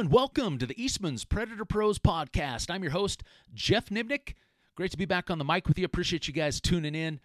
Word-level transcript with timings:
and 0.00 0.10
welcome 0.10 0.56
to 0.56 0.64
the 0.64 0.82
Eastman's 0.82 1.26
Predator 1.26 1.66
Pros 1.66 1.98
podcast. 1.98 2.70
I'm 2.70 2.82
your 2.82 2.92
host, 2.92 3.22
Geoff 3.52 3.90
Nibnick. 3.90 4.32
Great 4.74 4.90
to 4.92 4.96
be 4.96 5.04
back 5.04 5.28
on 5.28 5.36
the 5.36 5.44
mic 5.44 5.68
with 5.68 5.78
you. 5.78 5.84
Appreciate 5.84 6.26
you 6.26 6.32
guys 6.32 6.58
tuning 6.58 6.94
in. 6.94 7.20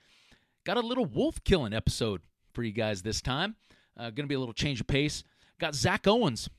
Got 0.65 0.75
a 0.75 0.81
little 0.81 1.05
wolf 1.05 1.41
killing 1.45 1.71
episode 1.71 2.19
for 2.53 2.63
you 2.63 2.73
guys 2.73 3.01
this 3.01 3.21
time. 3.21 3.55
Uh, 3.95 4.09
Going 4.09 4.25
to 4.25 4.27
be 4.27 4.35
a 4.35 4.39
little 4.39 4.53
change 4.53 4.81
of 4.81 4.87
pace. 4.87 5.23
Got 5.57 5.73
Zach 5.73 6.05
Owens 6.05 6.49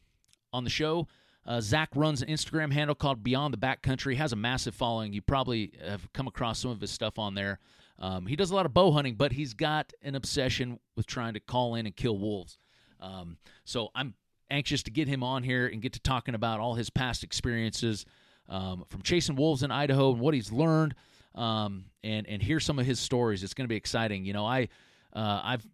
on 0.54 0.64
the 0.64 0.71
show. 0.71 1.07
Uh, 1.44 1.61
Zach 1.61 1.90
runs 1.94 2.22
an 2.22 2.29
Instagram 2.29 2.72
handle 2.72 2.94
called 2.94 3.22
Beyond 3.22 3.53
the 3.53 3.58
Backcountry. 3.58 4.17
Has 4.17 4.32
a 4.32 4.36
massive 4.36 4.75
following. 4.75 5.12
You 5.12 5.21
probably 5.21 5.75
have 5.86 6.11
come 6.14 6.29
across 6.29 6.61
some 6.61 6.71
of 6.71 6.80
his 6.80 6.90
stuff 6.90 7.18
on 7.18 7.35
there. 7.35 7.58
Um, 7.98 8.26
he 8.26 8.36
does 8.36 8.50
a 8.50 8.54
lot 8.54 8.64
of 8.64 8.72
bow 8.72 8.90
hunting, 8.90 9.17
but 9.17 9.32
he's 9.32 9.53
got 9.53 9.93
an 10.00 10.14
obsession 10.14 10.80
with 10.96 11.07
trying 11.07 11.35
to 11.35 11.40
call 11.40 11.75
in 11.75 11.85
and 11.85 11.94
kill 11.94 12.17
wolves. 12.17 12.57
Um, 13.00 13.36
so 13.67 13.90
I'm 13.94 14.14
anxious 14.50 14.82
to 14.85 14.91
get 14.91 15.09
him 15.09 15.23
on 15.23 15.43
here 15.43 15.67
and 15.67 15.82
get 15.82 15.95
to 15.95 16.00
talking 16.00 16.35
about 16.35 16.61
all 16.61 16.75
his 16.75 16.91
past 16.91 17.25
experiences 17.25 18.05
um, 18.49 18.85
from 18.89 19.03
chasing 19.03 19.36
wolves 19.36 19.63
in 19.63 19.71
Idaho 19.71 20.13
and 20.13 20.21
what 20.21 20.35
he's 20.35 20.53
learned, 20.53 20.95
um, 21.35 21.86
and 22.05 22.27
and 22.27 22.43
hear 22.43 22.61
some 22.61 22.79
of 22.79 22.86
his 22.86 23.00
stories. 23.00 23.43
It's 23.43 23.55
going 23.55 23.64
to 23.64 23.69
be 23.69 23.77
exciting. 23.77 24.25
You 24.25 24.32
know, 24.32 24.46
I 24.46 24.69
uh, 25.13 25.41
I've 25.43 25.67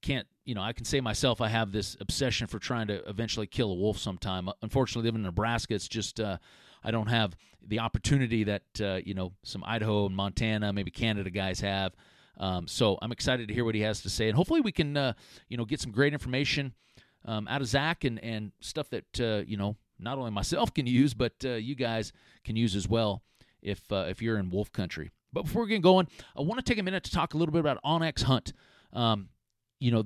can't 0.00 0.26
you 0.44 0.54
know 0.54 0.62
I 0.62 0.72
can 0.72 0.84
say 0.84 1.00
myself 1.00 1.40
I 1.40 1.48
have 1.48 1.72
this 1.72 1.96
obsession 2.00 2.46
for 2.46 2.58
trying 2.58 2.86
to 2.88 3.06
eventually 3.08 3.46
kill 3.46 3.70
a 3.70 3.74
wolf 3.74 3.98
sometime. 3.98 4.48
Unfortunately, 4.62 5.06
living 5.06 5.20
in 5.20 5.26
Nebraska, 5.26 5.74
it's 5.74 5.88
just 5.88 6.20
uh, 6.20 6.38
I 6.82 6.90
don't 6.90 7.08
have 7.08 7.36
the 7.66 7.80
opportunity 7.80 8.44
that 8.44 8.62
uh, 8.80 9.00
you 9.04 9.14
know 9.14 9.32
some 9.42 9.62
Idaho 9.66 10.06
and 10.06 10.16
Montana, 10.16 10.72
maybe 10.72 10.90
Canada 10.90 11.30
guys 11.30 11.60
have. 11.60 11.94
Um, 12.38 12.68
so 12.68 12.96
I'm 13.02 13.10
excited 13.10 13.48
to 13.48 13.54
hear 13.54 13.64
what 13.64 13.74
he 13.74 13.80
has 13.80 14.02
to 14.02 14.10
say, 14.10 14.28
and 14.28 14.36
hopefully 14.36 14.60
we 14.60 14.72
can 14.72 14.96
uh, 14.96 15.12
you 15.48 15.56
know 15.56 15.64
get 15.64 15.80
some 15.80 15.92
great 15.92 16.12
information 16.12 16.72
um, 17.24 17.48
out 17.48 17.60
of 17.60 17.66
Zach 17.68 18.04
and 18.04 18.22
and 18.22 18.52
stuff 18.60 18.88
that 18.90 19.20
uh, 19.20 19.42
you 19.46 19.56
know 19.56 19.76
not 19.98 20.18
only 20.18 20.30
myself 20.30 20.72
can 20.74 20.86
use, 20.86 21.14
but 21.14 21.32
uh, 21.44 21.50
you 21.50 21.74
guys 21.74 22.12
can 22.44 22.56
use 22.56 22.76
as 22.76 22.88
well 22.88 23.22
if 23.62 23.90
uh, 23.92 24.06
if 24.08 24.22
you're 24.22 24.38
in 24.38 24.50
wolf 24.50 24.72
country. 24.72 25.10
But 25.32 25.42
before 25.42 25.62
we 25.62 25.68
get 25.68 25.82
going, 25.82 26.08
I 26.36 26.42
want 26.42 26.64
to 26.64 26.64
take 26.64 26.78
a 26.78 26.82
minute 26.82 27.04
to 27.04 27.10
talk 27.10 27.34
a 27.34 27.36
little 27.36 27.52
bit 27.52 27.60
about 27.60 27.82
onX 27.84 28.22
Hunt. 28.22 28.52
Um, 28.92 29.28
you 29.78 29.90
know, 29.90 30.04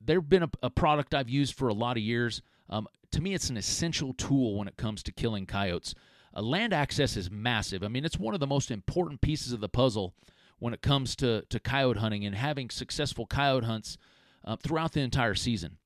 they've 0.00 0.26
been 0.26 0.44
a, 0.44 0.50
a, 0.62 0.70
product 0.70 1.14
I've 1.14 1.28
used 1.28 1.54
for 1.54 1.68
a 1.68 1.74
lot 1.74 1.98
of 1.98 2.02
years. 2.02 2.40
Um, 2.70 2.88
to 3.12 3.20
me, 3.20 3.34
it's 3.34 3.50
an 3.50 3.58
essential 3.58 4.14
tool 4.14 4.56
when 4.56 4.66
it 4.66 4.76
comes 4.76 5.02
to 5.02 5.12
killing 5.12 5.44
coyotes. 5.44 5.94
Uh, 6.34 6.42
land 6.42 6.72
access 6.72 7.16
is 7.16 7.30
massive. 7.30 7.82
I 7.82 7.88
mean, 7.88 8.04
it's 8.04 8.18
one 8.18 8.34
of 8.34 8.40
the 8.40 8.46
most 8.46 8.70
important 8.70 9.20
pieces 9.20 9.52
of 9.52 9.60
the 9.60 9.68
puzzle 9.68 10.14
when 10.58 10.74
it 10.74 10.82
comes 10.82 11.14
to, 11.16 11.42
to 11.50 11.60
coyote 11.60 11.98
hunting 11.98 12.24
and 12.24 12.34
having 12.34 12.70
successful 12.70 13.26
coyote 13.26 13.64
hunts 13.64 13.96
uh, 14.44 14.56
throughout 14.56 14.92
the 14.92 15.00
entire 15.00 15.34
season. 15.34 15.78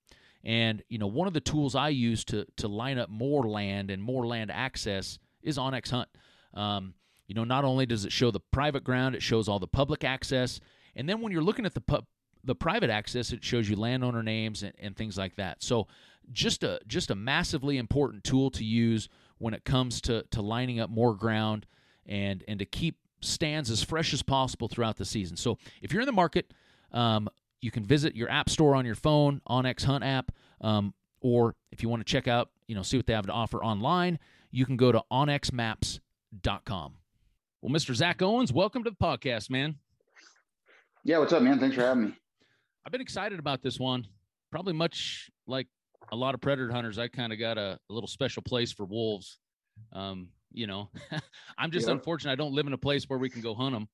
And 0.45 0.83
you 0.89 0.99
know, 0.99 1.07
one 1.07 1.29
of 1.29 1.35
the 1.35 1.41
tools 1.41 1.75
I 1.75 1.91
use 1.91 2.25
to 2.27 2.47
to 2.57 2.69
line 2.69 2.99
up 2.99 3.09
more 3.09 3.49
land 3.49 3.91
and 3.91 4.03
more 4.03 4.27
land 4.27 4.51
access 4.51 5.19
is 5.43 5.59
onX 5.59 5.91
Hunt. 5.91 6.09
Um, 6.55 6.95
you 7.27 7.35
know, 7.35 7.45
not 7.45 7.65
only 7.65 7.87
does 7.87 8.05
it 8.05 8.13
show 8.13 8.31
the 8.31 8.41
private 8.41 8.85
ground, 8.85 9.15
it 9.15 9.23
shows 9.23 9.49
all 9.49 9.59
the 9.59 9.67
public 9.67 10.05
access, 10.05 10.61
and 10.97 11.09
then 11.09 11.21
when 11.21 11.33
you're 11.33 11.43
looking 11.43 11.65
at 11.65 11.75
the 11.75 11.81
pu- 11.81 12.07
the 12.45 12.55
private 12.55 12.91
access, 12.91 13.33
it 13.33 13.45
shows 13.45 13.69
you 13.69 13.77
landowner 13.77 14.23
names 14.23 14.63
and, 14.63 14.73
and 14.79 14.97
things 14.97 15.17
like 15.17 15.37
that. 15.37 15.63
So, 15.63 15.87
just 16.33 16.63
a 16.63 16.81
just 16.87 17.11
a 17.11 17.15
massively 17.15 17.79
important 17.79 18.25
tool 18.25 18.51
to 18.51 18.65
use 18.65 19.09
when 19.39 19.55
it 19.55 19.65
comes 19.65 20.01
to 20.03 20.25
to 20.31 20.43
lining 20.43 20.81
up 20.81 20.91
more 20.91 21.15
ground 21.15 21.67
and 22.07 22.45
and 22.49 22.59
to 22.59 22.65
keep 22.65 22.97
stands 23.21 23.71
as 23.71 23.83
fresh 23.83 24.13
as 24.13 24.23
possible 24.23 24.69
throughout 24.69 24.97
the 24.97 25.05
season. 25.05 25.37
So, 25.37 25.59
if 25.81 25.93
you're 25.93 26.03
in 26.03 26.07
the 26.07 26.13
market, 26.13 26.53
um, 26.91 27.29
you 27.63 27.71
can 27.71 27.85
visit 27.87 28.15
your 28.15 28.29
app 28.29 28.51
store 28.51 28.75
on 28.75 28.85
your 28.85 28.97
phone, 28.97 29.41
onX 29.49 29.85
Hunt 29.85 30.05
app, 30.05 30.33
um, 30.61 30.93
or 31.21 31.55
if 31.71 31.83
you 31.83 31.89
want 31.89 32.01
to 32.01 32.05
check 32.05 32.29
out, 32.29 32.51
you 32.67 32.75
know, 32.75 32.83
see 32.83 32.97
what 32.97 33.07
they 33.07 33.15
have 33.15 33.27
to 33.27 33.33
offer 33.33 33.63
online, 33.65 34.19
you 34.51 34.67
can 34.67 34.77
go 34.77 34.93
to 34.93 35.03
onxmaps.com. 35.11 36.95
Well, 37.63 37.73
Mr. 37.73 37.95
Zach 37.95 38.21
Owens, 38.21 38.53
welcome 38.53 38.83
to 38.85 38.91
the 38.91 38.97
podcast, 38.97 39.49
man. 39.49 39.77
Yeah, 41.05 41.19
what's 41.19 41.33
up, 41.33 41.43
man? 41.43 41.61
Thanks 41.61 41.77
for 41.77 41.83
having 41.83 42.05
me. 42.07 42.15
I've 42.85 42.91
been 42.91 43.01
excited 43.01 43.39
about 43.39 43.63
this 43.63 43.79
one. 43.79 44.07
Probably 44.51 44.73
much 44.73 45.31
like 45.47 45.69
a 46.11 46.17
lot 46.17 46.35
of 46.35 46.41
predator 46.41 46.73
hunters, 46.73 46.99
I 46.99 47.07
kind 47.07 47.33
of 47.33 47.39
got 47.39 47.59
a, 47.59 47.79
a, 47.89 47.93
little 47.93 48.09
special 48.09 48.43
place 48.43 48.73
for 48.73 48.85
wolves. 48.85 49.39
Um, 49.93 50.29
you 50.53 50.67
know, 50.67 50.91
I'm 51.59 51.71
just 51.71 51.89
unfortunate 51.89 52.33
I 52.33 52.35
don't 52.35 52.53
live 52.53 52.67
in 52.67 52.73
a 52.73 52.79
place 52.79 53.05
where 53.09 53.19
we 53.19 53.31
can 53.31 53.41
go 53.41 53.55
hunt 53.55 53.75
them. 53.75 53.89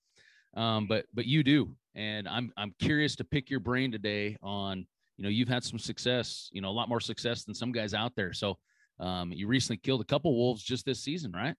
Um, 0.54 0.86
but 0.86 1.04
but 1.12 1.26
you 1.26 1.44
do, 1.44 1.76
and 1.98 2.28
I'm 2.28 2.52
I'm 2.56 2.74
curious 2.78 3.16
to 3.16 3.24
pick 3.24 3.50
your 3.50 3.60
brain 3.60 3.90
today 3.90 4.36
on 4.40 4.86
you 5.16 5.24
know 5.24 5.28
you've 5.28 5.48
had 5.48 5.64
some 5.64 5.78
success, 5.78 6.48
you 6.52 6.62
know 6.62 6.70
a 6.70 6.76
lot 6.80 6.88
more 6.88 7.00
success 7.00 7.44
than 7.44 7.54
some 7.54 7.72
guys 7.72 7.92
out 7.92 8.12
there. 8.16 8.32
So 8.32 8.56
um, 9.00 9.32
you 9.32 9.48
recently 9.48 9.78
killed 9.78 10.00
a 10.00 10.04
couple 10.04 10.34
wolves 10.34 10.62
just 10.62 10.86
this 10.86 11.00
season, 11.00 11.32
right? 11.32 11.54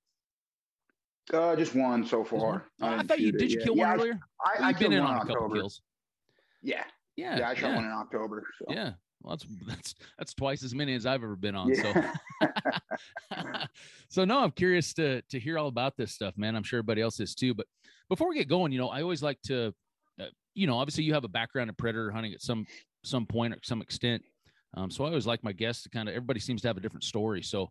Uh, 1.34 1.56
just 1.56 1.76
one 1.76 2.06
so 2.06 2.24
far. 2.24 2.66
I, 2.82 2.96
I 2.96 3.04
thought 3.04 3.20
you 3.20 3.32
did. 3.32 3.52
You 3.52 3.60
kill 3.60 3.76
yeah, 3.76 3.90
one 3.90 4.00
earlier? 4.00 4.20
I, 4.44 4.64
I, 4.64 4.68
have 4.72 4.80
been 4.80 4.94
in 4.94 5.02
on 5.02 5.18
a 5.18 5.26
couple 5.26 5.50
kills. 5.50 5.82
Yeah. 6.64 6.84
Yeah. 7.16 7.38
Yeah. 7.38 7.50
I 7.50 7.54
shot 7.54 7.70
yeah. 7.70 7.76
one 7.76 7.86
in 7.86 7.92
October. 7.92 8.44
So. 8.58 8.74
Yeah. 8.74 8.92
Well, 9.22 9.36
that's 9.36 9.46
that's 9.68 9.96
that's 10.18 10.34
twice 10.34 10.64
as 10.64 10.74
many 10.74 10.96
as 10.96 11.06
I've 11.06 11.24
ever 11.24 11.36
been 11.36 11.56
on. 11.56 11.70
Yeah. 11.70 12.14
So, 12.42 12.48
so 14.10 14.26
no, 14.26 14.40
I'm 14.40 14.52
curious 14.52 14.94
to 14.94 15.22
to 15.22 15.40
hear 15.40 15.60
all 15.60 15.68
about 15.68 15.98
this 15.98 16.14
stuff, 16.14 16.36
man. 16.38 16.56
I'm 16.56 16.64
sure 16.64 16.80
everybody 16.80 17.02
else 17.02 17.20
is 17.20 17.36
too. 17.36 17.54
But 17.54 17.68
before 18.08 18.30
we 18.30 18.36
get 18.36 18.48
going, 18.48 18.72
you 18.72 18.80
know, 18.80 18.90
I 18.90 19.04
always 19.04 19.22
like 19.22 19.40
to, 19.44 19.72
you 20.54 20.68
know, 20.68 20.78
obviously 20.78 21.04
you 21.04 21.14
have 21.14 21.24
a 21.24 21.30
background 21.30 21.70
in 21.70 21.76
predator 21.76 22.12
hunting 22.12 22.34
at 22.34 22.42
some 22.42 22.66
some 23.04 23.26
point 23.26 23.54
or 23.54 23.60
some 23.64 23.82
extent. 23.82 24.24
Um, 24.76 24.92
so 24.92 25.04
I 25.04 25.08
always 25.08 25.26
like 25.26 25.44
my 25.44 25.52
guests 25.52 25.84
to 25.84 25.90
kind 25.90 26.08
of 26.08 26.16
everybody 26.16 26.40
seems 26.40 26.62
to 26.62 26.68
have 26.68 26.78
a 26.78 26.82
different 26.82 27.04
story. 27.04 27.42
So 27.42 27.70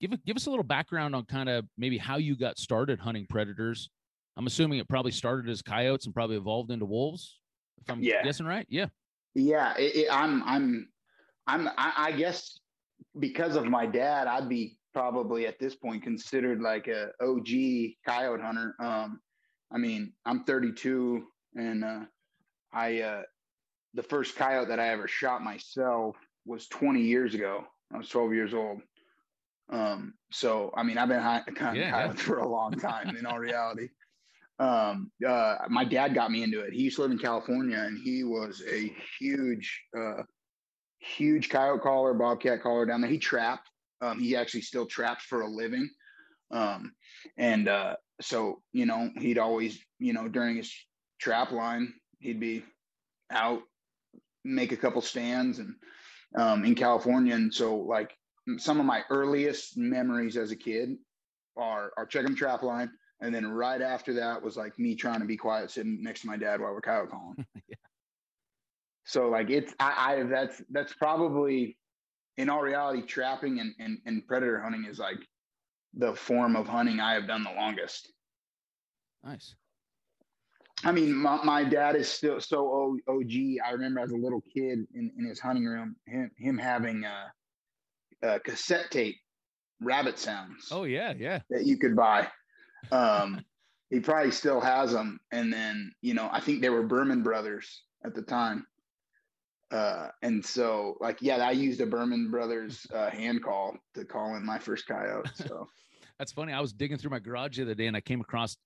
give 0.00 0.12
give 0.24 0.36
us 0.36 0.46
a 0.46 0.50
little 0.50 0.64
background 0.64 1.14
on 1.14 1.24
kind 1.24 1.48
of 1.48 1.66
maybe 1.76 1.98
how 1.98 2.16
you 2.16 2.36
got 2.36 2.58
started 2.58 2.98
hunting 2.98 3.26
predators. 3.28 3.90
I'm 4.36 4.46
assuming 4.46 4.78
it 4.78 4.88
probably 4.88 5.10
started 5.10 5.50
as 5.50 5.62
coyotes 5.62 6.06
and 6.06 6.14
probably 6.14 6.36
evolved 6.36 6.70
into 6.70 6.86
wolves. 6.86 7.40
If 7.82 7.90
I'm 7.90 8.02
yeah. 8.02 8.22
guessing 8.22 8.46
right, 8.46 8.66
yeah. 8.68 8.86
Yeah, 9.34 9.74
it, 9.76 9.96
it, 9.96 10.08
I'm 10.10 10.42
I'm 10.44 10.88
I'm 11.46 11.68
I, 11.76 11.92
I 11.96 12.12
guess 12.12 12.58
because 13.18 13.56
of 13.56 13.66
my 13.66 13.86
dad, 13.86 14.26
I'd 14.26 14.48
be 14.48 14.78
probably 14.94 15.46
at 15.46 15.58
this 15.58 15.74
point 15.74 16.02
considered 16.02 16.60
like 16.60 16.88
a 16.88 17.10
OG 17.20 17.48
coyote 18.06 18.40
hunter. 18.40 18.74
Um, 18.80 19.20
I 19.70 19.78
mean, 19.78 20.12
I'm 20.24 20.44
32 20.44 21.24
and 21.60 21.84
uh, 21.84 22.00
I 22.72 23.00
uh, 23.00 23.22
the 23.94 24.02
first 24.02 24.36
coyote 24.36 24.68
that 24.68 24.80
I 24.80 24.88
ever 24.88 25.08
shot 25.08 25.42
myself 25.42 26.16
was 26.46 26.68
20 26.68 27.00
years 27.00 27.34
ago. 27.34 27.64
I 27.92 27.98
was 27.98 28.08
12 28.08 28.32
years 28.32 28.54
old. 28.54 28.80
Um, 29.70 30.14
so 30.30 30.72
I 30.76 30.82
mean, 30.82 30.98
I've 30.98 31.08
been 31.08 31.20
hunting 31.20 31.54
yeah, 31.76 31.90
coyotes 31.90 32.20
yeah. 32.20 32.24
for 32.26 32.38
a 32.38 32.48
long 32.48 32.72
time. 32.72 33.16
in 33.16 33.26
all 33.26 33.38
reality, 33.38 33.88
um, 34.58 35.10
uh, 35.26 35.56
my 35.68 35.84
dad 35.84 36.14
got 36.14 36.30
me 36.30 36.42
into 36.42 36.60
it. 36.60 36.72
He 36.72 36.82
used 36.82 36.96
to 36.96 37.02
live 37.02 37.10
in 37.10 37.18
California, 37.18 37.78
and 37.78 37.98
he 37.98 38.24
was 38.24 38.62
a 38.70 38.94
huge, 39.18 39.82
uh, 39.96 40.22
huge 40.98 41.48
coyote 41.48 41.82
caller, 41.82 42.14
bobcat 42.14 42.62
caller 42.62 42.86
down 42.86 43.00
there. 43.00 43.10
He 43.10 43.18
trapped. 43.18 43.68
Um, 44.00 44.20
he 44.20 44.36
actually 44.36 44.62
still 44.62 44.86
traps 44.86 45.24
for 45.24 45.42
a 45.42 45.48
living. 45.48 45.88
Um, 46.50 46.92
and 47.36 47.68
uh, 47.68 47.96
so 48.20 48.62
you 48.72 48.86
know, 48.86 49.10
he'd 49.18 49.38
always, 49.38 49.78
you 49.98 50.12
know, 50.12 50.28
during 50.28 50.56
his 50.56 50.72
trap 51.18 51.52
line, 51.52 51.92
he'd 52.20 52.40
be 52.40 52.64
out, 53.30 53.62
make 54.44 54.72
a 54.72 54.76
couple 54.76 55.02
stands, 55.02 55.58
and 55.58 55.74
um, 56.36 56.64
in 56.64 56.74
California. 56.74 57.34
And 57.34 57.52
so, 57.52 57.76
like, 57.76 58.16
some 58.56 58.80
of 58.80 58.86
my 58.86 59.02
earliest 59.10 59.76
memories 59.76 60.36
as 60.36 60.50
a 60.50 60.56
kid 60.56 60.96
are 61.56 61.92
are 61.96 62.06
checking 62.06 62.34
trap 62.34 62.62
line, 62.62 62.90
and 63.20 63.34
then 63.34 63.46
right 63.46 63.82
after 63.82 64.14
that 64.14 64.42
was 64.42 64.56
like 64.56 64.78
me 64.78 64.94
trying 64.94 65.20
to 65.20 65.26
be 65.26 65.36
quiet, 65.36 65.70
sitting 65.70 66.02
next 66.02 66.22
to 66.22 66.26
my 66.26 66.36
dad 66.36 66.60
while 66.60 66.72
we're 66.72 66.80
coyote 66.80 67.10
calling. 67.10 67.36
yeah. 67.68 67.76
So 69.04 69.28
like 69.28 69.50
it's 69.50 69.74
I, 69.80 70.16
I 70.16 70.22
that's 70.24 70.62
that's 70.70 70.92
probably 70.94 71.76
in 72.36 72.48
all 72.48 72.60
reality 72.60 73.02
trapping 73.02 73.58
and, 73.58 73.74
and 73.78 73.98
and 74.06 74.26
predator 74.26 74.60
hunting 74.60 74.84
is 74.84 74.98
like 74.98 75.18
the 75.94 76.14
form 76.14 76.56
of 76.56 76.68
hunting 76.68 77.00
I 77.00 77.14
have 77.14 77.26
done 77.26 77.42
the 77.42 77.52
longest. 77.52 78.12
Nice. 79.24 79.54
I 80.84 80.92
mean, 80.92 81.14
my, 81.14 81.42
my 81.44 81.64
dad 81.64 81.96
is 81.96 82.08
still 82.08 82.40
so 82.40 82.96
OG. 83.08 83.32
I 83.64 83.72
remember 83.72 84.00
as 84.00 84.12
a 84.12 84.16
little 84.16 84.42
kid 84.54 84.86
in, 84.94 85.10
in 85.18 85.24
his 85.24 85.40
hunting 85.40 85.64
room, 85.64 85.96
him, 86.06 86.30
him 86.36 86.58
having 86.58 87.04
a, 87.04 87.32
a 88.22 88.40
cassette 88.40 88.90
tape, 88.90 89.16
rabbit 89.80 90.18
sounds. 90.18 90.68
Oh 90.70 90.84
yeah, 90.84 91.14
yeah. 91.18 91.40
That 91.50 91.66
you 91.66 91.78
could 91.78 91.96
buy. 91.96 92.28
Um, 92.92 93.44
he 93.90 94.00
probably 94.00 94.30
still 94.30 94.60
has 94.60 94.92
them. 94.92 95.18
And 95.32 95.52
then, 95.52 95.92
you 96.02 96.14
know, 96.14 96.28
I 96.30 96.40
think 96.40 96.60
they 96.60 96.70
were 96.70 96.82
Burnham 96.82 97.22
brothers 97.22 97.82
at 98.04 98.14
the 98.14 98.22
time. 98.22 98.66
Uh, 99.70 100.08
and 100.22 100.44
so 100.44 100.96
like, 101.00 101.18
yeah, 101.20 101.36
I 101.36 101.50
used 101.50 101.80
a 101.80 101.86
Burnham 101.86 102.30
brothers 102.30 102.86
uh, 102.94 103.10
hand 103.10 103.42
call 103.42 103.76
to 103.94 104.04
call 104.04 104.36
in 104.36 104.44
my 104.44 104.58
first 104.58 104.86
coyote. 104.86 105.30
So 105.34 105.68
that's 106.18 106.32
funny. 106.32 106.52
I 106.52 106.60
was 106.60 106.72
digging 106.72 106.98
through 106.98 107.10
my 107.10 107.18
garage 107.18 107.56
the 107.56 107.62
other 107.62 107.74
day 107.74 107.86
and 107.86 107.96
I 107.96 108.00
came 108.00 108.20
across 108.20 108.56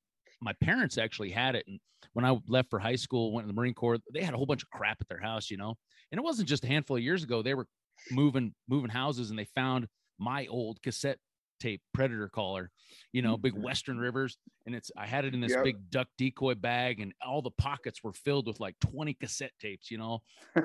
my 0.41 0.53
parents 0.55 0.99
actually 0.99 1.31
had 1.31 1.55
it. 1.55 1.65
And 1.69 1.79
when 2.13 2.25
I 2.25 2.39
left 2.47 2.71
for 2.71 2.79
high 2.79 2.97
school, 2.97 3.33
went 3.33 3.47
to 3.47 3.53
the 3.53 3.59
Marine 3.59 3.75
Corps, 3.75 3.99
they 4.13 4.23
had 4.23 4.35
a 4.35 4.37
whole 4.37 4.47
bunch 4.47 4.63
of 4.63 4.71
crap 4.71 4.99
at 5.01 5.09
their 5.09 5.21
house, 5.21 5.51
you 5.51 5.57
know. 5.57 5.75
And 6.11 6.19
it 6.19 6.23
wasn't 6.23 6.49
just 6.49 6.65
a 6.65 6.69
handful 6.69 6.97
of 6.97 7.03
years 7.03 7.23
ago. 7.25 7.43
They 7.43 7.55
were 7.55 7.67
moving 8.11 8.55
moving 8.69 8.91
houses 8.91 9.31
and 9.31 9.39
they 9.39 9.47
found 9.55 9.89
my 10.19 10.47
old 10.47 10.83
cassette 10.83 11.19
tape 11.61 11.81
predator 11.95 12.29
caller, 12.29 12.71
you 13.13 13.23
know, 13.23 13.37
big 13.37 13.55
Mhm. 13.55 13.63
Western 13.63 13.99
Rivers. 13.99 14.37
And 14.67 14.75
it's, 14.75 14.91
I 14.97 15.07
had 15.07 15.25
it 15.25 15.33
in 15.35 15.41
this 15.41 15.53
Yep. 15.53 15.63
big 15.63 15.91
duck 15.91 16.09
decoy 16.19 16.55
bag, 16.57 17.01
and 17.01 17.15
all 17.25 17.41
the 17.43 17.51
pockets 17.53 18.03
were 18.03 18.13
filled 18.13 18.47
with 18.49 18.61
like 18.61 18.77
20 18.81 19.15
cassette 19.15 19.53
tapes, 19.61 19.91
you 19.91 19.99
know. 19.99 20.21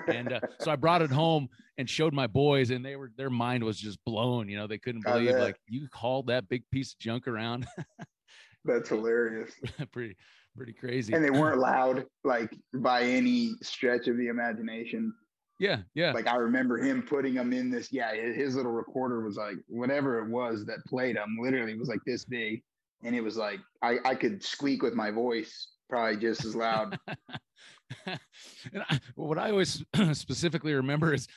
And 0.08 0.32
uh, 0.34 0.42
so 0.58 0.72
I 0.72 0.76
brought 0.76 1.02
it 1.02 1.12
home 1.12 1.50
and 1.78 1.90
showed 1.90 2.14
my 2.14 2.28
boys, 2.28 2.70
and 2.72 2.84
they 2.84 2.96
were, 2.96 3.12
their 3.16 3.30
mind 3.30 3.64
was 3.64 3.78
just 3.78 4.04
blown. 4.06 4.50
You 4.50 4.58
know, 4.58 4.68
they 4.68 4.78
couldn't 4.80 5.04
believe 5.04 5.38
like 5.38 5.58
you 5.68 5.88
hauled 5.94 6.28
that 6.28 6.48
big 6.50 6.64
piece 6.72 6.94
of 6.94 7.00
junk 7.00 7.28
around. 7.28 7.68
That's 8.66 8.90
hilarious. 8.90 9.54
pretty, 9.92 10.16
pretty 10.58 10.74
crazy. 10.74 11.14
And 11.14 11.24
they 11.24 11.30
weren't 11.30 11.60
loud, 11.74 12.06
like 12.24 12.54
by 12.74 13.04
any 13.04 13.54
stretch 13.62 14.08
of 14.08 14.18
the 14.18 14.28
imagination. 14.28 15.14
yeah. 15.60 15.80
Yeah. 15.94 16.12
Like 16.12 16.28
I 16.28 16.36
remember 16.36 16.78
him 16.78 17.02
putting 17.04 17.36
them 17.36 17.54
in 17.54 17.70
this. 17.70 17.92
Yeah, 17.92 18.14
his 18.14 18.56
little 18.56 18.72
recorder 18.72 19.22
was 19.24 19.38
like 19.38 19.56
whatever 19.68 20.20
it 20.20 20.30
was 20.30 20.66
that 20.66 20.80
played 20.88 21.16
them. 21.16 21.38
Literally 21.40 21.78
was 21.78 21.88
like 21.88 22.02
this 22.06 22.26
big, 22.26 22.62
and 23.04 23.16
it 23.16 23.22
was 23.22 23.38
like 23.38 23.60
I 23.82 23.98
I 24.04 24.16
could 24.16 24.44
squeak 24.44 24.82
with 24.84 24.94
my 24.94 25.12
voice 25.12 25.70
probably 25.90 26.18
just 26.18 26.44
as 26.44 26.56
loud. 26.56 27.00
and 28.06 28.84
I, 28.90 29.00
what 29.16 29.38
I 29.38 29.52
always 29.52 29.84
specifically 30.14 30.74
remember 30.74 31.14
is 31.14 31.28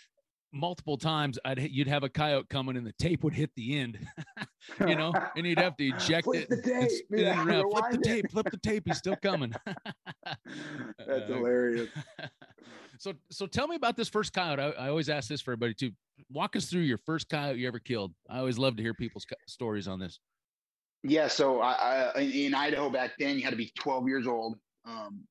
multiple 0.52 0.96
times 0.96 1.38
I'd 1.44 1.60
you'd 1.70 1.86
have 1.88 2.02
a 2.02 2.08
coyote 2.08 2.48
coming 2.48 2.76
and 2.76 2.86
the 2.86 2.92
tape 2.98 3.22
would 3.24 3.34
hit 3.34 3.50
the 3.56 3.78
end, 3.78 3.98
you 4.80 4.96
know, 4.96 5.12
and 5.36 5.46
you'd 5.46 5.58
have 5.58 5.76
to 5.76 5.84
eject 5.88 6.24
Flip 6.24 6.42
it 6.42 6.48
the 6.50 6.62
tape. 6.62 6.90
spin 6.90 7.18
Yeah, 7.20 7.42
it 7.42 7.46
around. 7.46 7.70
Flip 7.70 7.84
the 7.90 7.98
it. 7.98 8.02
tape, 8.02 8.30
flip 8.30 8.50
the 8.50 8.56
tape. 8.58 8.82
He's 8.86 8.98
still 8.98 9.16
coming. 9.16 9.52
That's 10.26 11.08
Uh, 11.08 11.26
hilarious. 11.26 11.88
so, 12.98 13.12
so 13.30 13.46
tell 13.46 13.66
me 13.68 13.76
about 13.76 13.96
this 13.96 14.08
first 14.08 14.32
coyote. 14.32 14.60
I, 14.60 14.70
I 14.70 14.88
always 14.88 15.08
ask 15.08 15.28
this 15.28 15.40
for 15.40 15.52
everybody 15.52 15.74
to 15.74 15.92
Walk 16.30 16.54
us 16.54 16.66
through 16.68 16.82
your 16.82 16.98
first 16.98 17.30
coyote 17.30 17.58
you 17.58 17.66
ever 17.66 17.78
killed. 17.78 18.12
I 18.28 18.38
always 18.40 18.58
love 18.58 18.76
to 18.76 18.82
hear 18.82 18.92
people's 18.92 19.24
stories 19.48 19.88
on 19.88 19.98
this. 19.98 20.20
Yeah, 21.02 21.28
so 21.28 21.60
I, 21.62 21.72
I 22.14 22.20
in- 22.20 22.30
in 22.48 22.54
Idaho 22.54 22.90
back 22.90 23.12
then, 23.18 23.36
you 23.36 23.42
had 23.42 23.50
to 23.50 23.56
be 23.56 23.72
12 23.78 24.06
years 24.06 24.26
old 24.26 24.58
um, 24.84 25.22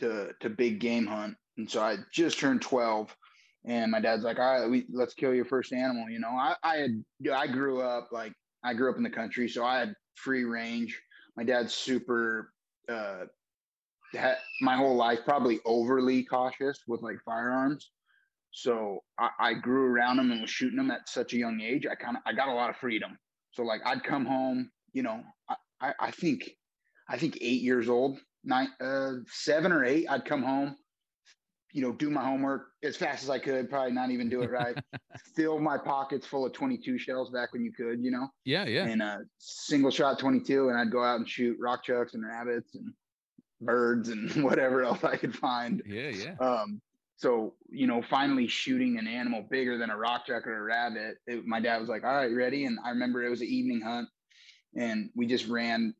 to 0.00 0.32
to 0.40 0.50
big 0.50 0.80
game 0.80 1.06
hunt, 1.06 1.34
and 1.56 1.68
so 1.68 1.80
I 1.80 1.96
just 2.12 2.38
turned 2.38 2.60
12, 2.60 3.16
and 3.64 3.90
my 3.90 4.00
dad's 4.00 4.24
like, 4.24 4.38
"All 4.38 4.60
right, 4.60 4.70
we, 4.70 4.86
let's 4.92 5.14
kill 5.14 5.34
your 5.34 5.44
first 5.44 5.72
animal." 5.72 6.08
You 6.08 6.20
know, 6.20 6.28
I 6.30 6.56
I 6.62 6.76
had 6.76 7.04
I 7.32 7.46
grew 7.46 7.80
up 7.80 8.08
like 8.12 8.32
I 8.62 8.74
grew 8.74 8.90
up 8.90 8.96
in 8.96 9.02
the 9.02 9.10
country, 9.10 9.48
so 9.48 9.64
I 9.64 9.78
had 9.78 9.94
free 10.14 10.44
range. 10.44 11.00
My 11.36 11.44
dad's 11.44 11.74
super. 11.74 12.52
Uh, 12.88 13.24
had 14.14 14.36
my 14.60 14.76
whole 14.76 14.94
life 14.94 15.20
probably 15.24 15.60
overly 15.64 16.24
cautious 16.24 16.78
with 16.86 17.02
like 17.02 17.16
firearms. 17.24 17.90
So 18.50 19.00
I, 19.18 19.30
I 19.40 19.54
grew 19.54 19.86
around 19.86 20.18
them 20.18 20.30
and 20.30 20.40
was 20.40 20.50
shooting 20.50 20.76
them 20.76 20.90
at 20.90 21.08
such 21.08 21.32
a 21.32 21.36
young 21.36 21.60
age. 21.60 21.86
I 21.90 21.94
kind 21.94 22.16
of 22.16 22.22
I 22.26 22.32
got 22.32 22.48
a 22.48 22.54
lot 22.54 22.70
of 22.70 22.76
freedom. 22.76 23.18
So 23.52 23.62
like 23.62 23.80
I'd 23.84 24.04
come 24.04 24.24
home, 24.24 24.70
you 24.92 25.02
know, 25.02 25.22
I, 25.48 25.54
I, 25.80 25.92
I 26.00 26.10
think 26.10 26.50
I 27.08 27.18
think 27.18 27.38
eight 27.40 27.62
years 27.62 27.88
old, 27.88 28.18
nine 28.44 28.68
uh 28.80 29.14
seven 29.26 29.72
or 29.72 29.84
eight, 29.84 30.06
I'd 30.08 30.24
come 30.24 30.42
home, 30.42 30.76
you 31.74 31.82
know, 31.82 31.90
do 31.90 32.08
my 32.08 32.24
homework 32.24 32.68
as 32.84 32.96
fast 32.96 33.24
as 33.24 33.28
I 33.30 33.40
could, 33.40 33.68
probably 33.68 33.90
not 33.92 34.10
even 34.12 34.28
do 34.28 34.42
it 34.42 34.50
right. 34.50 34.76
Fill 35.34 35.58
my 35.58 35.76
pockets 35.76 36.24
full 36.24 36.46
of 36.46 36.52
22 36.52 36.98
shells 36.98 37.30
back 37.30 37.52
when 37.52 37.64
you 37.64 37.72
could, 37.72 38.02
you 38.02 38.12
know, 38.12 38.28
Yeah, 38.44 38.64
yeah. 38.64 38.86
and 38.86 39.02
a 39.02 39.22
single 39.38 39.90
shot 39.90 40.20
22, 40.20 40.68
and 40.68 40.78
I'd 40.78 40.92
go 40.92 41.02
out 41.02 41.16
and 41.18 41.28
shoot 41.28 41.56
rock 41.60 41.82
chucks 41.82 42.14
and 42.14 42.24
rabbits 42.24 42.76
and 42.76 42.94
birds 43.60 44.08
and 44.08 44.30
whatever 44.44 44.84
else 44.84 45.02
I 45.02 45.16
could 45.16 45.34
find. 45.34 45.82
Yeah, 45.84 46.10
yeah. 46.10 46.34
Um, 46.38 46.80
so 47.16 47.54
you 47.70 47.88
know, 47.88 48.02
finally 48.02 48.46
shooting 48.46 48.96
an 48.98 49.08
animal 49.08 49.44
bigger 49.50 49.76
than 49.76 49.90
a 49.90 49.96
rock 49.96 50.26
chuck 50.26 50.46
or 50.46 50.56
a 50.56 50.62
rabbit. 50.62 51.16
It, 51.26 51.44
my 51.44 51.58
dad 51.58 51.80
was 51.80 51.88
like, 51.88 52.04
"All 52.04 52.14
right, 52.14 52.30
you 52.30 52.36
ready?" 52.36 52.66
And 52.66 52.78
I 52.84 52.90
remember 52.90 53.22
it 53.24 53.30
was 53.30 53.40
an 53.40 53.46
evening 53.48 53.80
hunt, 53.80 54.08
and 54.76 55.10
we 55.16 55.26
just 55.26 55.48
ran. 55.48 55.94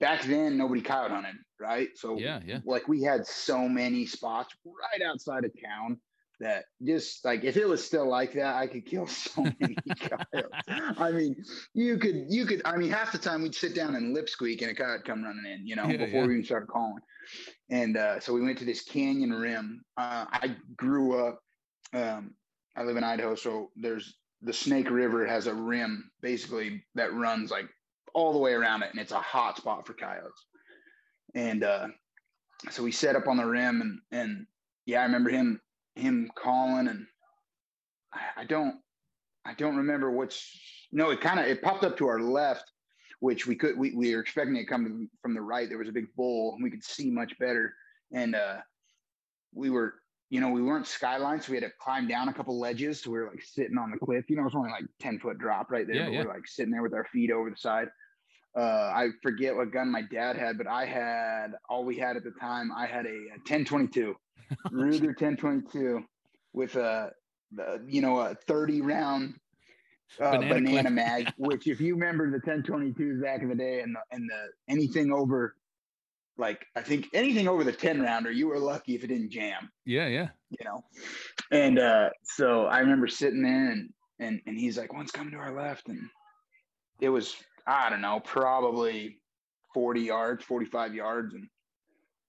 Back 0.00 0.22
then, 0.24 0.56
nobody 0.56 0.80
coyote 0.80 1.12
hunted, 1.12 1.36
right? 1.62 1.88
So 1.96 2.18
Yeah, 2.18 2.40
yeah. 2.44 2.58
like 2.64 2.88
we 2.88 3.02
had 3.02 3.26
so 3.26 3.68
many 3.68 4.04
spots 4.06 4.54
right 4.66 5.02
outside 5.02 5.44
of 5.44 5.52
town 5.62 5.98
that 6.40 6.64
just 6.84 7.24
like 7.24 7.44
if 7.44 7.56
it 7.56 7.66
was 7.68 7.84
still 7.84 8.08
like 8.08 8.32
that, 8.34 8.56
I 8.56 8.66
could 8.66 8.84
kill 8.84 9.06
so 9.24 9.42
many 9.60 9.76
coyotes. 10.00 10.50
I 10.98 11.12
mean, 11.12 11.36
you 11.74 11.98
could, 11.98 12.26
you 12.28 12.44
could. 12.46 12.62
I 12.64 12.76
mean, 12.76 12.90
half 12.90 13.12
the 13.12 13.18
time 13.18 13.42
we'd 13.42 13.54
sit 13.54 13.74
down 13.74 13.94
and 13.94 14.12
lip 14.12 14.28
squeak, 14.28 14.60
and 14.62 14.70
a 14.70 14.74
coyote 14.74 15.04
come 15.04 15.22
running 15.22 15.46
in, 15.46 15.66
you 15.66 15.76
know, 15.76 15.84
Yeah, 15.86 15.98
before 15.98 16.22
yeah. 16.22 16.26
we 16.26 16.32
even 16.34 16.44
started 16.44 16.66
calling. 16.68 17.02
And 17.70 17.96
uh, 17.96 18.18
so 18.20 18.32
we 18.34 18.42
went 18.42 18.58
to 18.58 18.64
this 18.64 18.82
canyon 18.82 19.32
rim. 19.32 19.82
Uh, 19.96 20.26
I 20.30 20.56
grew 20.76 21.24
up. 21.26 21.40
Um, 21.94 22.34
I 22.74 22.82
live 22.84 22.96
in 22.96 23.04
Idaho, 23.04 23.34
so 23.36 23.70
there's 23.76 24.14
the 24.40 24.52
Snake 24.52 24.90
River 24.90 25.24
has 25.26 25.46
a 25.46 25.54
rim 25.54 26.10
basically 26.20 26.82
that 26.96 27.12
runs 27.14 27.50
like 27.50 27.68
all 28.14 28.32
the 28.32 28.38
way 28.38 28.52
around 28.52 28.82
it, 28.82 28.90
and 28.90 29.00
it's 29.00 29.12
a 29.12 29.20
hot 29.20 29.58
spot 29.58 29.86
for 29.86 29.92
coyotes. 29.94 30.46
And 31.34 31.64
uh, 31.64 31.88
so 32.70 32.82
we 32.82 32.92
set 32.92 33.16
up 33.16 33.26
on 33.26 33.36
the 33.36 33.46
rim, 33.46 33.80
and 33.80 33.98
and 34.10 34.46
yeah, 34.86 35.00
I 35.00 35.04
remember 35.04 35.30
him 35.30 35.60
him 35.94 36.30
calling, 36.34 36.88
and 36.88 37.06
I, 38.12 38.42
I 38.42 38.44
don't 38.44 38.76
I 39.44 39.54
don't 39.54 39.76
remember 39.76 40.10
which. 40.10 40.88
No, 40.92 41.10
it 41.10 41.20
kind 41.20 41.40
of 41.40 41.46
it 41.46 41.62
popped 41.62 41.84
up 41.84 41.96
to 41.98 42.06
our 42.06 42.20
left, 42.20 42.70
which 43.20 43.46
we 43.46 43.56
could 43.56 43.78
we, 43.78 43.94
we 43.94 44.14
were 44.14 44.20
expecting 44.20 44.56
it 44.56 44.66
coming 44.66 45.08
from 45.22 45.34
the 45.34 45.40
right. 45.40 45.68
There 45.68 45.78
was 45.78 45.88
a 45.88 45.92
big 45.92 46.14
bowl, 46.14 46.52
and 46.54 46.62
we 46.62 46.70
could 46.70 46.84
see 46.84 47.10
much 47.10 47.38
better. 47.38 47.74
And 48.12 48.34
uh, 48.34 48.58
we 49.54 49.70
were, 49.70 49.94
you 50.28 50.40
know, 50.40 50.50
we 50.50 50.62
weren't 50.62 50.86
skyline, 50.86 51.40
so 51.40 51.50
we 51.52 51.56
had 51.56 51.64
to 51.64 51.72
climb 51.80 52.06
down 52.06 52.28
a 52.28 52.32
couple 52.34 52.60
ledges. 52.60 53.00
So 53.02 53.10
we 53.10 53.18
were 53.20 53.30
like 53.30 53.42
sitting 53.42 53.78
on 53.78 53.90
the 53.90 53.96
cliff. 53.96 54.28
You 54.28 54.36
know, 54.36 54.44
it's 54.44 54.54
only 54.54 54.70
like 54.70 54.84
ten 55.00 55.18
foot 55.18 55.38
drop 55.38 55.70
right 55.70 55.86
there, 55.86 55.96
Yeah, 55.96 56.04
but 56.04 56.12
yeah. 56.12 56.24
we're 56.24 56.34
like 56.34 56.46
sitting 56.46 56.72
there 56.72 56.82
with 56.82 56.92
our 56.92 57.06
feet 57.06 57.30
over 57.30 57.48
the 57.48 57.56
side. 57.56 57.88
Uh, 58.56 58.92
I 58.94 59.08
forget 59.22 59.56
what 59.56 59.72
gun 59.72 59.90
my 59.90 60.02
dad 60.02 60.36
had, 60.36 60.58
but 60.58 60.66
I 60.66 60.84
had 60.84 61.54
all 61.68 61.84
we 61.84 61.96
had 61.96 62.16
at 62.16 62.24
the 62.24 62.32
time. 62.32 62.70
I 62.76 62.86
had 62.86 63.06
a, 63.06 63.08
a 63.08 63.38
1022 63.46 64.14
Ruger 64.70 65.06
1022 65.06 66.04
with 66.52 66.76
a, 66.76 67.12
the, 67.52 67.82
you 67.86 68.02
know, 68.02 68.20
a 68.20 68.34
30 68.34 68.82
round 68.82 69.34
uh, 70.20 70.32
Banana 70.32 70.54
banana, 70.54 70.90
mag. 70.90 71.32
Which, 71.38 71.66
if 71.66 71.80
you 71.80 71.94
remember 71.94 72.30
the 72.30 72.40
1022s 72.40 73.22
back 73.22 73.42
in 73.42 73.48
the 73.48 73.54
day, 73.54 73.80
and 73.80 73.96
the, 73.96 74.00
and 74.14 74.28
the 74.28 74.48
anything 74.68 75.12
over, 75.12 75.56
like 76.36 76.66
I 76.76 76.82
think 76.82 77.08
anything 77.14 77.48
over 77.48 77.64
the 77.64 77.72
10 77.72 78.02
rounder, 78.02 78.30
you 78.30 78.48
were 78.48 78.58
lucky 78.58 78.94
if 78.94 79.04
it 79.04 79.08
didn't 79.08 79.30
jam 79.30 79.70
Yeah, 79.84 80.08
yeah. 80.08 80.28
you 80.50 80.64
know. 80.64 80.84
And 81.50 81.78
uh, 81.78 82.10
so 82.22 82.66
I 82.66 82.80
remember 82.80 83.06
sitting 83.06 83.42
there 83.42 83.70
and 83.70 83.90
and 84.18 84.40
and 84.46 84.58
he's 84.58 84.78
like, 84.78 84.92
"One's 84.92 85.10
coming 85.10 85.32
to 85.32 85.38
our 85.38 85.54
left," 85.54 85.88
and 85.88 86.00
it 87.00 87.08
was 87.08 87.34
I 87.66 87.90
don't 87.90 88.00
know, 88.00 88.20
probably 88.20 89.20
forty 89.74 90.02
yards, 90.02 90.44
forty 90.44 90.66
five 90.66 90.94
yards, 90.94 91.34
and 91.34 91.48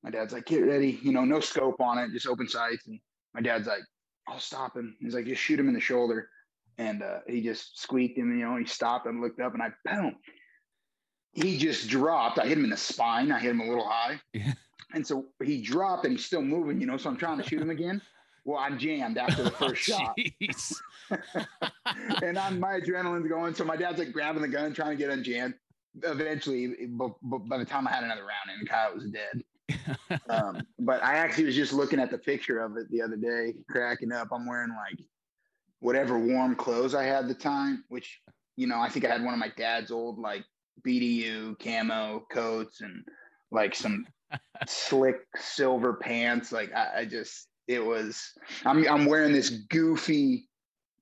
my 0.03 0.11
dad's 0.11 0.33
like, 0.33 0.45
"Get 0.45 0.61
ready," 0.61 0.99
you 1.01 1.11
know, 1.11 1.25
no 1.25 1.39
scope 1.39 1.81
on 1.81 1.97
it, 1.97 2.11
just 2.11 2.27
open 2.27 2.47
sights, 2.47 2.87
and 2.87 2.99
my 3.33 3.41
dad's 3.41 3.67
like, 3.67 3.83
"I'll 4.27 4.39
stop 4.39 4.75
him." 4.75 4.95
He's 4.99 5.15
like, 5.15 5.25
"Just 5.25 5.41
shoot 5.41 5.59
him 5.59 5.67
in 5.67 5.73
the 5.73 5.79
shoulder," 5.79 6.29
and 6.77 7.01
uh, 7.01 7.19
he 7.27 7.41
just 7.41 7.79
squeaked 7.79 8.17
him, 8.17 8.37
you 8.37 8.45
know. 8.45 8.57
He 8.57 8.65
stopped 8.65 9.07
and 9.07 9.21
looked 9.21 9.39
up, 9.39 9.53
and 9.53 9.63
I 9.63 9.71
boom. 9.85 10.15
He 11.31 11.57
just 11.57 11.89
dropped. 11.89 12.37
I 12.37 12.45
hit 12.45 12.57
him 12.57 12.63
in 12.63 12.69
the 12.69 12.77
spine. 12.77 13.31
I 13.31 13.39
hit 13.39 13.51
him 13.51 13.61
a 13.61 13.67
little 13.67 13.87
high. 13.87 14.21
Yeah. 14.33 14.53
And 14.93 15.05
so 15.05 15.25
he 15.43 15.63
dropped 15.63 16.05
and 16.05 16.13
he's 16.15 16.25
still 16.25 16.43
moving, 16.43 16.79
you 16.79 16.85
know. 16.85 16.97
So 16.97 17.09
I'm 17.09 17.17
trying 17.17 17.41
to 17.41 17.43
shoot 17.43 17.59
him 17.59 17.71
again. 17.71 17.99
Well, 18.45 18.57
I'm 18.57 18.77
jammed 18.77 19.17
after 19.17 19.43
the 19.43 19.51
Oh, 19.61 19.69
first 19.69 19.81
shot, 19.83 20.17
and 22.21 22.37
I'm 22.37 22.59
my 22.59 22.79
adrenaline's 22.79 23.27
going. 23.27 23.53
So 23.53 23.63
my 23.63 23.77
dad's 23.77 23.99
like 23.99 24.11
grabbing 24.11 24.41
the 24.41 24.47
gun, 24.47 24.73
trying 24.73 24.97
to 24.97 25.03
get 25.03 25.09
unjammed. 25.09 25.53
Eventually, 26.03 26.67
b- 26.67 26.87
b- 26.87 27.37
by 27.45 27.57
the 27.57 27.65
time 27.65 27.87
I 27.87 27.91
had 27.91 28.03
another 28.03 28.21
round 28.25 28.59
in, 28.59 28.65
Kyle 28.65 28.93
was 28.95 29.05
dead. 29.09 29.43
Um, 30.29 30.61
but 30.79 31.01
I 31.03 31.15
actually 31.15 31.45
was 31.45 31.55
just 31.55 31.73
looking 31.73 31.99
at 31.99 32.11
the 32.11 32.17
picture 32.17 32.59
of 32.59 32.77
it 32.77 32.89
the 32.91 33.01
other 33.01 33.15
day, 33.15 33.55
cracking 33.69 34.11
up. 34.11 34.27
I'm 34.31 34.45
wearing 34.45 34.69
like 34.69 34.99
whatever 35.79 36.19
warm 36.19 36.55
clothes 36.55 36.93
I 36.93 37.03
had 37.03 37.27
the 37.27 37.33
time, 37.33 37.83
which 37.89 38.21
you 38.55 38.67
know 38.67 38.79
I 38.79 38.89
think 38.89 39.05
I 39.05 39.09
had 39.09 39.23
one 39.23 39.33
of 39.33 39.39
my 39.39 39.51
dad's 39.55 39.89
old 39.91 40.19
like 40.19 40.43
BDU 40.85 41.57
camo 41.59 42.25
coats 42.31 42.81
and 42.81 43.03
like 43.51 43.73
some 43.73 44.05
slick 44.67 45.21
silver 45.37 45.93
pants. 45.93 46.51
Like 46.51 46.73
I, 46.73 46.99
I 46.99 47.05
just 47.05 47.47
it 47.67 47.83
was 47.83 48.31
I'm 48.65 48.87
I'm 48.87 49.05
wearing 49.05 49.33
this 49.33 49.49
goofy 49.49 50.49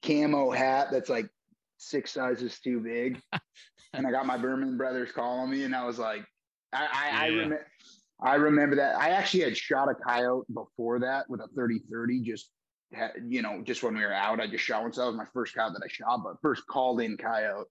camo 0.03 0.51
hat 0.51 0.88
that's 0.91 1.10
like 1.10 1.30
six 1.77 2.12
sizes 2.12 2.60
too 2.60 2.80
big. 2.80 3.22
and 3.94 4.06
I 4.08 4.12
got 4.12 4.25
my 4.25 4.38
Burnham 4.38 4.77
brothers 4.77 5.12
calling 5.12 5.50
me 5.50 5.63
and 5.63 5.75
I 5.75 5.86
was 5.86 6.00
like 6.00 6.25
I 6.74 6.88
I, 6.91 7.25
I 7.25 7.27
Yeah. 7.27 7.34
remember 7.34 7.68
I 8.24 8.36
remember 8.36 8.75
that. 8.75 8.96
I 8.98 9.10
actually 9.10 9.44
had 9.44 9.58
shot 9.58 9.89
a 9.89 9.96
coyote 9.96 10.46
before 10.53 11.00
that 11.00 11.27
with 11.27 11.41
a 11.41 11.48
30-30, 11.58 12.24
just 12.24 12.51
had, 12.94 13.13
you 13.27 13.41
know, 13.41 13.62
just 13.63 13.82
when 13.82 13.96
we 13.96 14.01
were 14.01 14.13
out, 14.13 14.39
I 14.39 14.46
just 14.48 14.63
shot 14.63 14.84
one. 14.84 14.94
So 14.94 15.01
that 15.01 15.08
was 15.08 15.15
my 15.18 15.25
first 15.34 15.56
coyote 15.56 15.74
that 15.74 15.82
I 15.84 15.88
shot, 15.88 16.22
but 16.24 16.39
first 16.41 16.68
called 16.68 17.01
in 17.01 17.18
coyote. 17.18 17.68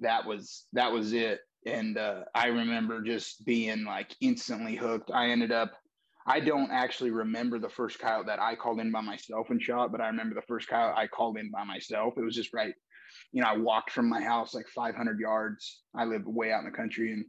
That 0.00 0.26
was 0.26 0.66
that 0.74 0.92
was 0.92 1.12
it. 1.12 1.40
And 1.66 1.96
uh, 1.98 2.24
I 2.34 2.48
remember 2.48 3.02
just 3.02 3.44
being 3.44 3.84
like 3.84 4.14
instantly 4.20 4.76
hooked. 4.76 5.10
I 5.12 5.28
ended 5.28 5.52
up 5.52 5.72
I 6.26 6.40
don't 6.40 6.70
actually 6.70 7.10
remember 7.10 7.58
the 7.58 7.68
first 7.68 7.98
coyote 7.98 8.26
that 8.26 8.40
I 8.40 8.54
called 8.54 8.80
in 8.80 8.92
by 8.92 9.00
myself 9.00 9.48
and 9.50 9.60
shot, 9.60 9.90
but 9.90 10.00
I 10.00 10.06
remember 10.08 10.34
the 10.34 10.42
first 10.42 10.68
coyote 10.68 10.94
I 10.96 11.06
called 11.06 11.38
in 11.38 11.50
by 11.50 11.64
myself. 11.64 12.14
It 12.16 12.24
was 12.24 12.34
just 12.34 12.52
right 12.52 12.74
you 13.32 13.42
know, 13.42 13.48
I 13.48 13.56
walked 13.56 13.90
from 13.90 14.08
my 14.08 14.22
house 14.22 14.54
like 14.54 14.68
500 14.68 15.18
yards. 15.18 15.82
I 15.94 16.04
live 16.04 16.26
way 16.26 16.52
out 16.52 16.60
in 16.60 16.70
the 16.70 16.76
country 16.76 17.12
and, 17.12 17.24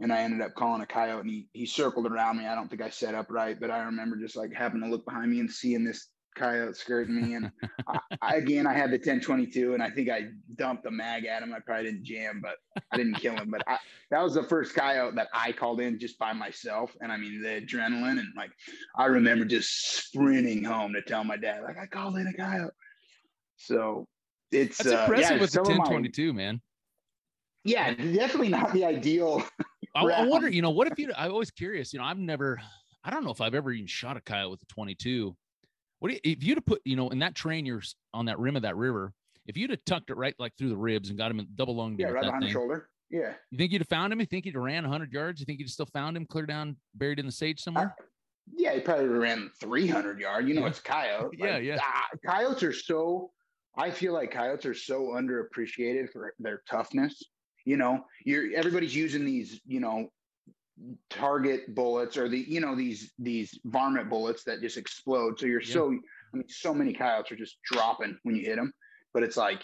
and 0.00 0.12
I 0.12 0.22
ended 0.22 0.40
up 0.40 0.54
calling 0.54 0.82
a 0.82 0.86
coyote 0.86 1.20
and 1.20 1.30
he, 1.30 1.48
he 1.52 1.66
circled 1.66 2.06
around 2.06 2.38
me. 2.38 2.46
I 2.46 2.54
don't 2.54 2.68
think 2.68 2.82
I 2.82 2.90
set 2.90 3.14
up 3.14 3.30
right, 3.30 3.58
but 3.58 3.70
I 3.70 3.84
remember 3.84 4.16
just 4.16 4.36
like 4.36 4.52
having 4.52 4.80
to 4.82 4.88
look 4.88 5.04
behind 5.04 5.30
me 5.30 5.40
and 5.40 5.50
seeing 5.50 5.84
this 5.84 6.08
coyote 6.34 6.76
skirting 6.76 7.20
me. 7.20 7.34
And 7.34 7.50
I, 7.88 7.98
I, 8.22 8.34
again, 8.36 8.66
I 8.66 8.72
had 8.72 8.90
the 8.90 8.96
1022 8.96 9.74
and 9.74 9.82
I 9.82 9.90
think 9.90 10.08
I 10.10 10.28
dumped 10.56 10.84
the 10.84 10.90
mag 10.90 11.24
at 11.24 11.42
him. 11.42 11.52
I 11.54 11.60
probably 11.60 11.84
didn't 11.84 12.04
jam, 12.04 12.40
but 12.42 12.56
I 12.92 12.96
didn't 12.96 13.14
kill 13.14 13.34
him. 13.36 13.50
But 13.50 13.62
I, 13.66 13.78
that 14.10 14.22
was 14.22 14.34
the 14.34 14.42
first 14.42 14.74
coyote 14.74 15.14
that 15.16 15.28
I 15.32 15.52
called 15.52 15.80
in 15.80 15.98
just 15.98 16.18
by 16.18 16.32
myself. 16.32 16.94
And 17.00 17.10
I 17.10 17.16
mean, 17.16 17.40
the 17.42 17.60
adrenaline 17.60 18.18
and 18.18 18.28
like, 18.36 18.50
I 18.96 19.06
remember 19.06 19.44
just 19.44 20.04
sprinting 20.06 20.64
home 20.64 20.92
to 20.94 21.02
tell 21.02 21.24
my 21.24 21.36
dad, 21.36 21.62
like, 21.62 21.78
I 21.78 21.86
called 21.86 22.16
in 22.16 22.26
a 22.26 22.32
coyote. 22.32 22.72
So 23.56 24.06
it's 24.50 24.78
That's 24.78 24.90
uh, 24.94 25.00
impressive 25.02 25.36
yeah, 25.36 25.40
with 25.40 25.50
the 25.50 25.54
some 25.54 25.62
of 25.62 25.68
my- 25.68 25.84
1022, 25.84 26.32
man. 26.32 26.60
yeah, 27.64 27.94
definitely 27.94 28.48
not 28.48 28.72
the 28.72 28.84
ideal. 28.84 29.42
I, 29.96 30.04
I 30.06 30.26
wonder, 30.26 30.48
you 30.48 30.60
know, 30.60 30.70
what 30.70 30.90
if 30.90 30.98
you? 30.98 31.12
I'm 31.16 31.30
always 31.30 31.52
curious. 31.52 31.92
You 31.92 32.00
know, 32.00 32.04
I've 32.04 32.18
never, 32.18 32.60
I 33.04 33.10
don't 33.10 33.24
know 33.24 33.30
if 33.30 33.40
I've 33.40 33.54
ever 33.54 33.70
even 33.70 33.86
shot 33.86 34.16
a 34.16 34.20
coyote 34.20 34.50
with 34.50 34.62
a 34.62 34.66
22. 34.66 35.36
What 36.04 36.10
do 36.10 36.14
you, 36.16 36.20
if 36.22 36.44
you'd 36.44 36.58
have 36.58 36.66
put, 36.66 36.82
you 36.84 36.96
know, 36.96 37.08
in 37.08 37.20
that 37.20 37.34
train 37.34 37.64
you're 37.64 37.80
on 38.12 38.26
that 38.26 38.38
rim 38.38 38.56
of 38.56 38.62
that 38.62 38.76
river, 38.76 39.14
if 39.46 39.56
you'd 39.56 39.70
have 39.70 39.82
tucked 39.86 40.10
it 40.10 40.18
right 40.18 40.34
like 40.38 40.52
through 40.58 40.68
the 40.68 40.76
ribs 40.76 41.08
and 41.08 41.16
got 41.16 41.30
him 41.30 41.40
in 41.40 41.46
double 41.54 41.74
lung 41.76 41.96
Yeah, 41.98 42.08
right 42.08 42.24
behind 42.24 42.42
the 42.42 42.50
shoulder. 42.50 42.90
Yeah. 43.08 43.32
you 43.50 43.56
think 43.56 43.72
you'd 43.72 43.80
have 43.80 43.88
found 43.88 44.12
him? 44.12 44.20
You 44.20 44.26
think 44.26 44.44
he'd 44.44 44.52
have 44.52 44.62
ran 44.62 44.82
100 44.82 45.10
yards? 45.14 45.40
You 45.40 45.46
think 45.46 45.60
you'd 45.60 45.70
still 45.70 45.86
found 45.86 46.14
him 46.14 46.26
clear 46.26 46.44
down, 46.44 46.76
buried 46.94 47.20
in 47.20 47.24
the 47.24 47.32
sage 47.32 47.58
somewhere? 47.58 47.96
Yeah, 48.54 48.74
he 48.74 48.80
probably 48.80 49.06
ran 49.06 49.50
300 49.58 50.20
yard. 50.20 50.46
You 50.46 50.52
know, 50.56 50.60
Yeah. 50.60 50.66
it's 50.66 50.80
coyote. 50.80 51.36
Yeah, 51.38 51.56
yeah. 51.56 51.78
ah, 51.80 52.08
coyotes 52.26 52.62
are 52.64 52.74
so. 52.74 53.30
I 53.78 53.90
feel 53.90 54.12
like 54.12 54.30
coyotes 54.30 54.66
are 54.66 54.74
so 54.74 55.04
underappreciated 55.14 56.12
for 56.12 56.34
their 56.38 56.60
toughness. 56.68 57.22
You 57.64 57.78
know, 57.78 58.04
you're 58.26 58.54
everybody's 58.54 58.94
using 58.94 59.24
these, 59.24 59.58
you 59.64 59.80
know, 59.80 60.10
target 61.10 61.74
bullets 61.74 62.16
or 62.16 62.28
the, 62.28 62.38
you 62.38 62.60
know, 62.60 62.74
these 62.74 63.12
these 63.18 63.58
varmint 63.64 64.10
bullets 64.10 64.44
that 64.44 64.60
just 64.60 64.76
explode. 64.76 65.38
So 65.38 65.46
you're 65.46 65.60
Yeah. 65.60 65.72
so. 65.74 65.86
I 66.32 66.36
mean, 66.36 66.48
so 66.48 66.74
many 66.74 66.92
coyotes 66.92 67.30
are 67.30 67.36
just 67.36 67.62
dropping 67.62 68.18
when 68.24 68.34
you 68.34 68.42
hit 68.44 68.56
them, 68.56 68.72
but 69.12 69.22
it's 69.22 69.36
like 69.36 69.62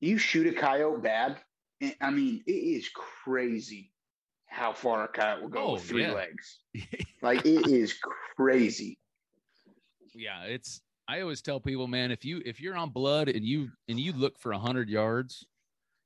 you 0.00 0.18
shoot 0.18 0.46
a 0.46 0.52
coyote 0.52 1.00
bad. 1.00 1.42
Eh, 1.80 1.94
I 2.00 2.10
mean, 2.10 2.42
it 2.46 2.52
is 2.52 2.90
crazy 2.90 3.90
how 4.46 4.74
far 4.74 5.04
a 5.04 5.08
coyote 5.08 5.40
will 5.42 5.48
go 5.48 5.68
Oh, 5.68 5.72
with 5.74 5.84
three 5.84 6.02
yeah. 6.02 6.12
legs. 6.12 6.60
Like 7.22 7.46
it 7.46 7.66
is 7.68 7.98
crazy. 8.36 8.98
yeah, 10.14 10.42
it's. 10.44 10.82
I 11.08 11.20
always 11.22 11.40
tell 11.40 11.58
people, 11.58 11.86
man, 11.86 12.10
if 12.10 12.22
you 12.22 12.42
if 12.44 12.60
you're 12.60 12.76
on 12.76 12.90
blood 12.90 13.28
and 13.30 13.44
you 13.44 13.70
and 13.88 13.98
you 13.98 14.12
look 14.12 14.38
for 14.38 14.52
a 14.52 14.56
100 14.58 14.90
yards 14.90 15.46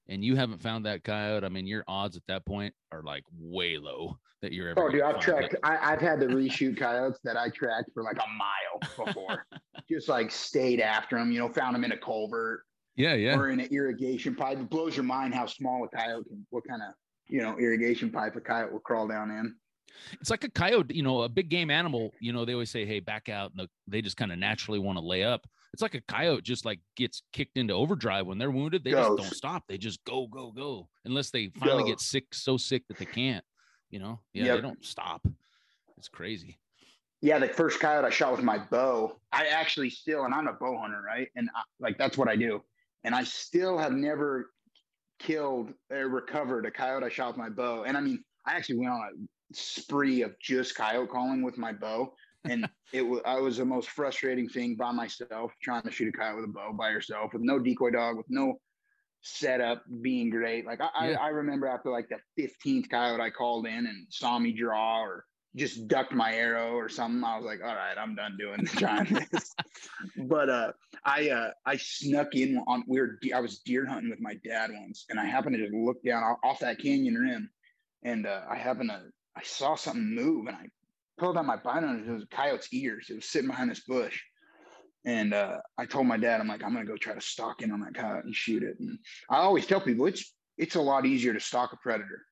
and 0.08 0.24
you 0.24 0.36
haven't 0.36 0.62
found 0.62 0.86
that 0.86 1.04
coyote, 1.04 1.44
I 1.44 1.48
mean, 1.48 1.66
your 1.66 1.84
odds 1.86 2.16
at 2.16 2.22
that 2.28 2.44
point 2.46 2.74
are 2.92 3.02
like 3.02 3.24
way 3.38 3.76
low 3.78 4.18
that 4.40 4.52
you're 4.52 4.70
ever. 4.70 4.84
Oh, 4.84 4.90
dude, 4.90 5.02
I've 5.02 5.20
tracked. 5.20 5.56
I, 5.62 5.92
I've 5.92 6.00
had 6.00 6.20
to 6.20 6.26
reshoot 6.28 6.76
coyotes 6.76 7.18
that 7.24 7.36
I 7.36 7.48
tracked 7.50 7.90
for 7.92 8.02
like 8.02 8.16
a 8.16 8.28
mile 8.38 9.06
before. 9.06 9.44
Just 9.90 10.08
like 10.08 10.30
stayed 10.30 10.80
after 10.80 11.16
them. 11.18 11.30
You 11.32 11.40
know, 11.40 11.48
found 11.48 11.74
them 11.74 11.84
in 11.84 11.92
a 11.92 11.96
culvert 11.96 12.60
Yeah, 12.96 13.14
yeah. 13.14 13.36
or 13.36 13.50
in 13.50 13.60
an 13.60 13.68
irrigation 13.70 14.34
pipe. 14.34 14.58
It 14.58 14.70
blows 14.70 14.96
your 14.96 15.04
mind 15.04 15.34
how 15.34 15.46
small 15.46 15.84
a 15.84 15.88
coyote 15.88 16.28
can. 16.28 16.46
What 16.50 16.64
kind 16.68 16.82
of 16.82 16.94
you 17.28 17.42
know 17.42 17.58
irrigation 17.58 18.10
pipe 18.10 18.36
a 18.36 18.40
coyote 18.40 18.72
will 18.72 18.80
crawl 18.80 19.08
down 19.08 19.30
in. 19.30 19.54
It's 20.20 20.30
like 20.30 20.44
a 20.44 20.50
coyote, 20.50 20.94
you 20.94 21.02
know, 21.02 21.22
a 21.22 21.28
big 21.28 21.48
game 21.48 21.70
animal. 21.70 22.12
You 22.20 22.32
know, 22.32 22.44
they 22.44 22.52
always 22.52 22.70
say, 22.70 22.84
"Hey, 22.84 23.00
back 23.00 23.28
out," 23.28 23.52
and 23.56 23.68
they 23.86 24.00
just 24.00 24.16
kind 24.16 24.32
of 24.32 24.38
naturally 24.38 24.78
want 24.78 24.98
to 24.98 25.04
lay 25.04 25.24
up. 25.24 25.46
It's 25.72 25.82
like 25.82 25.94
a 25.94 26.00
coyote 26.02 26.42
just 26.42 26.64
like 26.64 26.80
gets 26.96 27.22
kicked 27.32 27.58
into 27.58 27.74
overdrive 27.74 28.26
when 28.26 28.38
they're 28.38 28.50
wounded. 28.50 28.84
They 28.84 28.92
just 28.92 29.16
don't 29.16 29.22
stop. 29.24 29.64
They 29.68 29.78
just 29.78 30.02
go, 30.04 30.26
go, 30.26 30.50
go, 30.50 30.88
unless 31.04 31.30
they 31.30 31.52
finally 31.58 31.84
get 31.84 32.00
sick, 32.00 32.32
so 32.32 32.56
sick 32.56 32.86
that 32.88 32.98
they 32.98 33.04
can't. 33.04 33.44
You 33.90 33.98
know, 33.98 34.20
yeah, 34.32 34.54
they 34.54 34.60
don't 34.60 34.84
stop. 34.84 35.26
It's 35.96 36.08
crazy. 36.08 36.58
Yeah, 37.20 37.38
the 37.38 37.48
first 37.48 37.80
coyote 37.80 38.04
I 38.04 38.10
shot 38.10 38.32
with 38.32 38.42
my 38.42 38.58
bow, 38.58 39.18
I 39.32 39.46
actually 39.46 39.90
still, 39.90 40.24
and 40.24 40.34
I'm 40.34 40.46
a 40.46 40.52
bow 40.52 40.78
hunter, 40.78 41.02
right? 41.04 41.28
And 41.36 41.50
I, 41.54 41.62
like 41.80 41.98
that's 41.98 42.16
what 42.16 42.28
I 42.28 42.36
do. 42.36 42.62
And 43.04 43.14
I 43.14 43.24
still 43.24 43.78
have 43.78 43.92
never 43.92 44.50
killed 45.18 45.72
or 45.90 46.08
recovered 46.08 46.66
a 46.66 46.70
coyote 46.70 47.04
I 47.04 47.08
shot 47.08 47.28
with 47.28 47.36
my 47.36 47.48
bow. 47.48 47.84
And 47.84 47.96
I 47.96 48.00
mean, 48.00 48.22
I 48.46 48.54
actually 48.54 48.78
went 48.78 48.92
on 48.92 49.00
a 49.00 49.54
spree 49.54 50.22
of 50.22 50.38
just 50.40 50.76
coyote 50.76 51.08
calling 51.08 51.42
with 51.42 51.58
my 51.58 51.72
bow, 51.72 52.14
and 52.44 52.68
it 52.92 53.02
was 53.02 53.20
I 53.24 53.38
was 53.40 53.58
the 53.58 53.64
most 53.64 53.90
frustrating 53.90 54.48
thing 54.48 54.76
by 54.76 54.92
myself 54.92 55.52
trying 55.62 55.82
to 55.82 55.90
shoot 55.90 56.08
a 56.08 56.12
coyote 56.12 56.36
with 56.36 56.44
a 56.50 56.52
bow 56.52 56.72
by 56.72 56.90
yourself 56.90 57.32
with 57.32 57.42
no 57.42 57.58
decoy 57.58 57.90
dog, 57.90 58.16
with 58.16 58.26
no 58.28 58.60
setup 59.20 59.82
being 60.00 60.30
great. 60.30 60.66
Like 60.66 60.80
I, 60.80 61.10
Yeah. 61.10 61.18
I, 61.20 61.26
I 61.26 61.28
remember 61.28 61.66
after 61.66 61.90
like 61.90 62.08
the 62.08 62.18
15th 62.42 62.90
coyote 62.90 63.20
I 63.20 63.30
called 63.30 63.66
in 63.66 63.86
and 63.86 64.06
saw 64.10 64.38
me 64.38 64.52
draw 64.52 65.02
or 65.02 65.24
just 65.56 65.88
ducked 65.88 66.12
my 66.12 66.34
arrow 66.34 66.72
or 66.72 66.88
something. 66.88 67.24
I 67.24 67.36
was 67.36 67.44
like, 67.44 67.60
all 67.60 67.74
right, 67.74 67.96
I'm 67.98 68.14
done 68.14 68.36
doing 68.38 68.64
trying 68.66 69.26
this. 69.32 69.54
but 70.28 70.48
uh 70.48 70.72
I 71.04 71.30
uh 71.30 71.50
I 71.66 71.76
snuck 71.76 72.34
in 72.34 72.62
on 72.66 72.84
we 72.86 73.00
were 73.00 73.18
I 73.34 73.40
was 73.40 73.58
deer 73.60 73.86
hunting 73.86 74.10
with 74.10 74.20
my 74.20 74.34
dad 74.44 74.70
once 74.72 75.06
and 75.10 75.18
I 75.18 75.24
happened 75.24 75.56
to 75.56 75.62
just 75.62 75.74
look 75.74 76.02
down 76.04 76.22
off, 76.22 76.38
off 76.44 76.58
that 76.60 76.78
canyon 76.78 77.14
rim 77.14 77.50
and 78.04 78.26
uh 78.26 78.42
I 78.48 78.56
happened 78.56 78.90
to 78.90 79.02
I 79.36 79.42
saw 79.42 79.74
something 79.74 80.14
move 80.14 80.46
and 80.46 80.56
I 80.56 80.66
pulled 81.18 81.36
out 81.36 81.46
my 81.46 81.56
binoculars. 81.56 82.08
It 82.08 82.12
was 82.12 82.22
a 82.22 82.36
coyote's 82.36 82.72
ears. 82.72 83.06
It 83.10 83.16
was 83.16 83.26
sitting 83.26 83.48
behind 83.48 83.70
this 83.70 83.80
bush. 83.80 84.20
And 85.04 85.32
uh, 85.32 85.58
I 85.78 85.86
told 85.86 86.06
my 86.06 86.16
dad, 86.16 86.40
I'm 86.40 86.48
like, 86.48 86.62
I'm 86.62 86.72
gonna 86.72 86.84
go 86.84 86.96
try 86.96 87.14
to 87.14 87.20
stalk 87.20 87.62
in 87.62 87.70
on 87.70 87.80
that 87.80 87.94
coyote 87.94 88.24
and 88.24 88.34
shoot 88.34 88.62
it. 88.62 88.78
And 88.80 88.98
I 89.30 89.38
always 89.38 89.66
tell 89.66 89.80
people 89.80 90.06
it's 90.06 90.34
it's 90.56 90.74
a 90.74 90.80
lot 90.80 91.06
easier 91.06 91.32
to 91.32 91.40
stalk 91.40 91.72
a 91.72 91.76
predator. 91.76 92.24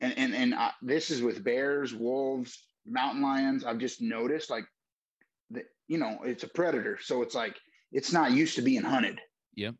And 0.00 0.16
and 0.18 0.34
and 0.34 0.54
I, 0.54 0.72
this 0.82 1.10
is 1.10 1.22
with 1.22 1.44
bears, 1.44 1.94
wolves, 1.94 2.64
mountain 2.86 3.22
lions. 3.22 3.64
I've 3.64 3.78
just 3.78 4.02
noticed 4.02 4.50
like 4.50 4.64
that 5.50 5.64
you 5.86 5.98
know 5.98 6.18
it's 6.24 6.44
a 6.44 6.48
predator, 6.48 6.98
so 7.00 7.22
it's 7.22 7.34
like 7.34 7.56
it's 7.92 8.12
not 8.12 8.32
used 8.32 8.56
to 8.56 8.62
being 8.62 8.82
hunted. 8.82 9.20
Yep. 9.54 9.74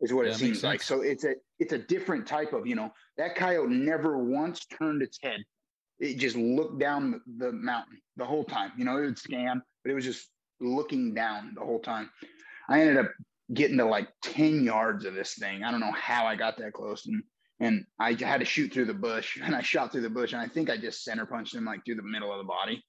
is 0.00 0.12
what 0.12 0.26
Yeah, 0.26 0.32
it 0.32 0.36
seems 0.36 0.62
like. 0.62 0.82
So 0.82 1.02
it's 1.02 1.24
a 1.24 1.34
it's 1.58 1.72
a 1.72 1.78
different 1.78 2.26
type 2.26 2.52
of 2.52 2.66
you 2.66 2.74
know 2.74 2.92
that 3.16 3.36
coyote 3.36 3.70
never 3.70 4.18
once 4.18 4.66
turned 4.66 5.02
its 5.02 5.18
head. 5.22 5.40
It 5.98 6.18
just 6.18 6.36
looked 6.36 6.78
down 6.78 7.20
the, 7.38 7.52
mountain 7.52 7.98
the 8.16 8.24
whole 8.24 8.44
time. 8.44 8.72
You 8.76 8.84
know, 8.84 8.98
it 8.98 9.06
would 9.06 9.18
scan, 9.18 9.62
but 9.82 9.90
it 9.90 9.94
was 9.94 10.04
just 10.04 10.28
looking 10.60 11.14
down 11.14 11.52
the 11.54 11.64
whole 11.64 11.80
time. 11.80 12.10
I 12.68 12.80
ended 12.80 12.98
up 12.98 13.10
getting 13.54 13.78
to 13.78 13.84
like 13.84 14.08
10 14.22 14.64
yards 14.64 15.04
of 15.04 15.14
this 15.14 15.34
thing. 15.34 15.62
I 15.62 15.70
don't 15.70 15.80
know 15.80 15.92
how 15.92 16.26
I 16.26 16.36
got 16.36 16.58
that 16.58 16.72
close. 16.72 17.06
And 17.06 17.22
and 17.58 17.86
I 17.98 18.12
had 18.12 18.40
to 18.40 18.44
shoot 18.44 18.72
through 18.72 18.84
the 18.84 18.94
bush 18.94 19.38
and 19.42 19.54
I 19.54 19.62
shot 19.62 19.92
through 19.92 20.02
the 20.02 20.10
bush 20.10 20.32
and 20.32 20.42
I 20.42 20.48
think 20.48 20.68
I 20.70 20.76
just 20.76 21.04
center 21.04 21.26
punched 21.26 21.54
him 21.54 21.64
like 21.64 21.84
through 21.84 21.94
the 21.96 22.02
middle 22.02 22.30
of 22.30 22.38
the 22.38 22.44
body. 22.44 22.82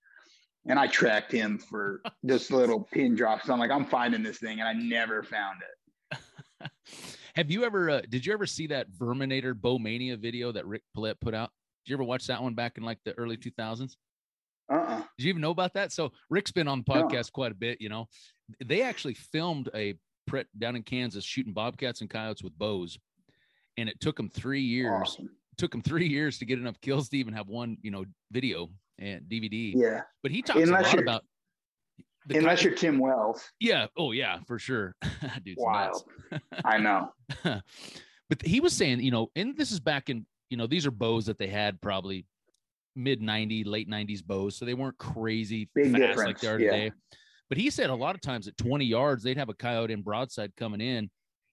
And 0.69 0.77
I 0.77 0.87
tracked 0.87 1.31
him 1.31 1.57
for 1.57 2.01
this 2.23 2.51
little 2.51 2.83
pin 2.91 3.15
drop. 3.15 3.43
So 3.43 3.53
I'm 3.53 3.59
like, 3.59 3.71
I'm 3.71 3.85
finding 3.85 4.23
this 4.23 4.39
thing 4.39 4.59
and 4.59 4.67
I 4.67 4.73
never 4.73 5.23
found 5.23 5.59
it. 5.61 6.19
Have 7.35 7.51
you 7.51 7.63
ever? 7.63 7.89
Uh, 7.89 8.01
did 8.09 8.25
you 8.25 8.33
ever 8.33 8.47
see 8.47 8.67
that 8.67 8.91
Verminator 8.91 9.53
Bowmania 9.53 10.17
video 10.17 10.51
that 10.51 10.65
Rick 10.65 10.81
Paulette 10.95 11.19
put 11.21 11.35
out? 11.35 11.51
Did 11.88 11.91
you 11.91 11.96
ever 11.96 12.03
watch 12.03 12.27
that 12.27 12.44
one 12.44 12.53
back 12.53 12.77
in 12.77 12.84
like 12.84 13.00
the 13.06 13.13
early 13.17 13.38
2000s? 13.38 13.96
Uh-uh. 14.70 14.98
Did 15.17 15.24
you 15.24 15.29
even 15.29 15.41
know 15.41 15.51
about 15.51 15.74
that? 15.75 15.94
So 15.94 16.12
Rick's 16.29 16.51
been 16.51 16.67
on 16.67 16.84
the 16.86 16.94
No. 16.94 17.03
podcast 17.08 17.32
quite 17.32 17.53
a 17.53 17.56
bit. 17.56 17.79
You 17.79 17.88
know, 17.88 18.10
they 18.65 18.82
actually 18.82 19.13
filmed 19.13 19.70
a 19.74 19.94
pret 20.25 20.48
down 20.60 20.75
in 20.75 20.84
Kansas 20.84 21.24
shooting 21.24 21.53
bobcats 21.53 22.01
and 22.01 22.10
coyotes 22.10 22.44
with 22.44 22.58
bows, 22.58 23.00
and 23.77 23.88
it 23.88 24.01
took 24.01 24.17
them 24.17 24.29
three 24.29 24.60
years. 24.63 24.91
Awesome. 25.01 25.29
Took 25.58 25.72
them 25.72 25.82
three 25.82 26.10
years 26.10 26.38
to 26.39 26.46
get 26.46 26.60
enough 26.60 26.79
kills 26.82 27.08
to 27.08 27.17
even 27.17 27.34
have 27.34 27.48
one, 27.48 27.77
you 27.82 27.89
know, 27.91 28.03
video 28.34 28.70
and 29.00 29.22
DVD. 29.29 29.72
Yeah. 29.74 30.01
But 30.24 30.34
he 30.34 30.41
talks 30.41 30.60
Unless 30.60 30.91
a 30.91 30.98
lot 30.98 31.03
about. 31.03 31.24
the 32.25 32.38
Unless 32.39 32.60
coyote- 32.60 32.63
you're 32.65 32.75
Tim 32.75 33.00
Wells. 33.00 33.50
yeah, 33.62 33.88
oh 33.98 34.12
yeah, 34.12 34.39
for 34.46 34.60
sure. 34.60 34.94
Dude's. 35.46 35.62
Wild. 35.63 36.03
I 36.65 36.79
know. 36.79 37.13
but 37.46 38.41
he 38.44 38.60
was 38.60 38.74
saying, 38.74 39.00
you 39.00 39.12
know, 39.12 39.32
and 39.38 39.56
this 39.56 39.72
is 39.72 39.79
back 39.79 40.10
in, 40.10 40.25
you 40.49 40.57
know, 40.57 40.67
these 40.67 40.85
are 40.85 40.91
bows 40.91 41.25
that 41.25 41.37
they 41.37 41.47
had 41.47 41.81
probably 41.81 42.25
mid 42.95 43.21
90, 43.21 43.63
late 43.63 43.89
90s 43.89 44.23
bows. 44.23 44.57
So 44.57 44.65
they 44.65 44.73
weren't 44.73 44.97
crazy 44.97 45.69
Big 45.75 45.91
fast 45.91 46.17
like 46.17 46.39
they 46.39 46.47
are 46.47 46.59
yeah. 46.59 46.71
today. 46.71 46.91
But 47.49 47.57
he 47.57 47.69
said 47.69 47.89
a 47.89 47.95
lot 47.95 48.15
of 48.15 48.21
times 48.21 48.47
at 48.47 48.57
20 48.57 48.85
yards, 48.85 49.23
they'd 49.23 49.37
have 49.37 49.49
a 49.49 49.53
coyote 49.53 49.93
in 49.93 50.01
broadside 50.01 50.51
coming 50.57 50.81
in 50.81 51.09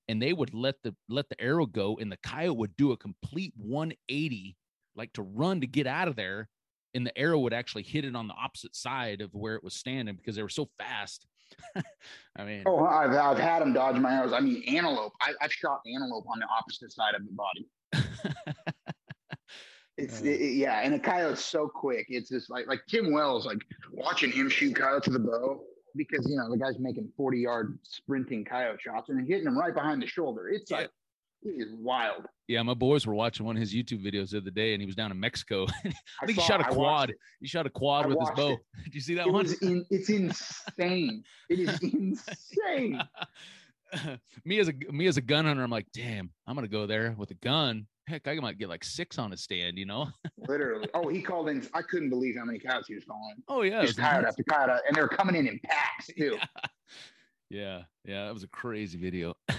and 0.08 0.20
they 0.20 0.32
would 0.32 0.52
let 0.52 0.76
the 0.82 0.94
let 1.08 1.28
the 1.28 1.40
arrow 1.40 1.66
go 1.66 1.96
and 2.00 2.10
the 2.10 2.18
coyote 2.22 2.56
would 2.56 2.76
do 2.76 2.92
a 2.92 2.96
complete 2.96 3.52
180, 3.56 4.56
like 4.96 5.12
to 5.14 5.22
run 5.22 5.60
to 5.60 5.66
get 5.66 5.86
out 5.86 6.08
of 6.08 6.16
there. 6.16 6.48
And 6.94 7.04
the 7.04 7.16
arrow 7.18 7.40
would 7.40 7.52
actually 7.52 7.82
hit 7.82 8.04
it 8.04 8.14
on 8.14 8.28
the 8.28 8.34
opposite 8.34 8.76
side 8.76 9.20
of 9.20 9.34
where 9.34 9.56
it 9.56 9.64
was 9.64 9.74
standing 9.74 10.14
because 10.14 10.36
they 10.36 10.42
were 10.42 10.48
so 10.48 10.68
fast. 10.78 11.26
I 12.36 12.44
mean, 12.44 12.62
Oh, 12.66 12.84
I've, 12.84 13.12
I've 13.12 13.38
had 13.38 13.62
them 13.62 13.72
dodge 13.72 13.96
my 13.96 14.14
arrows. 14.14 14.32
I 14.32 14.38
mean, 14.38 14.62
antelope. 14.68 15.12
I, 15.20 15.32
I've 15.40 15.52
shot 15.52 15.80
antelope 15.92 16.26
on 16.28 16.38
the 16.38 16.46
opposite 16.46 16.92
side 16.92 17.14
of 17.16 17.22
the 17.24 17.32
body. 17.32 17.68
It's 20.04 20.23
Uh. 20.23 20.26
it- 20.26 20.54
yeah, 20.54 20.80
and 20.82 20.94
a 20.94 20.99
coyote's 20.99 21.44
so 21.44 21.68
quick. 21.68 22.06
It's 22.08 22.28
just 22.28 22.50
like 22.50 22.66
like 22.66 22.80
Tim 22.88 23.12
Wells, 23.12 23.46
like 23.46 23.58
watching 23.92 24.30
him 24.32 24.49
shoot 24.49 24.75
coyotes 24.76 25.08
with 25.08 25.16
a 25.16 25.20
bow. 25.20 25.64
because 25.96 26.28
you 26.28 26.34
know 26.37 26.50
the 26.50 26.56
guy's 26.58 26.76
making 26.80 27.08
40 27.16 27.38
yard 27.38 27.78
sprinting 27.84 28.44
coyote 28.44 28.80
shots 28.82 29.11
and 29.11 29.28
hitting 29.28 29.46
him 29.46 29.56
right 29.56 29.73
behind 29.73 30.02
the 30.02 30.06
shoulder. 30.08 30.49
It's 30.49 30.68
Yeah. 30.70 30.78
like 30.78 30.90
it 31.42 31.50
is 31.50 31.73
wild. 31.75 32.26
Yeah, 32.49 32.62
my 32.62 32.75
boys 32.75 33.06
were 33.06 33.14
watching 33.14 33.46
one 33.46 33.54
of 33.56 33.61
his 33.61 33.73
YouTube 33.73 34.02
videos 34.04 34.30
the 34.30 34.38
other 34.38 34.50
day, 34.50 34.73
and 34.75 34.80
he 34.82 34.87
was 34.87 34.96
down 34.96 35.12
in 35.12 35.20
Mexico. 35.20 35.66
I 36.20 36.26
think 36.26 36.38
he 36.38 36.44
shot 36.44 36.61
a 36.61 36.64
quad. 36.64 37.14
He 37.40 37.46
shot 37.46 37.64
a 37.66 37.70
quad 37.70 38.06
I 38.06 38.08
with 38.08 38.18
his 38.18 38.30
bow. 38.34 38.52
it. 38.54 38.61
Did 38.84 38.94
you 38.94 39.00
see 39.00 39.14
that 39.14 39.26
It 39.28 39.32
one? 39.32 39.46
in, 39.62 39.87
it's 39.90 40.08
insane. 40.11 41.23
It 41.49 41.58
is 41.61 41.78
insane. 41.80 43.00
me 44.44 44.58
as 44.58 44.68
a 44.68 44.73
me 44.90 45.06
as 45.06 45.16
a 45.16 45.20
gun 45.23 45.44
hunter, 45.44 45.62
I'm 45.62 45.70
like, 45.70 45.87
damn, 45.92 46.30
I'm 46.46 46.54
gonna 46.56 46.66
go 46.68 46.87
there 46.87 47.14
with 47.16 47.30
a 47.30 47.34
gun. 47.34 47.87
Heck, 48.06 48.28
I 48.28 48.34
might 48.34 48.58
get 48.58 48.68
like 48.68 48.84
six 48.84 49.18
on 49.18 49.32
a 49.32 49.37
stand, 49.37 49.78
you 49.78 49.87
know? 49.87 50.08
Literally. 50.49 50.88
Oh, 50.92 51.08
he 51.08 51.23
called 51.23 51.49
in. 51.49 51.66
I 51.73 51.80
couldn't 51.80 52.11
believe 52.11 52.37
how 52.37 52.44
many 52.44 52.58
cows 52.58 52.87
he 52.87 52.94
was 52.94 53.04
calling. 53.04 53.37
Oh 53.49 53.62
yeah, 53.62 53.78
it 53.78 53.87
Just 53.87 53.99
was 53.99 54.06
coyote 54.06 54.25
nuts. 54.25 54.37
after 54.38 54.80
and 54.87 54.96
they 54.96 55.00
were 55.00 55.08
coming 55.08 55.37
in 55.37 55.49
in 55.49 55.58
packs 55.64 56.06
too. 56.18 56.37
yeah, 57.49 57.82
yeah, 58.04 58.26
that 58.26 58.34
was 58.34 58.42
a 58.42 58.49
crazy 58.49 58.99
video. 58.99 59.34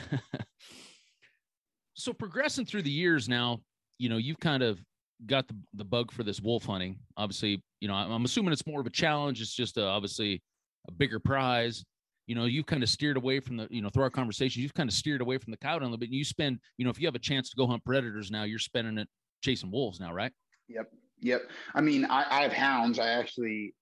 so 1.95 2.13
progressing 2.13 2.65
through 2.65 2.83
the 2.83 2.91
years 2.91 3.27
now, 3.27 3.61
you 3.97 4.09
know, 4.09 4.17
you've 4.17 4.39
kind 4.39 4.61
of 4.61 4.79
got 5.25 5.47
the, 5.47 5.55
the 5.73 5.85
bug 5.85 6.11
for 6.11 6.23
this 6.23 6.39
wolf 6.39 6.65
hunting. 6.65 6.99
Obviously, 7.17 7.63
you 7.79 7.87
know, 7.87 7.95
I'm, 7.95 8.11
I'm 8.11 8.25
assuming 8.25 8.53
it's 8.53 8.67
more 8.67 8.81
of 8.81 8.85
a 8.85 8.91
challenge. 8.91 9.41
It's 9.41 9.55
just 9.55 9.77
a, 9.77 9.85
obviously 9.85 10.43
a 10.87 10.91
bigger 10.91 11.19
prize. 11.19 11.83
You 12.27 12.36
know, 12.36 12.46
you've 12.46 12.65
kind 12.65 12.84
of 12.84 12.89
steered 12.89 13.17
away 13.17 13.39
from 13.39 13.58
the, 13.58 13.67
you 13.70 13.82
know, 13.82 13.89
through 13.89 14.03
our 14.03 14.10
conversation, 14.10 14.62
you've 14.62 14.74
kind 14.74 14.89
of 14.89 14.96
steered 14.96 15.22
away 15.22 15.38
from 15.38 15.51
the 15.51 15.58
coyote 15.58 15.82
a 15.82 15.86
little 15.86 15.98
bit. 15.98 16.10
And 16.10 16.15
you 16.15 16.25
spend, 16.25 16.60
you 16.77 16.86
know, 16.86 16.91
if 16.91 17.00
you 17.00 17.08
have 17.08 17.15
a 17.15 17.20
chance 17.20 17.50
to 17.50 17.55
go 17.55 17.67
hunt 17.67 17.84
predators 17.86 18.32
now, 18.32 18.44
you're 18.44 18.60
spending 18.60 18.98
it 18.98 19.08
chasing 19.41 19.72
wolves 19.72 20.00
now, 20.00 20.12
right? 20.12 20.32
Yep. 20.67 20.91
Yep. 21.22 21.41
I 21.74 21.82
mean, 21.82 22.05
I, 22.05 22.25
I 22.29 22.41
have 22.41 22.53
hounds. 22.53 23.00
I 23.00 23.10
actually, 23.10 23.74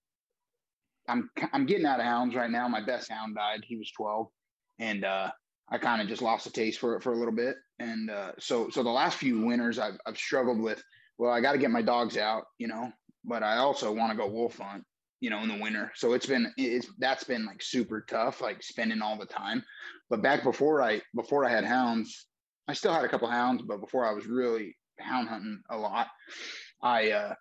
I'm 1.08 1.30
I'm 1.52 1.66
getting 1.66 1.86
out 1.86 2.00
of 2.00 2.06
hounds 2.06 2.36
right 2.36 2.50
now. 2.50 2.68
My 2.68 2.82
best 2.82 3.12
hound 3.12 3.36
died. 3.36 3.62
He 3.68 3.76
was 3.76 3.92
12, 3.92 4.28
and 4.80 5.04
uh, 5.04 5.32
I 5.70 5.78
kind 5.78 6.02
of 6.02 6.08
just 6.08 6.22
lost 6.22 6.46
the 6.46 6.52
taste 6.52 6.80
for 6.80 6.96
it 6.96 7.04
for 7.04 7.14
a 7.14 7.18
little 7.18 7.34
bit. 7.34 7.56
And 7.80 8.10
uh, 8.10 8.32
so 8.40 8.70
so 8.70 8.84
the 8.84 8.90
last 8.90 9.18
few 9.18 9.46
winters, 9.46 9.80
I've 9.80 9.98
I've 10.06 10.18
struggled 10.18 10.62
with. 10.62 10.82
Well, 11.18 11.32
I 11.32 11.42
got 11.42 11.52
to 11.52 11.58
get 11.58 11.72
my 11.72 11.82
dogs 11.82 12.18
out, 12.18 12.46
you 12.58 12.68
know, 12.68 12.92
but 13.24 13.44
I 13.44 13.58
also 13.58 13.92
want 13.92 14.12
to 14.12 14.18
go 14.18 14.28
wolf 14.28 14.58
hunt, 14.58 14.84
you 15.24 15.30
know, 15.30 15.40
in 15.40 15.48
the 15.48 15.58
winter. 15.58 15.90
So 15.96 16.12
it's 16.12 16.26
been 16.26 16.54
it's 16.58 16.90
that's 17.00 17.24
been 17.24 17.46
like 17.46 17.62
super 17.62 18.02
tough, 18.02 18.42
like 18.42 18.62
spending 18.62 19.02
all 19.02 19.18
the 19.18 19.26
time. 19.26 19.64
But 20.10 20.22
back 20.22 20.44
before 20.44 20.82
I 20.82 21.02
before 21.16 21.46
I 21.46 21.50
had 21.50 21.64
hounds, 21.64 22.28
I 22.68 22.74
still 22.74 22.92
had 22.92 23.06
a 23.06 23.08
couple 23.08 23.30
hounds, 23.30 23.62
but 23.62 23.80
before 23.80 24.06
I 24.06 24.12
was 24.12 24.26
really 24.26 24.76
hound 25.00 25.30
hunting 25.30 25.64
a 25.70 25.78
lot, 25.78 26.10
I 26.82 27.12
uh 27.12 27.36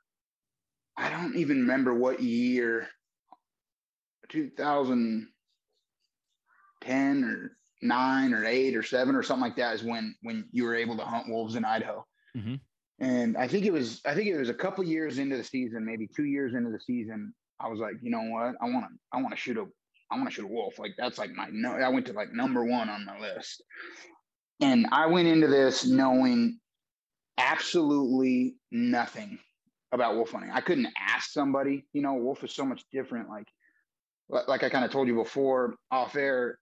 I 0.97 1.11
don't 1.11 1.35
even 1.35 1.63
remember 1.63 1.93
what 1.93 2.23
year 2.23 2.87
2010 4.29 7.25
or 7.25 7.57
9 7.83 8.33
or 8.33 8.45
8 8.45 8.77
or 8.77 8.85
7 8.85 9.17
or 9.17 9.25
something 9.25 9.43
like 9.43 9.57
that 9.57 9.75
is 9.75 9.83
when 9.83 10.15
when 10.23 10.49
you 10.53 10.63
were 10.63 10.77
able 10.77 10.97
to 10.99 11.05
hunt 11.05 11.29
wolves 11.29 11.57
in 11.57 11.65
Idaho. 11.65 12.07
Mhm. 12.37 12.61
And 13.01 13.37
I 13.37 13.49
think 13.49 13.67
it 13.67 13.73
was 13.73 14.01
I 14.07 14.15
think 14.15 14.29
it 14.29 14.39
was 14.39 14.51
a 14.51 14.55
couple 14.55 14.85
years 14.85 15.19
into 15.19 15.37
the 15.37 15.43
season, 15.43 15.85
maybe 15.85 16.07
2 16.07 16.27
years 16.27 16.55
into 16.55 16.71
the 16.71 16.79
season, 16.79 17.35
I 17.61 17.69
was 17.69 17.81
like, 17.81 17.95
you 18.03 18.11
know 18.11 18.23
what? 18.23 18.55
I 18.61 18.67
want 18.67 18.87
to 18.87 18.91
I 19.13 19.21
want 19.21 19.31
to 19.31 19.37
shoot 19.37 19.57
a 19.57 19.67
I 20.11 20.17
want 20.17 20.29
to 20.29 20.35
shoot 20.35 20.45
a 20.45 20.49
wolf. 20.49 20.79
Like 20.79 20.95
that's 20.99 21.19
like 21.19 21.33
my 21.33 21.49
no 21.51 21.73
I 21.73 21.89
went 21.89 22.07
to 22.07 22.13
like 22.13 22.33
number 22.33 22.65
1 22.65 22.89
on 22.89 23.05
my 23.05 23.19
list. 23.19 23.63
And 24.61 24.87
I 24.93 25.07
went 25.07 25.29
into 25.29 25.49
this 25.49 25.87
knowing 25.87 26.61
absolutely 27.39 28.57
nothing 28.71 29.39
about 29.93 30.15
wolf 30.15 30.31
hunting. 30.31 30.51
I 30.53 30.61
couldn't 30.61 30.89
ask 30.99 31.31
somebody, 31.31 31.85
you 31.93 32.03
know, 32.03 32.15
wolf 32.15 32.45
is 32.45 32.55
so 32.55 32.65
much 32.65 32.85
different. 32.93 33.29
Like, 33.29 33.49
like 34.29 34.63
I 34.63 34.69
kind 34.69 34.85
of 34.85 34.91
told 34.91 35.09
you 35.09 35.15
before 35.15 35.75
off 35.91 36.17
air, 36.17 36.59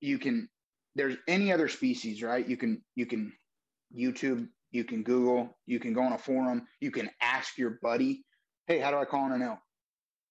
you 0.00 0.18
can, 0.18 0.48
there's 0.94 1.16
any 1.28 1.52
other 1.52 1.68
species, 1.68 2.22
right? 2.22 2.46
You 2.46 2.56
can, 2.56 2.82
you 2.94 3.06
can 3.06 3.32
YouTube, 3.96 4.48
you 4.72 4.84
can 4.84 5.02
Google, 5.02 5.56
you 5.66 5.78
can 5.78 5.92
go 5.92 6.02
on 6.02 6.12
a 6.12 6.18
forum, 6.18 6.66
you 6.80 6.90
can 6.90 7.10
ask 7.20 7.56
your 7.58 7.78
buddy, 7.82 8.24
Hey, 8.66 8.80
how 8.80 8.90
do 8.90 8.96
I 8.96 9.04
call 9.04 9.26
in 9.26 9.32
an 9.32 9.42
elk? 9.42 9.60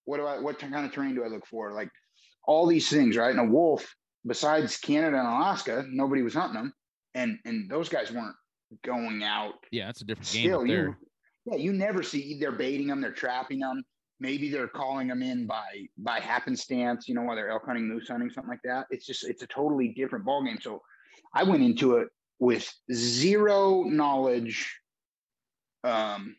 What 0.06 0.18
do 0.18 0.26
I, 0.26 0.40
what 0.40 0.60
kind 0.60 0.86
of 0.86 0.92
terrain 0.92 1.16
do 1.16 1.24
I 1.24 1.28
look 1.28 1.46
for? 1.46 1.74
Like 1.74 1.90
all 2.48 2.66
these 2.66 2.90
things, 2.90 3.18
right? 3.18 3.32
And 3.32 3.40
a 3.40 3.52
wolf, 3.52 3.94
besides 4.26 4.78
Canada 4.78 5.18
and 5.18 5.28
Alaska, 5.28 5.86
nobody 5.90 6.22
was 6.22 6.34
hunting 6.34 6.62
them. 6.62 6.74
And, 7.14 7.40
and 7.46 7.70
those 7.70 7.90
guys 7.90 8.12
weren't 8.12 8.36
going 8.84 9.24
out 9.24 9.54
Yeah, 9.72 9.86
that's 9.88 10.02
a 10.02 10.06
different 10.06 10.32
game 10.32 10.48
still 10.48 10.60
there. 10.60 10.88
you 10.88 10.96
yeah 11.46 11.56
you 11.56 11.74
never 11.74 12.04
see 12.04 12.38
they're 12.40 12.52
baiting 12.52 12.88
them 12.88 13.02
they're 13.02 13.12
trapping 13.12 13.60
them 13.60 13.84
maybe 14.20 14.50
they're 14.50 14.68
calling 14.68 15.08
them 15.08 15.22
in 15.22 15.46
by 15.46 15.86
by 15.98 16.20
happenstance 16.20 17.08
you 17.08 17.16
know 17.16 17.22
while 17.22 17.36
they're 17.36 17.50
elk 17.50 17.64
hunting 17.66 17.88
moose 17.88 18.08
hunting 18.08 18.30
something 18.30 18.50
like 18.50 18.62
that 18.64 18.86
it's 18.90 19.06
just 19.06 19.24
it's 19.24 19.44
a 19.44 19.48
totally 19.48 19.90
different 19.90 20.26
ball 20.26 20.44
game 20.44 20.58
so 20.62 20.82
i 21.34 21.44
went 21.44 21.64
into 21.64 21.98
it 21.98 22.08
with 22.40 22.72
zero 22.92 23.84
knowledge 23.84 24.80
um 25.84 26.36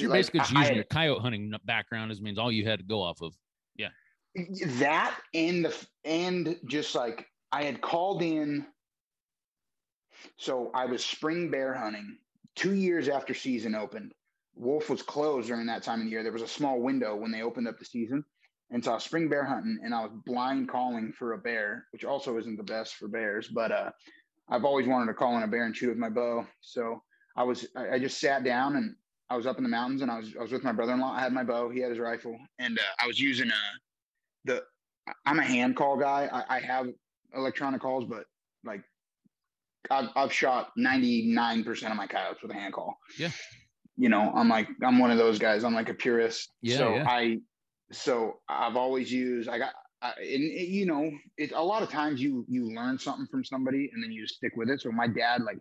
you're 0.00 0.10
like, 0.10 0.18
basically 0.18 0.40
just 0.40 0.54
I- 0.54 0.60
using 0.60 0.74
your 0.76 0.84
coyote 0.84 1.20
hunting 1.20 1.52
background 1.64 2.10
as 2.10 2.20
means 2.20 2.38
all 2.38 2.52
you 2.52 2.66
had 2.66 2.78
to 2.78 2.84
go 2.84 3.02
off 3.02 3.22
of. 3.22 3.34
Yeah. 3.76 3.88
That 4.78 5.14
and 5.34 5.64
the 5.64 5.86
and 6.04 6.58
just 6.66 6.94
like 6.94 7.26
I 7.50 7.64
had 7.64 7.80
called 7.80 8.22
in. 8.22 8.66
So 10.36 10.70
I 10.74 10.86
was 10.86 11.04
spring 11.04 11.50
bear 11.50 11.74
hunting 11.74 12.16
two 12.54 12.74
years 12.74 13.08
after 13.08 13.34
season 13.34 13.74
opened. 13.74 14.12
Wolf 14.54 14.90
was 14.90 15.02
closed 15.02 15.48
during 15.48 15.66
that 15.66 15.82
time 15.82 16.00
of 16.00 16.04
the 16.04 16.10
year. 16.10 16.22
There 16.22 16.32
was 16.32 16.42
a 16.42 16.48
small 16.48 16.80
window 16.80 17.16
when 17.16 17.30
they 17.30 17.42
opened 17.42 17.66
up 17.66 17.78
the 17.78 17.84
season, 17.84 18.24
and 18.70 18.84
so 18.84 18.92
I 18.92 18.94
was 18.94 19.04
spring 19.04 19.28
bear 19.28 19.44
hunting, 19.44 19.78
and 19.82 19.94
I 19.94 20.02
was 20.02 20.12
blind 20.26 20.68
calling 20.68 21.12
for 21.12 21.32
a 21.32 21.38
bear, 21.38 21.86
which 21.92 22.04
also 22.04 22.38
isn't 22.38 22.56
the 22.56 22.62
best 22.62 22.94
for 22.94 23.08
bears. 23.08 23.48
But 23.48 23.72
uh, 23.72 23.90
I've 24.48 24.64
always 24.64 24.86
wanted 24.86 25.06
to 25.06 25.14
call 25.14 25.36
in 25.36 25.42
a 25.42 25.48
bear 25.48 25.64
and 25.64 25.76
shoot 25.76 25.88
with 25.88 25.98
my 25.98 26.10
bow. 26.10 26.46
So 26.60 27.02
I 27.36 27.44
was 27.44 27.66
I 27.76 27.98
just 27.98 28.20
sat 28.20 28.44
down 28.44 28.76
and 28.76 28.94
I 29.32 29.36
was 29.36 29.46
up 29.46 29.56
in 29.56 29.62
the 29.62 29.70
mountains, 29.70 30.02
and 30.02 30.10
I 30.10 30.18
was 30.18 30.34
I 30.38 30.42
was 30.42 30.52
with 30.52 30.62
my 30.62 30.72
brother-in-law. 30.72 31.12
I 31.12 31.20
had 31.20 31.32
my 31.32 31.42
bow, 31.42 31.70
he 31.70 31.80
had 31.80 31.90
his 31.90 31.98
rifle, 31.98 32.36
and 32.58 32.78
uh, 32.78 32.82
I 33.02 33.06
was 33.06 33.18
using 33.18 33.48
a 33.48 33.62
the 34.44 34.62
I'm 35.24 35.38
a 35.38 35.44
hand 35.44 35.76
call 35.76 35.96
guy. 35.96 36.28
I, 36.30 36.56
I 36.56 36.60
have 36.60 36.88
electronic 37.34 37.80
calls, 37.80 38.04
but 38.04 38.24
like 38.64 38.82
I've, 39.90 40.08
I've 40.14 40.32
shot 40.32 40.70
99% 40.78 41.90
of 41.90 41.96
my 41.96 42.06
coyotes 42.06 42.42
with 42.42 42.50
a 42.50 42.54
hand 42.54 42.74
call. 42.74 42.96
Yeah. 43.18 43.30
You 43.96 44.08
know, 44.08 44.32
I'm 44.34 44.48
like, 44.48 44.68
I'm 44.82 44.98
one 44.98 45.10
of 45.10 45.18
those 45.18 45.38
guys. 45.38 45.64
I'm 45.64 45.74
like 45.74 45.88
a 45.88 45.94
purist. 45.94 46.50
Yeah, 46.62 46.76
So 46.78 46.94
yeah. 46.94 47.08
I, 47.08 47.38
so 47.90 48.38
I've 48.48 48.76
always 48.76 49.12
used, 49.12 49.48
I 49.48 49.58
got, 49.58 49.72
I, 50.00 50.12
and 50.18 50.44
it, 50.44 50.68
you 50.68 50.86
know, 50.86 51.10
it's 51.36 51.52
a 51.54 51.62
lot 51.62 51.82
of 51.82 51.90
times 51.90 52.20
you, 52.20 52.44
you 52.48 52.74
learn 52.74 52.98
something 52.98 53.26
from 53.30 53.44
somebody 53.44 53.90
and 53.92 54.02
then 54.02 54.12
you 54.12 54.26
stick 54.26 54.52
with 54.56 54.70
it. 54.70 54.80
So 54.80 54.90
my 54.90 55.06
dad, 55.06 55.42
like 55.42 55.58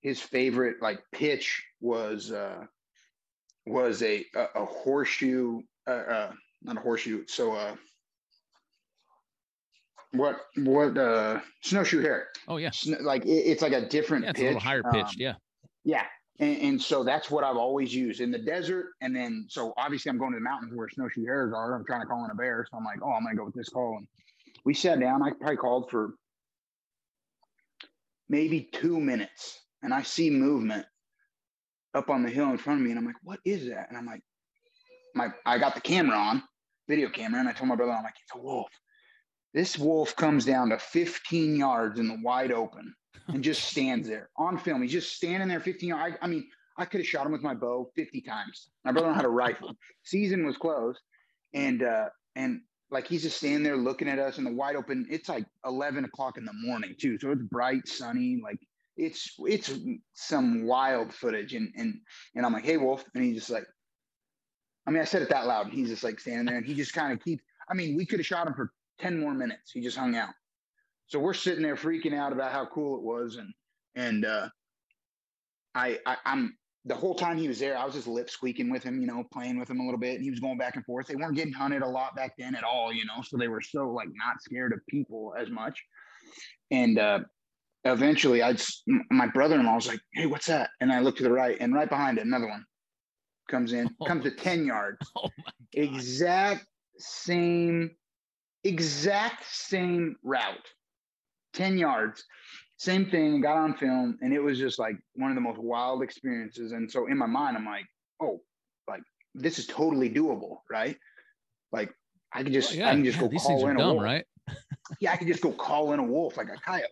his 0.00 0.20
favorite 0.20 0.76
like 0.82 1.00
pitch 1.12 1.62
was, 1.80 2.32
uh, 2.32 2.64
was 3.66 4.02
a, 4.02 4.24
a, 4.34 4.62
a 4.62 4.64
horseshoe, 4.64 5.60
uh, 5.86 5.90
uh, 5.90 6.32
not 6.62 6.76
a 6.76 6.80
horseshoe. 6.80 7.24
So, 7.26 7.52
uh, 7.52 7.76
what 10.12 10.36
what 10.56 10.96
uh 10.96 11.40
snowshoe 11.62 12.00
hare 12.00 12.28
Oh 12.48 12.56
yeah, 12.56 12.70
Sn- 12.70 13.04
like 13.04 13.24
it, 13.24 13.28
it's 13.28 13.62
like 13.62 13.72
a 13.72 13.86
different 13.86 14.24
yeah, 14.24 14.30
it's 14.30 14.38
pitch 14.38 14.44
a 14.44 14.46
little 14.46 14.60
higher 14.60 14.82
um, 14.86 14.92
pitched. 14.92 15.18
yeah, 15.18 15.34
yeah 15.84 16.04
and, 16.38 16.58
and 16.58 16.82
so 16.82 17.04
that's 17.04 17.30
what 17.30 17.44
i've 17.44 17.56
always 17.56 17.94
used 17.94 18.20
in 18.20 18.30
the 18.30 18.38
desert 18.38 18.92
and 19.00 19.14
then 19.14 19.46
so 19.48 19.72
obviously 19.76 20.10
i'm 20.10 20.18
going 20.18 20.32
to 20.32 20.38
the 20.38 20.42
mountains 20.44 20.72
where 20.74 20.88
snowshoe 20.88 21.24
hares 21.24 21.52
are 21.54 21.74
i'm 21.74 21.84
trying 21.84 22.00
to 22.00 22.06
call 22.06 22.24
in 22.24 22.30
a 22.30 22.34
bear 22.34 22.66
so 22.70 22.76
i'm 22.76 22.84
like 22.84 22.98
oh 23.02 23.12
i'm 23.12 23.24
gonna 23.24 23.36
go 23.36 23.44
with 23.44 23.54
this 23.54 23.68
call 23.68 23.96
and 23.98 24.06
we 24.64 24.74
sat 24.74 25.00
down 25.00 25.22
i 25.22 25.30
probably 25.30 25.56
called 25.56 25.90
for 25.90 26.14
maybe 28.28 28.68
two 28.72 29.00
minutes 29.00 29.60
and 29.82 29.92
i 29.92 30.02
see 30.02 30.30
movement 30.30 30.86
up 31.96 32.10
on 32.10 32.22
the 32.22 32.30
hill 32.30 32.50
in 32.50 32.58
front 32.58 32.80
of 32.80 32.84
me 32.84 32.90
and 32.90 32.98
i'm 32.98 33.06
like 33.06 33.16
what 33.22 33.40
is 33.44 33.68
that 33.68 33.88
and 33.88 33.96
i'm 33.98 34.06
like 34.06 34.20
my 35.14 35.28
i 35.44 35.58
got 35.58 35.74
the 35.74 35.80
camera 35.80 36.16
on 36.16 36.42
video 36.88 37.08
camera 37.08 37.40
and 37.40 37.48
i 37.48 37.52
told 37.52 37.68
my 37.68 37.76
brother 37.76 37.92
i'm 37.92 38.04
like 38.04 38.14
it's 38.22 38.34
a 38.34 38.38
wolf 38.38 38.70
this 39.56 39.78
wolf 39.78 40.14
comes 40.16 40.44
down 40.44 40.68
to 40.68 40.78
15 40.78 41.56
yards 41.56 41.98
in 41.98 42.08
the 42.08 42.18
wide 42.22 42.52
open 42.52 42.94
and 43.28 43.42
just 43.42 43.64
stands 43.70 44.06
there 44.06 44.28
on 44.36 44.58
film. 44.58 44.82
He's 44.82 44.92
just 44.92 45.16
standing 45.16 45.48
there 45.48 45.60
15 45.60 45.88
yards. 45.88 46.16
I, 46.20 46.24
I 46.24 46.28
mean, 46.28 46.46
I 46.76 46.84
could 46.84 47.00
have 47.00 47.06
shot 47.06 47.24
him 47.24 47.32
with 47.32 47.42
my 47.42 47.54
bow 47.54 47.90
50 47.96 48.20
times. 48.20 48.68
My 48.84 48.92
brother 48.92 49.14
had 49.14 49.24
a 49.24 49.30
rifle. 49.30 49.72
Season 50.04 50.44
was 50.44 50.58
closed. 50.58 51.00
And 51.54 51.82
uh 51.82 52.10
and 52.34 52.60
like 52.90 53.08
he's 53.08 53.22
just 53.22 53.38
standing 53.38 53.62
there 53.62 53.78
looking 53.78 54.08
at 54.08 54.18
us 54.18 54.36
in 54.36 54.44
the 54.44 54.52
wide 54.52 54.76
open. 54.76 55.06
It's 55.08 55.30
like 55.30 55.46
11 55.64 56.04
o'clock 56.04 56.36
in 56.36 56.44
the 56.44 56.52
morning 56.52 56.94
too. 57.00 57.18
So 57.18 57.30
it's 57.30 57.42
bright, 57.42 57.88
sunny, 57.88 58.38
like 58.42 58.58
it's 58.96 59.34
it's 59.40 59.72
some 60.14 60.66
wild 60.66 61.12
footage. 61.12 61.54
And 61.54 61.72
and 61.76 62.00
and 62.34 62.46
I'm 62.46 62.52
like, 62.52 62.64
hey 62.64 62.76
Wolf. 62.76 63.04
And 63.14 63.24
he's 63.24 63.36
just 63.36 63.50
like, 63.50 63.66
I 64.86 64.90
mean, 64.90 65.02
I 65.02 65.04
said 65.04 65.22
it 65.22 65.30
that 65.30 65.46
loud. 65.46 65.66
And 65.66 65.74
he's 65.74 65.88
just 65.88 66.04
like 66.04 66.20
standing 66.20 66.46
there 66.46 66.56
and 66.56 66.66
he 66.66 66.74
just 66.74 66.92
kind 66.92 67.12
of 67.12 67.22
keeps 67.22 67.42
I 67.68 67.74
mean, 67.74 67.96
we 67.96 68.06
could 68.06 68.20
have 68.20 68.26
shot 68.26 68.46
him 68.46 68.54
for 68.54 68.72
10 69.00 69.18
more 69.18 69.34
minutes. 69.34 69.72
He 69.72 69.80
just 69.80 69.96
hung 69.96 70.16
out. 70.16 70.30
So 71.08 71.18
we're 71.18 71.34
sitting 71.34 71.62
there 71.62 71.76
freaking 71.76 72.14
out 72.14 72.32
about 72.32 72.52
how 72.52 72.66
cool 72.66 72.96
it 72.96 73.02
was. 73.02 73.36
And, 73.36 73.52
and, 73.94 74.24
uh, 74.24 74.48
I, 75.74 75.98
I 76.06 76.16
I'm 76.24 76.56
the 76.86 76.94
whole 76.94 77.14
time 77.14 77.36
he 77.36 77.48
was 77.48 77.58
there, 77.58 77.76
I 77.76 77.84
was 77.84 77.94
just 77.94 78.06
lip 78.06 78.30
squeaking 78.30 78.70
with 78.70 78.82
him, 78.82 79.00
you 79.00 79.06
know, 79.06 79.24
playing 79.32 79.58
with 79.58 79.68
him 79.68 79.80
a 79.80 79.84
little 79.84 79.98
bit. 79.98 80.14
And 80.14 80.24
he 80.24 80.30
was 80.30 80.40
going 80.40 80.56
back 80.56 80.76
and 80.76 80.84
forth. 80.84 81.08
They 81.08 81.16
weren't 81.16 81.36
getting 81.36 81.52
hunted 81.52 81.82
a 81.82 81.88
lot 81.88 82.14
back 82.14 82.34
then 82.38 82.54
at 82.54 82.64
all, 82.64 82.92
you 82.92 83.04
know, 83.04 83.22
so 83.22 83.36
they 83.36 83.48
were 83.48 83.60
so 83.60 83.90
like 83.90 84.08
not 84.14 84.40
scared 84.40 84.72
of 84.72 84.80
people 84.88 85.34
as 85.38 85.50
much. 85.50 85.84
And 86.70 86.98
uh, 86.98 87.20
eventually, 87.92 88.42
I'd 88.42 88.60
my 89.10 89.26
brother 89.26 89.58
in 89.58 89.66
law 89.66 89.76
was 89.76 89.88
like, 89.88 90.00
"Hey, 90.12 90.26
what's 90.26 90.46
that?" 90.46 90.70
And 90.80 90.92
I 90.92 91.00
looked 91.00 91.18
to 91.18 91.24
the 91.24 91.32
right, 91.32 91.56
and 91.60 91.74
right 91.74 91.88
behind 91.88 92.18
it, 92.18 92.26
another 92.26 92.48
one 92.48 92.64
comes 93.48 93.72
in, 93.72 93.88
oh. 94.00 94.04
comes 94.06 94.24
to 94.24 94.30
ten 94.30 94.66
yards, 94.66 94.98
oh 95.16 95.28
exact 95.72 96.66
same, 96.98 97.90
exact 98.64 99.44
same 99.46 100.16
route, 100.22 100.68
ten 101.52 101.78
yards 101.78 102.24
same 102.78 103.06
thing, 103.06 103.40
got 103.40 103.56
on 103.56 103.74
film, 103.74 104.18
and 104.20 104.34
it 104.34 104.42
was 104.42 104.58
just 104.58 104.78
like 104.78 104.96
one 105.14 105.30
of 105.30 105.34
the 105.34 105.40
most 105.40 105.58
wild 105.58 106.02
experiences. 106.02 106.72
And 106.72 106.90
so 106.90 107.06
in 107.06 107.16
my 107.16 107.26
mind, 107.26 107.56
I'm 107.56 107.64
like, 107.64 107.86
oh, 108.20 108.40
like 108.88 109.02
this 109.34 109.58
is 109.58 109.66
totally 109.66 110.10
doable, 110.10 110.58
right? 110.70 110.96
Like 111.72 111.90
I 112.32 112.42
can 112.42 112.52
just, 112.52 112.74
yeah, 112.74 112.90
I 112.90 112.92
can 112.92 113.04
just 113.04 113.16
yeah, 113.16 113.28
go 113.28 113.38
call 113.38 113.68
in 113.68 113.80
a 113.80 113.86
wolf, 113.86 114.02
right? 114.02 114.24
yeah, 115.00 115.12
I 115.12 115.16
can 115.16 115.26
just 115.26 115.40
go 115.40 115.52
call 115.52 115.92
in 115.92 116.00
a 116.00 116.04
wolf 116.04 116.36
like 116.36 116.48
a 116.48 116.56
coyote. 116.56 116.86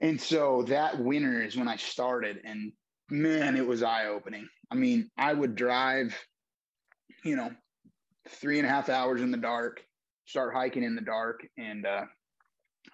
And 0.00 0.20
so 0.20 0.62
that 0.68 0.98
winter 0.98 1.42
is 1.42 1.56
when 1.56 1.68
I 1.68 1.76
started, 1.76 2.38
and 2.44 2.72
man, 3.10 3.56
it 3.56 3.66
was 3.66 3.82
eye 3.82 4.06
opening. 4.06 4.48
I 4.70 4.76
mean, 4.76 5.10
I 5.18 5.32
would 5.32 5.56
drive, 5.56 6.16
you 7.24 7.36
know, 7.36 7.50
three 8.28 8.58
and 8.58 8.66
a 8.66 8.70
half 8.70 8.88
hours 8.88 9.22
in 9.22 9.30
the 9.30 9.38
dark, 9.38 9.82
start 10.26 10.54
hiking 10.54 10.84
in 10.84 10.94
the 10.94 11.02
dark, 11.02 11.40
and 11.56 11.86
uh, 11.86 12.04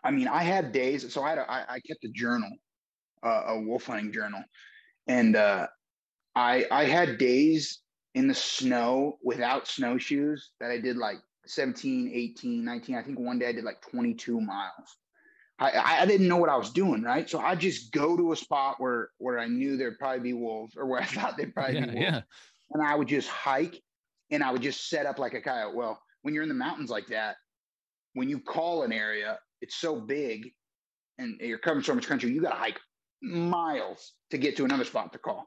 I 0.03 0.11
mean, 0.11 0.29
I 0.29 0.43
had 0.43 0.73
days. 0.73 1.13
So 1.13 1.23
I 1.23 1.31
had 1.31 1.39
a, 1.39 1.51
I, 1.51 1.75
I 1.75 1.81
kept 1.81 2.05
a 2.05 2.09
journal, 2.09 2.51
uh, 3.23 3.43
a 3.49 3.61
wolf 3.61 3.87
hunting 3.87 4.13
journal, 4.13 4.43
and 5.07 5.37
uh, 5.37 5.67
I 6.35 6.67
I 6.71 6.85
had 6.85 7.19
days 7.19 7.81
in 8.15 8.29
the 8.29 8.35
snow 8.35 9.19
without 9.23 9.67
snowshoes 9.67 10.53
that 10.61 10.71
I 10.71 10.79
did 10.79 10.97
like 10.97 11.17
17, 11.47 12.13
18, 12.15 12.65
19. 12.65 12.97
I 12.97 13.03
think 13.03 13.19
one 13.19 13.39
day 13.39 13.49
I 13.49 13.53
did 13.53 13.65
like 13.65 13.83
22 13.91 14.41
miles. 14.41 14.97
I, 15.73 16.03
I 16.03 16.07
didn't 16.07 16.29
know 16.29 16.37
what 16.37 16.51
I 16.51 16.57
was 16.57 16.71
doing, 16.71 17.03
right? 17.03 17.29
So 17.29 17.39
I 17.39 17.55
just 17.55 17.93
go 17.93 18.17
to 18.17 18.33
a 18.33 18.37
spot 18.37 18.77
where 18.79 19.11
where 19.19 19.39
I 19.39 19.47
knew 19.47 19.77
there'd 19.77 19.99
probably 19.99 20.21
be 20.21 20.33
wolves, 20.33 20.77
or 20.77 20.87
where 20.87 21.01
I 21.01 21.05
thought 21.15 21.37
there'd 21.37 21.55
probably 21.55 21.77
yeah, 21.77 21.87
be 21.87 21.93
wolves, 21.93 22.01
yeah. 22.01 22.21
and 22.73 22.83
I 22.83 22.95
would 22.95 23.09
just 23.09 23.29
hike, 23.29 23.81
and 24.31 24.43
I 24.43 24.51
would 24.51 24.63
just 24.63 24.89
set 24.89 25.07
up 25.07 25.19
like 25.19 25.35
a 25.35 25.41
coyote. 25.41 25.75
Well, 25.75 26.01
when 26.23 26.35
you're 26.35 26.43
in 26.43 26.49
the 26.49 26.55
mountains 26.55 26.91
like 26.91 27.07
that, 27.09 27.37
when 28.15 28.29
you 28.29 28.41
call 28.41 28.83
an 28.83 28.93
area, 28.93 29.39
it's 29.61 29.77
so 29.77 30.01
big 30.01 30.53
and 31.19 31.41
you're 31.41 31.59
covering 31.59 31.85
so 31.85 31.95
much 31.95 32.07
country, 32.07 32.31
you 32.31 32.41
got 32.41 32.51
to 32.51 32.57
hike 32.57 32.81
miles 33.23 34.13
to 34.31 34.39
get 34.39 34.57
to 34.57 34.65
another 34.65 34.85
spot 34.85 35.13
to 35.13 35.19
call. 35.19 35.47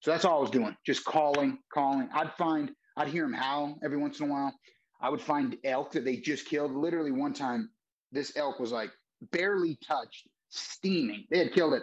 So 0.00 0.10
that's 0.10 0.24
all 0.24 0.38
I 0.38 0.40
was 0.40 0.50
doing, 0.50 0.76
just 0.86 1.04
calling, 1.04 1.58
calling. 1.72 2.08
I'd 2.14 2.32
find, 2.34 2.70
I'd 2.96 3.08
hear 3.08 3.24
them 3.24 3.34
howl 3.34 3.78
every 3.84 3.98
once 3.98 4.20
in 4.20 4.28
a 4.28 4.32
while. 4.32 4.54
I 5.02 5.10
would 5.10 5.20
find 5.20 5.56
elk 5.64 5.92
that 5.92 6.04
they 6.04 6.16
just 6.16 6.46
killed. 6.46 6.72
Literally, 6.72 7.12
one 7.12 7.34
time, 7.34 7.70
this 8.12 8.36
elk 8.36 8.60
was 8.60 8.72
like 8.72 8.90
barely 9.32 9.78
touched, 9.86 10.26
steaming. 10.48 11.24
They 11.30 11.38
had 11.38 11.52
killed 11.52 11.74
it 11.74 11.82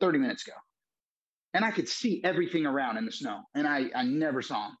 30 0.00 0.18
minutes 0.18 0.46
ago. 0.46 0.56
And 1.54 1.64
I 1.64 1.70
could 1.70 1.88
see 1.88 2.20
everything 2.22 2.66
around 2.66 2.98
in 2.98 3.06
the 3.06 3.12
snow, 3.12 3.40
and 3.54 3.66
I, 3.66 3.90
I 3.94 4.02
never 4.04 4.42
saw 4.42 4.68
him. 4.68 4.76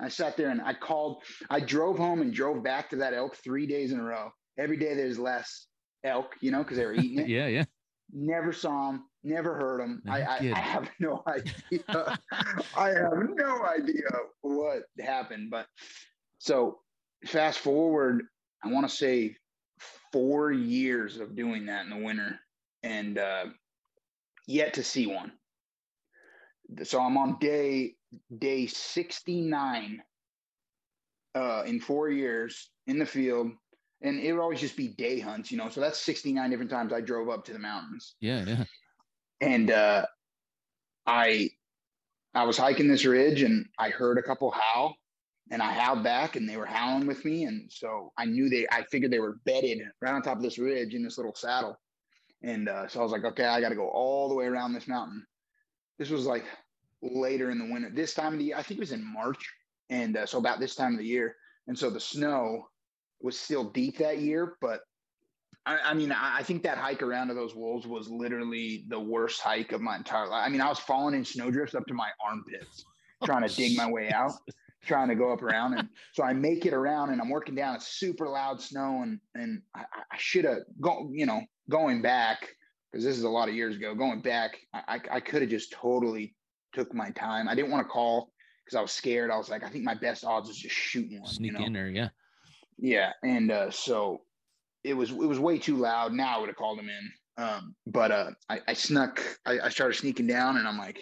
I 0.00 0.08
sat 0.08 0.36
there 0.36 0.50
and 0.50 0.60
I 0.60 0.74
called, 0.74 1.22
I 1.50 1.60
drove 1.60 1.98
home 1.98 2.20
and 2.20 2.32
drove 2.32 2.62
back 2.62 2.90
to 2.90 2.96
that 2.96 3.14
elk 3.14 3.36
three 3.36 3.66
days 3.66 3.92
in 3.92 3.98
a 3.98 4.02
row. 4.02 4.30
Every 4.58 4.76
day 4.76 4.94
there's 4.94 5.18
less 5.18 5.66
elk, 6.04 6.34
you 6.40 6.50
know, 6.50 6.62
because 6.62 6.76
they 6.76 6.84
were 6.84 6.94
eating 6.94 7.18
it. 7.18 7.28
yeah, 7.28 7.46
yeah. 7.46 7.64
Never 8.12 8.52
saw 8.52 8.90
them, 8.90 9.04
never 9.22 9.54
heard 9.54 9.80
them. 9.80 10.02
I, 10.08 10.22
I, 10.22 10.52
I, 10.54 10.60
have 10.60 10.88
no 10.98 11.22
idea. 11.26 12.16
I 12.76 12.88
have 12.90 13.28
no 13.34 13.66
idea 13.66 14.08
what 14.40 14.82
happened. 14.98 15.50
But 15.50 15.66
so 16.38 16.78
fast 17.26 17.58
forward, 17.58 18.22
I 18.64 18.68
want 18.68 18.88
to 18.88 18.94
say 18.94 19.36
four 20.12 20.52
years 20.52 21.18
of 21.18 21.36
doing 21.36 21.66
that 21.66 21.84
in 21.84 21.90
the 21.90 22.04
winter 22.04 22.38
and 22.82 23.18
uh, 23.18 23.46
yet 24.46 24.74
to 24.74 24.82
see 24.82 25.06
one. 25.06 25.32
So 26.84 27.00
I'm 27.00 27.16
on 27.16 27.38
day 27.38 27.94
day 28.38 28.66
69 28.66 30.02
uh, 31.34 31.62
in 31.66 31.80
four 31.80 32.10
years 32.10 32.70
in 32.86 32.98
the 32.98 33.06
field 33.06 33.50
and 34.02 34.20
it 34.20 34.32
would 34.32 34.40
always 34.40 34.60
just 34.60 34.76
be 34.76 34.88
day 34.88 35.18
hunts, 35.18 35.50
you 35.50 35.58
know. 35.58 35.68
So 35.68 35.80
that's 35.80 35.98
69 36.00 36.50
different 36.50 36.70
times 36.70 36.92
I 36.92 37.00
drove 37.00 37.28
up 37.28 37.44
to 37.46 37.52
the 37.52 37.58
mountains. 37.58 38.14
Yeah, 38.20 38.44
yeah. 38.46 38.64
And 39.40 39.70
uh 39.70 40.06
I 41.06 41.50
I 42.34 42.44
was 42.44 42.58
hiking 42.58 42.88
this 42.88 43.04
ridge 43.04 43.42
and 43.42 43.66
I 43.78 43.90
heard 43.90 44.18
a 44.18 44.22
couple 44.22 44.50
howl 44.50 44.96
and 45.50 45.62
I 45.62 45.72
howled 45.72 46.02
back 46.02 46.36
and 46.36 46.48
they 46.48 46.56
were 46.56 46.66
howling 46.66 47.06
with 47.06 47.24
me. 47.24 47.44
And 47.44 47.70
so 47.70 48.12
I 48.18 48.24
knew 48.24 48.48
they 48.48 48.66
I 48.70 48.82
figured 48.90 49.10
they 49.10 49.20
were 49.20 49.40
bedded 49.44 49.80
right 50.00 50.12
on 50.12 50.22
top 50.22 50.36
of 50.36 50.42
this 50.42 50.58
ridge 50.58 50.94
in 50.94 51.02
this 51.02 51.18
little 51.18 51.34
saddle. 51.34 51.78
And 52.42 52.68
uh, 52.68 52.86
so 52.88 53.00
I 53.00 53.02
was 53.02 53.12
like, 53.12 53.24
okay, 53.24 53.44
I 53.44 53.60
got 53.60 53.70
to 53.70 53.74
go 53.74 53.88
all 53.88 54.28
the 54.28 54.34
way 54.34 54.46
around 54.46 54.72
this 54.72 54.86
mountain. 54.86 55.24
This 55.98 56.10
was 56.10 56.26
like 56.26 56.44
later 57.02 57.50
in 57.50 57.58
the 57.58 57.72
winter. 57.72 57.90
This 57.92 58.14
time 58.14 58.32
of 58.32 58.38
the 58.38 58.46
year, 58.46 58.56
I 58.56 58.62
think 58.62 58.78
it 58.78 58.80
was 58.80 58.92
in 58.92 59.12
March. 59.12 59.44
And 59.90 60.16
uh, 60.16 60.26
so 60.26 60.38
about 60.38 60.60
this 60.60 60.74
time 60.74 60.92
of 60.92 60.98
the 60.98 61.06
year. 61.06 61.34
And 61.66 61.78
so 61.78 61.90
the 61.90 62.00
snow 62.00 62.68
was 63.20 63.38
still 63.38 63.64
deep 63.70 63.98
that 63.98 64.20
year, 64.20 64.56
but 64.60 64.80
I, 65.66 65.78
I 65.84 65.94
mean, 65.94 66.12
I, 66.12 66.38
I, 66.38 66.42
think 66.42 66.62
that 66.62 66.78
hike 66.78 67.02
around 67.02 67.28
to 67.28 67.34
those 67.34 67.54
wolves 67.54 67.86
was 67.86 68.08
literally 68.08 68.84
the 68.88 69.00
worst 69.00 69.40
hike 69.40 69.72
of 69.72 69.80
my 69.80 69.96
entire 69.96 70.28
life. 70.28 70.44
I 70.46 70.48
mean, 70.48 70.60
I 70.60 70.68
was 70.68 70.78
falling 70.78 71.14
in 71.14 71.24
snowdrifts 71.24 71.74
up 71.74 71.84
to 71.86 71.94
my 71.94 72.08
armpits, 72.24 72.84
trying 73.24 73.46
to 73.46 73.54
dig 73.54 73.76
my 73.76 73.90
way 73.90 74.10
out, 74.10 74.32
trying 74.88 75.08
to 75.08 75.14
go 75.14 75.32
up 75.32 75.42
around. 75.42 75.74
And 75.74 75.88
so 76.12 76.24
I 76.24 76.32
make 76.32 76.66
it 76.66 76.72
around 76.72 77.10
and 77.10 77.20
I'm 77.20 77.28
working 77.28 77.54
down 77.54 77.76
a 77.76 77.80
super 77.80 78.28
loud 78.28 78.60
snow. 78.60 79.02
And, 79.02 79.20
and 79.34 79.62
I, 79.76 79.84
I 80.12 80.16
should 80.16 80.44
have 80.44 80.58
go, 80.80 81.10
you 81.12 81.26
know, 81.26 81.42
going 81.70 82.02
back, 82.02 82.48
because 82.90 83.04
this 83.04 83.16
is 83.16 83.24
a 83.24 83.28
lot 83.28 83.48
of 83.48 83.54
years 83.54 83.76
ago, 83.76 83.94
going 83.94 84.22
back, 84.22 84.56
I, 84.74 84.98
I 85.10 85.20
could 85.20 85.42
have 85.42 85.50
just 85.50 85.72
totally 85.72 86.34
took 86.72 86.92
my 86.94 87.10
time. 87.10 87.48
I 87.48 87.54
didn't 87.54 87.70
want 87.70 87.86
to 87.86 87.90
call 87.90 88.32
because 88.64 88.76
I 88.76 88.80
was 88.80 88.92
scared. 88.92 89.30
I 89.30 89.36
was 89.36 89.50
like, 89.50 89.62
I 89.62 89.68
think 89.68 89.84
my 89.84 89.94
best 89.94 90.24
odds 90.24 90.48
is 90.48 90.56
just 90.56 90.74
shooting 90.74 91.20
one. 91.20 91.30
Sneak 91.30 91.52
you 91.52 91.58
know? 91.58 91.64
in 91.66 91.72
there, 91.72 91.88
yeah. 91.88 92.08
Yeah, 92.78 93.12
and 93.22 93.50
uh, 93.50 93.70
so 93.70 94.22
it 94.84 94.94
was 94.94 95.10
it 95.10 95.16
was 95.16 95.40
way 95.40 95.58
too 95.58 95.76
loud. 95.76 96.12
Now 96.12 96.36
I 96.36 96.40
would 96.40 96.48
have 96.48 96.56
called 96.56 96.78
him 96.78 96.88
in. 96.88 97.44
Um, 97.44 97.74
but 97.86 98.10
uh, 98.10 98.30
I, 98.48 98.60
I 98.68 98.72
snuck. 98.74 99.20
I, 99.46 99.58
I 99.64 99.68
started 99.68 99.94
sneaking 99.94 100.26
down, 100.26 100.56
and 100.56 100.66
I'm 100.66 100.78
like, 100.78 100.98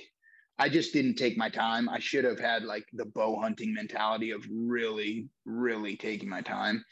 I 0.58 0.68
just 0.68 0.92
didn't 0.92 1.16
take 1.16 1.36
my 1.36 1.50
time. 1.50 1.88
I 1.88 1.98
should 1.98 2.24
have 2.24 2.40
had 2.40 2.64
like 2.64 2.86
the 2.92 3.04
bow 3.04 3.40
hunting 3.40 3.74
mentality 3.74 4.30
of 4.30 4.44
really, 4.50 5.28
really 5.44 5.96
taking 5.96 6.28
my 6.28 6.40
time. 6.40 6.84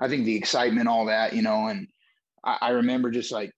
I 0.00 0.08
think 0.08 0.24
the 0.24 0.36
excitement, 0.36 0.88
all 0.88 1.06
that, 1.06 1.34
you 1.34 1.42
know, 1.42 1.66
and 1.66 1.86
I, 2.44 2.56
I 2.62 2.70
remember 2.70 3.10
just 3.10 3.30
like 3.30 3.52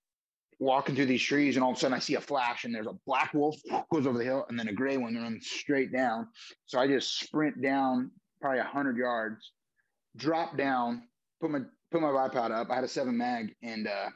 walking 0.58 0.94
through 0.94 1.06
these 1.06 1.22
trees, 1.22 1.56
and 1.56 1.64
all 1.64 1.72
of 1.72 1.76
a 1.76 1.80
sudden 1.80 1.96
I 1.96 2.00
see 2.00 2.14
a 2.14 2.20
flash, 2.20 2.64
and 2.64 2.74
there's 2.74 2.86
a 2.86 2.98
black 3.06 3.34
wolf 3.34 3.56
goes 3.92 4.06
over 4.06 4.18
the 4.18 4.24
hill, 4.24 4.46
and 4.48 4.58
then 4.58 4.68
a 4.68 4.72
gray 4.72 4.96
one 4.96 5.14
runs 5.14 5.48
straight 5.48 5.92
down. 5.92 6.28
So 6.66 6.78
I 6.78 6.86
just 6.86 7.18
sprint 7.18 7.60
down 7.62 8.10
probably 8.40 8.60
a 8.60 8.64
hundred 8.64 8.96
yards 8.96 9.52
dropped 10.16 10.56
down, 10.56 11.02
put 11.40 11.50
my 11.50 11.60
put 11.90 12.00
my 12.00 12.08
bipod 12.08 12.50
up. 12.50 12.70
I 12.70 12.76
had 12.76 12.84
a 12.84 12.88
seven 12.88 13.16
mag, 13.16 13.54
and 13.62 13.86
uh, 13.86 14.10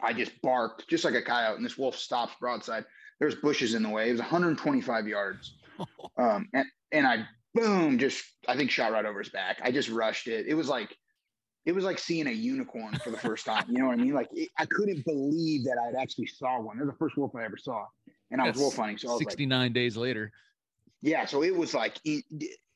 I 0.00 0.12
just 0.12 0.40
barked 0.42 0.88
just 0.88 1.04
like 1.04 1.14
a 1.14 1.22
coyote, 1.22 1.56
and 1.56 1.64
this 1.64 1.78
wolf 1.78 1.96
stops 1.96 2.34
broadside. 2.40 2.84
There's 3.20 3.34
bushes 3.34 3.74
in 3.74 3.82
the 3.82 3.88
way. 3.88 4.08
It 4.08 4.12
was 4.12 4.20
125 4.20 5.08
yards, 5.08 5.54
um, 6.18 6.48
and 6.52 6.66
and 6.92 7.06
I 7.06 7.26
boom, 7.54 7.98
just 7.98 8.24
I 8.46 8.56
think 8.56 8.70
shot 8.70 8.92
right 8.92 9.04
over 9.04 9.18
his 9.18 9.28
back. 9.30 9.58
I 9.62 9.70
just 9.70 9.88
rushed 9.88 10.28
it. 10.28 10.46
It 10.46 10.54
was 10.54 10.68
like 10.68 10.96
it 11.66 11.72
was 11.72 11.84
like 11.84 11.98
seeing 11.98 12.26
a 12.26 12.32
unicorn 12.32 12.94
for 12.94 13.10
the 13.10 13.18
first 13.18 13.44
time. 13.44 13.64
You 13.68 13.78
know 13.78 13.86
what 13.86 13.98
I 13.98 14.02
mean? 14.02 14.14
Like 14.14 14.28
it, 14.32 14.48
I 14.58 14.66
couldn't 14.66 15.04
believe 15.04 15.64
that 15.64 15.76
I'd 15.78 16.00
actually 16.00 16.26
saw 16.26 16.60
one. 16.60 16.78
It 16.78 16.84
was 16.84 16.90
the 16.90 16.98
first 16.98 17.16
wolf 17.16 17.34
I 17.34 17.44
ever 17.44 17.56
saw, 17.56 17.86
and 18.30 18.40
I 18.40 18.48
was 18.48 18.56
wolf 18.56 18.76
hunting. 18.76 18.98
So 18.98 19.18
69 19.18 19.60
like, 19.60 19.72
days 19.72 19.96
later. 19.96 20.32
Yeah, 21.00 21.26
so 21.26 21.42
it 21.42 21.54
was 21.54 21.74
like 21.74 21.98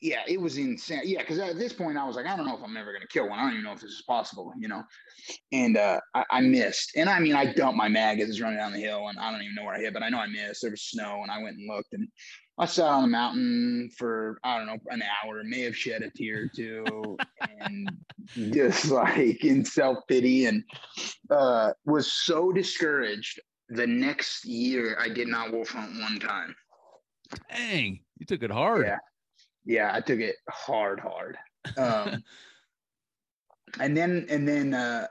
yeah, 0.03 0.21
it 0.27 0.39
was 0.39 0.57
insane. 0.57 1.01
Yeah, 1.05 1.21
because 1.21 1.39
at 1.39 1.57
this 1.57 1.71
point 1.71 1.97
I 1.97 2.05
was 2.05 2.17
like, 2.17 2.25
I 2.25 2.35
don't 2.35 2.45
know 2.45 2.57
if 2.57 2.63
I'm 2.63 2.75
ever 2.75 2.91
gonna 2.91 3.07
kill 3.07 3.29
one. 3.29 3.39
I 3.39 3.43
don't 3.43 3.53
even 3.53 3.63
know 3.63 3.71
if 3.71 3.79
this 3.79 3.91
is 3.91 4.03
possible, 4.05 4.51
you 4.59 4.67
know. 4.67 4.83
And 5.53 5.77
uh, 5.77 6.01
I, 6.13 6.25
I, 6.29 6.41
missed. 6.41 6.91
And 6.97 7.09
I 7.09 7.21
mean, 7.21 7.35
I 7.35 7.53
dumped 7.53 7.77
my 7.77 7.87
mag 7.87 8.19
as 8.19 8.27
it's 8.29 8.41
running 8.41 8.57
down 8.57 8.73
the 8.73 8.81
hill, 8.81 9.07
and 9.07 9.17
I 9.17 9.31
don't 9.31 9.41
even 9.41 9.55
know 9.55 9.63
where 9.63 9.75
I 9.75 9.79
hit, 9.79 9.93
but 9.93 10.03
I 10.03 10.09
know 10.09 10.19
I 10.19 10.27
missed. 10.27 10.61
There 10.61 10.71
was 10.71 10.81
snow, 10.81 11.21
and 11.21 11.31
I 11.31 11.41
went 11.41 11.57
and 11.57 11.69
looked, 11.69 11.93
and 11.93 12.07
I 12.57 12.65
sat 12.65 12.85
on 12.85 13.03
the 13.03 13.07
mountain 13.07 13.89
for 13.97 14.39
I 14.43 14.57
don't 14.57 14.67
know 14.67 14.77
an 14.89 15.03
hour. 15.23 15.41
May 15.45 15.61
have 15.61 15.77
shed 15.77 16.01
a 16.01 16.09
tear 16.09 16.43
or 16.43 16.51
two, 16.53 17.17
and 17.61 17.89
just 18.53 18.91
like 18.91 19.45
in 19.45 19.63
self 19.63 19.99
pity, 20.09 20.47
and 20.47 20.63
uh, 21.29 21.71
was 21.85 22.11
so 22.11 22.51
discouraged. 22.51 23.39
The 23.69 23.87
next 23.87 24.43
year, 24.43 24.97
I 24.99 25.07
did 25.07 25.29
not 25.29 25.53
wolf 25.53 25.69
hunt 25.69 25.97
one 25.99 26.19
time. 26.19 26.53
Dang, 27.49 28.01
you 28.23 28.37
took 28.37 28.43
it 28.43 28.51
hard. 28.51 28.85
Yeah 28.85 28.97
yeah, 29.65 29.91
I 29.93 30.01
took 30.01 30.19
it 30.19 30.35
hard, 30.49 30.99
hard. 30.99 31.37
Um, 31.77 32.23
and 33.79 33.95
then, 33.95 34.25
and 34.29 34.47
then, 34.47 34.73
uh, 34.73 35.07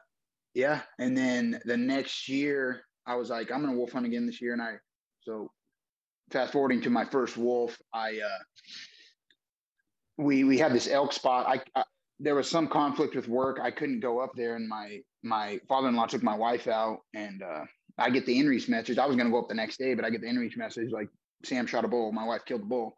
yeah, 0.54 0.82
and 0.98 1.16
then 1.16 1.60
the 1.64 1.76
next 1.76 2.28
year, 2.28 2.82
I 3.06 3.16
was 3.16 3.30
like, 3.30 3.50
I'm 3.50 3.62
gonna 3.62 3.76
wolf 3.76 3.92
hunt 3.92 4.06
again 4.06 4.26
this 4.26 4.40
year, 4.40 4.52
and 4.52 4.62
I 4.62 4.74
so 5.22 5.50
fast 6.30 6.52
forwarding 6.52 6.82
to 6.82 6.90
my 6.90 7.04
first 7.04 7.36
wolf, 7.36 7.76
I 7.92 8.18
uh, 8.18 8.42
we 10.18 10.44
we 10.44 10.58
had 10.58 10.72
this 10.72 10.88
elk 10.88 11.12
spot. 11.12 11.46
I, 11.48 11.62
I 11.78 11.84
there 12.20 12.34
was 12.34 12.48
some 12.48 12.68
conflict 12.68 13.16
with 13.16 13.28
work. 13.28 13.58
I 13.60 13.70
couldn't 13.70 14.00
go 14.00 14.20
up 14.20 14.32
there, 14.36 14.56
and 14.56 14.68
my 14.68 15.00
my 15.24 15.58
father 15.68 15.88
in 15.88 15.96
law 15.96 16.06
took 16.06 16.22
my 16.22 16.36
wife 16.36 16.68
out, 16.68 16.98
and 17.14 17.42
uh, 17.42 17.64
I 17.98 18.10
get 18.10 18.26
the 18.26 18.38
inReach 18.38 18.68
message. 18.68 18.98
I 18.98 19.06
was 19.06 19.16
going 19.16 19.26
to 19.26 19.32
go 19.32 19.40
up 19.40 19.48
the 19.48 19.54
next 19.54 19.78
day, 19.78 19.94
but 19.94 20.04
I 20.04 20.10
get 20.10 20.20
the 20.20 20.28
inReach 20.28 20.56
message 20.56 20.90
like 20.92 21.08
Sam 21.44 21.66
shot 21.66 21.86
a 21.86 21.88
bull. 21.88 22.12
My 22.12 22.26
wife 22.26 22.42
killed 22.44 22.60
the 22.60 22.66
bull, 22.66 22.94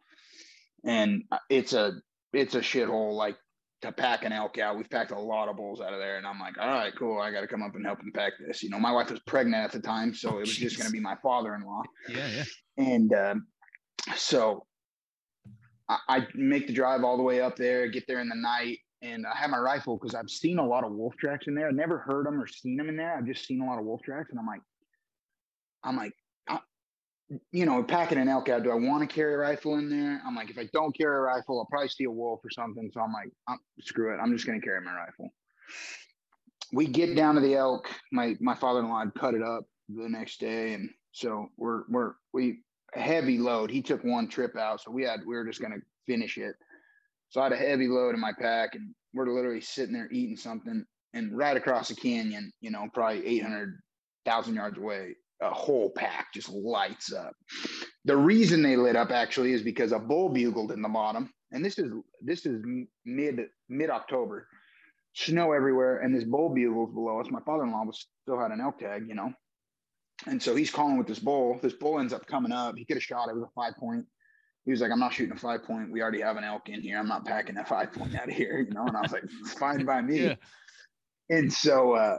and 0.85 1.25
it's 1.49 1.73
a 1.73 1.95
it's 2.33 2.55
a 2.55 2.61
shithole. 2.61 3.15
Like 3.15 3.37
to 3.83 3.93
pack 3.93 4.25
an 4.25 4.33
elk 4.33 4.59
out, 4.59 4.77
we've 4.77 4.89
packed 4.91 5.11
a 5.11 5.19
lot 5.19 5.49
of 5.49 5.57
bulls 5.57 5.81
out 5.81 5.93
of 5.93 5.99
there, 5.99 6.17
and 6.17 6.27
I'm 6.27 6.41
like, 6.41 6.59
all 6.59 6.69
right, 6.69 6.93
cool. 6.99 7.21
I 7.21 7.31
got 7.31 7.43
to 7.43 7.47
come 7.47 7.63
up 7.63 7.75
and 7.75 7.85
help 7.85 7.99
them 7.99 8.13
pack 8.15 8.33
this. 8.47 8.63
You 8.63 8.71
know, 8.71 8.79
my 8.79 8.93
wife 8.93 9.11
was 9.11 9.21
pregnant 9.21 9.65
at 9.65 9.73
the 9.73 9.81
time, 9.81 10.15
so 10.15 10.37
it 10.37 10.41
was 10.41 10.57
just 10.57 10.79
going 10.79 10.87
to 10.87 10.93
be 10.93 11.01
my 11.01 11.17
father 11.23 11.55
in 11.55 11.63
law. 11.63 11.83
Yeah, 12.09 12.29
yeah. 12.29 12.45
And 12.77 13.13
um, 13.15 13.47
so 14.17 14.67
I, 15.89 15.99
I 16.09 16.27
make 16.35 16.67
the 16.67 16.73
drive 16.73 17.05
all 17.05 17.17
the 17.17 17.23
way 17.23 17.41
up 17.41 17.57
there, 17.57 17.89
get 17.89 18.07
there 18.07 18.21
in 18.21 18.29
the 18.29 18.37
night, 18.37 18.79
and 19.03 19.27
I 19.27 19.37
have 19.37 19.51
my 19.51 19.59
rifle 19.59 19.99
because 19.99 20.15
I've 20.15 20.31
seen 20.31 20.59
a 20.59 20.67
lot 20.67 20.85
of 20.85 20.93
wolf 20.93 21.15
tracks 21.19 21.47
in 21.47 21.55
there. 21.55 21.69
I've 21.69 21.75
never 21.75 21.99
heard 21.99 22.27
them 22.27 22.41
or 22.41 22.47
seen 22.47 22.77
them 22.77 22.89
in 22.89 22.97
there. 22.97 23.17
I've 23.17 23.27
just 23.27 23.47
seen 23.47 23.61
a 23.61 23.67
lot 23.67 23.79
of 23.79 23.85
wolf 23.85 24.03
tracks, 24.03 24.31
and 24.31 24.39
I'm 24.39 24.47
like, 24.47 24.63
I'm 25.83 25.97
like, 25.97 26.15
you 27.53 27.65
know, 27.65 27.83
packing 27.83 28.19
an 28.19 28.29
elk 28.29 28.49
out. 28.49 28.63
Do 28.63 28.71
I 28.71 28.75
want 28.75 29.09
to 29.09 29.13
carry 29.13 29.35
a 29.35 29.39
rifle 29.39 29.77
in 29.77 29.89
there? 29.89 30.21
I'm 30.27 30.35
like, 30.35 30.51
if 30.51 30.59
I 30.59 30.69
don't 30.73 30.97
carry 30.97 31.17
a 31.17 31.21
rifle, 31.21 31.59
I'll 31.59 31.67
probably 31.67 31.89
see 31.89 32.05
a 32.05 32.11
wolf 32.11 32.41
or 32.45 32.51
something. 32.51 32.91
So 32.93 33.01
I'm 33.01 33.13
like, 33.13 33.31
I'm, 33.49 33.59
screw 33.81 34.15
it. 34.15 34.19
I'm 34.19 34.33
just 34.33 34.47
gonna 34.47 34.61
carry 34.61 34.81
my 34.81 34.95
rifle. 34.95 35.33
We 36.73 36.87
get 36.87 37.17
down 37.17 37.35
to 37.37 37.41
the 37.41 37.55
elk. 37.55 37.89
My 38.13 38.37
my 38.41 38.55
father-in-law 38.55 38.99
had 38.99 39.15
cut 39.15 39.35
it 39.35 39.43
up 39.43 39.65
the 39.89 40.09
next 40.09 40.41
day, 40.41 40.75
and 40.75 40.91
so 41.13 41.49
we're 41.57 41.85
we're 41.89 42.13
we 42.33 42.61
heavy 42.93 43.39
load. 43.39 43.71
He 43.71 43.83
took 43.83 44.05
one 44.05 44.29
trip 44.29 44.57
out, 44.57 44.83
so 44.83 44.91
we 44.91 45.05
had 45.05 45.21
we 45.27 45.35
were 45.35 45.45
just 45.45 45.63
gonna 45.63 45.81
finish 46.07 46.37
it. 46.37 46.55
So 47.31 47.41
I 47.41 47.45
had 47.45 47.53
a 47.53 47.57
heavy 47.57 47.89
load 47.89 48.15
in 48.15 48.21
my 48.21 48.33
pack, 48.39 48.75
and 48.75 48.95
we're 49.15 49.33
literally 49.35 49.61
sitting 49.61 49.95
there 49.95 50.09
eating 50.11 50.37
something, 50.37 50.85
and 51.15 51.37
right 51.37 51.57
across 51.57 51.89
the 51.89 51.95
canyon, 51.95 52.53
you 52.61 52.71
know, 52.71 52.87
probably 52.93 53.27
800,000 53.27 54.55
yards 54.55 54.79
away, 54.79 55.17
a 55.41 55.51
whole 55.51 55.91
pack 55.91 56.33
just 56.33 56.49
lights 56.49 57.13
up. 57.13 57.35
The 58.05 58.17
reason 58.17 58.63
they 58.63 58.77
lit 58.77 58.97
up 58.97 59.11
actually 59.11 59.53
is 59.53 59.63
because 59.63 59.93
a 59.93 59.99
bull 59.99 60.29
bugled 60.29 60.73
in 60.73 60.83
the 60.83 60.89
bottom, 60.89 61.31
and 61.53 61.65
this 61.65 61.79
is 61.79 61.91
this 62.23 62.47
is 62.47 62.63
mid 63.05 63.41
mid 63.69 63.91
October, 63.91 64.49
snow 65.15 65.53
everywhere, 65.53 65.99
and 65.99 66.15
this 66.15 66.25
bull 66.25 66.51
bugles 66.51 66.93
below 66.93 67.21
us. 67.21 67.31
My 67.31 67.41
father-in-law 67.45 67.85
was 67.85 68.07
still 68.23 68.39
had 68.39 68.51
an 68.51 68.61
elk 68.61 68.79
tag, 68.79 69.05
you 69.09 69.15
know, 69.15 69.33
and 70.27 70.43
so 70.43 70.55
he's 70.55 70.71
calling 70.71 70.97
with 70.97 71.07
this 71.07 71.19
bull. 71.19 71.59
This 71.61 71.75
bull 71.75 71.99
ends 71.99 72.13
up 72.13 72.27
coming 72.27 72.53
up. 72.53 72.77
He 72.77 72.85
could 72.85 72.97
have 72.97 73.03
shot 73.03 73.29
it 73.29 73.35
with 73.35 73.45
a 73.45 73.53
five 73.55 73.75
point. 73.77 74.07
He 74.65 74.71
was 74.71 74.81
like, 74.81 74.91
I'm 74.91 75.01
not 75.01 75.13
shooting 75.13 75.37
a 75.37 75.39
five 75.39 75.65
point. 75.65 75.91
We 75.91 76.01
already 76.01 76.23
have 76.23 76.37
an 76.37 76.45
elk 76.45 76.69
in 76.69 76.81
here. 76.81 76.99
I'm 76.99 77.09
not 77.09 77.27
packing 77.27 77.57
a 77.59 77.65
five 77.65 77.93
point 77.93 78.15
out 78.15 78.29
of 78.29 78.35
here, 78.35 78.61
you 78.67 78.73
know. 78.73 78.87
And 78.87 78.97
I 78.97 79.03
was 79.03 79.13
like, 79.13 79.25
fine 79.59 79.85
by 79.85 80.01
me. 80.01 80.21
Yeah. 80.25 80.35
And 81.31 81.51
so 81.51 81.95
uh, 81.95 82.19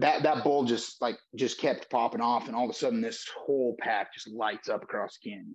that 0.00 0.22
that 0.22 0.44
bull 0.44 0.64
just 0.64 1.00
like 1.00 1.18
just 1.36 1.60
kept 1.60 1.90
popping 1.90 2.20
off, 2.20 2.46
and 2.46 2.56
all 2.56 2.64
of 2.64 2.70
a 2.70 2.74
sudden 2.74 3.00
this 3.00 3.26
whole 3.38 3.76
pack 3.80 4.12
just 4.14 4.28
lights 4.28 4.68
up 4.68 4.82
across 4.82 5.18
the 5.18 5.30
canyon. 5.30 5.54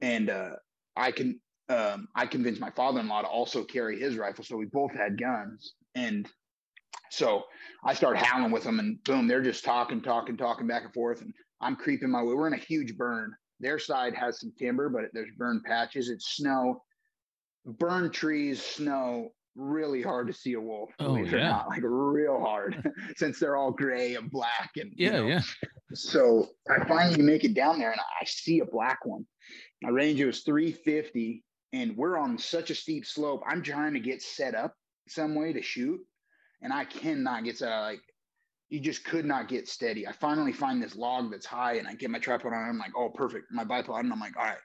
And 0.00 0.30
uh, 0.30 0.50
I 0.96 1.12
can 1.12 1.40
um, 1.68 2.08
I 2.14 2.26
convinced 2.26 2.60
my 2.60 2.70
father-in-law 2.70 3.22
to 3.22 3.28
also 3.28 3.64
carry 3.64 3.98
his 3.98 4.16
rifle, 4.16 4.44
so 4.44 4.56
we 4.56 4.66
both 4.66 4.92
had 4.92 5.18
guns. 5.18 5.74
And 5.94 6.28
so 7.10 7.44
I 7.84 7.94
start 7.94 8.16
howling 8.16 8.50
with 8.50 8.64
them, 8.64 8.78
and 8.78 9.02
boom, 9.04 9.28
they're 9.28 9.42
just 9.42 9.64
talking, 9.64 10.02
talking, 10.02 10.36
talking 10.36 10.66
back 10.66 10.84
and 10.84 10.92
forth. 10.92 11.20
And 11.20 11.32
I'm 11.60 11.76
creeping 11.76 12.10
my 12.10 12.22
way. 12.22 12.34
We're 12.34 12.48
in 12.48 12.54
a 12.54 12.58
huge 12.58 12.96
burn. 12.96 13.32
Their 13.60 13.78
side 13.78 14.14
has 14.14 14.40
some 14.40 14.52
timber, 14.58 14.88
but 14.88 15.04
there's 15.12 15.30
burn 15.38 15.62
patches. 15.64 16.08
It's 16.08 16.36
snow, 16.36 16.82
burn 17.64 18.10
trees, 18.10 18.62
snow. 18.62 19.30
Really 19.56 20.02
hard 20.02 20.26
to 20.26 20.32
see 20.32 20.54
a 20.54 20.60
wolf. 20.60 20.90
Oh 20.98 21.16
yeah, 21.16 21.48
not, 21.48 21.68
like 21.68 21.82
real 21.84 22.40
hard, 22.40 22.92
since 23.16 23.38
they're 23.38 23.56
all 23.56 23.70
gray 23.70 24.16
and 24.16 24.30
black 24.30 24.70
and 24.76 24.92
yeah, 24.96 25.06
you 25.06 25.12
know. 25.12 25.26
yeah. 25.28 25.42
So 25.92 26.48
I 26.68 26.84
finally 26.86 27.22
make 27.22 27.44
it 27.44 27.54
down 27.54 27.78
there, 27.78 27.92
and 27.92 28.00
I 28.00 28.24
see 28.24 28.60
a 28.60 28.66
black 28.66 29.04
one. 29.04 29.26
My 29.82 29.90
range 29.90 30.22
was 30.22 30.40
350, 30.40 31.44
and 31.72 31.96
we're 31.96 32.18
on 32.18 32.36
such 32.38 32.70
a 32.70 32.74
steep 32.74 33.06
slope. 33.06 33.42
I'm 33.46 33.62
trying 33.62 33.94
to 33.94 34.00
get 34.00 34.22
set 34.22 34.54
up 34.54 34.74
some 35.06 35.34
way 35.34 35.52
to 35.52 35.62
shoot 35.62 36.00
and 36.64 36.72
I 36.72 36.84
cannot 36.84 37.44
get 37.44 37.58
set 37.58 37.70
up. 37.70 37.84
like 37.84 38.00
you 38.70 38.80
just 38.80 39.04
could 39.04 39.24
not 39.24 39.48
get 39.48 39.68
steady. 39.68 40.08
I 40.08 40.12
finally 40.12 40.52
find 40.52 40.82
this 40.82 40.96
log 40.96 41.30
that's 41.30 41.46
high 41.46 41.74
and 41.74 41.86
I 41.86 41.94
get 41.94 42.10
my 42.10 42.18
tripod 42.18 42.52
on. 42.52 42.68
I'm 42.68 42.78
like, 42.78 42.92
oh, 42.96 43.10
perfect. 43.10 43.52
My 43.52 43.64
bipod. 43.64 44.00
And 44.00 44.12
I'm 44.12 44.18
like, 44.18 44.36
all 44.36 44.44
right. 44.44 44.56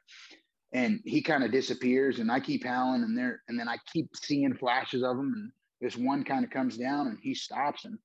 And 0.72 1.00
he 1.04 1.22
kind 1.22 1.44
of 1.44 1.52
disappears 1.52 2.20
and 2.20 2.32
I 2.32 2.40
keep 2.40 2.64
howling 2.64 3.04
and 3.04 3.18
there, 3.18 3.42
and 3.48 3.60
then 3.60 3.68
I 3.68 3.78
keep 3.92 4.16
seeing 4.16 4.54
flashes 4.54 5.04
of 5.04 5.18
him. 5.18 5.34
And 5.36 5.52
this 5.82 5.98
one 5.98 6.24
kind 6.24 6.46
of 6.46 6.52
comes 6.52 6.78
down 6.78 7.08
and 7.08 7.18
he 7.22 7.34
stops 7.34 7.86
and 7.86 7.98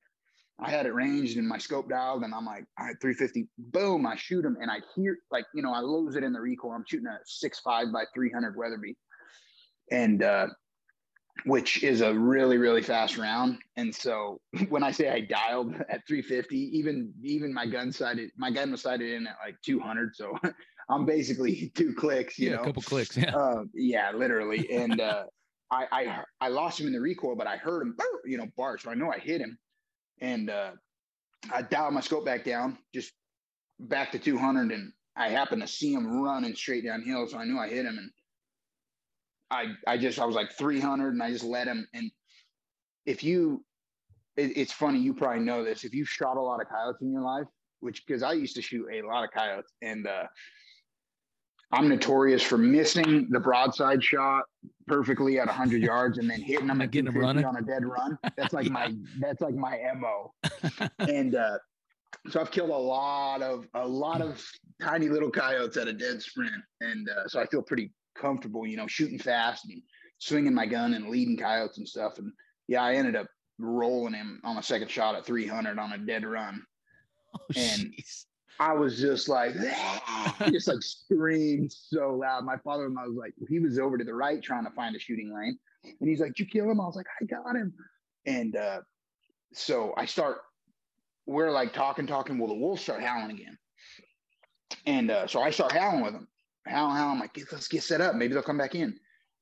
I 0.61 0.71
had 0.71 0.87
it 0.87 0.95
ranged 0.95 1.37
and 1.37 1.49
my 1.49 1.59
scope 1.59 1.91
dialed 1.91 2.23
and 2.23 2.33
I'm 2.35 2.47
like, 2.47 2.65
all 2.79 2.87
right, 2.87 2.97
350, 3.01 3.49
boom, 3.59 4.07
I 4.07 4.17
shoot 4.17 4.45
him 4.45 4.57
and 4.61 4.71
I 4.71 4.79
hear 4.95 5.19
like, 5.31 5.45
you 5.55 5.63
know, 5.63 5.75
I 5.75 5.81
lose 5.81 6.17
it 6.17 6.23
in 6.23 6.33
the 6.33 6.41
recoil. 6.41 6.73
I'm 6.73 6.85
shooting 6.89 7.09
a 7.09 7.19
six 7.25 7.61
five 7.61 7.93
by 7.93 8.05
300 8.15 8.57
Weatherby. 8.57 8.97
And 9.91 10.23
uh, 10.23 10.47
which 11.45 11.83
is 11.83 12.01
a 12.01 12.15
really 12.15 12.57
really 12.57 12.83
fast 12.83 13.19
round 13.19 13.59
and 13.77 13.95
so 13.95 14.41
when 14.69 14.83
i 14.83 14.91
say 14.91 15.11
i 15.11 15.21
dialed 15.21 15.75
at 15.89 16.07
350 16.07 16.57
even 16.57 17.13
even 17.23 17.53
my 17.53 17.67
gun 17.67 17.93
sighted 17.93 18.31
my 18.37 18.51
gun 18.51 18.71
was 18.71 18.83
sighted 18.83 19.13
in 19.13 19.27
at 19.27 19.37
like 19.45 19.57
200 19.65 20.15
so 20.15 20.33
i'm 20.89 21.05
basically 21.05 21.73
two 21.75 21.95
clicks 21.95 22.39
you 22.39 22.51
yeah, 22.51 22.57
know 22.57 22.63
a 22.63 22.65
couple 22.65 22.83
clicks 22.83 23.17
yeah 23.17 23.35
uh, 23.35 23.63
yeah 23.75 24.11
literally 24.13 24.71
and 24.73 25.01
uh, 25.01 25.25
I, 25.71 25.87
I 25.93 26.25
i 26.41 26.49
lost 26.49 26.81
him 26.81 26.87
in 26.87 26.93
the 26.93 27.01
recoil 27.01 27.37
but 27.37 27.47
i 27.47 27.57
heard 27.57 27.83
him 27.83 27.97
you 28.25 28.39
know 28.39 28.47
bark 28.57 28.81
so 28.81 28.91
i 28.91 28.95
know 28.95 29.11
i 29.11 29.19
hit 29.19 29.41
him 29.41 29.59
and 30.21 30.51
uh, 30.51 30.71
i 31.53 31.63
dialed 31.63 31.95
my 31.95 32.01
scope 32.01 32.25
back 32.25 32.45
down 32.45 32.79
just 32.95 33.13
back 33.81 34.13
to 34.13 34.19
200 34.19 34.73
and 34.73 34.93
i 35.17 35.29
happened 35.29 35.63
to 35.63 35.69
see 35.69 35.93
him 35.93 36.23
running 36.23 36.55
straight 36.55 36.85
downhill 36.85 37.27
so 37.27 37.39
i 37.39 37.45
knew 37.45 37.59
i 37.59 37.69
hit 37.69 37.85
him 37.85 37.99
and 37.99 38.11
I 39.55 39.67
I 39.87 39.99
just 39.99 40.19
I 40.19 40.25
was 40.25 40.35
like 40.35 40.53
300 40.53 41.13
and 41.13 41.23
I 41.23 41.31
just 41.31 41.45
let 41.45 41.67
him. 41.67 41.87
And 41.95 42.11
if 43.07 43.23
you, 43.23 43.65
it, 44.37 44.57
it's 44.57 44.73
funny, 44.73 44.99
you 44.99 45.15
probably 45.15 45.45
know 45.45 45.65
this. 45.65 45.85
If 45.85 45.95
you've 45.95 46.09
shot 46.09 46.37
a 46.37 46.41
lot 46.41 46.61
of 46.61 46.69
coyotes 46.69 47.03
in 47.03 47.13
your 47.13 47.23
life, 47.23 47.47
which 47.81 48.05
because 48.07 48.23
I 48.23 48.33
used 48.33 48.57
to 48.57 48.63
shoot 48.63 48.87
a 48.93 49.03
lot 49.03 49.25
of 49.25 49.31
coyotes, 49.31 49.73
and 49.83 50.07
uh, 50.07 50.25
I'm 51.75 51.89
notorious 51.89 52.43
for 52.43 52.57
missing 52.57 53.29
the 53.31 53.41
broadside 53.41 54.03
shot 54.03 54.45
perfectly 54.87 55.39
at 55.41 55.47
100 55.47 55.83
yards 55.91 56.19
and 56.19 56.31
then 56.31 56.41
hitting 56.41 56.67
them, 56.69 56.79
getting 56.79 57.07
them 57.07 57.19
running 57.19 57.45
on 57.45 57.57
a 57.57 57.63
dead 57.63 57.85
run. 57.85 58.19
That's 58.37 58.55
like 58.55 58.67
yeah. 58.67 58.73
my 58.73 58.95
that's 59.19 59.41
like 59.41 59.55
my 59.55 59.79
mo. 59.97 60.33
and 61.01 61.35
uh, 61.35 61.59
so 62.31 62.41
I've 62.41 62.51
killed 62.51 62.71
a 62.71 62.77
lot 62.77 63.43
of 63.43 63.67
a 63.75 63.87
lot 63.87 64.21
of 64.21 64.45
tiny 64.81 65.09
little 65.09 65.31
coyotes 65.31 65.77
at 65.77 65.89
a 65.89 65.93
dead 65.93 66.23
sprint, 66.23 66.63
and 66.81 67.09
uh, 67.09 67.29
so 67.29 67.41
I 67.41 67.47
feel 67.47 67.63
pretty 67.63 67.93
comfortable, 68.17 68.67
you 68.67 68.77
know, 68.77 68.87
shooting 68.87 69.19
fast 69.19 69.65
and 69.69 69.83
swinging 70.19 70.55
my 70.55 70.67
gun 70.67 70.95
and 70.95 71.09
leading 71.09 71.37
coyotes 71.37 71.79
and 71.79 71.89
stuff. 71.89 72.19
And 72.19 72.33
yeah, 72.69 72.83
I 72.83 72.95
ended 72.95 73.17
up 73.17 73.27
rolling 73.59 74.15
him 74.15 74.41
on 74.45 74.59
a 74.59 74.63
second 74.63 74.91
shot 74.91 75.15
at 75.15 75.27
300 75.27 75.79
on 75.79 75.93
a 75.93 75.99
dead 75.99 76.25
run. 76.25 76.63
Oh, 77.35 77.41
and 77.57 77.93
geez. 77.97 78.27
I 78.61 78.73
was 78.73 79.01
just 79.01 79.29
like, 79.29 79.55
just 80.51 80.69
like 80.69 80.83
screamed 80.83 81.73
so 81.73 82.15
loud. 82.15 82.45
My 82.45 82.57
father-in-law 82.59 83.07
was 83.07 83.17
like, 83.17 83.35
he 83.49 83.59
was 83.59 83.79
over 83.79 83.99
to 83.99 84.05
the 84.05 84.15
right 84.15 84.43
trying 84.43 84.65
to 84.65 84.71
find 84.71 84.95
a 84.95 84.99
shooting 84.99 85.35
lane. 85.35 85.59
And 86.01 86.09
he's 86.09 86.21
like, 86.21 86.39
you 86.39 86.47
kill 86.47 86.71
him? 86.71 86.81
I 86.81 86.87
was 86.87 86.97
like, 86.97 87.07
I 87.21 87.25
got 87.25 87.57
him. 87.57 87.75
And 88.27 88.57
uh, 88.57 88.81
so 89.53 89.93
I 89.97 90.07
start, 90.07 90.39
we're 91.27 91.51
like 91.51 91.73
talking, 91.73 92.07
talking. 92.07 92.39
Well, 92.39 92.49
the 92.49 92.55
wolves 92.55 92.83
start 92.83 93.03
howling 93.03 93.31
again. 93.31 93.59
And 94.87 95.11
uh, 95.11 95.27
so 95.27 95.43
I 95.43 95.51
start 95.51 95.73
howling 95.73 96.03
with 96.03 96.13
them 96.13 96.29
how 96.67 96.89
how 96.91 97.09
I'm 97.09 97.21
like, 97.21 97.39
let's 97.53 97.69
get 97.69 97.83
set 97.83 98.01
up. 98.01 98.15
Maybe 98.15 98.35
they'll 98.35 98.43
come 98.43 98.59
back 98.59 98.75
in. 98.75 98.99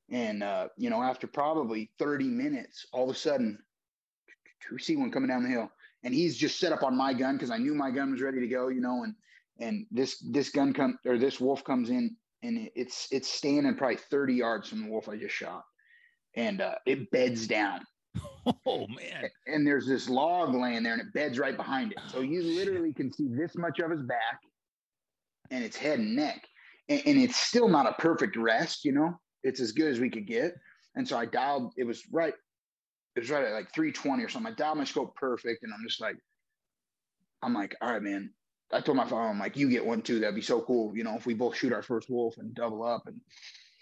And 0.09 0.43
uh, 0.43 0.67
you 0.77 0.89
know, 0.89 1.01
after 1.01 1.27
probably 1.27 1.91
30 1.99 2.25
minutes, 2.25 2.85
all 2.91 3.09
of 3.09 3.15
a 3.15 3.19
sudden, 3.19 3.57
we 4.71 4.79
see 4.79 4.95
one 4.95 5.11
coming 5.11 5.29
down 5.29 5.43
the 5.43 5.49
hill, 5.49 5.69
and 6.03 6.13
he's 6.13 6.37
just 6.37 6.59
set 6.59 6.71
up 6.71 6.83
on 6.83 6.95
my 6.95 7.13
gun 7.13 7.35
because 7.35 7.51
I 7.51 7.57
knew 7.57 7.73
my 7.73 7.91
gun 7.91 8.11
was 8.11 8.21
ready 8.21 8.39
to 8.39 8.47
go. 8.47 8.67
You 8.67 8.81
know, 8.81 9.03
and 9.03 9.15
and 9.59 9.85
this 9.91 10.23
this 10.31 10.49
gun 10.49 10.73
come 10.73 10.97
or 11.05 11.17
this 11.17 11.39
wolf 11.39 11.63
comes 11.63 11.89
in, 11.89 12.15
and 12.41 12.69
it's 12.75 13.07
it's 13.11 13.29
standing 13.29 13.75
probably 13.75 13.97
30 13.97 14.33
yards 14.33 14.69
from 14.69 14.83
the 14.83 14.89
wolf 14.89 15.09
I 15.09 15.17
just 15.17 15.35
shot, 15.35 15.63
and 16.35 16.61
uh, 16.61 16.75
it 16.85 17.09
beds 17.11 17.47
down. 17.47 17.81
Oh 18.65 18.87
man! 18.87 19.29
And 19.47 19.65
there's 19.65 19.87
this 19.87 20.09
log 20.09 20.53
laying 20.53 20.83
there, 20.83 20.91
and 20.91 21.01
it 21.01 21.13
beds 21.13 21.39
right 21.39 21.55
behind 21.55 21.93
it. 21.93 21.99
So 22.09 22.19
you 22.19 22.43
literally 22.43 22.93
can 22.93 23.11
see 23.11 23.29
this 23.29 23.55
much 23.55 23.79
of 23.79 23.89
his 23.89 24.01
back, 24.01 24.39
and 25.49 25.63
its 25.63 25.77
head 25.77 25.99
and 25.99 26.13
neck 26.13 26.43
and, 26.89 27.01
and 27.05 27.19
it's 27.19 27.37
still 27.37 27.67
not 27.67 27.87
a 27.87 27.93
perfect 27.93 28.35
rest, 28.35 28.85
you 28.85 28.91
know, 28.91 29.19
it's 29.43 29.59
as 29.59 29.71
good 29.71 29.91
as 29.91 29.99
we 29.99 30.09
could 30.09 30.27
get. 30.27 30.53
And 30.95 31.07
so 31.07 31.17
I 31.17 31.25
dialed, 31.25 31.73
it 31.77 31.85
was 31.85 32.03
right, 32.11 32.33
it 33.15 33.19
was 33.19 33.29
right 33.29 33.45
at 33.45 33.53
like 33.53 33.73
320 33.73 34.23
or 34.23 34.29
something. 34.29 34.51
I 34.51 34.55
dialed 34.55 34.77
my 34.77 34.83
scope 34.83 35.15
perfect. 35.15 35.63
And 35.63 35.73
I'm 35.73 35.83
just 35.87 36.01
like, 36.01 36.15
I'm 37.41 37.53
like, 37.53 37.75
all 37.81 37.91
right, 37.91 38.01
man, 38.01 38.31
I 38.71 38.81
told 38.81 38.97
my 38.97 39.07
father, 39.07 39.29
I'm 39.29 39.39
like, 39.39 39.55
you 39.55 39.69
get 39.69 39.85
one 39.85 40.01
too. 40.01 40.19
That'd 40.19 40.35
be 40.35 40.41
so 40.41 40.61
cool. 40.61 40.95
You 40.95 41.03
know, 41.03 41.15
if 41.15 41.25
we 41.25 41.33
both 41.33 41.55
shoot 41.55 41.73
our 41.73 41.83
first 41.83 42.09
wolf 42.09 42.37
and 42.37 42.55
double 42.55 42.83
up. 42.83 43.03
And 43.05 43.19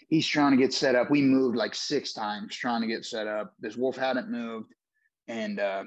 he's 0.08 0.26
trying 0.26 0.50
to 0.50 0.58
get 0.58 0.74
set 0.74 0.94
up. 0.94 1.10
We 1.10 1.22
moved 1.22 1.56
like 1.56 1.74
six 1.74 2.12
times 2.12 2.54
trying 2.54 2.82
to 2.82 2.86
get 2.86 3.04
set 3.04 3.26
up. 3.26 3.54
This 3.60 3.76
wolf 3.76 3.96
hadn't 3.96 4.30
moved. 4.30 4.74
And 5.28 5.58
uh, 5.58 5.84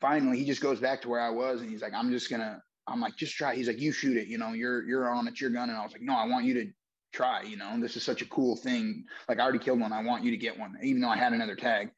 finally 0.00 0.38
he 0.38 0.44
just 0.44 0.62
goes 0.62 0.80
back 0.80 1.02
to 1.02 1.08
where 1.08 1.20
I 1.20 1.30
was 1.30 1.60
and 1.60 1.70
he's 1.70 1.82
like, 1.82 1.94
I'm 1.94 2.10
just 2.10 2.28
gonna, 2.28 2.60
I'm 2.88 3.00
like, 3.00 3.16
just 3.16 3.36
try. 3.36 3.54
He's 3.54 3.68
like, 3.68 3.80
you 3.80 3.92
shoot 3.92 4.16
it, 4.16 4.26
you 4.26 4.38
know, 4.38 4.52
you're 4.52 4.84
you're 4.84 5.08
on 5.08 5.28
it, 5.28 5.40
your 5.40 5.50
gun. 5.50 5.70
And 5.70 5.78
I 5.78 5.84
was 5.84 5.92
like, 5.92 6.02
no, 6.02 6.16
I 6.16 6.26
want 6.26 6.44
you 6.44 6.54
to 6.54 6.66
try, 7.12 7.42
you 7.42 7.56
know, 7.56 7.78
this 7.80 7.96
is 7.96 8.02
such 8.02 8.22
a 8.22 8.26
cool 8.26 8.56
thing. 8.56 9.04
Like 9.28 9.38
I 9.38 9.42
already 9.42 9.58
killed 9.58 9.80
one. 9.80 9.92
I 9.92 10.02
want 10.02 10.24
you 10.24 10.30
to 10.30 10.36
get 10.36 10.58
one, 10.58 10.74
even 10.82 11.00
though 11.00 11.08
I 11.08 11.16
had 11.16 11.32
another 11.32 11.56
tag. 11.56 11.90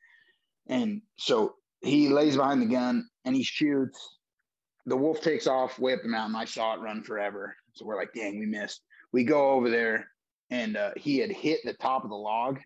And 0.68 1.02
so 1.16 1.54
he 1.82 2.08
lays 2.08 2.36
behind 2.36 2.62
the 2.62 2.66
gun 2.66 3.08
and 3.24 3.34
he 3.34 3.42
shoots. 3.42 4.18
The 4.86 4.96
wolf 4.96 5.20
takes 5.20 5.46
off 5.46 5.78
way 5.78 5.94
up 5.94 6.02
the 6.02 6.08
mountain. 6.08 6.36
I 6.36 6.44
saw 6.44 6.74
it 6.74 6.80
run 6.80 7.02
forever. 7.02 7.54
So 7.74 7.84
we're 7.84 7.96
like, 7.96 8.12
dang, 8.14 8.38
we 8.38 8.46
missed. 8.46 8.82
We 9.12 9.24
go 9.24 9.50
over 9.50 9.70
there 9.70 10.08
and 10.50 10.76
uh, 10.76 10.92
he 10.96 11.18
had 11.18 11.30
hit 11.30 11.60
the 11.64 11.74
top 11.74 12.04
of 12.04 12.10
the 12.10 12.16
log. 12.16 12.58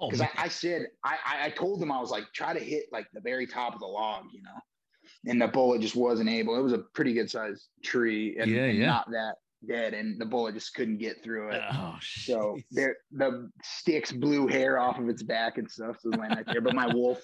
Because 0.00 0.22
oh, 0.22 0.24
I, 0.24 0.44
I, 0.44 0.48
said, 0.48 0.86
I, 1.04 1.16
I 1.42 1.50
told 1.50 1.82
him, 1.82 1.92
I 1.92 2.00
was 2.00 2.10
like, 2.10 2.24
try 2.32 2.54
to 2.54 2.60
hit 2.60 2.84
like 2.90 3.06
the 3.12 3.20
very 3.20 3.46
top 3.46 3.74
of 3.74 3.80
the 3.80 3.86
log, 3.86 4.24
you 4.32 4.42
know? 4.42 5.30
And 5.30 5.40
the 5.40 5.48
bullet 5.48 5.82
just 5.82 5.94
wasn't 5.94 6.30
able. 6.30 6.58
It 6.58 6.62
was 6.62 6.72
a 6.72 6.78
pretty 6.78 7.12
good 7.12 7.30
sized 7.30 7.66
tree 7.82 8.36
and, 8.38 8.50
yeah, 8.50 8.64
and 8.64 8.78
yeah. 8.78 8.86
not 8.86 9.10
that 9.10 9.34
dead 9.66 9.94
and 9.94 10.20
the 10.20 10.26
bullet 10.26 10.54
just 10.54 10.74
couldn't 10.74 10.98
get 10.98 11.22
through 11.22 11.50
it. 11.50 11.62
Oh, 11.72 11.96
so 12.00 12.56
there 12.70 12.96
the 13.12 13.50
sticks 13.62 14.12
blew 14.12 14.46
hair 14.46 14.78
off 14.78 14.98
of 14.98 15.08
its 15.08 15.22
back 15.22 15.58
and 15.58 15.70
stuff. 15.70 15.96
So 16.00 16.10
laying 16.10 16.32
right 16.32 16.46
there. 16.46 16.60
But 16.60 16.74
my 16.74 16.86
wolf, 16.92 17.20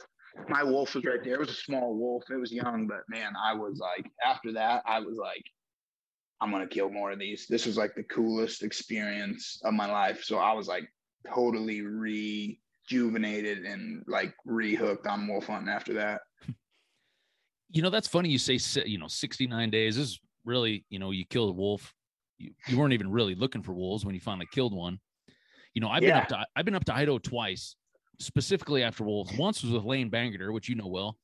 my 0.48 0.62
wolf 0.62 0.94
was 0.94 1.04
right 1.04 1.22
there. 1.22 1.34
It 1.34 1.40
was 1.40 1.50
a 1.50 1.54
small 1.54 1.94
wolf. 1.94 2.24
It 2.30 2.36
was 2.36 2.52
young, 2.52 2.86
but 2.86 3.00
man, 3.08 3.32
I 3.42 3.54
was 3.54 3.78
like, 3.78 4.10
after 4.24 4.52
that, 4.52 4.82
I 4.86 5.00
was 5.00 5.16
like, 5.16 5.44
I'm 6.40 6.50
gonna 6.50 6.66
kill 6.66 6.90
more 6.90 7.12
of 7.12 7.18
these. 7.18 7.46
This 7.48 7.66
was 7.66 7.76
like 7.76 7.94
the 7.94 8.04
coolest 8.04 8.62
experience 8.62 9.60
of 9.64 9.74
my 9.74 9.90
life. 9.90 10.24
So 10.24 10.38
I 10.38 10.52
was 10.52 10.68
like 10.68 10.84
totally 11.32 11.82
rejuvenated 11.82 13.64
and 13.64 14.02
like 14.06 14.34
rehooked 14.46 15.06
on 15.06 15.28
wolf 15.28 15.46
hunting 15.48 15.68
after 15.68 15.92
that. 15.94 16.22
You 17.72 17.82
know, 17.82 17.90
that's 17.90 18.08
funny. 18.08 18.30
You 18.30 18.38
say, 18.38 18.58
you 18.84 18.98
know, 18.98 19.06
69 19.06 19.70
days 19.70 19.96
is 19.96 20.18
really, 20.44 20.84
you 20.88 20.98
know, 20.98 21.12
you 21.12 21.24
kill 21.24 21.48
a 21.50 21.52
wolf 21.52 21.94
you, 22.40 22.52
you 22.66 22.78
weren't 22.78 22.94
even 22.94 23.10
really 23.10 23.34
looking 23.34 23.62
for 23.62 23.72
wolves 23.72 24.04
when 24.04 24.14
you 24.14 24.20
finally 24.20 24.48
killed 24.50 24.74
one. 24.74 24.98
You 25.74 25.80
know, 25.80 25.88
I've 25.88 26.02
yeah. 26.02 26.14
been 26.14 26.22
up 26.22 26.28
to 26.28 26.46
I've 26.56 26.64
been 26.64 26.74
up 26.74 26.84
to 26.86 26.94
Idaho 26.94 27.18
twice, 27.18 27.76
specifically 28.18 28.82
after 28.82 29.04
wolves. 29.04 29.36
Once 29.36 29.62
was 29.62 29.72
with 29.72 29.84
Lane 29.84 30.10
Bangerter, 30.10 30.52
which 30.52 30.68
you 30.68 30.74
know 30.74 30.88
well. 30.88 31.16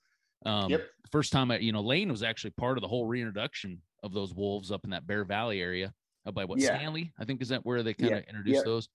Um, 0.44 0.70
yep. 0.70 0.87
First 1.11 1.33
time, 1.33 1.50
I, 1.50 1.59
you 1.59 1.72
know, 1.72 1.81
Lane 1.81 2.11
was 2.11 2.22
actually 2.22 2.50
part 2.50 2.79
of 2.79 2.83
the 2.83 2.88
whole 2.88 3.07
reintroduction 3.07 3.81
of 4.02 4.12
those 4.12 4.35
wolves 4.35 4.70
up 4.70 4.85
in 4.85 4.90
that 4.90 5.07
Bear 5.07 5.24
Valley 5.24 5.61
area, 5.61 5.92
up 6.26 6.35
by 6.35 6.44
what 6.44 6.61
yeah. 6.61 6.76
Stanley, 6.76 7.12
I 7.18 7.24
think, 7.24 7.42
is 7.42 7.48
that 7.48 7.64
where 7.64 7.83
they 7.83 7.94
kind 7.94 8.12
of 8.12 8.20
yeah. 8.20 8.29
introduced 8.29 8.64
those. 8.64 8.88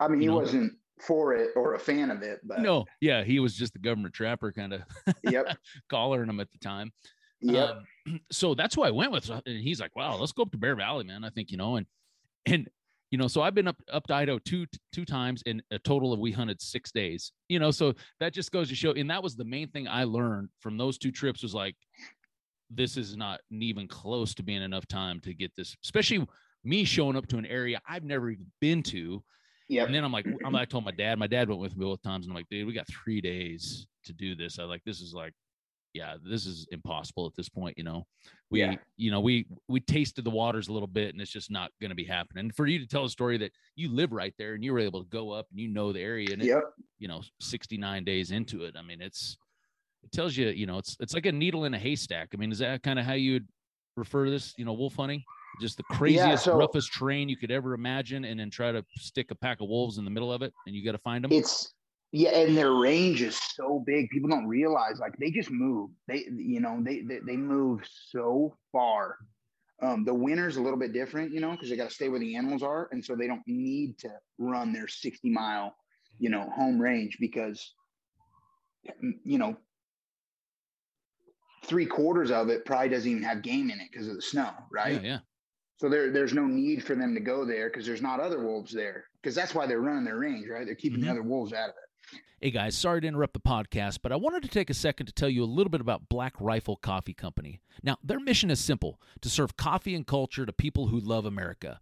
I 0.00 0.08
mean, 0.08 0.20
you 0.20 0.30
he 0.30 0.34
know? 0.34 0.40
wasn't 0.40 0.72
for 1.00 1.34
it 1.34 1.50
or 1.54 1.74
a 1.74 1.78
fan 1.78 2.10
of 2.10 2.22
it, 2.22 2.40
but 2.42 2.60
no, 2.60 2.86
yeah, 3.00 3.22
he 3.22 3.38
was 3.38 3.54
just 3.54 3.74
the 3.74 3.78
government 3.78 4.14
trapper 4.14 4.50
kind 4.50 4.72
of 4.72 4.82
yep 5.22 5.56
collaring 5.90 6.26
them 6.26 6.40
at 6.40 6.50
the 6.50 6.58
time. 6.58 6.90
Yeah. 7.40 7.74
Um, 8.06 8.20
so 8.30 8.54
that's 8.54 8.74
who 8.74 8.82
I 8.82 8.90
went 8.90 9.12
with. 9.12 9.28
And 9.30 9.42
he's 9.46 9.80
like, 9.80 9.94
wow, 9.96 10.16
let's 10.16 10.32
go 10.32 10.42
up 10.42 10.52
to 10.52 10.58
Bear 10.58 10.76
Valley, 10.76 11.04
man. 11.04 11.24
I 11.24 11.30
think, 11.30 11.50
you 11.50 11.56
know, 11.56 11.76
and, 11.76 11.86
and, 12.46 12.68
you 13.10 13.18
know, 13.18 13.28
so 13.28 13.42
I've 13.42 13.54
been 13.54 13.68
up, 13.68 13.76
up 13.92 14.06
to 14.08 14.14
Idaho 14.14 14.38
two, 14.38 14.66
two 14.92 15.04
times 15.04 15.42
in 15.46 15.62
a 15.70 15.78
total 15.78 16.12
of, 16.12 16.18
we 16.18 16.32
hunted 16.32 16.60
six 16.60 16.90
days, 16.90 17.32
you 17.48 17.58
know, 17.58 17.70
so 17.70 17.94
that 18.20 18.34
just 18.34 18.50
goes 18.50 18.68
to 18.68 18.74
show. 18.74 18.92
And 18.92 19.10
that 19.10 19.22
was 19.22 19.36
the 19.36 19.44
main 19.44 19.68
thing 19.68 19.86
I 19.86 20.04
learned 20.04 20.48
from 20.60 20.76
those 20.76 20.98
two 20.98 21.12
trips 21.12 21.42
was 21.42 21.54
like, 21.54 21.76
this 22.68 22.96
is 22.96 23.16
not 23.16 23.40
even 23.50 23.86
close 23.86 24.34
to 24.34 24.42
being 24.42 24.62
enough 24.62 24.86
time 24.88 25.20
to 25.20 25.34
get 25.34 25.52
this, 25.56 25.76
especially 25.84 26.26
me 26.64 26.84
showing 26.84 27.16
up 27.16 27.28
to 27.28 27.38
an 27.38 27.46
area 27.46 27.80
I've 27.88 28.02
never 28.02 28.28
even 28.28 28.46
been 28.60 28.82
to. 28.84 29.22
Yeah. 29.68 29.84
And 29.84 29.94
then 29.94 30.04
I'm 30.04 30.12
like, 30.12 30.26
I'm, 30.44 30.54
I 30.54 30.64
told 30.64 30.84
my 30.84 30.90
dad, 30.90 31.18
my 31.18 31.28
dad 31.28 31.48
went 31.48 31.60
with 31.60 31.76
me 31.76 31.84
both 31.84 32.02
times. 32.02 32.26
And 32.26 32.32
I'm 32.32 32.36
like, 32.36 32.48
dude, 32.50 32.66
we 32.66 32.72
got 32.72 32.88
three 32.88 33.20
days 33.20 33.86
to 34.04 34.12
do 34.12 34.34
this. 34.34 34.58
I 34.58 34.64
like, 34.64 34.82
this 34.84 35.00
is 35.00 35.14
like 35.14 35.32
yeah, 35.96 36.16
this 36.22 36.46
is 36.46 36.66
impossible 36.70 37.26
at 37.26 37.34
this 37.34 37.48
point. 37.48 37.76
You 37.78 37.84
know, 37.84 38.06
we, 38.50 38.60
yeah. 38.60 38.74
you 38.96 39.10
know, 39.10 39.20
we, 39.20 39.46
we 39.68 39.80
tasted 39.80 40.24
the 40.24 40.30
waters 40.30 40.68
a 40.68 40.72
little 40.72 40.86
bit 40.86 41.12
and 41.12 41.20
it's 41.20 41.30
just 41.30 41.50
not 41.50 41.70
going 41.80 41.88
to 41.90 41.96
be 41.96 42.04
happening. 42.04 42.44
And 42.44 42.54
for 42.54 42.66
you 42.66 42.78
to 42.78 42.86
tell 42.86 43.04
a 43.04 43.08
story 43.08 43.38
that 43.38 43.52
you 43.74 43.88
live 43.88 44.12
right 44.12 44.34
there 44.38 44.54
and 44.54 44.62
you 44.62 44.72
were 44.72 44.78
able 44.78 45.02
to 45.02 45.08
go 45.08 45.30
up 45.30 45.46
and 45.50 45.58
you 45.58 45.68
know 45.68 45.92
the 45.92 46.00
area 46.00 46.28
and, 46.32 46.42
yep. 46.42 46.58
it, 46.58 46.84
you 46.98 47.08
know, 47.08 47.22
69 47.40 48.04
days 48.04 48.30
into 48.30 48.64
it. 48.64 48.76
I 48.78 48.82
mean, 48.82 49.00
it's, 49.00 49.38
it 50.02 50.12
tells 50.12 50.36
you, 50.36 50.48
you 50.48 50.66
know, 50.66 50.78
it's, 50.78 50.96
it's 51.00 51.14
like 51.14 51.26
a 51.26 51.32
needle 51.32 51.64
in 51.64 51.74
a 51.74 51.78
haystack. 51.78 52.28
I 52.34 52.36
mean, 52.36 52.52
is 52.52 52.58
that 52.58 52.82
kind 52.82 52.98
of 52.98 53.06
how 53.06 53.14
you 53.14 53.34
would 53.34 53.48
refer 53.96 54.26
to 54.26 54.30
this, 54.30 54.54
you 54.58 54.64
know, 54.64 54.74
wolf 54.74 54.96
hunting? 54.96 55.22
Just 55.58 55.78
the 55.78 55.84
craziest, 55.84 56.26
yeah, 56.26 56.36
so, 56.36 56.56
roughest 56.58 56.92
terrain 56.92 57.30
you 57.30 57.36
could 57.38 57.50
ever 57.50 57.72
imagine, 57.72 58.26
and 58.26 58.38
then 58.38 58.50
try 58.50 58.72
to 58.72 58.84
stick 58.98 59.30
a 59.30 59.34
pack 59.34 59.62
of 59.62 59.68
wolves 59.68 59.96
in 59.96 60.04
the 60.04 60.10
middle 60.10 60.30
of 60.30 60.42
it, 60.42 60.52
and 60.66 60.76
you 60.76 60.84
got 60.84 60.92
to 60.92 60.98
find 60.98 61.24
them. 61.24 61.32
It's 61.32 61.72
yeah, 62.16 62.30
and 62.30 62.56
their 62.56 62.72
range 62.72 63.20
is 63.20 63.38
so 63.54 63.82
big. 63.84 64.08
People 64.08 64.30
don't 64.30 64.46
realize 64.46 64.98
like 64.98 65.14
they 65.18 65.30
just 65.30 65.50
move. 65.50 65.90
They 66.08 66.24
you 66.34 66.60
know 66.60 66.78
they 66.80 67.02
they, 67.02 67.18
they 67.18 67.36
move 67.36 67.82
so 68.08 68.56
far. 68.72 69.18
Um, 69.82 70.06
the 70.06 70.14
winter's 70.14 70.56
a 70.56 70.62
little 70.62 70.78
bit 70.78 70.94
different, 70.94 71.30
you 71.30 71.40
know, 71.40 71.50
because 71.50 71.68
they 71.68 71.76
got 71.76 71.90
to 71.90 71.94
stay 71.94 72.08
where 72.08 72.18
the 72.18 72.34
animals 72.34 72.62
are, 72.62 72.88
and 72.90 73.04
so 73.04 73.14
they 73.14 73.26
don't 73.26 73.46
need 73.46 73.98
to 73.98 74.08
run 74.38 74.72
their 74.72 74.88
sixty 74.88 75.28
mile, 75.28 75.76
you 76.18 76.30
know, 76.30 76.48
home 76.56 76.80
range 76.80 77.18
because, 77.20 77.74
you 79.22 79.36
know, 79.36 79.54
three 81.66 81.84
quarters 81.84 82.30
of 82.30 82.48
it 82.48 82.64
probably 82.64 82.88
doesn't 82.88 83.10
even 83.10 83.22
have 83.24 83.42
game 83.42 83.68
in 83.68 83.78
it 83.78 83.88
because 83.92 84.08
of 84.08 84.14
the 84.14 84.22
snow, 84.22 84.52
right? 84.72 85.02
Yeah, 85.02 85.08
yeah. 85.08 85.18
So 85.76 85.90
there, 85.90 86.10
there's 86.10 86.32
no 86.32 86.46
need 86.46 86.82
for 86.82 86.94
them 86.94 87.12
to 87.12 87.20
go 87.20 87.44
there 87.44 87.68
because 87.68 87.84
there's 87.84 88.00
not 88.00 88.20
other 88.20 88.42
wolves 88.42 88.72
there 88.72 89.04
because 89.20 89.34
that's 89.34 89.54
why 89.54 89.66
they're 89.66 89.82
running 89.82 90.04
their 90.04 90.16
range, 90.16 90.48
right? 90.48 90.64
They're 90.64 90.74
keeping 90.74 91.00
mm-hmm. 91.00 91.08
the 91.08 91.12
other 91.12 91.22
wolves 91.22 91.52
out 91.52 91.68
of 91.68 91.74
it. 91.74 91.85
Hey 92.40 92.50
guys, 92.50 92.76
sorry 92.76 93.00
to 93.00 93.06
interrupt 93.08 93.32
the 93.32 93.40
podcast, 93.40 94.00
but 94.02 94.12
I 94.12 94.16
wanted 94.16 94.42
to 94.42 94.48
take 94.48 94.68
a 94.68 94.74
second 94.74 95.06
to 95.06 95.12
tell 95.12 95.28
you 95.28 95.42
a 95.42 95.46
little 95.46 95.70
bit 95.70 95.80
about 95.80 96.10
Black 96.10 96.34
Rifle 96.38 96.76
Coffee 96.76 97.14
Company. 97.14 97.60
Now, 97.82 97.96
their 98.04 98.20
mission 98.20 98.50
is 98.50 98.60
simple 98.60 99.00
to 99.22 99.30
serve 99.30 99.56
coffee 99.56 99.94
and 99.94 100.06
culture 100.06 100.44
to 100.44 100.52
people 100.52 100.88
who 100.88 101.00
love 101.00 101.24
America. 101.24 101.80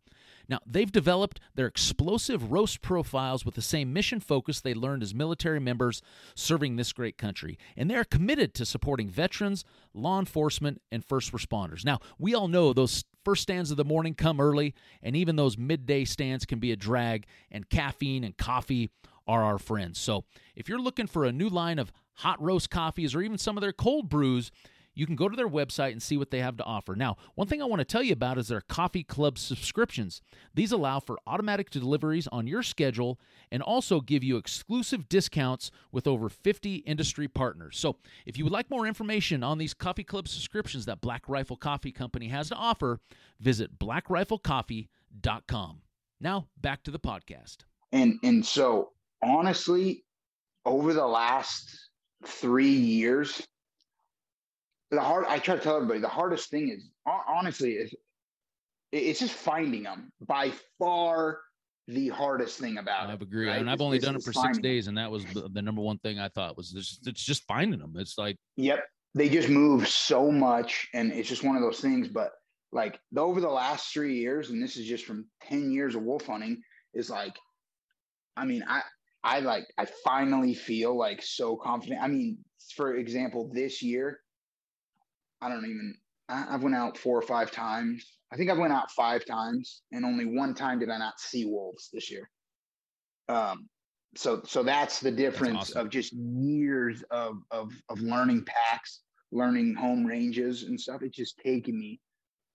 Now, 0.49 0.61
they've 0.65 0.91
developed 0.91 1.41
their 1.55 1.67
explosive 1.67 2.53
roast 2.53 2.83
profiles 2.83 3.45
with 3.45 3.57
the 3.57 3.63
same 3.63 3.93
mission 3.93 4.21
focus 4.21 4.61
they 4.61 4.75
learned 4.75 5.03
as 5.03 5.15
military 5.15 5.61
members 5.61 6.03
serving 6.35 6.77
this 6.77 6.93
great 6.93 7.19
country. 7.19 7.59
And 7.77 7.91
they're 7.91 8.05
committed 8.05 8.55
to 8.55 8.65
supporting 8.65 9.09
veterans, 9.09 9.65
law 9.93 10.19
enforcement, 10.21 10.81
and 10.93 11.05
first 11.05 11.33
responders. 11.33 11.85
Now, 11.85 11.99
we 12.19 12.35
all 12.35 12.49
know 12.49 12.73
those 12.73 13.05
first 13.25 13.43
stands 13.43 13.71
of 13.71 13.77
the 13.77 13.85
morning 13.85 14.15
come 14.15 14.39
early, 14.39 14.75
and 15.03 15.17
even 15.17 15.37
those 15.37 15.59
midday 15.59 16.05
stands 16.05 16.45
can 16.45 16.59
be 16.59 16.73
a 16.73 16.77
drag, 16.77 17.27
and 17.51 17.69
caffeine 17.69 18.23
and 18.23 18.37
coffee 18.37 18.91
are 19.27 19.43
our 19.43 19.59
friends. 19.59 19.99
So 19.99 20.25
if 20.55 20.69
you're 20.69 20.79
looking 20.79 21.07
for 21.07 21.25
a 21.25 21.33
new 21.33 21.49
line 21.49 21.79
of 21.79 21.93
hot 22.15 22.41
roast 22.43 22.71
coffees 22.71 23.15
or 23.15 23.23
even 23.23 23.39
some 23.39 23.57
of 23.57 23.63
their 23.63 23.73
cold 23.73 24.09
brews, 24.09 24.51
you 24.95 25.07
can 25.07 25.17
go 25.17 25.29
to 25.29 25.37
their 25.37 25.49
website 25.49 25.93
and 25.93 26.03
see 26.03 26.17
what 26.17 26.31
they 26.31 26.41
have 26.41 26.57
to 26.57 26.65
offer. 26.65 26.95
Now, 26.95 27.17
one 27.35 27.49
thing 27.49 27.61
I 27.61 27.67
want 27.67 27.81
to 27.81 27.85
tell 27.85 28.03
you 28.03 28.13
about 28.13 28.39
is 28.39 28.49
their 28.49 28.61
Coffee 28.61 29.03
Club 29.03 29.39
subscriptions. 29.39 30.21
These 30.55 30.73
allow 30.73 31.01
for 31.01 31.19
automatic 31.27 31.71
deliveries 31.71 32.29
on 32.29 32.47
your 32.47 32.63
schedule 32.63 33.19
and 33.51 33.63
also 33.63 34.01
give 34.01 34.23
you 34.23 34.37
exclusive 34.37 35.09
discounts 35.09 35.71
with 35.91 36.07
over 36.07 36.29
50 36.29 36.77
industry 36.77 37.27
partners. 37.29 37.79
So, 37.79 37.97
if 38.25 38.39
you 38.39 38.45
would 38.45 38.53
like 38.53 38.71
more 38.71 38.87
information 38.87 39.43
on 39.43 39.59
these 39.59 39.75
Coffee 39.75 40.05
Club 40.05 40.29
subscriptions 40.29 40.85
that 40.87 41.01
Black 41.01 41.29
Rifle 41.29 41.57
Coffee 41.57 41.93
Company 41.93 42.29
has 42.29 42.49
to 42.51 42.55
offer, 42.55 43.01
visit 43.41 43.79
blackriflecoffee.com. 43.79 45.81
Now, 46.21 46.47
back 46.61 46.85
to 46.85 46.91
the 46.91 47.01
podcast. 47.01 47.59
And 47.93 48.19
and 48.23 48.47
so 48.47 48.93
honestly, 49.25 50.05
over 50.65 50.93
the 50.93 51.07
last 51.07 51.91
three 52.27 52.69
years, 52.69 53.47
the 54.91 55.01
hard 55.01 55.25
I 55.29 55.39
try 55.39 55.57
to 55.57 55.61
tell 55.61 55.77
everybody 55.77 56.01
the 56.01 56.09
hardest 56.09 56.51
thing 56.51 56.71
is 56.71 56.89
honestly 57.07 57.73
is 57.73 57.95
it's 58.93 59.19
just 59.19 59.35
finding 59.35 59.83
them 59.83 60.13
by 60.27 60.53
far 60.79 61.41
the 61.89 62.09
hardest 62.09 62.59
thing 62.59 62.79
about 62.79 63.11
I 63.11 63.15
it. 63.15 63.23
agree, 63.23 63.49
right? 63.49 63.61
and 63.61 63.69
I've 63.69 63.81
only 63.81 63.99
done 63.99 64.17
it 64.17 64.23
for 64.23 64.33
six 64.33 64.59
days, 64.59 64.87
and 64.87 64.97
that 64.97 65.11
was 65.11 65.25
the 65.35 65.61
number 65.63 65.83
one 65.83 65.99
thing 65.99 66.19
I 66.19 66.29
thought 66.29 66.57
was 66.57 66.71
just, 66.71 67.07
it's 67.07 67.23
just 67.23 67.43
finding 67.45 67.81
them. 67.81 67.95
It's 67.97 68.17
like 68.17 68.37
yep, 68.57 68.85
they 69.15 69.29
just 69.29 69.49
move 69.49 69.89
so 69.89 70.31
much, 70.31 70.89
and 70.95 71.13
it's 71.13 71.29
just 71.29 71.45
one 71.45 71.57
of 71.57 71.63
those 71.63 71.81
things. 71.81 72.09
But 72.09 72.31
like 72.73 72.99
over 73.17 73.41
the 73.41 73.49
last 73.49 73.93
three 73.93 74.17
years, 74.17 74.51
and 74.51 74.63
this 74.63 74.77
is 74.77 74.87
just 74.87 75.05
from 75.05 75.27
ten 75.43 75.71
years 75.71 75.95
of 75.95 76.03
wolf 76.03 76.27
hunting, 76.27 76.63
is 76.95 77.11
like, 77.11 77.37
I 78.37 78.45
mean, 78.45 78.65
I 78.67 78.83
I 79.25 79.41
like 79.41 79.67
I 79.79 79.87
finally 80.05 80.55
feel 80.55 80.97
like 80.97 81.23
so 81.23 81.57
confident. 81.57 82.03
I 82.03 82.09
mean, 82.09 82.39
for 82.77 82.97
example, 82.97 83.51
this 83.53 83.83
year, 83.83 84.21
I 85.41 85.49
don't 85.49 85.65
even 85.65 85.95
I, 86.29 86.43
have 86.53 86.63
went 86.63 86.77
out 86.77 86.99
four 86.99 87.19
or 87.19 87.23
five 87.23 87.51
times. 87.51 88.19
I 88.31 88.37
think 88.37 88.51
I've 88.51 88.59
went 88.59 88.73
out 88.73 88.91
five 88.91 89.25
times, 89.25 89.83
and 89.93 90.05
only 90.05 90.27
one 90.27 90.55
time 90.55 90.79
did 90.79 90.91
I 90.91 90.99
not 90.99 91.19
see 91.19 91.47
wolves 91.47 91.89
this 91.93 92.11
year. 92.11 92.29
Um, 93.29 93.69
so 94.15 94.43
so 94.45 94.63
that's 94.63 95.01
the 95.01 95.11
difference 95.11 95.59
that's 95.59 95.71
awesome. 95.71 95.87
of 95.87 95.91
just 95.91 96.13
years 96.13 97.03
of 97.11 97.39
of 97.51 97.73
of 97.89 98.01
learning 98.01 98.45
packs, 98.45 99.01
learning 99.33 99.75
home 99.75 100.05
ranges 100.05 100.65
and 100.65 100.79
stuff. 100.79 101.03
It's 101.03 101.17
just 101.17 101.39
taken 101.39 101.79
me 101.79 101.99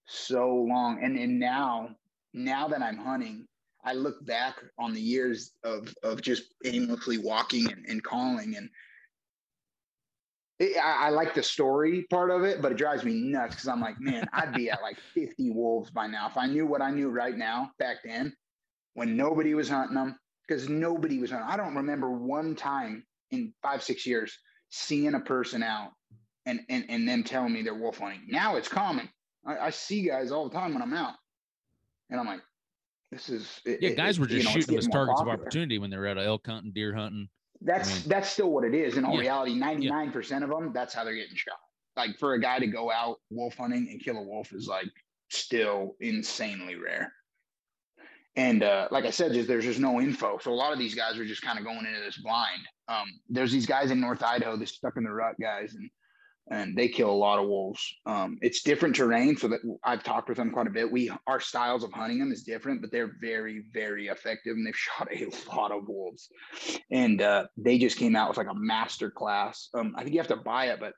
so 0.06 0.54
long. 0.54 1.04
And 1.04 1.18
and 1.18 1.40
now 1.40 1.90
now 2.34 2.68
that 2.68 2.84
I'm 2.84 2.98
hunting, 2.98 3.48
I 3.84 3.94
look 3.94 4.26
back 4.26 4.56
on 4.78 4.94
the 4.94 5.02
years 5.02 5.52
of 5.64 5.94
of 6.04 6.22
just 6.22 6.44
aimlessly 6.66 7.18
walking 7.18 7.72
and, 7.72 7.86
and 7.88 8.04
calling 8.04 8.56
and 8.56 8.70
it, 10.60 10.78
I, 10.78 11.08
I, 11.08 11.10
like 11.10 11.34
the 11.34 11.42
story 11.42 12.06
part 12.10 12.32
of 12.32 12.44
it, 12.44 12.62
but 12.62 12.74
it 12.74 12.78
drives 12.78 13.06
me 13.06 13.14
nuts 13.14 13.56
because 13.56 13.70
I'm 13.70 13.80
like, 13.80 14.00
man, 14.00 14.28
I'd 14.34 14.54
be 14.54 14.70
at 14.70 14.82
like 14.82 14.98
50 15.14 15.52
wolves 15.52 15.90
by 15.90 16.06
now. 16.06 16.28
If 16.28 16.36
I 16.36 16.48
knew 16.48 16.68
what 16.68 16.82
I 16.82 16.92
knew 16.92 17.10
right 17.10 17.36
now 17.36 17.72
back 17.80 17.98
then, 18.04 18.34
when 18.94 19.16
nobody 19.16 19.54
was 19.54 19.70
hunting 19.70 19.96
them, 19.96 20.20
because 20.46 20.68
nobody 20.68 21.20
was 21.20 21.32
hunting. 21.32 21.48
I 21.50 21.56
don't 21.56 21.76
remember 21.76 22.12
one 22.12 22.56
time 22.56 23.06
in 23.32 23.54
five, 23.62 23.82
six 23.82 24.06
years 24.06 24.38
seeing 24.70 25.14
a 25.14 25.20
person 25.20 25.64
out 25.64 25.92
and 26.46 26.62
and, 26.70 26.86
and 26.90 27.08
them 27.08 27.24
telling 27.24 27.54
me 27.54 27.62
they're 27.62 27.74
wolf 27.74 28.00
hunting. 28.00 28.24
Now 28.28 28.56
it's 28.56 28.68
common. 28.68 29.10
I, 29.46 29.58
I 29.58 29.70
see 29.70 30.08
guys 30.08 30.32
all 30.32 30.50
the 30.50 30.56
time 30.56 30.74
when 30.74 30.82
I'm 30.82 30.94
out. 30.94 31.14
And 32.10 32.20
I'm 32.20 32.26
like, 32.26 32.42
this 33.12 33.30
is 33.30 33.62
it, 33.66 33.80
yeah. 33.82 33.90
Guys 33.92 34.18
it, 34.18 34.22
were 34.22 34.28
just 34.28 34.40
you 34.40 34.44
know, 34.44 34.60
shooting 34.60 34.78
as 34.78 34.88
targets 34.88 35.20
popular. 35.20 35.34
of 35.34 35.42
opportunity 35.42 35.80
when 35.80 35.90
they 35.90 35.98
were 35.98 36.08
out 36.08 36.18
of 36.18 36.26
elk 36.26 36.46
hunting, 36.46 36.72
deer 36.74 36.94
hunting. 36.94 37.28
That's 37.62 37.90
I 37.90 37.94
mean, 37.94 38.04
that's 38.08 38.30
still 38.30 38.52
what 38.52 38.64
it 38.64 38.74
is. 38.74 38.98
In 38.98 39.06
all 39.06 39.16
yeah, 39.16 39.22
reality, 39.22 39.56
ninety 39.56 39.90
nine 39.90 40.12
percent 40.12 40.44
of 40.44 40.50
them, 40.50 40.72
that's 40.74 40.94
how 40.94 41.04
they're 41.04 41.16
getting 41.16 41.36
shot. 41.36 41.58
Like 41.98 42.18
for 42.18 42.34
a 42.34 42.42
guy 42.42 42.60
to 42.60 42.68
go 42.68 42.92
out 42.92 43.18
wolf 43.30 43.56
hunting 43.56 43.88
and 43.92 44.02
kill 44.02 44.18
a 44.18 44.24
wolf 44.24 44.54
is 44.54 44.68
like 44.68 44.90
still 45.30 45.96
insanely 46.00 46.76
rare. 46.76 47.12
And 48.36 48.64
uh, 48.64 48.88
like 48.92 49.06
I 49.06 49.10
said, 49.10 49.34
just 49.34 49.48
there's 49.48 49.66
just 49.66 49.80
no 49.80 50.00
info. 50.00 50.38
So 50.38 50.52
a 50.52 50.54
lot 50.54 50.72
of 50.72 50.80
these 50.80 50.96
guys 50.96 51.18
are 51.18 51.26
just 51.26 51.42
kind 51.42 51.60
of 51.60 51.66
going 51.66 51.86
into 51.86 52.00
this 52.00 52.18
blind. 52.18 52.62
Um, 52.88 53.08
there's 53.28 53.52
these 53.52 53.66
guys 53.66 53.92
in 53.92 54.00
North 54.00 54.24
Idaho, 54.24 54.56
the 54.56 54.66
stuck 54.66 54.98
in 54.98 55.04
the 55.04 55.12
rut 55.12 55.36
guys, 55.42 55.74
and 55.74 55.90
and 56.50 56.76
they 56.76 56.88
kill 56.88 57.10
a 57.10 57.12
lot 57.12 57.40
of 57.40 57.48
wolves. 57.48 57.86
Um, 58.06 58.38
it's 58.42 58.64
different 58.64 58.96
terrain, 58.96 59.38
so 59.38 59.48
that 59.50 59.60
I've 59.84 60.04
talked 60.04 60.30
with 60.30 60.38
them 60.38 60.52
quite 60.52 60.68
a 60.68 60.72
bit. 60.72 60.92
We 60.92 61.12
our 61.28 61.40
styles 61.40 61.84
of 61.84 61.94
hunting 61.94 62.20
them 62.20 62.32
is 62.32 62.44
different, 62.44 62.82
but 62.82 62.92
they're 62.92 63.16
very 63.22 63.64
very 63.74 64.08
effective, 64.08 64.56
and 64.56 64.66
they've 64.66 64.76
shot 64.98 65.08
a 65.12 65.28
lot 65.56 65.72
of 65.72 65.88
wolves. 65.88 66.30
And 66.92 67.22
uh, 67.22 67.46
they 67.58 67.78
just 67.78 67.98
came 67.98 68.16
out 68.16 68.30
with 68.30 68.38
like 68.38 68.48
a 68.50 68.56
master 68.56 69.12
class. 69.12 69.70
Um, 69.74 69.94
I 69.96 70.04
think 70.04 70.14
you 70.14 70.20
have 70.20 70.28
to 70.30 70.38
buy 70.38 70.68
it, 70.68 70.80
but 70.80 70.94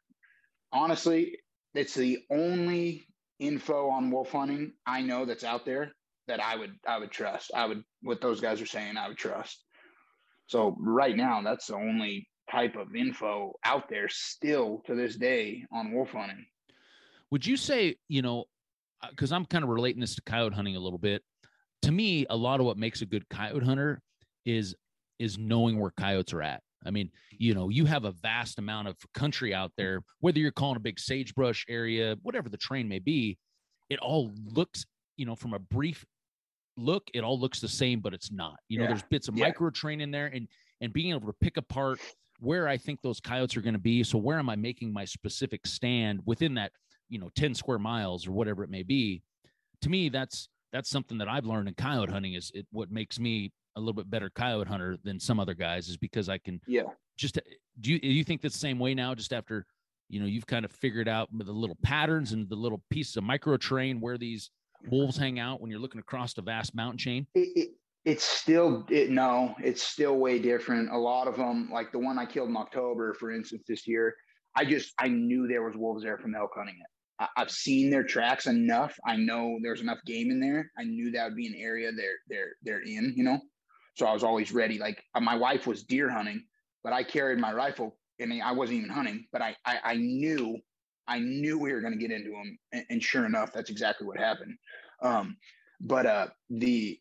honestly, 0.72 1.38
it's 1.74 1.96
the 1.96 2.20
only 2.30 3.08
info 3.40 3.90
on 3.90 4.12
wolf 4.12 4.32
hunting 4.32 4.74
I 4.86 5.02
know 5.02 5.26
that's 5.26 5.44
out 5.44 5.66
there 5.66 5.92
that 6.28 6.42
I 6.42 6.56
would 6.56 6.76
I 6.88 7.00
would 7.00 7.12
trust. 7.12 7.52
I 7.54 7.66
would 7.66 7.84
what 8.02 8.22
those 8.22 8.40
guys 8.40 8.62
are 8.62 8.66
saying, 8.66 8.98
I 8.98 9.08
would 9.08 9.18
trust. 9.18 9.64
So 10.48 10.76
right 10.80 11.16
now, 11.16 11.42
that's 11.42 11.68
the 11.68 11.76
only 11.76 12.28
type 12.52 12.76
of 12.76 12.96
info 12.96 13.54
out 13.64 13.90
there 13.90 14.10
still 14.10 14.82
to 14.86 14.96
this 14.96 15.16
day 15.16 15.66
on 15.72 15.92
wolf 15.92 16.12
hunting. 16.12 16.46
Would 17.32 17.46
you 17.46 17.56
say, 17.56 17.96
you 18.10 18.22
know, 18.22 18.46
because 19.10 19.32
uh, 19.32 19.36
I'm 19.36 19.46
kind 19.46 19.64
of 19.64 19.70
relating 19.70 20.02
this 20.02 20.16
to 20.16 20.22
coyote 20.22 20.54
hunting 20.54 20.76
a 20.76 20.80
little 20.80 21.00
bit. 21.00 21.24
To 21.84 21.92
me, 21.92 22.26
a 22.30 22.36
lot 22.36 22.60
of 22.60 22.66
what 22.66 22.78
makes 22.78 23.02
a 23.02 23.06
good 23.06 23.28
coyote 23.30 23.64
hunter 23.64 24.02
is 24.46 24.76
is 25.20 25.38
knowing 25.38 25.80
where 25.80 25.92
coyotes 25.92 26.34
are 26.34 26.42
at. 26.42 26.62
I 26.86 26.90
mean, 26.90 27.12
you 27.32 27.54
know, 27.54 27.70
you 27.70 27.86
have 27.86 28.06
a 28.06 28.12
vast 28.12 28.58
amount 28.58 28.88
of 28.88 28.96
country 29.14 29.54
out 29.54 29.72
there, 29.78 30.02
whether 30.20 30.40
you're 30.40 30.52
calling 30.52 30.78
a 30.78 30.80
big 30.82 31.00
sagebrush 31.00 31.64
area, 31.70 32.16
whatever 32.24 32.50
the 32.50 32.58
train 32.58 32.90
may 32.90 32.98
be, 32.98 33.38
it 33.90 34.00
all 34.00 34.32
looks, 34.46 34.86
you 35.16 35.28
know, 35.28 35.36
from 35.36 35.54
a 35.54 35.60
brief 35.60 36.04
look, 36.78 37.04
it 37.14 37.24
all 37.24 37.40
looks 37.40 37.60
the 37.60 37.68
same, 37.68 38.00
but 38.00 38.16
it's 38.16 38.32
not. 38.32 38.56
You 38.68 38.80
know, 38.80 38.86
yeah. 38.86 38.90
there's 38.90 39.04
bits 39.04 39.28
of 39.28 39.38
yeah. 39.38 39.46
micro 39.46 39.70
train 39.70 40.02
in 40.02 40.12
there 40.12 40.28
and 40.28 40.48
and 40.82 40.92
being 40.92 41.12
able 41.12 41.28
to 41.28 41.36
pick 41.40 41.58
apart 41.58 42.00
where 42.42 42.68
I 42.68 42.76
think 42.76 43.02
those 43.02 43.20
coyotes 43.20 43.56
are 43.56 43.62
going 43.62 43.76
to 43.76 43.80
be. 43.80 44.04
So 44.04 44.18
where 44.18 44.40
am 44.40 44.50
I 44.50 44.56
making 44.56 44.92
my 44.92 45.06
specific 45.06 45.66
stand 45.66 46.22
within 46.26 46.56
that, 46.56 46.72
you 47.08 47.20
know, 47.20 47.30
10 47.36 47.54
square 47.54 47.80
miles 47.80 48.28
or 48.28 48.32
whatever 48.32 48.64
it 48.64 48.70
may 48.70 48.84
be? 48.84 49.22
To 49.82 49.90
me, 49.90 50.10
that's 50.10 50.50
that's 50.74 50.90
something 50.90 51.18
that 51.20 51.28
I've 51.28 51.46
learned 51.46 51.68
in 51.68 51.74
coyote 51.76 52.12
hunting 52.12 52.34
is 52.34 52.52
it 52.54 52.66
what 52.72 52.92
makes 52.92 53.20
me 53.20 53.52
a 53.76 53.80
little 53.80 53.94
bit 53.94 54.10
better 54.10 54.30
coyote 54.30 54.68
hunter 54.68 54.98
than 55.04 55.20
some 55.20 55.40
other 55.40 55.54
guys 55.54 55.88
is 55.88 55.98
because 55.98 56.30
I 56.30 56.38
can 56.38 56.60
yeah 56.68 56.84
just 57.18 57.40
do 57.80 57.92
you 57.92 58.00
do 58.00 58.08
you 58.08 58.24
think 58.24 58.42
the 58.42 58.50
same 58.50 58.80
way 58.80 58.94
now 58.94 59.14
just 59.14 59.34
after 59.34 59.66
you 60.08 60.20
know 60.20 60.26
you've 60.26 60.48
kind 60.48 60.64
of 60.64 60.72
figured 60.72 61.10
out 61.10 61.30
the 61.34 61.52
little 61.52 61.78
patterns 61.84 62.32
and 62.32 62.48
the 62.50 62.56
little 62.56 62.82
pieces 62.90 63.18
of 63.18 63.24
micro 63.24 63.58
terrain 63.58 64.00
where 64.00 64.18
these 64.18 64.50
wolves 64.90 65.18
hang 65.18 65.40
out 65.40 65.62
when 65.62 65.70
you're 65.70 65.80
looking 65.80 66.00
across 66.00 66.34
the 66.34 66.42
vast 66.42 66.74
mountain 66.74 66.98
chain? 66.98 67.28
It, 67.36 67.50
it, 67.56 67.70
it's 68.04 68.24
still 68.24 68.86
it, 68.90 69.10
no 69.10 69.56
it's 69.60 69.84
still 69.84 70.18
way 70.18 70.40
different. 70.40 70.92
A 70.92 70.98
lot 70.98 71.28
of 71.28 71.38
them 71.38 71.70
like 71.72 71.92
the 71.92 72.00
one 72.00 72.18
i 72.18 72.26
killed 72.26 72.50
in 72.50 72.58
october 72.58 73.14
for 73.14 73.32
instance 73.32 73.64
this 73.68 73.88
year 73.88 74.16
i 74.56 74.66
just 74.66 74.94
i 75.00 75.08
knew 75.08 75.48
there 75.48 75.64
was 75.64 75.76
wolves 75.76 76.04
there 76.04 76.18
from 76.18 76.36
elk 76.36 76.52
hunting 76.56 76.76
it. 76.80 76.88
I, 77.20 77.28
i've 77.42 77.52
seen 77.52 77.90
their 77.90 78.04
tracks 78.04 78.48
enough. 78.48 78.96
I 79.06 79.18
know 79.18 79.58
there's 79.62 79.82
enough 79.82 80.00
game 80.06 80.32
in 80.32 80.40
there. 80.40 80.72
I 80.78 80.84
knew 80.84 81.12
that 81.12 81.26
would 81.26 81.36
be 81.36 81.48
an 81.48 81.56
area 81.56 81.92
they're 81.92 82.20
they're 82.28 82.54
they're 82.64 82.82
in 82.82 83.14
you 83.16 83.24
know? 83.24 83.40
So 83.96 84.08
i 84.08 84.14
was 84.14 84.24
always 84.24 84.52
ready 84.52 84.80
like 84.80 85.04
uh, 85.14 85.20
my 85.20 85.36
wife 85.36 85.68
was 85.68 85.84
deer 85.84 86.10
hunting 86.10 86.44
but 86.84 86.94
i 86.94 87.04
carried 87.04 87.40
my 87.40 87.54
rifle 87.54 87.98
and 88.20 88.42
i 88.42 88.52
wasn't 88.52 88.80
even 88.80 88.90
hunting 88.90 89.26
but 89.32 89.42
i 89.42 89.56
i, 89.66 89.78
I 89.84 89.96
knew 89.96 90.58
i 91.08 91.20
knew 91.20 91.60
we 91.60 91.74
were 91.74 91.82
going 91.82 91.94
to 91.94 92.00
get 92.00 92.12
into 92.12 92.32
them 92.32 92.58
and, 92.72 92.86
and 92.90 93.04
sure 93.04 93.26
enough 93.26 93.54
that's 93.54 93.70
exactly 93.70 94.08
what 94.08 94.18
happened. 94.18 94.58
Um 95.04 95.38
but 95.80 96.06
uh 96.06 96.28
the 96.50 97.00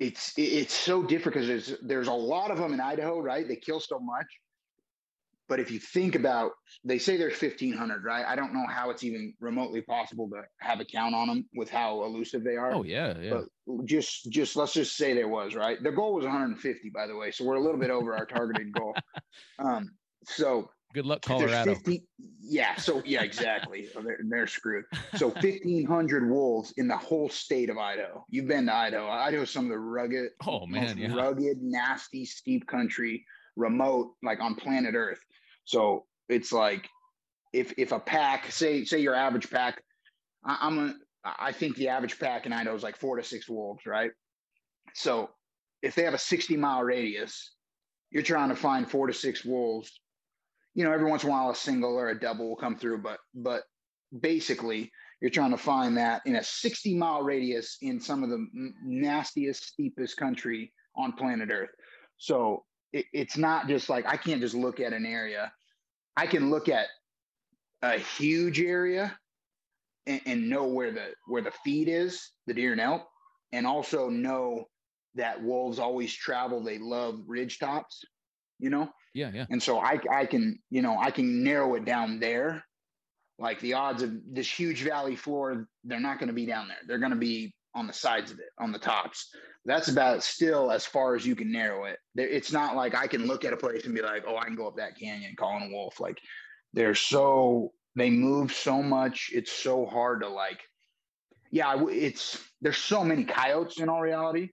it's 0.00 0.32
it's 0.36 0.74
so 0.74 1.02
different 1.02 1.34
because 1.34 1.46
there's 1.46 1.74
there's 1.82 2.08
a 2.08 2.12
lot 2.12 2.50
of 2.50 2.58
them 2.58 2.72
in 2.72 2.80
Idaho, 2.80 3.20
right? 3.20 3.46
They 3.46 3.56
kill 3.56 3.80
so 3.80 4.00
much. 4.00 4.26
But 5.46 5.58
if 5.58 5.68
you 5.70 5.80
think 5.80 6.14
about, 6.14 6.52
they 6.84 6.98
say 6.98 7.16
there's 7.16 7.42
1,500, 7.42 8.04
right? 8.04 8.24
I 8.24 8.36
don't 8.36 8.54
know 8.54 8.66
how 8.68 8.90
it's 8.90 9.02
even 9.02 9.34
remotely 9.40 9.80
possible 9.80 10.30
to 10.30 10.42
have 10.60 10.78
a 10.78 10.84
count 10.84 11.12
on 11.12 11.26
them 11.26 11.48
with 11.56 11.68
how 11.68 12.04
elusive 12.04 12.44
they 12.44 12.54
are. 12.54 12.72
Oh 12.72 12.84
yeah, 12.84 13.18
yeah. 13.18 13.40
But 13.66 13.84
just 13.84 14.30
just 14.30 14.56
let's 14.56 14.72
just 14.72 14.96
say 14.96 15.12
there 15.12 15.28
was, 15.28 15.54
right? 15.54 15.82
The 15.82 15.90
goal 15.90 16.14
was 16.14 16.24
150, 16.24 16.90
by 16.90 17.06
the 17.06 17.16
way, 17.16 17.32
so 17.32 17.44
we're 17.44 17.56
a 17.56 17.60
little 17.60 17.80
bit 17.80 17.90
over 17.90 18.16
our 18.16 18.26
targeted 18.26 18.72
goal. 18.72 18.94
Um, 19.58 19.90
so 20.24 20.70
Good 20.92 21.06
luck, 21.06 21.22
Colorado. 21.22 21.74
50, 21.74 22.02
yeah. 22.40 22.74
So 22.76 23.00
yeah, 23.04 23.22
exactly. 23.22 23.88
they're, 24.02 24.18
they're 24.28 24.46
screwed. 24.46 24.84
So 25.16 25.28
1,500 25.28 26.28
wolves 26.28 26.72
in 26.76 26.88
the 26.88 26.96
whole 26.96 27.28
state 27.28 27.70
of 27.70 27.78
Idaho. 27.78 28.24
You've 28.28 28.48
been 28.48 28.66
to 28.66 28.74
Idaho. 28.74 29.08
Idaho 29.08 29.42
is 29.44 29.50
some 29.50 29.66
of 29.66 29.70
the 29.70 29.78
rugged, 29.78 30.30
oh 30.46 30.66
man, 30.66 30.98
yeah. 30.98 31.14
rugged, 31.14 31.62
nasty, 31.62 32.24
steep 32.24 32.66
country, 32.66 33.24
remote, 33.56 34.14
like 34.22 34.40
on 34.40 34.56
planet 34.56 34.94
Earth. 34.94 35.20
So 35.64 36.06
it's 36.28 36.52
like 36.52 36.88
if 37.52 37.72
if 37.78 37.92
a 37.92 38.00
pack, 38.00 38.50
say 38.50 38.84
say 38.84 38.98
your 38.98 39.14
average 39.14 39.48
pack, 39.48 39.80
I, 40.44 40.58
I'm 40.60 40.78
a, 40.78 40.94
I 41.24 41.52
think 41.52 41.76
the 41.76 41.88
average 41.88 42.18
pack 42.18 42.46
in 42.46 42.52
Idaho 42.52 42.74
is 42.74 42.82
like 42.82 42.96
four 42.96 43.16
to 43.16 43.22
six 43.22 43.48
wolves, 43.48 43.86
right? 43.86 44.10
So 44.94 45.30
if 45.82 45.94
they 45.94 46.02
have 46.02 46.14
a 46.14 46.18
60 46.18 46.56
mile 46.56 46.82
radius, 46.82 47.54
you're 48.10 48.24
trying 48.24 48.48
to 48.48 48.56
find 48.56 48.90
four 48.90 49.06
to 49.06 49.12
six 49.12 49.44
wolves 49.44 49.99
you 50.74 50.84
know, 50.84 50.92
every 50.92 51.08
once 51.08 51.24
in 51.24 51.28
a 51.28 51.32
while 51.32 51.50
a 51.50 51.54
single 51.54 51.94
or 51.94 52.10
a 52.10 52.18
double 52.18 52.48
will 52.48 52.56
come 52.56 52.76
through, 52.76 52.98
but 52.98 53.18
but 53.34 53.62
basically 54.20 54.90
you're 55.20 55.30
trying 55.30 55.50
to 55.50 55.56
find 55.58 55.96
that 55.96 56.22
in 56.24 56.36
a 56.36 56.42
60 56.42 56.96
mile 56.96 57.22
radius 57.22 57.76
in 57.82 58.00
some 58.00 58.24
of 58.24 58.30
the 58.30 58.46
nastiest, 58.84 59.66
steepest 59.66 60.16
country 60.16 60.72
on 60.96 61.12
planet 61.12 61.50
Earth. 61.52 61.70
So 62.16 62.64
it, 62.92 63.04
it's 63.12 63.36
not 63.36 63.68
just 63.68 63.88
like 63.88 64.06
I 64.06 64.16
can't 64.16 64.40
just 64.40 64.54
look 64.54 64.80
at 64.80 64.92
an 64.92 65.04
area. 65.04 65.52
I 66.16 66.26
can 66.26 66.50
look 66.50 66.68
at 66.68 66.86
a 67.82 67.98
huge 67.98 68.60
area 68.60 69.16
and, 70.06 70.20
and 70.26 70.50
know 70.50 70.66
where 70.66 70.92
the 70.92 71.12
where 71.26 71.42
the 71.42 71.52
feed 71.64 71.88
is, 71.88 72.30
the 72.46 72.54
deer 72.54 72.72
and 72.72 72.80
elk, 72.80 73.06
and 73.52 73.66
also 73.66 74.08
know 74.08 74.66
that 75.14 75.42
wolves 75.42 75.78
always 75.78 76.14
travel. 76.14 76.62
They 76.62 76.78
love 76.78 77.20
ridge 77.26 77.58
tops, 77.58 78.04
you 78.58 78.70
know. 78.70 78.88
Yeah, 79.14 79.30
yeah. 79.32 79.46
And 79.50 79.62
so 79.62 79.78
I 79.78 80.00
I 80.10 80.26
can, 80.26 80.58
you 80.70 80.82
know, 80.82 80.98
I 80.98 81.10
can 81.10 81.42
narrow 81.42 81.74
it 81.74 81.84
down 81.84 82.20
there. 82.20 82.64
Like 83.38 83.60
the 83.60 83.74
odds 83.74 84.02
of 84.02 84.12
this 84.30 84.50
huge 84.50 84.82
valley 84.82 85.16
floor, 85.16 85.66
they're 85.84 85.98
not 85.98 86.18
going 86.18 86.28
to 86.28 86.34
be 86.34 86.44
down 86.46 86.68
there. 86.68 86.76
They're 86.86 86.98
going 86.98 87.12
to 87.12 87.16
be 87.16 87.54
on 87.74 87.86
the 87.86 87.92
sides 87.92 88.30
of 88.30 88.38
it, 88.38 88.50
on 88.58 88.72
the 88.72 88.78
tops. 88.78 89.30
That's 89.64 89.88
about 89.88 90.22
still 90.22 90.70
as 90.70 90.84
far 90.84 91.14
as 91.14 91.26
you 91.26 91.34
can 91.34 91.50
narrow 91.50 91.84
it. 91.84 91.98
It's 92.16 92.52
not 92.52 92.76
like 92.76 92.94
I 92.94 93.06
can 93.06 93.26
look 93.26 93.44
at 93.44 93.52
a 93.52 93.56
place 93.56 93.84
and 93.84 93.94
be 93.94 94.02
like, 94.02 94.24
oh, 94.26 94.36
I 94.36 94.44
can 94.44 94.56
go 94.56 94.66
up 94.66 94.76
that 94.76 94.98
canyon 94.98 95.34
calling 95.38 95.70
a 95.70 95.74
wolf. 95.74 96.00
Like 96.00 96.18
they're 96.72 96.94
so 96.94 97.72
they 97.96 98.10
move 98.10 98.52
so 98.52 98.82
much. 98.82 99.30
It's 99.32 99.52
so 99.52 99.86
hard 99.86 100.22
to 100.22 100.28
like. 100.28 100.60
Yeah, 101.50 101.82
it's 101.88 102.38
there's 102.60 102.78
so 102.78 103.02
many 103.02 103.24
coyotes 103.24 103.80
in 103.80 103.88
all 103.88 104.00
reality, 104.00 104.50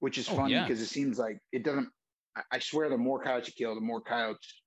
which 0.00 0.18
is 0.18 0.28
oh, 0.28 0.36
funny 0.36 0.60
because 0.60 0.78
yeah. 0.78 0.84
it 0.84 0.88
seems 0.88 1.18
like 1.18 1.38
it 1.52 1.64
doesn't 1.64 1.88
I 2.50 2.58
swear, 2.58 2.88
the 2.88 2.98
more 2.98 3.22
coyotes 3.22 3.48
you 3.48 3.54
kill, 3.54 3.74
the 3.74 3.80
more 3.80 4.00
coyotes 4.00 4.62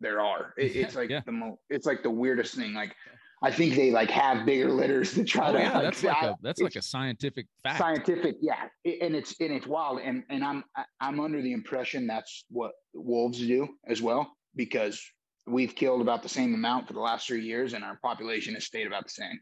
there 0.00 0.20
are. 0.20 0.54
It, 0.56 0.76
it's 0.76 0.94
like 0.94 1.10
yeah. 1.10 1.20
the 1.26 1.32
mo- 1.32 1.58
it's 1.68 1.86
like 1.86 2.02
the 2.02 2.10
weirdest 2.10 2.54
thing. 2.54 2.74
Like 2.74 2.94
I 3.42 3.50
think 3.50 3.76
they 3.76 3.90
like 3.90 4.10
have 4.10 4.44
bigger 4.44 4.70
litters 4.72 5.14
to 5.14 5.24
try 5.24 5.50
oh, 5.50 5.52
to. 5.52 5.58
Yeah, 5.58 5.72
like, 5.72 5.82
that's 5.82 6.02
like 6.02 6.22
a 6.22 6.36
that's 6.42 6.60
like 6.60 6.76
a 6.76 6.82
scientific 6.82 7.46
fact. 7.62 7.78
Scientific, 7.78 8.36
yeah, 8.40 8.64
it, 8.84 9.02
and 9.02 9.14
it's 9.14 9.34
and 9.40 9.52
it's 9.52 9.66
wild. 9.66 10.00
And 10.00 10.24
and 10.28 10.44
I'm 10.44 10.64
I'm 11.00 11.20
under 11.20 11.40
the 11.40 11.52
impression 11.52 12.06
that's 12.06 12.44
what 12.50 12.72
wolves 12.94 13.38
do 13.38 13.68
as 13.86 14.02
well 14.02 14.32
because 14.56 15.00
we've 15.46 15.74
killed 15.74 16.00
about 16.00 16.22
the 16.22 16.28
same 16.28 16.54
amount 16.54 16.86
for 16.88 16.94
the 16.94 17.00
last 17.00 17.26
three 17.26 17.44
years, 17.44 17.74
and 17.74 17.84
our 17.84 17.98
population 18.02 18.54
has 18.54 18.64
stayed 18.64 18.86
about 18.86 19.04
the 19.04 19.10
same. 19.10 19.38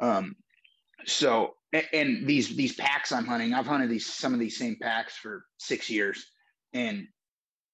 Um, 0.00 0.36
so 1.06 1.54
and 1.92 2.26
these 2.26 2.54
these 2.56 2.74
packs 2.74 3.12
I'm 3.12 3.26
hunting, 3.26 3.54
I've 3.54 3.66
hunted 3.66 3.88
these 3.88 4.06
some 4.06 4.34
of 4.34 4.40
these 4.40 4.58
same 4.58 4.76
packs 4.80 5.16
for 5.16 5.44
six 5.58 5.88
years, 5.88 6.30
and 6.72 7.06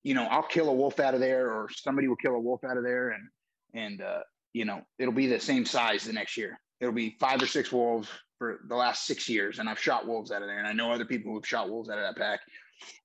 you 0.02 0.14
know 0.14 0.24
I'll 0.24 0.42
kill 0.42 0.68
a 0.68 0.74
wolf 0.74 1.00
out 1.00 1.14
of 1.14 1.20
there, 1.20 1.50
or 1.50 1.68
somebody 1.70 2.08
will 2.08 2.16
kill 2.16 2.34
a 2.34 2.40
wolf 2.40 2.64
out 2.64 2.76
of 2.76 2.84
there, 2.84 3.10
and 3.10 3.28
and 3.74 4.02
uh, 4.02 4.20
you 4.52 4.64
know 4.64 4.82
it'll 4.98 5.14
be 5.14 5.26
the 5.26 5.40
same 5.40 5.64
size 5.64 6.04
the 6.04 6.12
next 6.12 6.36
year. 6.36 6.58
It'll 6.80 6.94
be 6.94 7.16
five 7.20 7.42
or 7.42 7.46
six 7.46 7.72
wolves 7.72 8.08
for 8.38 8.60
the 8.68 8.76
last 8.76 9.06
six 9.06 9.28
years, 9.28 9.58
and 9.58 9.68
I've 9.68 9.80
shot 9.80 10.06
wolves 10.06 10.30
out 10.30 10.42
of 10.42 10.48
there, 10.48 10.58
and 10.58 10.66
I 10.66 10.72
know 10.72 10.92
other 10.92 11.04
people 11.04 11.32
who've 11.32 11.46
shot 11.46 11.70
wolves 11.70 11.88
out 11.88 11.98
of 11.98 12.04
that 12.04 12.20
pack, 12.20 12.40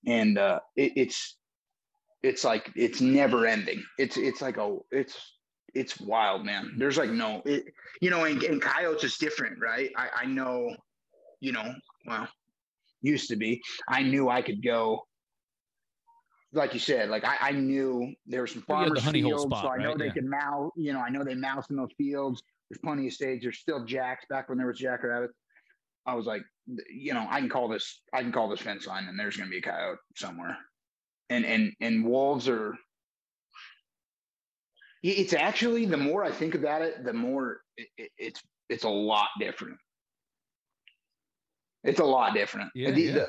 and 0.05 0.37
uh, 0.37 0.59
it, 0.75 0.93
it's 0.95 1.37
it's 2.23 2.43
like 2.43 2.71
it's 2.75 3.01
never 3.01 3.45
ending. 3.45 3.83
It's 3.97 4.17
it's 4.17 4.41
like 4.41 4.57
a 4.57 4.77
it's 4.91 5.15
it's 5.73 5.99
wild, 5.99 6.45
man. 6.45 6.73
There's 6.77 6.97
like 6.97 7.11
no, 7.11 7.41
it, 7.45 7.65
you 8.01 8.09
know, 8.09 8.25
and, 8.25 8.41
and 8.43 8.61
coyotes 8.61 9.03
is 9.03 9.17
different, 9.17 9.59
right? 9.59 9.91
I, 9.95 10.09
I 10.23 10.25
know, 10.25 10.75
you 11.39 11.51
know, 11.51 11.73
well, 12.05 12.27
used 13.01 13.29
to 13.29 13.35
be. 13.35 13.61
I 13.87 14.03
knew 14.03 14.29
I 14.29 14.41
could 14.41 14.63
go, 14.63 15.05
like 16.53 16.73
you 16.73 16.79
said, 16.79 17.09
like 17.09 17.23
I, 17.23 17.37
I 17.41 17.51
knew 17.51 18.13
there 18.25 18.41
were 18.41 18.47
some 18.47 18.63
farmers 18.63 19.03
the 19.03 19.11
fields, 19.11 19.43
spot, 19.43 19.63
so 19.63 19.69
I 19.69 19.77
know 19.77 19.89
right? 19.89 19.99
they 19.99 20.05
yeah. 20.05 20.13
can 20.13 20.29
mouse. 20.29 20.71
You 20.75 20.93
know, 20.93 20.99
I 20.99 21.09
know 21.09 21.23
they 21.23 21.35
mouse 21.35 21.69
in 21.69 21.75
those 21.75 21.91
fields. 21.97 22.41
There's 22.69 22.79
plenty 22.79 23.07
of 23.07 23.13
stage. 23.13 23.41
There's 23.43 23.59
still 23.59 23.85
jacks 23.85 24.25
back 24.29 24.49
when 24.49 24.57
there 24.57 24.67
was 24.67 24.77
jackrabbits. 24.77 25.33
I 26.05 26.15
was 26.15 26.25
like, 26.25 26.41
you 26.89 27.13
know, 27.13 27.27
I 27.29 27.39
can 27.39 27.49
call 27.49 27.67
this, 27.67 28.01
I 28.13 28.21
can 28.21 28.31
call 28.31 28.49
this 28.49 28.61
fence 28.61 28.87
line, 28.87 29.07
and 29.07 29.19
there's 29.19 29.37
going 29.37 29.49
to 29.49 29.51
be 29.51 29.59
a 29.59 29.61
coyote 29.61 29.99
somewhere. 30.15 30.57
And 31.29 31.45
and 31.45 31.71
and 31.81 32.03
wolves 32.03 32.49
are 32.49 32.75
it's 35.03 35.33
actually 35.33 35.85
the 35.85 35.97
more 35.97 36.23
I 36.23 36.31
think 36.31 36.55
about 36.55 36.81
it, 36.81 37.05
the 37.05 37.13
more 37.13 37.61
it, 37.77 37.87
it, 37.97 38.11
it's 38.17 38.41
it's 38.69 38.83
a 38.83 38.89
lot 38.89 39.27
different. 39.39 39.77
It's 41.83 41.99
a 41.99 42.05
lot 42.05 42.33
different. 42.33 42.71
Yeah, 42.75 42.91
the, 42.91 43.01
yeah. 43.01 43.13
The, 43.13 43.27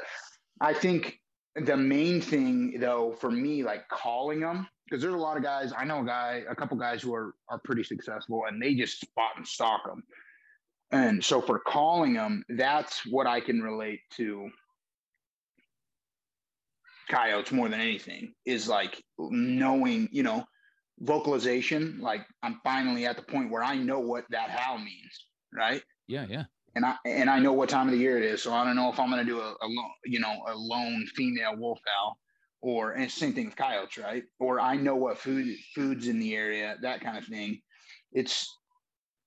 I 0.60 0.74
think 0.74 1.18
the 1.56 1.76
main 1.76 2.20
thing 2.20 2.78
though 2.80 3.12
for 3.12 3.30
me, 3.30 3.62
like 3.62 3.88
calling 3.88 4.40
them, 4.40 4.68
because 4.84 5.02
there's 5.02 5.14
a 5.14 5.18
lot 5.18 5.36
of 5.36 5.42
guys. 5.42 5.72
I 5.76 5.84
know 5.84 6.00
a 6.00 6.06
guy, 6.06 6.42
a 6.48 6.54
couple 6.54 6.76
guys 6.76 7.02
who 7.02 7.14
are 7.14 7.34
are 7.48 7.60
pretty 7.64 7.84
successful, 7.84 8.44
and 8.48 8.60
they 8.60 8.74
just 8.74 9.00
spot 9.00 9.32
and 9.36 9.46
stalk 9.46 9.84
them. 9.86 10.02
And 10.92 11.24
so 11.24 11.40
for 11.40 11.60
calling 11.60 12.14
them, 12.14 12.44
that's 12.48 13.06
what 13.06 13.26
I 13.26 13.40
can 13.40 13.62
relate 13.62 14.00
to 14.16 14.50
coyotes 17.08 17.52
more 17.52 17.68
than 17.68 17.80
anything 17.80 18.34
is 18.44 18.68
like 18.68 19.02
knowing, 19.18 20.08
you 20.12 20.22
know, 20.22 20.44
vocalization 21.00 21.98
like 22.00 22.26
i'm 22.42 22.60
finally 22.62 23.06
at 23.06 23.16
the 23.16 23.22
point 23.22 23.50
where 23.50 23.62
i 23.62 23.74
know 23.74 24.00
what 24.00 24.24
that 24.30 24.50
how 24.50 24.76
means 24.76 25.26
right 25.52 25.82
yeah 26.06 26.26
yeah 26.28 26.44
and 26.74 26.84
i 26.84 26.94
and 27.04 27.28
i 27.28 27.38
know 27.38 27.52
what 27.52 27.68
time 27.68 27.86
of 27.86 27.92
the 27.92 27.98
year 27.98 28.18
it 28.18 28.24
is 28.24 28.42
so 28.42 28.52
i 28.52 28.64
don't 28.64 28.76
know 28.76 28.90
if 28.90 28.98
i'm 28.98 29.10
going 29.10 29.24
to 29.24 29.30
do 29.30 29.40
a, 29.40 29.50
a 29.50 29.68
you 30.04 30.20
know 30.20 30.34
a 30.48 30.54
lone 30.54 31.04
female 31.14 31.56
wolf 31.56 31.80
owl 31.98 32.16
or 32.62 32.92
and 32.92 33.10
same 33.10 33.32
thing 33.32 33.46
with 33.46 33.56
coyotes 33.56 33.98
right? 33.98 34.24
Or 34.38 34.60
i 34.60 34.76
know 34.76 34.96
what 34.96 35.18
food 35.18 35.56
foods 35.74 36.08
in 36.08 36.18
the 36.18 36.34
area 36.34 36.76
that 36.82 37.00
kind 37.00 37.16
of 37.16 37.24
thing. 37.24 37.60
It's 38.12 38.48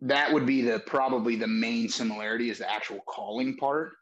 that 0.01 0.31
would 0.31 0.45
be 0.45 0.61
the 0.61 0.79
probably 0.79 1.35
the 1.35 1.47
main 1.47 1.89
similarity 1.89 2.49
is 2.49 2.59
the 2.59 2.71
actual 2.71 2.99
calling 3.07 3.55
part. 3.57 3.93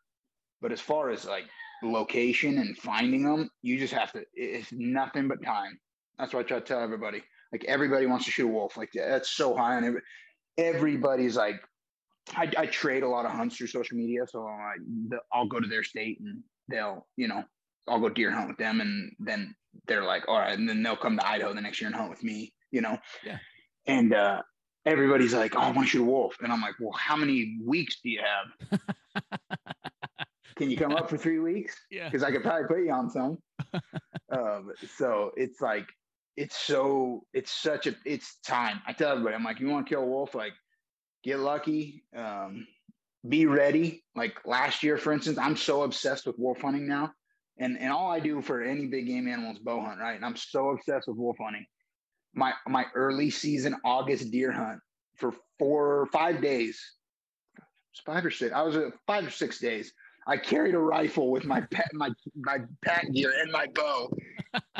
But 0.61 0.71
as 0.71 0.81
far 0.81 1.11
as 1.11 1.25
like 1.25 1.45
location 1.83 2.59
and 2.59 2.77
finding 2.77 3.23
them 3.23 3.49
you 3.61 3.79
just 3.79 3.93
have 3.93 4.11
to 4.13 4.23
it's 4.33 4.71
nothing 4.71 5.27
but 5.27 5.43
time. 5.43 5.79
That's 6.19 6.33
what 6.33 6.41
i 6.41 6.47
try 6.47 6.59
to 6.59 6.65
tell 6.65 6.81
everybody. 6.81 7.23
Like 7.51 7.65
everybody 7.67 8.05
wants 8.05 8.25
to 8.25 8.31
shoot 8.31 8.47
a 8.49 8.51
wolf. 8.51 8.77
Like 8.77 8.89
that's 8.93 9.31
so 9.31 9.55
high 9.55 9.77
on 9.77 9.83
every, 9.83 10.01
everybody's 10.57 11.35
like, 11.35 11.59
I, 12.35 12.51
I 12.57 12.65
trade 12.67 13.03
a 13.03 13.07
lot 13.07 13.25
of 13.25 13.31
hunts 13.31 13.57
through 13.57 13.67
social 13.67 13.97
media. 13.97 14.25
So 14.27 14.45
I, 14.45 14.73
I'll 15.33 15.47
go 15.47 15.59
to 15.59 15.67
their 15.67 15.83
state 15.83 16.19
and 16.19 16.41
they'll, 16.67 17.07
you 17.17 17.27
know, 17.27 17.43
I'll 17.87 17.99
go 17.99 18.09
deer 18.09 18.31
hunt 18.31 18.47
with 18.47 18.57
them. 18.57 18.81
And 18.81 19.11
then 19.19 19.55
they're 19.87 20.03
like, 20.03 20.27
all 20.27 20.39
right. 20.39 20.57
And 20.57 20.67
then 20.67 20.83
they'll 20.83 20.95
come 20.95 21.17
to 21.17 21.27
Idaho 21.27 21.53
the 21.53 21.61
next 21.61 21.81
year 21.81 21.87
and 21.87 21.95
hunt 21.95 22.09
with 22.09 22.23
me, 22.23 22.53
you 22.71 22.81
know? 22.81 22.97
Yeah. 23.25 23.37
And, 23.87 24.13
uh, 24.13 24.41
everybody's 24.85 25.33
like, 25.33 25.55
oh, 25.55 25.59
I 25.59 25.71
want 25.71 25.87
to 25.87 25.91
shoot 25.91 26.01
a 26.01 26.05
wolf. 26.05 26.37
And 26.41 26.51
I'm 26.51 26.61
like, 26.61 26.75
well, 26.79 26.93
how 26.93 27.15
many 27.15 27.57
weeks 27.63 27.99
do 28.03 28.09
you 28.09 28.21
have? 28.21 28.79
Can 30.55 30.69
you 30.69 30.77
come 30.77 30.93
up 30.93 31.09
for 31.09 31.17
three 31.17 31.39
weeks? 31.39 31.75
Yeah. 31.89 32.05
Because 32.05 32.23
I 32.23 32.31
could 32.31 32.43
probably 32.43 32.67
put 32.67 32.85
you 32.85 32.91
on 32.91 33.09
some. 33.09 33.37
um, 34.31 34.71
so 34.95 35.31
it's 35.35 35.61
like 35.61 35.87
it's 36.37 36.57
so 36.57 37.23
it's 37.33 37.51
such 37.51 37.87
a 37.87 37.95
it's 38.05 38.37
time. 38.45 38.81
I 38.87 38.93
tell 38.93 39.11
everybody, 39.11 39.35
I'm 39.35 39.43
like, 39.43 39.59
you 39.59 39.67
want 39.67 39.87
to 39.87 39.89
kill 39.93 40.03
a 40.03 40.05
wolf, 40.05 40.35
like 40.35 40.53
get 41.23 41.39
lucky, 41.39 42.03
um, 42.15 42.67
be 43.27 43.45
ready. 43.45 44.03
Like 44.15 44.35
last 44.45 44.83
year, 44.83 44.97
for 44.97 45.13
instance, 45.13 45.37
I'm 45.37 45.55
so 45.55 45.83
obsessed 45.83 46.25
with 46.25 46.37
wolf 46.37 46.61
hunting 46.61 46.87
now. 46.87 47.11
And 47.57 47.77
and 47.79 47.91
all 47.91 48.09
I 48.09 48.19
do 48.19 48.41
for 48.41 48.61
any 48.61 48.87
big 48.87 49.07
game 49.07 49.27
animal 49.27 49.51
is 49.51 49.59
bow 49.59 49.81
hunt, 49.81 49.99
right? 49.99 50.15
And 50.15 50.25
I'm 50.25 50.35
so 50.35 50.69
obsessed 50.69 51.07
with 51.07 51.17
wolf 51.17 51.37
hunting. 51.39 51.65
My 52.33 52.53
my 52.67 52.85
early 52.95 53.29
season 53.29 53.75
August 53.83 54.31
deer 54.31 54.51
hunt 54.51 54.79
for 55.17 55.33
four 55.59 55.99
or 56.01 56.05
five 56.07 56.41
days. 56.41 56.81
Five 58.05 58.25
or 58.25 58.31
six. 58.31 58.53
I 58.53 58.61
was 58.61 58.75
at 58.77 58.93
five 59.05 59.27
or 59.27 59.29
six 59.29 59.59
days. 59.59 59.93
I 60.25 60.37
carried 60.37 60.75
a 60.75 60.79
rifle 60.79 61.29
with 61.29 61.45
my 61.45 61.61
pet, 61.71 61.89
my 61.93 62.09
my 62.35 62.59
pack 62.83 63.11
gear 63.11 63.33
and 63.41 63.51
my 63.51 63.67
bow 63.75 64.09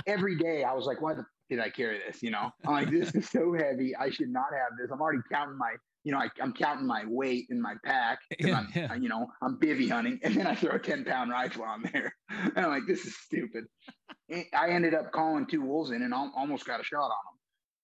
every 0.08 0.38
day. 0.38 0.64
I 0.64 0.74
was 0.74 0.86
like, 0.86 1.02
why 1.02 1.14
the 1.14 1.26
did 1.52 1.60
I 1.60 1.70
carry 1.70 2.00
this? 2.08 2.24
You 2.24 2.32
know, 2.32 2.50
I'm 2.66 2.72
like, 2.72 2.90
this 2.90 3.14
is 3.14 3.30
so 3.30 3.54
heavy. 3.54 3.94
I 3.96 4.10
should 4.10 4.30
not 4.30 4.46
have 4.54 4.72
this. 4.80 4.90
I'm 4.90 5.02
already 5.02 5.20
counting 5.30 5.58
my, 5.58 5.74
you 6.04 6.12
know, 6.12 6.18
I, 6.18 6.30
am 6.42 6.54
counting 6.54 6.88
my 6.88 7.04
weight 7.08 7.48
in 7.50 7.62
my 7.62 7.76
pack. 7.84 8.20
Yeah, 8.40 8.58
I'm, 8.58 8.68
yeah. 8.76 8.94
you 8.96 9.10
know, 9.10 9.28
I'm 9.42 9.58
bivy 9.58 9.90
hunting, 9.90 10.20
and 10.24 10.36
then 10.36 10.48
I 10.48 10.56
throw 10.56 10.76
a 10.76 10.80
10 10.80 11.06
pound 11.06 11.32
rifle 11.32 11.64
on 11.64 11.84
there. 11.94 12.16
And 12.56 12.66
I'm 12.66 12.70
like, 12.70 12.88
this 12.88 13.06
is 13.06 13.16
stupid. 13.18 13.66
I 14.54 14.70
ended 14.70 14.94
up 14.94 15.12
calling 15.12 15.46
two 15.46 15.62
wolves 15.62 15.92
in 15.92 16.02
and 16.02 16.14
almost 16.14 16.66
got 16.66 16.80
a 16.80 16.84
shot 16.84 17.04
on 17.04 17.10
them. 17.10 17.40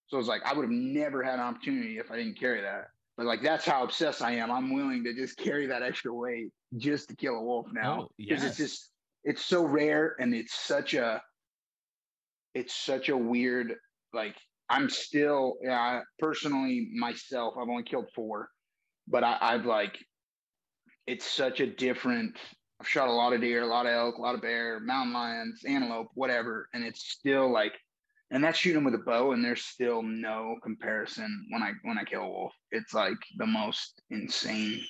So 0.08 0.18
it's 0.18 0.28
like 0.28 0.42
I 0.46 0.54
would 0.54 0.64
have 0.64 0.72
never 0.72 1.22
had 1.22 1.36
an 1.36 1.42
opportunity 1.42 1.98
if 1.98 2.10
I 2.10 2.16
didn't 2.16 2.40
carry 2.40 2.62
that. 2.62 2.88
But 3.18 3.26
like 3.26 3.42
that's 3.42 3.66
how 3.66 3.84
obsessed 3.84 4.22
I 4.22 4.32
am. 4.32 4.52
I'm 4.52 4.74
willing 4.74 5.04
to 5.04 5.14
just 5.14 5.38
carry 5.38 5.68
that 5.68 5.84
extra 5.84 6.14
weight 6.14 6.52
just 6.78 7.10
to 7.10 7.16
kill 7.16 7.36
a 7.36 7.42
wolf 7.42 7.68
now 7.74 8.08
because 8.18 8.42
oh, 8.42 8.46
yes. 8.46 8.50
it's 8.52 8.58
just 8.58 8.92
it's 9.24 9.46
so 9.46 9.64
rare 9.64 10.16
and 10.20 10.34
it's 10.34 10.54
such 10.54 10.94
a 10.94 11.22
it's 12.54 12.74
such 12.74 13.10
a 13.10 13.18
weird 13.18 13.76
like 14.14 14.36
I'm 14.70 14.90
still 14.90 15.56
yeah 15.62 15.80
I, 15.80 16.02
personally 16.20 16.90
myself 16.94 17.56
I've 17.60 17.70
only 17.70 17.84
killed 17.84 18.08
four, 18.14 18.50
but 19.08 19.24
I, 19.24 19.38
I've 19.42 19.66
like 19.66 19.98
it's 21.08 21.26
such 21.26 21.62
a 21.62 21.68
different. 21.68 22.38
I've 22.80 22.88
shot 22.88 23.08
a 23.08 23.12
lot 23.12 23.34
of 23.34 23.42
deer, 23.42 23.64
a 23.64 23.68
lot 23.68 23.88
of 23.88 23.94
elk, 23.94 24.18
a 24.18 24.22
lot 24.22 24.36
of 24.36 24.42
bear, 24.42 24.80
mountain 24.80 25.14
lions, 25.14 25.62
antelope, 25.66 26.10
whatever, 26.14 26.70
and 26.74 26.84
it's 26.84 27.08
still 27.08 27.52
like, 27.52 27.74
and 28.30 28.44
that's 28.44 28.60
shooting 28.60 28.84
with 28.84 28.94
a 28.94 29.00
bow, 29.00 29.32
and 29.32 29.44
there's 29.44 29.64
still 29.64 30.04
no 30.04 30.58
comparison 30.62 31.48
when 31.50 31.64
I 31.64 31.72
when 31.84 31.98
I 31.98 32.04
kill 32.04 32.22
a 32.22 32.30
wolf. 32.30 32.54
It's 32.72 32.94
like 32.94 33.18
the 33.38 33.48
most 33.48 34.02
insane. 34.12 34.82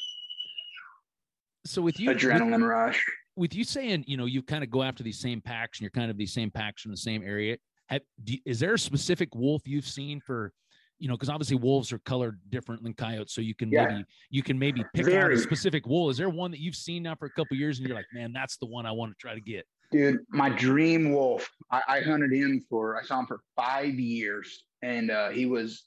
So 1.66 1.82
with 1.82 2.00
you, 2.00 2.10
adrenaline 2.10 2.62
with, 2.62 2.62
rush 2.62 3.06
with 3.38 3.54
you 3.54 3.64
saying, 3.64 4.04
you 4.08 4.18
know, 4.18 4.26
you 4.26 4.42
kind 4.42 4.64
of 4.64 4.72
go 4.72 4.82
after 4.82 5.04
these 5.04 5.20
same 5.20 5.40
packs 5.40 5.78
and 5.78 5.84
you're 5.84 5.92
kind 5.92 6.10
of 6.10 6.18
these 6.18 6.34
same 6.34 6.50
packs 6.50 6.82
from 6.82 6.92
the 6.92 6.98
same 6.98 7.24
area. 7.24 7.58
Have, 7.88 8.02
do, 8.24 8.38
is 8.46 8.60
there 8.60 8.74
a 8.74 8.80
specific 8.80 9.34
wolf 9.36 9.62
you've 9.66 9.88
seen 9.88 10.20
for, 10.20 10.54
you 11.00 11.08
know, 11.08 11.16
because 11.16 11.30
obviously 11.30 11.56
wolves 11.58 11.92
are 11.94 12.00
colored 12.00 12.40
different 12.50 12.84
than 12.84 12.94
coyotes, 12.94 13.34
so 13.34 13.42
you 13.42 13.56
can 13.56 13.72
yeah. 13.72 13.86
maybe 13.86 14.06
you 14.30 14.44
can 14.44 14.60
maybe 14.60 14.84
pick 14.94 15.06
Very. 15.06 15.24
out 15.24 15.32
a 15.32 15.38
specific 15.38 15.86
wool. 15.86 16.10
Is 16.10 16.18
there 16.18 16.30
one 16.30 16.52
that 16.52 16.60
you've 16.60 16.76
seen 16.76 17.04
now 17.04 17.16
for 17.16 17.26
a 17.26 17.32
couple 17.32 17.56
years 17.56 17.80
and 17.80 17.88
you're 17.88 17.96
like, 17.96 18.08
man, 18.14 18.34
that's 18.34 18.58
the 18.58 18.66
one 18.66 18.86
I 18.86 18.92
want 18.92 19.12
to 19.12 19.16
try 19.20 19.34
to 19.34 19.42
get? 19.42 19.66
Dude, 19.92 20.20
my 20.30 20.50
dream 20.50 21.14
wolf. 21.14 21.50
I, 21.72 21.82
I 21.88 22.02
hunted 22.02 22.34
him 22.34 22.62
for 22.70 22.98
I 22.98 23.04
saw 23.04 23.20
him 23.20 23.26
for 23.26 23.40
five 23.56 23.94
years, 23.94 24.64
and 24.82 25.12
uh, 25.12 25.30
he 25.30 25.46
was 25.46 25.84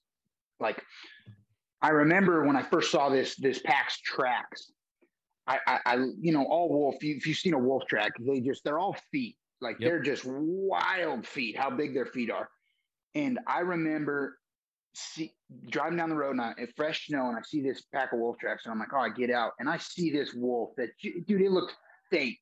like, 0.59 0.83
I 1.83 1.91
remember 1.91 2.45
when 2.45 2.57
I 2.57 2.63
first 2.63 2.91
saw 2.91 3.09
this 3.09 3.37
this 3.37 3.61
pack's 3.61 4.01
tracks 4.01 4.73
I, 5.51 5.59
I, 5.67 5.79
I, 5.85 5.95
you 6.21 6.33
know, 6.33 6.45
all 6.45 6.69
wolf. 6.69 6.97
If 7.01 7.27
you've 7.27 7.37
seen 7.37 7.55
a 7.55 7.59
wolf 7.59 7.85
track, 7.89 8.13
they 8.21 8.41
just 8.41 8.63
they're 8.65 8.79
all 8.79 8.97
feet. 9.11 9.37
Like 9.61 9.79
yep. 9.81 9.91
they're 9.91 10.03
just 10.03 10.25
wild 10.27 11.27
feet. 11.27 11.57
How 11.57 11.71
big 11.71 11.95
their 11.95 12.07
feet 12.07 12.31
are. 12.31 12.49
And 13.15 13.39
I 13.47 13.61
remember 13.61 14.39
see, 14.95 15.33
driving 15.69 15.99
down 15.99 16.11
the 16.11 16.17
road 16.17 16.33
and 16.33 16.41
I, 16.41 16.55
fresh 16.77 17.07
snow, 17.07 17.29
and 17.29 17.37
I 17.37 17.43
see 17.43 17.61
this 17.61 17.83
pack 17.93 18.13
of 18.13 18.21
wolf 18.21 18.39
tracks, 18.39 18.65
and 18.65 18.73
I'm 18.73 18.79
like, 18.79 18.93
oh, 18.95 19.01
I 19.01 19.09
get 19.09 19.31
out, 19.31 19.53
and 19.59 19.69
I 19.69 19.79
see 19.79 20.11
this 20.11 20.35
wolf 20.35 20.71
that 20.77 20.91
dude, 21.01 21.41
it 21.41 21.51
looks 21.51 21.75
fake. 22.11 22.41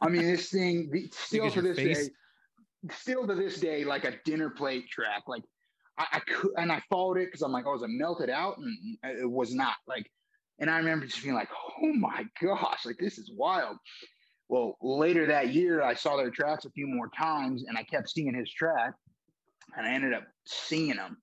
I 0.00 0.08
mean, 0.08 0.22
this 0.22 0.50
thing 0.52 1.10
still 1.12 1.50
to 1.50 1.62
this 1.62 1.76
face? 1.76 2.08
day, 2.08 2.14
still 2.92 3.26
to 3.26 3.34
this 3.34 3.60
day, 3.60 3.84
like 3.84 4.04
a 4.04 4.14
dinner 4.24 4.50
plate 4.50 4.88
track. 4.88 5.22
Like 5.26 5.42
I, 5.98 6.06
I 6.14 6.18
could, 6.20 6.52
and 6.56 6.70
I 6.72 6.82
followed 6.90 7.18
it 7.18 7.26
because 7.26 7.42
I'm 7.42 7.52
like, 7.52 7.66
oh, 7.66 7.76
is 7.76 7.82
it 7.82 7.90
melted 7.90 8.30
out? 8.30 8.58
And 8.58 8.98
it 9.02 9.30
was 9.30 9.54
not. 9.54 9.74
Like 9.86 10.10
and 10.60 10.70
I 10.70 10.76
remember 10.76 11.06
just 11.06 11.22
being 11.22 11.34
like, 11.34 11.48
oh 11.82 11.92
my 11.94 12.26
gosh, 12.40 12.84
like 12.84 12.98
this 12.98 13.18
is 13.18 13.32
wild. 13.34 13.76
Well, 14.50 14.76
later 14.82 15.26
that 15.26 15.54
year, 15.54 15.80
I 15.82 15.94
saw 15.94 16.16
their 16.16 16.30
tracks 16.30 16.64
a 16.64 16.70
few 16.70 16.88
more 16.88 17.08
times 17.16 17.64
and 17.68 17.78
I 17.78 17.84
kept 17.84 18.10
seeing 18.10 18.34
his 18.34 18.52
track 18.52 18.94
and 19.76 19.86
I 19.86 19.92
ended 19.92 20.12
up 20.12 20.24
seeing 20.44 20.96
them. 20.96 21.18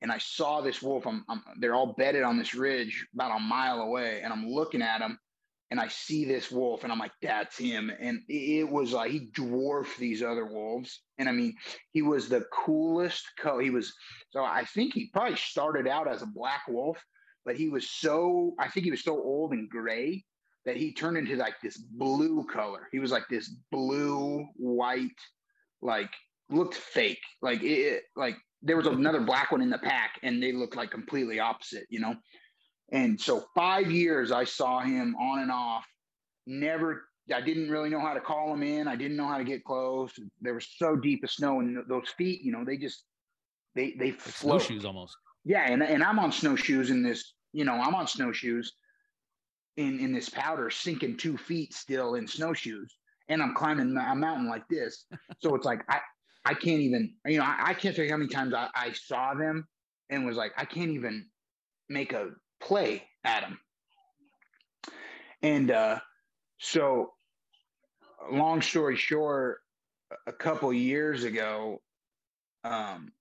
and 0.00 0.10
I 0.10 0.18
saw 0.18 0.60
this 0.60 0.82
wolf. 0.82 1.06
I'm, 1.06 1.24
I'm, 1.28 1.42
they're 1.58 1.74
all 1.74 1.94
bedded 1.96 2.24
on 2.24 2.38
this 2.38 2.54
ridge 2.54 3.06
about 3.14 3.36
a 3.36 3.40
mile 3.40 3.80
away, 3.80 4.20
and 4.22 4.32
I'm 4.32 4.48
looking 4.48 4.82
at 4.82 4.98
them, 4.98 5.18
and 5.70 5.80
I 5.80 5.88
see 5.88 6.24
this 6.24 6.50
wolf, 6.50 6.82
and 6.82 6.92
I'm 6.92 6.98
like, 6.98 7.12
"That's 7.22 7.56
him." 7.56 7.90
And 8.00 8.20
it 8.28 8.68
was 8.68 8.92
like 8.92 9.10
he 9.12 9.30
dwarfed 9.32 9.98
these 9.98 10.22
other 10.22 10.46
wolves, 10.46 11.02
and 11.18 11.28
I 11.28 11.32
mean, 11.32 11.54
he 11.92 12.02
was 12.02 12.28
the 12.28 12.44
coolest. 12.52 13.24
Co- 13.38 13.60
he 13.60 13.70
was 13.70 13.94
so 14.30 14.44
I 14.44 14.64
think 14.64 14.94
he 14.94 15.10
probably 15.12 15.36
started 15.36 15.86
out 15.86 16.08
as 16.08 16.22
a 16.22 16.26
black 16.26 16.62
wolf, 16.68 16.98
but 17.44 17.56
he 17.56 17.68
was 17.68 17.88
so 17.90 18.54
I 18.58 18.68
think 18.68 18.84
he 18.84 18.90
was 18.90 19.04
so 19.04 19.14
old 19.14 19.52
and 19.52 19.70
gray 19.70 20.24
that 20.64 20.76
he 20.76 20.92
turned 20.92 21.16
into 21.16 21.36
like 21.36 21.54
this 21.62 21.76
blue 21.76 22.44
color. 22.52 22.88
He 22.92 22.98
was 22.98 23.10
like 23.10 23.28
this 23.28 23.48
blue 23.70 24.46
white, 24.56 25.10
like 25.80 26.10
looked 26.50 26.74
fake. 26.74 27.22
Like 27.40 27.62
it, 27.62 28.04
like 28.16 28.36
there 28.62 28.76
was 28.76 28.86
another 28.86 29.20
black 29.24 29.50
one 29.50 29.62
in 29.62 29.70
the 29.70 29.78
pack, 29.78 30.18
and 30.22 30.42
they 30.42 30.52
looked 30.52 30.76
like 30.76 30.90
completely 30.90 31.40
opposite, 31.40 31.86
you 31.88 32.00
know. 32.00 32.14
And 32.92 33.20
so 33.20 33.44
five 33.54 33.90
years 33.90 34.30
I 34.30 34.44
saw 34.44 34.80
him 34.80 35.16
on 35.16 35.40
and 35.40 35.50
off. 35.50 35.84
Never, 36.46 37.04
I 37.34 37.40
didn't 37.40 37.70
really 37.70 37.88
know 37.88 38.00
how 38.00 38.14
to 38.14 38.20
call 38.20 38.52
him 38.52 38.62
in. 38.62 38.86
I 38.86 38.96
didn't 38.96 39.16
know 39.16 39.26
how 39.26 39.38
to 39.38 39.44
get 39.44 39.64
close. 39.64 40.12
There 40.40 40.54
was 40.54 40.66
so 40.76 40.96
deep 40.96 41.24
of 41.24 41.30
snow, 41.30 41.60
and 41.60 41.78
those 41.88 42.08
feet, 42.16 42.42
you 42.42 42.52
know, 42.52 42.64
they 42.64 42.76
just 42.76 43.04
they 43.74 43.94
they 43.98 44.12
float. 44.12 44.62
Snowshoes 44.62 44.84
almost. 44.84 45.16
Yeah, 45.44 45.66
and 45.68 45.82
and 45.82 46.04
I'm 46.04 46.20
on 46.20 46.30
snowshoes 46.30 46.90
in 46.90 47.02
this. 47.02 47.34
You 47.52 47.64
know, 47.64 47.74
I'm 47.74 47.94
on 47.94 48.06
snowshoes 48.06 48.72
in 49.76 50.00
in 50.00 50.12
this 50.12 50.28
powder, 50.28 50.70
sinking 50.70 51.16
two 51.16 51.36
feet 51.36 51.72
still 51.72 52.14
in 52.14 52.26
snowshoes, 52.26 52.96
and 53.28 53.42
I'm 53.42 53.54
climbing 53.54 53.96
a 53.96 54.14
mountain 54.14 54.48
like 54.48 54.68
this. 54.68 55.06
So 55.40 55.54
it's 55.54 55.66
like 55.66 55.82
I 55.88 56.00
I 56.44 56.54
can't 56.54 56.80
even, 56.80 57.14
you 57.26 57.38
know, 57.38 57.44
I, 57.44 57.56
I 57.66 57.74
can't 57.74 57.94
tell 57.94 58.04
you 58.04 58.10
how 58.10 58.16
many 58.16 58.28
times 58.28 58.52
I, 58.54 58.68
I 58.74 58.92
saw 58.92 59.34
them 59.34 59.66
and 60.10 60.26
was 60.26 60.36
like, 60.36 60.52
I 60.56 60.64
can't 60.64 60.90
even 60.90 61.26
make 61.88 62.12
a 62.12 62.30
play 62.60 63.04
at 63.24 63.42
them. 63.42 63.58
And 65.42 65.70
uh, 65.70 66.00
so, 66.58 67.12
long 68.30 68.60
story 68.60 68.96
short, 68.96 69.58
a 70.26 70.32
couple 70.32 70.72
years 70.72 71.24
ago, 71.24 71.80
um, 72.64 73.12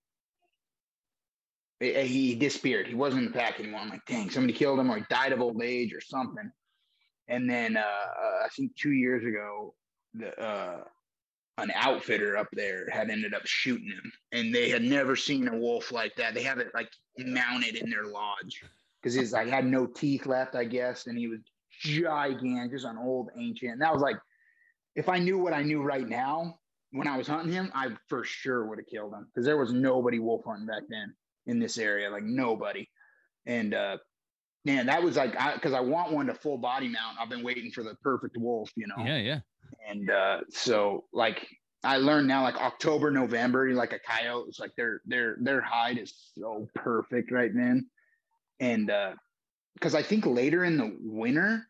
he 1.82 2.36
disappeared. 2.36 2.88
He 2.88 2.96
wasn't 2.96 3.26
in 3.26 3.32
the 3.32 3.38
pack 3.38 3.60
anymore. 3.60 3.82
I'm 3.82 3.90
like, 3.90 4.06
dang, 4.06 4.30
somebody 4.30 4.54
killed 4.54 4.80
him 4.80 4.92
or 4.92 4.98
he 4.98 5.04
died 5.10 5.32
of 5.34 5.42
old 5.42 5.62
age 5.64 5.94
or 5.94 6.02
something. 6.02 6.52
And 7.28 7.50
then 7.50 7.78
uh, 7.78 7.82
I 7.82 8.48
think 8.56 8.76
two 8.76 8.92
years 8.92 9.26
ago, 9.26 9.74
the 10.14 10.38
uh, 10.40 10.84
an 11.58 11.72
outfitter 11.76 12.38
up 12.38 12.48
there 12.54 12.88
had 12.90 13.10
ended 13.10 13.34
up 13.34 13.46
shooting 13.46 13.88
him, 13.88 14.12
and 14.32 14.54
they 14.54 14.70
had 14.70 14.84
never 14.84 15.16
seen 15.16 15.48
a 15.48 15.58
wolf 15.58 15.92
like 15.92 16.16
that. 16.16 16.34
They 16.34 16.44
have 16.44 16.60
it 16.60 16.72
like 16.74 16.90
mounted 17.18 17.76
in 17.76 17.90
their 17.90 18.06
lodge 18.06 18.64
because 19.02 19.16
he's 19.16 19.32
like 19.32 19.48
had 19.48 19.66
no 19.66 19.86
teeth 19.86 20.26
left, 20.26 20.56
I 20.56 20.66
guess, 20.66 21.08
and 21.08 21.18
he 21.18 21.28
was 21.28 21.40
gigantic, 21.82 22.72
just 22.72 22.86
an 22.86 22.98
old 22.98 23.30
ancient. 23.38 23.74
And 23.74 23.82
that 23.82 23.94
was 23.94 24.02
like, 24.02 24.18
if 24.96 25.08
I 25.08 25.20
knew 25.20 25.38
what 25.38 25.54
I 25.54 25.64
knew 25.64 25.82
right 25.82 26.08
now 26.08 26.60
when 26.92 27.08
I 27.08 27.18
was 27.18 27.28
hunting 27.28 27.54
him, 27.54 27.72
I 27.74 27.90
for 28.10 28.24
sure 28.24 28.66
would 28.66 28.80
have 28.80 28.88
killed 28.88 29.14
him 29.14 29.28
because 29.28 29.46
there 29.46 29.58
was 29.58 29.72
nobody 29.72 30.20
wolf 30.20 30.44
hunting 30.46 30.68
back 30.68 30.84
then 30.90 31.14
in 31.46 31.60
this 31.60 31.78
area, 31.78 32.10
like 32.10 32.24
nobody. 32.24 32.88
And 33.46 33.74
uh, 33.74 33.98
man, 34.66 34.86
that 34.88 35.02
was 35.02 35.18
like 35.18 35.32
because 35.54 35.74
I, 35.74 35.78
I, 35.78 35.82
want 35.82 36.12
one 36.12 36.28
to 36.28 36.34
full 36.34 36.58
body 36.58 36.88
mount. 36.88 37.18
I've 37.20 37.30
been 37.30 37.44
waiting 37.44 37.72
for 37.72 37.84
the 37.84 37.96
perfect 38.04 38.38
wolf, 38.38 38.72
you 38.76 38.88
know. 38.88 39.04
Yeah, 39.04 39.18
yeah. 39.18 39.40
And 39.90 40.10
uh, 40.10 40.42
so 40.50 41.06
like 41.14 41.48
I 41.84 41.98
learned 41.98 42.28
now, 42.28 42.44
like 42.44 42.58
October, 42.58 43.10
November, 43.12 43.72
like 43.74 43.94
a 43.94 44.00
coyote, 44.00 44.48
it's 44.50 44.60
like 44.60 44.76
their 44.76 45.02
their 45.06 45.38
their 45.42 45.62
hide 45.62 45.98
is 45.98 46.14
so 46.38 46.68
perfect 46.76 47.32
right 47.32 47.52
then. 47.54 47.88
And 48.60 48.92
uh, 48.92 49.14
because 49.74 49.96
I 49.96 50.04
think 50.04 50.26
later 50.26 50.64
in 50.64 50.78
the 50.78 50.96
winter, 51.02 51.68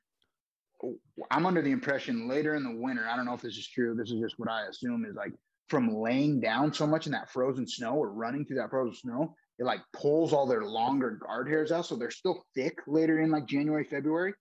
I'm 1.30 1.46
under 1.46 1.62
the 1.62 1.72
impression 1.72 2.28
later 2.28 2.56
in 2.56 2.64
the 2.64 2.76
winter, 2.76 3.08
I 3.08 3.16
don't 3.16 3.26
know 3.26 3.34
if 3.34 3.42
this 3.42 3.58
is 3.58 3.68
true. 3.68 3.96
This 3.96 4.12
is 4.12 4.20
just 4.20 4.38
what 4.38 4.50
I 4.50 4.66
assume 4.66 5.06
is 5.06 5.16
like 5.16 5.34
from 5.70 5.96
laying 5.96 6.42
down 6.42 6.74
so 6.74 6.86
much 6.86 7.06
in 7.06 7.14
that 7.14 7.32
frozen 7.32 7.66
snow 7.66 7.94
or 7.94 8.12
running 8.12 8.46
through 8.46 8.58
that 8.58 8.70
frozen 8.70 8.96
snow, 8.96 9.36
it 9.62 9.66
like 9.66 9.82
pulls 9.94 10.34
all 10.34 10.48
their 10.48 10.66
longer 10.66 11.20
guard 11.24 11.48
hairs 11.48 11.72
out. 11.72 11.86
So 11.86 11.96
they're 11.96 12.10
still 12.10 12.44
thick 12.56 12.80
later 12.88 13.22
in 13.22 13.30
like 13.30 13.46
January, 13.46 13.84
February, 13.84 14.34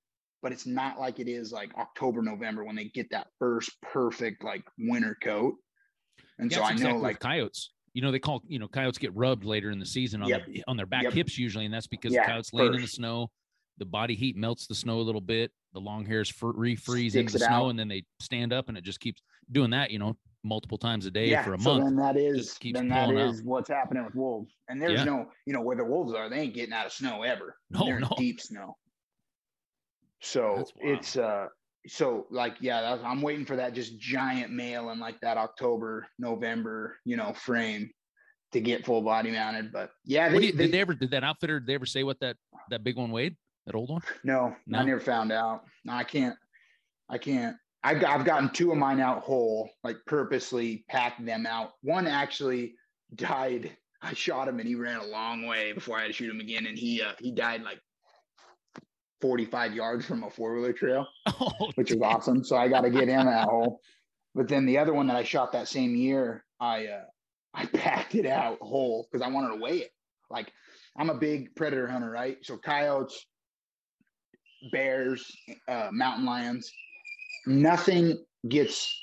but 0.42 0.50
it's 0.50 0.66
not 0.66 0.98
like 0.98 1.20
it 1.20 1.28
is 1.28 1.52
like 1.52 1.76
October, 1.76 2.22
November 2.22 2.64
when 2.64 2.74
they 2.74 2.84
get 2.84 3.10
that 3.10 3.26
first 3.38 3.70
perfect 3.82 4.42
like 4.42 4.64
winter 4.78 5.14
coat. 5.22 5.56
And 6.38 6.50
yeah, 6.50 6.56
so 6.56 6.64
I 6.64 6.72
know 6.72 6.96
like 6.96 7.20
coyotes, 7.20 7.70
you 7.92 8.00
know, 8.00 8.10
they 8.10 8.18
call, 8.18 8.40
you 8.48 8.58
know, 8.58 8.66
coyotes 8.66 8.96
get 8.96 9.14
rubbed 9.14 9.44
later 9.44 9.70
in 9.70 9.78
the 9.78 9.84
season 9.84 10.22
on 10.22 10.28
yep. 10.30 10.46
their 10.46 10.64
on 10.66 10.78
their 10.78 10.86
back 10.86 11.02
yep. 11.02 11.12
hips 11.12 11.36
usually, 11.36 11.66
and 11.66 11.74
that's 11.74 11.86
because 11.86 12.14
yeah, 12.14 12.22
the 12.22 12.32
coyotes 12.32 12.54
laying 12.54 12.72
in 12.72 12.80
the 12.80 12.88
snow, 12.88 13.30
the 13.76 13.84
body 13.84 14.14
heat 14.14 14.36
melts 14.36 14.66
the 14.68 14.74
snow 14.74 15.00
a 15.00 15.02
little 15.02 15.20
bit, 15.20 15.52
the 15.74 15.80
long 15.80 16.06
hairs 16.06 16.32
refreeze 16.32 17.14
into 17.14 17.34
the 17.34 17.40
snow, 17.40 17.66
out. 17.66 17.68
and 17.68 17.78
then 17.78 17.88
they 17.88 18.04
stand 18.20 18.54
up, 18.54 18.70
and 18.70 18.78
it 18.78 18.84
just 18.84 19.00
keeps 19.00 19.20
doing 19.52 19.68
that, 19.72 19.90
you 19.90 19.98
know, 19.98 20.16
multiple 20.42 20.78
times 20.78 21.06
a 21.06 21.10
day 21.10 21.28
yeah, 21.28 21.42
for 21.42 21.54
a 21.54 21.60
so 21.60 21.74
month. 21.74 21.84
Then 21.84 21.96
that 21.96 22.16
is 22.16 22.58
then 22.72 22.88
that 22.88 23.10
is 23.10 23.40
out. 23.40 23.46
what's 23.46 23.68
happening 23.68 24.04
with 24.04 24.14
wolves. 24.14 24.52
And 24.68 24.80
there's 24.80 25.00
yeah. 25.00 25.04
no, 25.04 25.26
you 25.46 25.52
know, 25.52 25.60
where 25.60 25.76
the 25.76 25.84
wolves 25.84 26.14
are, 26.14 26.28
they 26.28 26.40
ain't 26.40 26.54
getting 26.54 26.72
out 26.72 26.86
of 26.86 26.92
snow 26.92 27.22
ever. 27.22 27.56
No, 27.70 27.84
They're 27.84 28.00
no. 28.00 28.14
deep 28.16 28.40
snow. 28.40 28.76
So 30.20 30.64
it's 30.76 31.16
uh 31.16 31.46
so 31.86 32.26
like 32.30 32.56
yeah, 32.60 32.98
I'm 33.04 33.22
waiting 33.22 33.46
for 33.46 33.56
that 33.56 33.74
just 33.74 33.98
giant 33.98 34.52
male 34.52 34.90
in 34.90 34.98
like 34.98 35.20
that 35.20 35.38
October, 35.38 36.06
November, 36.18 36.98
you 37.04 37.16
know, 37.16 37.32
frame 37.32 37.90
to 38.52 38.60
get 38.60 38.84
full 38.84 39.02
body 39.02 39.30
mounted. 39.30 39.72
But 39.72 39.90
yeah, 40.04 40.28
they, 40.28 40.46
you, 40.46 40.52
they, 40.52 40.64
did 40.64 40.72
they 40.72 40.80
ever 40.80 40.94
did 40.94 41.10
that 41.12 41.24
outfitter? 41.24 41.60
Did 41.60 41.68
they 41.68 41.74
ever 41.74 41.86
say 41.86 42.02
what 42.02 42.20
that 42.20 42.36
that 42.70 42.84
big 42.84 42.96
one 42.96 43.10
weighed? 43.10 43.36
That 43.66 43.74
old 43.74 43.90
one? 43.90 44.02
No, 44.24 44.54
no? 44.66 44.78
I 44.78 44.84
never 44.84 45.00
found 45.00 45.32
out. 45.32 45.64
No, 45.84 45.92
I 45.92 46.04
can't. 46.04 46.36
I 47.08 47.18
can't. 47.18 47.56
I've, 47.82 48.00
got, 48.00 48.18
I've 48.18 48.26
gotten 48.26 48.50
two 48.50 48.72
of 48.72 48.78
mine 48.78 49.00
out 49.00 49.22
whole, 49.22 49.70
like 49.82 49.96
purposely 50.06 50.84
packed 50.88 51.24
them 51.24 51.46
out. 51.46 51.72
One 51.82 52.06
actually 52.06 52.74
died. 53.14 53.76
I 54.02 54.14
shot 54.14 54.48
him 54.48 54.58
and 54.58 54.66
he 54.68 54.76
ran 54.76 55.00
a 55.00 55.06
long 55.06 55.46
way 55.46 55.72
before 55.72 55.98
I 55.98 56.02
had 56.02 56.06
to 56.06 56.12
shoot 56.14 56.30
him 56.30 56.40
again, 56.40 56.64
and 56.64 56.78
he 56.78 57.02
uh, 57.02 57.12
he 57.18 57.32
died 57.32 57.62
like 57.62 57.78
45 59.20 59.74
yards 59.74 60.06
from 60.06 60.24
a 60.24 60.30
four 60.30 60.54
wheeler 60.54 60.72
trail, 60.72 61.06
oh, 61.40 61.70
which 61.74 61.90
is 61.90 62.00
awesome. 62.00 62.42
So 62.42 62.56
I 62.56 62.68
got 62.68 62.80
to 62.82 62.90
get 62.90 63.10
in 63.10 63.26
that 63.26 63.48
hole. 63.48 63.80
But 64.34 64.48
then 64.48 64.64
the 64.64 64.78
other 64.78 64.94
one 64.94 65.06
that 65.08 65.16
I 65.16 65.22
shot 65.22 65.52
that 65.52 65.68
same 65.68 65.94
year, 65.94 66.44
I 66.58 66.86
uh, 66.86 67.04
I 67.52 67.66
packed 67.74 68.14
it 68.14 68.26
out 68.26 68.58
whole 68.60 69.06
because 69.10 69.26
I 69.26 69.30
wanted 69.30 69.56
to 69.56 69.62
weigh 69.62 69.78
it. 69.78 69.92
Like 70.30 70.50
I'm 70.96 71.10
a 71.10 71.14
big 71.14 71.54
predator 71.54 71.86
hunter, 71.86 72.10
right? 72.10 72.38
So 72.42 72.56
coyotes, 72.56 73.26
bears, 74.72 75.30
uh, 75.68 75.88
mountain 75.92 76.24
lions, 76.24 76.72
nothing 77.46 78.24
gets. 78.48 79.02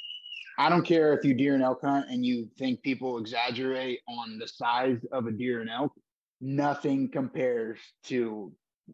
I 0.59 0.69
don't 0.69 0.83
care 0.83 1.13
if 1.13 1.23
you 1.23 1.33
deer 1.33 1.53
and 1.53 1.63
elk 1.63 1.81
hunt 1.81 2.07
and 2.09 2.25
you 2.25 2.49
think 2.57 2.81
people 2.81 3.19
exaggerate 3.19 3.99
on 4.07 4.39
the 4.39 4.47
size 4.47 5.05
of 5.11 5.27
a 5.27 5.31
deer 5.31 5.61
and 5.61 5.69
elk. 5.69 5.93
Nothing 6.41 7.09
compares 7.09 7.79
to 8.05 8.51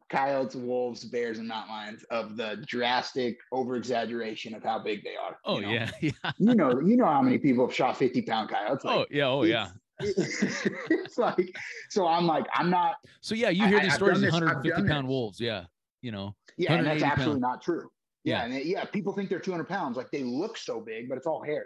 coyotes, 0.10 0.56
wolves, 0.56 1.04
bears, 1.06 1.40
and 1.40 1.48
mountain 1.48 1.74
lions 1.74 2.04
of 2.10 2.38
the 2.38 2.64
drastic 2.68 3.38
over 3.52 3.76
exaggeration 3.76 4.54
of 4.54 4.64
how 4.64 4.80
big 4.80 5.04
they 5.04 5.16
are. 5.16 5.38
Oh 5.46 5.60
you 5.60 5.66
know? 5.66 5.72
yeah, 5.72 5.92
yeah. 6.02 6.32
you 6.38 6.56
know, 6.56 6.80
you 6.80 6.98
know 6.98 7.06
how 7.06 7.22
many 7.22 7.38
people 7.38 7.68
have 7.68 7.76
shot 7.76 7.98
fifty 7.98 8.22
pound 8.22 8.50
coyotes. 8.50 8.84
Like, 8.84 8.96
oh 8.96 9.06
yeah, 9.10 9.28
oh 9.28 9.44
yeah. 9.44 9.70
It's, 10.00 11.18
like 11.18 11.56
so. 11.90 12.08
I'm 12.08 12.26
like 12.26 12.46
I'm 12.54 12.70
not. 12.70 12.96
So 13.22 13.36
yeah, 13.36 13.50
you 13.50 13.68
hear 13.68 13.80
these 13.80 13.94
I, 13.94 13.96
stories 13.96 14.24
of 14.24 14.34
150 14.34 14.88
pound 14.88 15.08
wolves. 15.08 15.40
Yeah, 15.40 15.66
you 16.02 16.12
know. 16.12 16.36
Yeah, 16.58 16.74
and 16.74 16.88
that's 16.88 17.04
absolutely 17.04 17.42
pound. 17.42 17.54
not 17.54 17.62
true. 17.62 17.90
Yeah, 18.24 18.40
yeah, 18.40 18.46
and 18.46 18.54
it, 18.54 18.66
yeah, 18.66 18.86
people 18.86 19.14
think 19.14 19.30
they're 19.30 19.40
200 19.40 19.68
pounds. 19.68 19.98
Like 19.98 20.12
they 20.12 20.24
look 20.24 20.58
so 20.58 20.80
big, 20.80 21.10
but 21.10 21.18
it's 21.18 21.28
all 21.28 21.44
hair. 21.44 21.66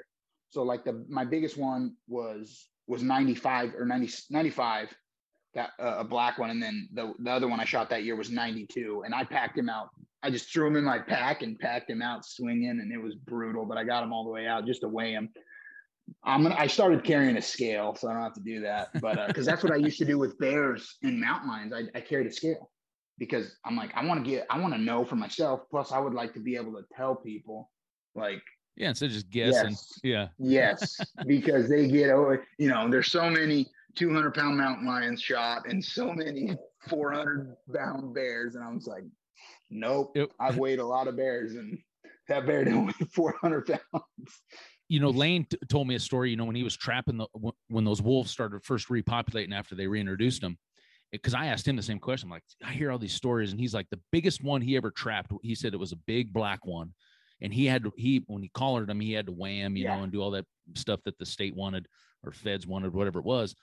So 0.50 0.64
like 0.64 0.84
the 0.84 1.06
my 1.10 1.26
biggest 1.26 1.58
one 1.58 1.96
was 2.08 2.68
was 2.88 3.04
95 3.04 3.76
or 3.76 3.86
90 3.86 4.12
95 4.30 4.94
that 5.54 5.72
uh, 5.80 5.96
a 5.98 6.04
black 6.04 6.38
one, 6.38 6.50
and 6.50 6.62
then 6.62 6.88
the 6.94 7.14
the 7.20 7.32
other 7.32 7.48
one 7.48 7.60
I 7.60 7.66
shot 7.66 7.90
that 7.90 8.04
year 8.04 8.16
was 8.16 8.30
92, 8.30 9.04
and 9.06 9.14
I 9.14 9.24
packed 9.24 9.58
him 9.58 9.70
out. 9.70 9.90
I 10.24 10.30
just 10.30 10.52
threw 10.52 10.68
him 10.68 10.76
in 10.76 10.84
my 10.84 11.00
pack 11.00 11.42
and 11.42 11.60
packed 11.60 11.90
him 11.90 12.02
out 12.02 12.26
swinging, 12.26 12.70
and 12.70 12.92
it 12.92 13.02
was 13.02 13.16
brutal. 13.16 13.66
But 13.66 13.78
I 13.78 13.84
got 13.84 14.04
him 14.04 14.14
all 14.14 14.24
the 14.24 14.30
way 14.30 14.48
out 14.48 14.66
just 14.66 14.82
to 14.82 14.88
weigh 14.88 15.12
him. 15.12 15.30
I'm 16.24 16.44
gonna. 16.44 16.56
I 16.58 16.68
started 16.68 17.04
carrying 17.04 17.38
a 17.38 17.42
scale, 17.42 17.96
so 17.96 18.08
I 18.08 18.14
don't 18.14 18.24
have 18.24 18.34
to 18.34 18.42
do 18.42 18.62
that. 18.62 18.90
But 19.02 19.28
because 19.28 19.48
uh, 19.48 19.52
that's 19.52 19.64
what 19.64 19.74
I 19.74 19.78
used 19.78 19.98
to 20.00 20.06
do 20.06 20.18
with 20.18 20.38
bears 20.38 20.98
and 21.04 21.20
mountain 21.20 21.50
lions, 21.50 21.74
I, 21.74 21.98
I 21.98 22.02
carried 22.02 22.28
a 22.28 22.32
scale 22.32 22.70
because 23.18 23.56
I'm 23.66 23.76
like 23.76 23.92
I 23.96 24.06
want 24.06 24.24
to 24.24 24.30
get. 24.30 24.46
I 24.50 24.60
want 24.60 24.74
to 24.74 24.80
know 24.80 25.04
for 25.06 25.16
myself. 25.16 25.62
Plus, 25.70 25.92
I 25.92 26.00
would 26.00 26.14
like 26.14 26.34
to 26.34 26.40
be 26.40 26.56
able 26.56 26.74
to 26.74 26.84
tell 26.96 27.16
people, 27.16 27.70
like 28.16 28.42
yeah, 28.78 28.90
instead 28.90 29.08
of 29.08 29.14
just 29.14 29.30
guessing. 29.30 29.70
Yes, 29.70 30.00
yeah. 30.04 30.28
Yes, 30.38 30.98
because 31.28 31.68
they 31.68 31.88
get 31.88 32.12
oh, 32.12 32.38
you 32.60 32.70
know, 32.70 32.88
there's 32.90 33.12
so 33.12 33.30
many 33.30 33.68
200 33.96 34.34
pound 34.34 34.58
mountain 34.58 34.86
lions 34.86 35.22
shot 35.22 35.68
and 35.68 35.84
so 35.84 36.14
many 36.14 36.56
400 36.88 37.56
pound 37.76 38.14
bears. 38.14 38.56
And 38.56 38.64
I 38.64 38.72
was 38.72 38.86
like, 38.86 39.04
nope, 39.70 40.12
yep. 40.16 40.30
I've 40.40 40.58
weighed 40.58 40.80
a 40.80 40.86
lot 40.86 41.08
of 41.08 41.18
bears 41.18 41.56
and 41.56 41.78
that 42.28 42.46
bear 42.46 42.64
didn't 42.64 42.86
weigh 42.86 43.08
400 43.12 43.66
pounds. 43.66 44.42
You 44.90 45.00
know, 45.00 45.10
Lane 45.10 45.46
t- 45.50 45.58
told 45.68 45.88
me 45.88 45.96
a 45.96 46.00
story, 46.00 46.30
you 46.30 46.38
know, 46.38 46.46
when 46.46 46.56
he 46.56 46.64
was 46.64 46.78
trapping 46.78 47.18
the, 47.18 47.28
when 47.68 47.84
those 47.84 48.02
wolves 48.02 48.32
started 48.32 48.64
first 48.64 48.88
repopulating 48.88 49.54
after 49.54 49.76
they 49.76 49.88
reintroduced 49.88 50.42
them 50.42 50.58
because 51.12 51.34
I 51.34 51.48
asked 51.48 51.68
him 51.68 51.76
the 51.76 51.82
same 51.82 52.00
question. 52.00 52.28
I'm 52.28 52.32
like, 52.32 52.44
I 52.64 52.72
hear 52.74 52.92
all 52.92 53.00
these 53.00 53.14
stories, 53.14 53.52
and 53.52 53.60
he's 53.60 53.74
like, 53.74 53.90
the 53.90 54.00
biggest 54.12 54.44
one 54.44 54.62
he 54.62 54.76
ever 54.76 54.92
trapped. 54.92 55.32
He 55.42 55.56
said 55.56 55.74
it 55.74 55.80
was 55.80 55.92
a 55.92 55.98
big 56.08 56.34
black 56.34 56.66
one, 56.66 56.94
and 57.42 57.54
he 57.54 57.66
had 57.66 57.84
to, 57.84 57.94
he 57.96 58.24
when 58.28 58.42
he 58.44 58.50
collared 58.54 58.90
him, 58.90 59.00
he 59.00 59.14
had 59.14 59.26
to 59.28 59.32
wham, 59.32 59.76
you 59.78 59.86
Yeah. 59.86 59.96
know, 59.98 60.04
and 60.04 60.12
do 60.12 60.22
all 60.22 60.32
that 60.32 60.46
stuff 60.76 61.00
that 61.06 61.18
the 61.18 61.26
state 61.26 61.56
wanted 61.56 61.88
or 62.24 62.32
feds 62.32 62.68
wanted, 62.68 62.94
whatever 62.94 63.20
it 63.20 63.26
was. 63.26 63.56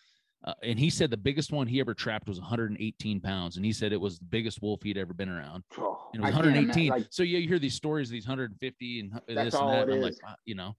Uh, 0.44 0.52
and 0.62 0.78
he 0.78 0.90
said 0.90 1.10
the 1.10 1.16
biggest 1.16 1.52
one 1.52 1.66
he 1.66 1.80
ever 1.80 1.94
trapped 1.94 2.28
was 2.28 2.38
118 2.38 3.20
pounds, 3.20 3.56
and 3.56 3.64
he 3.64 3.72
said 3.72 3.92
it 3.92 4.00
was 4.00 4.18
the 4.18 4.26
biggest 4.26 4.60
wolf 4.62 4.82
he'd 4.82 4.98
ever 4.98 5.14
been 5.14 5.28
around. 5.28 5.64
Oh, 5.78 6.10
And 6.12 6.22
it 6.22 6.26
was 6.26 6.34
I 6.34 6.42
can't 6.42 6.54
118. 6.54 6.90
like, 6.90 7.06
so 7.10 7.22
yeah, 7.22 7.38
you 7.38 7.48
hear 7.48 7.58
these 7.58 7.74
stories, 7.74 8.10
these 8.10 8.26
150 8.26 9.00
and 9.00 9.12
this 9.26 9.54
and 9.54 9.68
that. 9.68 9.82
And 9.84 9.92
I'm 9.92 10.00
like. 10.00 10.22
"Wow," 10.22 10.34
you 10.44 10.54
know, 10.54 10.76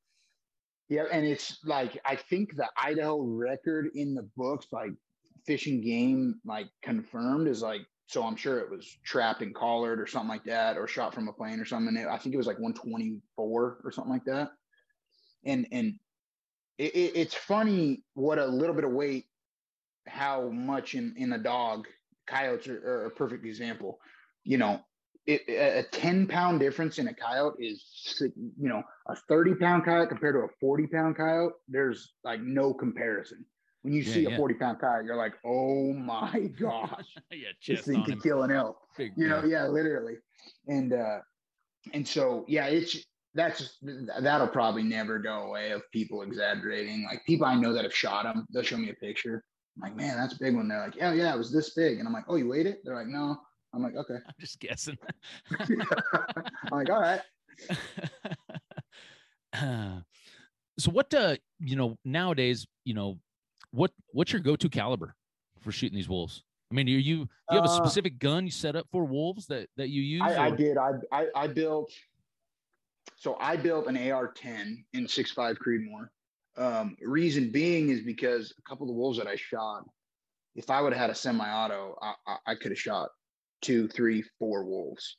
Yeah, 0.87 1.05
and 1.11 1.25
it's 1.25 1.63
like 1.63 1.99
I 2.05 2.15
think 2.15 2.55
the 2.55 2.69
Idaho 2.77 3.21
record 3.21 3.89
in 3.95 4.13
the 4.13 4.29
books, 4.37 4.67
like 4.71 4.91
Fish 5.45 5.67
and 5.67 5.83
Game, 5.83 6.39
like 6.45 6.67
confirmed, 6.81 7.47
is 7.47 7.61
like 7.61 7.85
so. 8.07 8.23
I'm 8.23 8.35
sure 8.35 8.59
it 8.59 8.69
was 8.69 8.97
trapped 9.03 9.41
and 9.41 9.53
collared 9.53 9.99
or 9.99 10.07
something 10.07 10.29
like 10.29 10.45
that, 10.45 10.77
or 10.77 10.87
shot 10.87 11.13
from 11.13 11.27
a 11.27 11.33
plane 11.33 11.59
or 11.59 11.65
something. 11.65 11.97
I 11.97 12.17
think 12.17 12.33
it 12.33 12.37
was 12.37 12.47
like 12.47 12.59
124 12.59 13.77
or 13.83 13.91
something 13.91 14.11
like 14.11 14.25
that. 14.25 14.51
And 15.45 15.67
and 15.71 15.95
it, 16.77 16.95
it, 16.95 17.11
it's 17.15 17.35
funny 17.35 18.03
what 18.13 18.39
a 18.39 18.45
little 18.45 18.75
bit 18.75 18.83
of 18.83 18.91
weight, 18.91 19.25
how 20.07 20.49
much 20.49 20.95
in 20.95 21.13
in 21.17 21.33
a 21.33 21.39
dog. 21.39 21.87
Coyotes 22.27 22.67
are, 22.67 22.79
are 22.79 23.05
a 23.05 23.11
perfect 23.11 23.45
example. 23.45 23.99
You 24.43 24.57
know, 24.57 24.81
it, 25.27 25.41
a 25.47 25.83
10 25.91 26.27
pound 26.27 26.59
difference 26.59 26.99
in 26.99 27.07
a 27.07 27.13
coyote 27.13 27.63
is 27.63 28.21
you 28.59 28.69
know 28.69 28.83
a 29.07 29.15
30 29.15 29.55
pound 29.55 29.85
coyote 29.85 30.09
compared 30.09 30.35
to 30.35 30.39
a 30.39 30.47
40 30.59 30.87
pound 30.87 31.17
coyote 31.17 31.53
there's 31.67 32.13
like 32.23 32.41
no 32.41 32.73
comparison 32.73 33.45
when 33.85 33.93
you 33.93 34.01
Yeah, 34.01 34.13
see 34.13 34.23
yeah. 34.23 34.29
a 34.31 34.37
40 34.37 34.55
pound 34.55 34.79
coyote 34.79 35.05
you're 35.05 35.15
like 35.15 35.35
oh 35.45 35.93
my 35.93 36.49
gosh. 36.59 37.05
Yeah, 37.31 37.49
this 37.67 37.81
thing 37.81 38.03
could 38.03 38.15
him. 38.15 38.21
kill 38.21 38.43
an 38.43 38.51
elk. 38.51 38.77
Big, 38.97 39.11
you 39.15 39.27
know 39.29 39.43
yeah. 39.43 39.63
yeah 39.63 39.67
literally. 39.67 40.15
And 40.67 40.91
uh 40.91 41.19
and 41.93 42.05
so 42.07 42.45
yeah 42.47 42.65
it's 42.65 42.97
that's 43.35 43.77
that'll 44.21 44.47
probably 44.47 44.81
never 44.81 45.19
go 45.19 45.43
away 45.43 45.69
of 45.71 45.83
people 45.91 46.23
exaggerating. 46.23 47.05
Like 47.09 47.23
people 47.27 47.45
i 47.45 47.53
know 47.55 47.73
that 47.73 47.83
have 47.83 47.93
shot 47.95 48.23
them 48.23 48.45
they'll 48.51 48.63
show 48.63 48.77
me 48.77 48.89
a 48.89 48.95
picture. 48.95 49.43
I'm 49.77 49.81
like 49.83 49.95
man 49.95 50.17
that's 50.17 50.33
a 50.33 50.39
big 50.39 50.55
one. 50.55 50.67
They're 50.67 50.79
like 50.83 50.95
yeah 50.95 51.13
yeah 51.13 51.33
it 51.33 51.37
was 51.37 51.51
this 51.53 51.75
big. 51.75 51.99
And 51.99 52.07
i'm 52.07 52.13
like 52.13 52.25
oh 52.27 52.35
you 52.37 52.47
weighed 52.49 52.65
it? 52.65 52.79
They're 52.83 52.95
like 52.95 53.07
no. 53.07 53.37
I'm 53.73 53.83
like 53.83 53.95
okay. 53.95 54.15
I'm 54.25 54.33
just 54.39 54.59
guessing. 54.59 54.97
i'm 55.59 55.67
like 56.71 56.89
all 56.89 57.01
right. 57.01 57.21
So 60.77 60.91
what 60.91 61.13
uh 61.13 61.37
you 61.59 61.75
know 61.77 61.97
nowadays 62.03 62.67
you 62.83 62.93
know 62.93 63.17
what 63.75 63.91
what's 64.11 64.31
your 64.31 64.41
go-to 64.41 64.69
caliber 64.69 65.15
for 65.61 65.71
shooting 65.71 65.95
these 65.95 66.09
wolves 66.09 66.43
i 66.71 66.75
mean 66.75 66.85
do 66.85 66.91
you 66.91 67.01
do 67.03 67.29
you 67.51 67.55
have 67.57 67.65
a 67.65 67.69
Uh, 67.69 67.75
specific 67.83 68.17
gun 68.19 68.45
you 68.45 68.51
set 68.51 68.75
up 68.75 68.87
for 68.91 69.05
wolves 69.05 69.47
that 69.47 69.67
that 69.77 69.89
you 69.89 70.01
use 70.01 70.21
I, 70.23 70.47
I 70.47 70.51
did. 70.51 70.77
I, 70.77 70.91
I 71.11 71.27
I 71.35 71.47
built. 71.47 71.91
So 73.17 73.37
I 73.39 73.55
built 73.55 73.87
an 73.87 73.97
AR-10 73.97 74.83
in 74.93 75.05
6.5 75.05 75.57
Creedmoor. 75.57 76.07
Um, 76.57 76.97
reason 77.01 77.51
being 77.51 77.89
is 77.89 78.01
because 78.01 78.53
a 78.57 78.61
couple 78.67 78.85
of 78.85 78.89
the 78.89 78.99
wolves 78.99 79.17
that 79.19 79.27
I 79.27 79.35
shot, 79.35 79.83
if 80.55 80.69
I 80.69 80.81
would 80.81 80.91
have 80.91 80.99
had 80.99 81.09
a 81.11 81.15
semi-auto, 81.15 81.97
I, 82.01 82.13
I, 82.27 82.37
I 82.47 82.55
could 82.55 82.71
have 82.71 82.79
shot 82.79 83.09
two, 83.61 83.87
three, 83.87 84.23
four 84.39 84.65
wolves. 84.65 85.17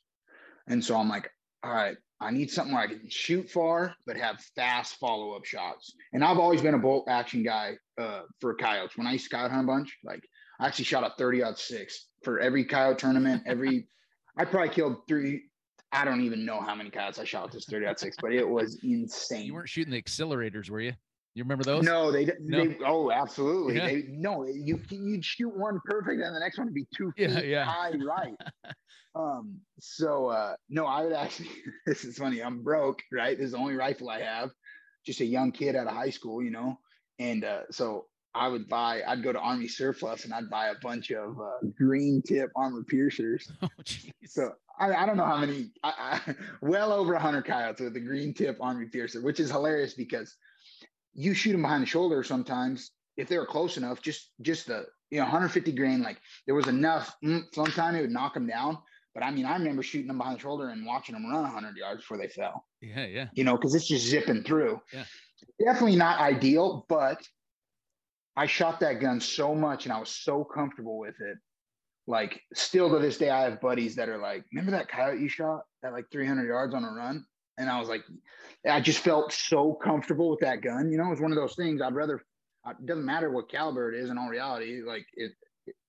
And 0.67 0.83
so 0.83 0.97
I'm 0.97 1.09
like, 1.09 1.29
all 1.63 1.73
right, 1.73 1.97
I 2.19 2.31
need 2.31 2.49
something 2.49 2.73
where 2.73 2.83
I 2.83 2.87
can 2.87 3.09
shoot 3.09 3.49
far 3.49 3.95
but 4.05 4.17
have 4.17 4.39
fast 4.55 4.95
follow-up 4.95 5.45
shots. 5.45 5.93
And 6.13 6.23
I've 6.23 6.39
always 6.39 6.61
been 6.61 6.73
a 6.73 6.79
bolt 6.79 7.07
action 7.07 7.43
guy 7.43 7.77
uh, 7.99 8.21
for 8.41 8.55
coyotes. 8.55 8.97
When 8.97 9.05
I 9.07 9.13
used 9.13 9.29
to 9.29 9.35
coyote 9.35 9.51
hunt 9.51 9.63
a 9.65 9.67
bunch, 9.67 9.95
like 10.03 10.23
I 10.59 10.67
actually 10.67 10.85
shot 10.85 11.03
a 11.03 11.13
30 11.17 11.43
aught 11.43 11.59
six 11.59 12.07
for 12.23 12.39
every 12.39 12.65
coyote 12.65 12.97
tournament. 12.99 13.43
Every 13.45 13.87
I 14.37 14.45
probably 14.45 14.69
killed 14.69 14.97
three. 15.07 15.43
I 15.91 16.03
don't 16.05 16.21
even 16.21 16.45
know 16.45 16.59
how 16.59 16.75
many 16.75 16.89
coyotes 16.89 17.19
I 17.19 17.23
shot 17.23 17.51
this 17.51 17.65
30 17.65 17.85
aught 17.85 17.99
six, 17.99 18.17
but 18.21 18.33
it 18.33 18.47
was 18.47 18.79
insane. 18.83 19.45
you 19.45 19.53
weren't 19.53 19.69
shooting 19.69 19.91
the 19.91 20.01
accelerators 20.01 20.69
were 20.69 20.81
you 20.81 20.93
you 21.33 21.43
remember 21.43 21.63
those 21.63 21.85
No, 21.85 22.11
they, 22.11 22.25
No? 22.39 22.65
they 22.65 22.77
oh, 22.83 23.11
absolutely. 23.11 23.75
Yeah. 23.75 23.85
They, 23.85 24.05
no, 24.09 24.43
you 24.43 24.79
you'd 24.89 25.23
shoot 25.23 25.55
one 25.55 25.79
perfect, 25.85 26.19
and 26.19 26.35
the 26.35 26.39
next 26.39 26.57
one 26.57 26.65
would 26.65 26.73
be 26.73 26.87
two 26.95 27.11
feet 27.11 27.29
Yeah, 27.29 27.41
yeah. 27.41 27.63
high 27.63 27.91
right. 27.91 28.33
um. 29.17 29.59
So 29.79 30.27
uh, 30.27 30.55
no, 30.69 30.85
I 30.85 31.03
would 31.03 31.13
actually. 31.13 31.49
This 31.85 32.03
is 32.05 32.17
funny. 32.17 32.41
I'm 32.41 32.63
broke, 32.63 33.01
right? 33.11 33.37
This 33.37 33.47
is 33.47 33.51
the 33.51 33.57
only 33.57 33.75
rifle 33.75 34.09
I 34.09 34.21
have. 34.21 34.51
Just 35.05 35.21
a 35.21 35.25
young 35.25 35.51
kid 35.51 35.75
out 35.75 35.87
of 35.87 35.93
high 35.93 36.09
school, 36.09 36.43
you 36.43 36.51
know, 36.51 36.77
and 37.19 37.43
uh, 37.43 37.61
so 37.71 38.07
I 38.33 38.47
would 38.47 38.67
buy. 38.69 39.01
I'd 39.07 39.23
go 39.23 39.33
to 39.33 39.39
Army 39.39 39.67
Surplus 39.67 40.25
and 40.25 40.33
I'd 40.33 40.49
buy 40.49 40.67
a 40.67 40.75
bunch 40.81 41.11
of 41.11 41.39
uh, 41.39 41.67
green 41.77 42.21
tip 42.21 42.51
armor 42.55 42.83
piercers. 42.83 43.51
oh 43.61 43.69
So 44.25 44.51
I, 44.79 44.93
I 44.93 45.05
don't 45.05 45.17
know 45.17 45.25
how 45.25 45.37
many, 45.37 45.71
I, 45.83 46.21
I, 46.27 46.35
well 46.61 46.93
over 46.93 47.13
100 47.13 47.45
coyotes 47.45 47.81
with 47.81 47.95
a 47.95 47.99
green 47.99 48.33
tip 48.33 48.57
armor 48.61 48.85
piercer, 48.87 49.21
which 49.21 49.39
is 49.39 49.49
hilarious 49.49 49.93
because 49.93 50.35
you 51.13 51.33
shoot 51.33 51.53
them 51.53 51.63
behind 51.63 51.81
the 51.81 51.87
shoulder 51.87 52.23
sometimes 52.23 52.91
if 53.17 53.27
they 53.27 53.37
were 53.37 53.45
close 53.45 53.77
enough. 53.77 54.01
Just 54.01 54.31
just 54.41 54.67
the 54.67 54.85
you 55.09 55.17
know 55.17 55.23
150 55.23 55.71
grain, 55.73 56.01
like 56.01 56.19
there 56.45 56.55
was 56.55 56.67
enough. 56.67 57.15
Mm, 57.25 57.43
sometime 57.53 57.95
it 57.95 58.01
would 58.01 58.11
knock 58.11 58.35
them 58.35 58.47
down. 58.47 58.77
But 59.17 59.25
I 59.25 59.31
mean, 59.31 59.45
I 59.45 59.57
remember 59.57 59.81
shooting 59.81 60.05
them 60.05 60.19
behind 60.19 60.35
the 60.37 60.41
shoulder 60.41 60.69
and 60.69 60.85
watching 60.85 61.13
them 61.13 61.25
run 61.25 61.41
100 61.41 61.75
yards 61.75 62.01
before 62.01 62.19
they 62.19 62.27
fell. 62.27 62.65
yeah 62.81 63.03
yeah 63.03 63.27
You 63.33 63.45
know, 63.45 63.55
because 63.55 63.73
it's 63.73 63.87
just 63.87 64.05
zipping 64.05 64.43
through. 64.43 64.79
Yeah. 64.93 65.05
Definitely 65.59 65.95
not 65.95 66.19
ideal, 66.19 66.85
but 66.87 67.19
I 68.35 68.45
shot 68.45 68.79
that 68.81 69.01
gun 69.01 69.19
so 69.19 69.55
much 69.55 69.85
and 69.87 69.91
I 69.93 69.99
was 69.99 70.09
so 70.09 70.43
comfortable 70.43 70.99
with 70.99 71.15
it. 71.19 71.39
Like, 72.05 72.41
still 72.53 72.91
to 72.91 72.99
this 72.99 73.17
day, 73.17 73.31
I 73.31 73.41
have 73.49 73.59
buddies 73.59 73.95
that 73.95 74.07
are 74.07 74.19
like, 74.19 74.45
"Remember 74.53 74.77
that 74.77 74.87
coyote 74.87 75.19
you 75.19 75.29
shot 75.29 75.61
at 75.83 75.93
like 75.93 76.05
300 76.11 76.45
yards 76.45 76.75
on 76.75 76.83
a 76.83 76.91
run?" 76.91 77.25
And 77.57 77.71
I 77.71 77.79
was 77.79 77.89
like, 77.89 78.03
I 78.69 78.79
just 78.81 78.99
felt 78.99 79.33
so 79.33 79.73
comfortable 79.73 80.29
with 80.29 80.41
that 80.41 80.61
gun. 80.61 80.91
You 80.91 80.99
know, 80.99 81.07
it 81.07 81.09
was 81.09 81.21
one 81.21 81.31
of 81.31 81.37
those 81.37 81.55
things. 81.55 81.81
I'd 81.81 81.95
rather. 81.95 82.21
It 82.69 82.85
doesn't 82.85 83.03
matter 83.05 83.31
what 83.31 83.49
caliber 83.49 83.91
it 83.91 83.99
is. 83.99 84.11
In 84.11 84.17
all 84.19 84.29
reality, 84.29 84.83
like 84.85 85.07
it, 85.15 85.31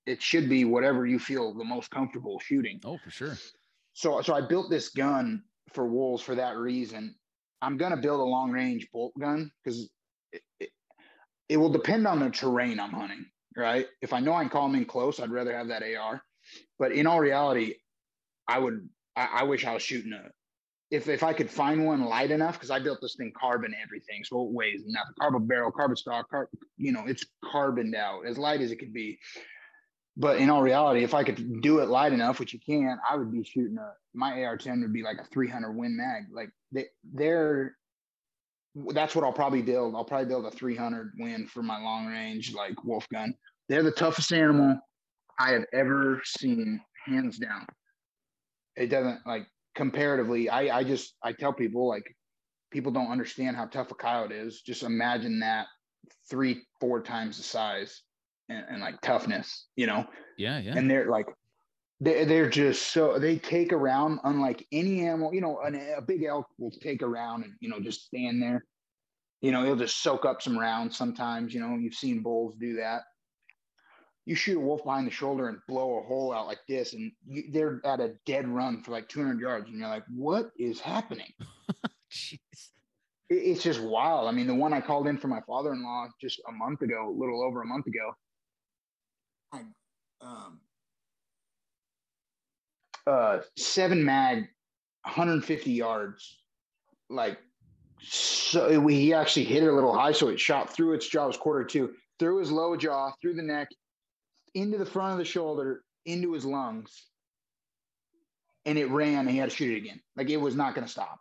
it 0.09 0.21
should 0.21 0.49
be 0.49 0.65
whatever 0.65 1.05
you 1.05 1.19
feel 1.19 1.53
the 1.53 1.63
most 1.63 1.91
comfortable 1.91 2.39
shooting 2.39 2.79
oh 2.85 2.97
for 3.03 3.11
sure 3.11 3.37
so 3.93 4.21
so 4.21 4.33
I 4.33 4.41
built 4.41 4.69
this 4.69 4.89
gun 4.89 5.43
for 5.73 5.87
wolves 5.87 6.23
for 6.23 6.35
that 6.35 6.57
reason. 6.57 7.15
I'm 7.61 7.77
gonna 7.77 7.97
build 7.97 8.19
a 8.19 8.23
long 8.23 8.51
range 8.51 8.87
bolt 8.91 9.13
gun 9.19 9.51
because 9.63 9.89
it, 10.31 10.41
it, 10.59 10.69
it 11.49 11.57
will 11.57 11.69
depend 11.69 12.07
on 12.07 12.19
the 12.19 12.29
terrain 12.29 12.79
I'm 12.79 12.91
hunting. 12.91 13.25
Right? 13.57 13.87
If 14.01 14.13
I 14.13 14.19
know 14.19 14.33
I'm 14.33 14.75
in 14.75 14.85
close, 14.85 15.19
I'd 15.19 15.31
rather 15.31 15.55
have 15.55 15.67
that 15.67 15.83
AR. 15.83 16.23
But 16.77 16.93
in 16.93 17.07
all 17.07 17.19
reality, 17.19 17.75
I 18.47 18.59
would. 18.59 18.87
I, 19.15 19.29
I 19.39 19.43
wish 19.43 19.65
I 19.65 19.73
was 19.73 19.83
shooting 19.83 20.13
a. 20.13 20.29
If 20.91 21.09
if 21.09 21.21
I 21.21 21.33
could 21.33 21.49
find 21.49 21.85
one 21.85 22.05
light 22.05 22.31
enough, 22.31 22.53
because 22.53 22.71
I 22.71 22.79
built 22.79 22.99
this 23.01 23.15
thing 23.15 23.33
carbon 23.37 23.75
everything, 23.83 24.23
so 24.23 24.45
it 24.45 24.53
weighs 24.53 24.83
nothing. 24.85 25.13
Carbon 25.19 25.45
barrel, 25.45 25.71
carbon 25.71 25.97
stock, 25.97 26.29
car, 26.29 26.49
you 26.77 26.91
know, 26.91 27.05
it's 27.05 27.25
carboned 27.43 27.95
out 27.95 28.25
as 28.25 28.37
light 28.37 28.61
as 28.61 28.71
it 28.71 28.77
could 28.77 28.93
be 28.93 29.19
but 30.19 30.37
in 30.37 30.49
all 30.49 30.61
reality, 30.61 31.03
if 31.03 31.13
I 31.13 31.23
could 31.23 31.61
do 31.61 31.79
it 31.79 31.87
light 31.87 32.11
enough, 32.11 32.41
which 32.41 32.53
you 32.53 32.59
can, 32.59 32.99
I 33.09 33.15
would 33.15 33.31
be 33.31 33.41
shooting 33.41 33.77
a 33.77 33.93
my 34.13 34.43
AR-10 34.43 34.81
would 34.81 34.91
be 34.91 35.01
like 35.01 35.17
a 35.17 35.23
300 35.23 35.71
Win 35.71 35.95
Mag. 35.95 36.23
Like 36.33 36.49
they, 36.73 36.87
they're 37.13 37.77
that's 38.93 39.15
what 39.15 39.23
I'll 39.23 39.31
probably 39.31 39.61
build. 39.61 39.95
I'll 39.95 40.03
probably 40.03 40.27
build 40.27 40.45
a 40.45 40.51
300 40.51 41.13
Win 41.19 41.47
for 41.47 41.63
my 41.63 41.81
long 41.81 42.07
range 42.07 42.53
like 42.53 42.83
wolf 42.83 43.07
gun. 43.09 43.33
They're 43.69 43.81
the 43.81 43.91
toughest 43.91 44.33
animal 44.33 44.77
I 45.39 45.51
have 45.51 45.65
ever 45.71 46.21
seen, 46.25 46.81
hands 47.05 47.37
down. 47.37 47.65
It 48.75 48.87
doesn't 48.87 49.25
like 49.25 49.47
comparatively. 49.73 50.49
I 50.49 50.79
I 50.79 50.83
just 50.83 51.15
I 51.23 51.31
tell 51.31 51.53
people 51.53 51.87
like 51.87 52.13
people 52.71 52.91
don't 52.91 53.09
understand 53.09 53.55
how 53.55 53.67
tough 53.67 53.91
a 53.91 53.95
coyote 53.95 54.35
is. 54.35 54.61
Just 54.65 54.83
imagine 54.83 55.39
that 55.39 55.67
three 56.29 56.63
four 56.81 57.01
times 57.01 57.37
the 57.37 57.43
size 57.43 58.01
and, 58.49 58.65
and 58.69 58.81
like 58.81 58.99
toughness, 59.01 59.67
you 59.75 59.87
know? 59.87 60.05
Yeah 60.37 60.59
yeah. 60.59 60.77
And 60.77 60.89
they're 60.89 61.09
like 61.09 61.27
they, 62.01 62.23
they're 62.25 62.49
just 62.49 62.93
so 62.93 63.19
they 63.19 63.37
take 63.37 63.73
around 63.73 64.19
unlike 64.23 64.65
any 64.71 65.05
animal 65.05 65.33
you 65.33 65.41
know 65.41 65.59
an, 65.59 65.75
a 65.97 66.01
big 66.01 66.23
elk 66.23 66.47
will 66.57 66.71
take 66.71 67.03
around 67.03 67.43
and 67.43 67.53
you 67.59 67.69
know 67.69 67.79
just 67.79 68.05
stand 68.05 68.41
there. 68.41 68.65
You 69.41 69.51
know 69.51 69.63
he'll 69.63 69.75
just 69.75 70.01
soak 70.01 70.25
up 70.25 70.41
some 70.41 70.57
rounds 70.57 70.97
sometimes 70.97 71.53
you 71.53 71.59
know 71.59 71.75
you've 71.75 71.93
seen 71.95 72.21
bulls 72.21 72.55
do 72.59 72.75
that. 72.77 73.03
You 74.25 74.35
shoot 74.35 74.57
a 74.57 74.59
wolf 74.59 74.83
behind 74.83 75.07
the 75.07 75.11
shoulder 75.11 75.47
and 75.47 75.57
blow 75.67 75.97
a 75.97 76.03
hole 76.03 76.31
out 76.33 76.45
like 76.45 76.59
this 76.67 76.93
and 76.93 77.11
you, 77.27 77.43
they're 77.51 77.81
at 77.83 77.99
a 77.99 78.13
dead 78.25 78.47
run 78.47 78.83
for 78.83 78.91
like 78.91 79.09
200 79.09 79.39
yards 79.39 79.69
and 79.69 79.79
you're 79.79 79.89
like 79.89 80.05
what 80.13 80.51
is 80.57 80.79
happening? 80.79 81.31
Jeez. 82.11 82.39
It, 83.29 83.35
it's 83.35 83.63
just 83.63 83.81
wild. 83.81 84.27
I 84.27 84.31
mean 84.31 84.47
the 84.47 84.55
one 84.55 84.71
i 84.71 84.79
called 84.79 85.07
in 85.07 85.17
for 85.17 85.27
my 85.27 85.41
father-in-law 85.41 86.07
just 86.21 86.39
a 86.47 86.51
month 86.51 86.81
ago 86.81 87.09
a 87.09 87.19
little 87.19 87.43
over 87.43 87.61
a 87.61 87.65
month 87.65 87.87
ago 87.87 88.13
I, 89.51 89.61
um, 90.21 90.59
uh, 93.07 93.39
seven 93.57 94.03
mag, 94.03 94.47
150 95.03 95.71
yards. 95.71 96.39
Like, 97.09 97.39
so 98.01 98.79
we, 98.79 98.95
he 98.95 99.13
actually 99.13 99.45
hit 99.45 99.63
it 99.63 99.67
a 99.67 99.73
little 99.73 99.93
high, 99.93 100.11
so 100.11 100.29
it 100.29 100.39
shot 100.39 100.73
through 100.73 100.93
its 100.93 101.07
jaw. 101.07 101.25
It 101.25 101.27
was 101.27 101.37
quarter 101.37 101.63
two 101.63 101.93
through 102.19 102.39
his 102.39 102.51
low 102.51 102.75
jaw, 102.75 103.11
through 103.21 103.33
the 103.33 103.41
neck, 103.41 103.69
into 104.53 104.77
the 104.77 104.85
front 104.85 105.13
of 105.13 105.17
the 105.17 105.25
shoulder, 105.25 105.83
into 106.05 106.33
his 106.33 106.45
lungs, 106.45 107.07
and 108.65 108.77
it 108.77 108.89
ran. 108.89 109.19
And 109.19 109.29
he 109.29 109.37
had 109.37 109.49
to 109.49 109.55
shoot 109.55 109.73
it 109.73 109.77
again. 109.77 109.99
Like 110.15 110.29
it 110.29 110.37
was 110.37 110.55
not 110.55 110.75
going 110.75 110.85
to 110.85 110.91
stop. 110.91 111.19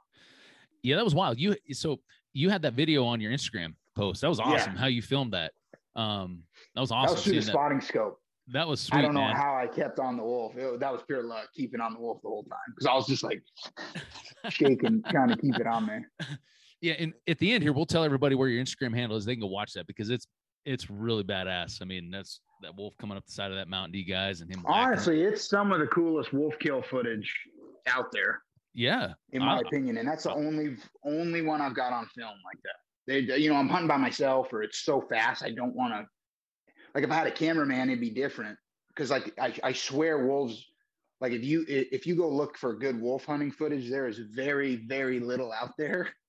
Yeah, 0.83 0.97
that 0.97 1.05
was 1.05 1.15
wild. 1.15 1.39
You 1.39 1.57
so 1.73 2.01
you 2.33 2.51
had 2.51 2.63
that 2.63 2.75
video 2.75 3.05
on 3.05 3.21
your 3.21 3.33
Instagram 3.33 3.75
post. 3.95 4.21
That 4.21 4.29
was 4.29 4.41
awesome. 4.41 4.75
Yeah. 4.75 4.79
How 4.79 4.87
you 4.87 5.03
filmed 5.03 5.33
that. 5.33 5.53
Um, 5.97 6.43
that 6.75 6.81
was 6.81 6.91
awesome. 6.91 7.07
That 7.07 7.13
was 7.15 7.25
through 7.25 7.35
the 7.35 7.43
spotting 7.43 7.81
scope. 7.81 8.21
That 8.51 8.67
was 8.67 8.81
sweet. 8.81 8.99
I 8.99 9.03
don't 9.03 9.15
know 9.15 9.21
man. 9.21 9.37
how 9.37 9.57
I 9.57 9.67
kept 9.67 9.99
on 9.99 10.17
the 10.17 10.23
wolf. 10.23 10.57
It, 10.57 10.81
that 10.81 10.93
was 10.93 11.03
pure 11.07 11.23
luck, 11.23 11.49
keeping 11.55 11.81
on 11.81 11.93
the 11.93 12.01
wolf 12.01 12.21
the 12.23 12.29
whole 12.29 12.45
time 12.45 12.59
because 12.75 12.87
I 12.87 12.95
was 12.95 13.07
just 13.07 13.23
like 13.23 13.43
shaking, 14.49 15.03
trying 15.11 15.29
to 15.29 15.37
keep 15.37 15.57
it 15.59 15.67
on 15.67 15.87
there. 15.87 16.11
Yeah, 16.81 16.93
and 16.93 17.13
at 17.27 17.39
the 17.39 17.51
end 17.51 17.65
here, 17.65 17.73
we'll 17.73 17.87
tell 17.87 18.05
everybody 18.05 18.37
where 18.37 18.49
your 18.49 18.65
Instagram 18.65 18.95
handle 18.95 19.17
is. 19.17 19.25
They 19.25 19.35
can 19.35 19.41
go 19.41 19.49
watch 19.49 19.73
that 19.73 19.89
because 19.89 20.11
it's 20.11 20.29
it's 20.65 20.89
really 20.89 21.25
badass. 21.25 21.83
I 21.83 21.85
mean, 21.85 22.09
that's 22.09 22.41
that 22.63 22.77
wolf 22.77 22.95
coming 23.01 23.17
up 23.17 23.27
the 23.27 23.33
side 23.33 23.51
of 23.51 23.57
that 23.57 23.69
Mountain 23.69 23.93
D 23.93 24.05
guys 24.05 24.43
and 24.43 24.55
him. 24.55 24.63
Honestly, 24.65 25.23
it's 25.23 25.49
some 25.49 25.73
of 25.73 25.81
the 25.81 25.89
coolest 25.89 26.33
wolf 26.33 26.55
kill 26.61 26.83
footage 26.83 27.35
out 27.89 28.13
there. 28.13 28.43
Yeah, 28.75 29.15
in 29.33 29.43
my 29.43 29.59
opinion, 29.59 29.97
and 29.97 30.07
that's 30.07 30.23
the 30.23 30.33
only 30.33 30.77
only 31.05 31.43
one 31.43 31.61
I've 31.61 31.75
got 31.75 31.93
on 31.93 32.07
film 32.17 32.37
like 32.45 32.63
that. 32.63 32.77
They, 33.09 33.21
you 33.21 33.51
know, 33.51 33.57
I'm 33.57 33.69
hunting 33.69 33.89
by 33.89 33.97
myself, 33.97 34.53
or 34.53 34.63
it's 34.63 34.85
so 34.85 35.01
fast, 35.01 35.43
I 35.43 35.51
don't 35.51 35.75
want 35.75 35.95
to. 35.95 36.07
Like 36.95 37.03
if 37.03 37.11
I 37.11 37.15
had 37.15 37.27
a 37.27 37.33
cameraman, 37.33 37.89
it'd 37.89 38.01
be 38.01 38.11
different 38.11 38.57
because, 38.89 39.11
like, 39.11 39.33
I, 39.41 39.55
I 39.65 39.73
swear, 39.73 40.27
wolves. 40.27 40.65
Like 41.21 41.33
if 41.33 41.43
you 41.43 41.65
if 41.67 42.07
you 42.07 42.15
go 42.15 42.29
look 42.29 42.57
for 42.57 42.75
good 42.75 43.01
wolf 43.01 43.25
hunting 43.25 43.51
footage, 43.51 43.91
there 43.91 44.07
is 44.07 44.19
very 44.19 44.77
very 44.87 45.19
little 45.19 45.53
out 45.53 45.73
there 45.77 46.09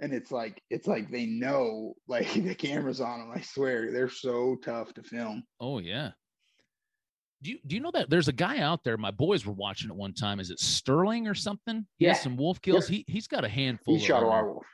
and 0.00 0.12
it's 0.12 0.30
like 0.30 0.60
it's 0.70 0.86
like 0.86 1.10
they 1.10 1.26
know 1.26 1.94
like 2.08 2.32
the 2.34 2.54
cameras 2.54 3.00
on 3.00 3.20
them. 3.20 3.32
I 3.34 3.40
swear 3.40 3.92
they're 3.92 4.08
so 4.08 4.56
tough 4.64 4.92
to 4.94 5.02
film. 5.02 5.44
Oh 5.60 5.78
yeah. 5.78 6.12
Do 7.42 7.50
you 7.50 7.58
do 7.66 7.76
you 7.76 7.82
know 7.82 7.90
that 7.92 8.08
there's 8.08 8.28
a 8.28 8.32
guy 8.32 8.58
out 8.58 8.84
there? 8.84 8.96
My 8.96 9.10
boys 9.10 9.44
were 9.44 9.52
watching 9.52 9.90
it 9.90 9.96
one 9.96 10.14
time. 10.14 10.40
Is 10.40 10.50
it 10.50 10.60
Sterling 10.60 11.26
or 11.28 11.34
something? 11.34 11.86
He 11.98 12.06
yeah. 12.06 12.12
has 12.12 12.22
some 12.22 12.36
wolf 12.36 12.60
kills. 12.62 12.88
He 12.88 13.04
he's 13.06 13.26
got 13.26 13.44
a 13.44 13.48
handful. 13.48 13.96
He 13.96 14.04
shot 14.04 14.22
a 14.22 14.26
lot 14.26 14.44
of 14.44 14.46
wolf. 14.46 14.66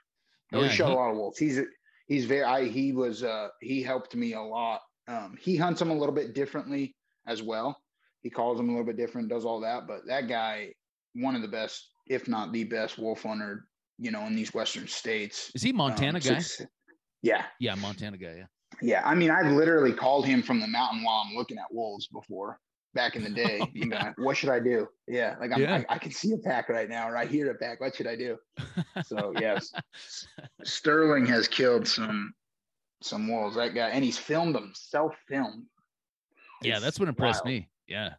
No, 0.52 0.60
yeah, 0.60 0.68
he 0.68 0.76
shot 0.76 0.88
he, 0.88 0.94
a 0.94 0.96
lot 0.96 1.10
of 1.10 1.16
wolves. 1.16 1.38
He's 1.38 1.60
he's 2.06 2.24
very. 2.24 2.44
I 2.44 2.66
he 2.66 2.92
was 2.92 3.22
uh 3.22 3.48
he 3.60 3.82
helped 3.82 4.14
me 4.14 4.34
a 4.34 4.40
lot. 4.40 4.80
Um, 5.08 5.36
he 5.40 5.56
hunts 5.56 5.80
them 5.80 5.90
a 5.90 5.94
little 5.94 6.14
bit 6.14 6.34
differently 6.34 6.94
as 7.26 7.42
well. 7.42 7.76
He 8.22 8.30
calls 8.30 8.58
them 8.58 8.68
a 8.68 8.72
little 8.72 8.86
bit 8.86 8.96
different, 8.96 9.28
does 9.28 9.44
all 9.44 9.60
that. 9.60 9.86
But 9.88 10.06
that 10.06 10.28
guy, 10.28 10.74
one 11.14 11.34
of 11.34 11.42
the 11.42 11.48
best, 11.48 11.90
if 12.06 12.28
not 12.28 12.52
the 12.52 12.64
best 12.64 12.98
wolf 12.98 13.22
hunter 13.22 13.66
you 14.00 14.10
know, 14.10 14.26
in 14.26 14.34
these 14.34 14.52
Western 14.54 14.88
states. 14.88 15.52
Is 15.54 15.62
he 15.62 15.72
Montana 15.72 16.18
um, 16.18 16.22
guy? 16.22 16.40
yeah. 17.22 17.44
Yeah, 17.60 17.74
Montana 17.74 18.16
guy. 18.16 18.36
Yeah. 18.38 18.46
Yeah. 18.80 19.02
I 19.04 19.14
mean, 19.14 19.30
I've 19.30 19.52
literally 19.52 19.92
called 19.92 20.24
him 20.24 20.42
from 20.42 20.58
the 20.58 20.66
mountain 20.66 21.04
while 21.04 21.22
I'm 21.26 21.36
looking 21.36 21.58
at 21.58 21.66
wolves 21.70 22.08
before 22.08 22.58
back 22.94 23.16
in 23.16 23.22
the 23.22 23.30
oh, 23.30 23.34
day. 23.34 23.60
you 23.72 23.86
know, 23.86 24.12
what 24.18 24.36
should 24.36 24.50
I 24.50 24.60
do? 24.60 24.88
Yeah. 25.06 25.36
Like 25.40 25.52
I'm, 25.52 25.60
yeah. 25.60 25.82
I, 25.88 25.94
I, 25.94 25.98
can 25.98 26.12
see 26.12 26.32
a 26.32 26.38
pack 26.38 26.68
right 26.68 26.88
now, 26.88 27.08
or 27.08 27.16
I 27.16 27.26
hear 27.26 27.50
a 27.50 27.54
pack. 27.54 27.80
What 27.80 27.94
should 27.94 28.06
I 28.06 28.16
do? 28.16 28.36
So 29.06 29.32
yes, 29.38 29.72
Sterling 30.64 31.24
has 31.26 31.48
killed 31.48 31.86
some, 31.86 32.32
some 33.02 33.28
wolves. 33.28 33.56
That 33.56 33.74
guy, 33.74 33.88
and 33.88 34.04
he's 34.04 34.18
filmed 34.18 34.54
them, 34.54 34.72
self-filmed. 34.74 35.64
Yeah. 36.62 36.78
That's 36.78 36.98
what 36.98 37.08
impressed 37.08 37.44
wild. 37.44 37.54
me. 37.54 37.68
Yeah. 37.86 38.10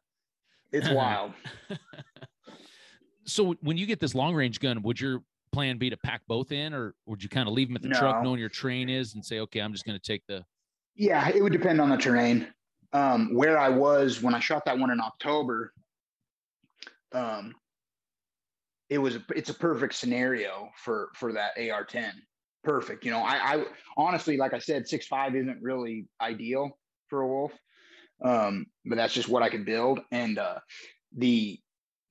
It's 0.72 0.90
wild. 0.90 1.34
so 3.26 3.56
when 3.62 3.78
you 3.78 3.86
get 3.86 4.00
this 4.00 4.16
long 4.16 4.34
range 4.34 4.60
gun, 4.60 4.82
would 4.84 5.00
your 5.00 5.22
plan 5.52 5.78
be 5.78 5.90
to 5.90 5.98
pack 5.98 6.22
both 6.28 6.52
in, 6.52 6.74
or 6.74 6.96
would 7.06 7.22
you 7.22 7.30
kind 7.30 7.48
of 7.48 7.54
leave 7.54 7.68
them 7.68 7.76
at 7.76 7.82
the 7.82 7.90
no. 7.90 8.00
truck, 8.00 8.24
knowing 8.24 8.40
your 8.40 8.50
terrain 8.50 8.90
is, 8.90 9.14
and 9.16 9.24
say, 9.24 9.40
okay, 9.40 9.60
I'm 9.60 9.74
just 9.74 9.86
going 9.86 10.00
to 10.00 10.04
take 10.04 10.24
the? 10.28 10.44
Yeah, 10.96 11.30
it 11.30 11.42
would 11.42 11.54
depend 11.54 11.80
on 11.82 11.90
the 11.90 11.98
terrain. 11.98 12.48
Um, 12.94 13.34
where 13.34 13.58
I 13.58 13.70
was 13.70 14.22
when 14.22 14.36
I 14.36 14.40
shot 14.40 14.66
that 14.66 14.78
one 14.78 14.92
in 14.92 15.00
October, 15.00 15.74
um, 17.14 17.54
it 18.90 18.98
was 18.98 19.18
it's 19.36 19.50
a 19.50 19.54
perfect 19.54 19.96
scenario 19.96 20.70
for 20.76 21.10
for 21.16 21.32
that 21.34 21.52
AR-10. 21.58 22.12
Perfect. 22.64 23.06
You 23.06 23.12
know, 23.12 23.22
I, 23.22 23.56
I 23.56 23.64
honestly, 23.98 24.38
like 24.38 24.54
I 24.54 24.60
said, 24.60 24.88
six 24.88 25.08
five 25.08 25.36
isn't 25.36 25.62
really 25.62 26.08
ideal 26.20 26.78
for 27.08 27.22
a 27.22 27.28
wolf, 27.28 27.54
um, 28.24 28.66
but 28.86 28.98
that's 28.98 29.14
just 29.14 29.30
what 29.30 29.44
I 29.44 29.50
could 29.50 29.66
build. 29.66 30.02
And 30.12 30.38
uh, 30.38 30.60
the 31.18 31.60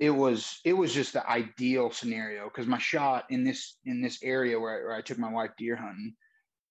it 0.01 0.11
was 0.11 0.61
it 0.65 0.73
was 0.73 0.95
just 0.95 1.13
the 1.13 1.29
ideal 1.29 1.91
scenario 1.91 2.45
because 2.45 2.67
my 2.67 2.79
shot 2.79 3.25
in 3.29 3.45
this 3.45 3.77
in 3.85 4.01
this 4.01 4.19
area 4.23 4.59
where 4.59 4.81
I, 4.81 4.85
where 4.85 4.97
I 4.97 5.03
took 5.03 5.19
my 5.19 5.31
wife 5.31 5.51
deer 5.59 5.77
hunting, 5.77 6.15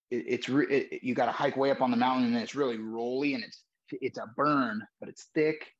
it, 0.09 0.25
it's 0.27 0.49
re- 0.49 0.65
it, 0.67 1.03
you 1.03 1.13
got 1.13 1.27
to 1.27 1.31
hike 1.31 1.55
way 1.55 1.69
up 1.69 1.81
on 1.81 1.91
the 1.91 1.97
mountain 1.97 2.33
and 2.33 2.43
it's 2.43 2.55
really 2.55 2.79
rolly 2.79 3.35
and 3.35 3.43
it's 3.43 3.63
it's 3.91 4.17
a 4.17 4.25
burn 4.35 4.81
but 4.99 5.09
it's 5.09 5.27
thick 5.33 5.73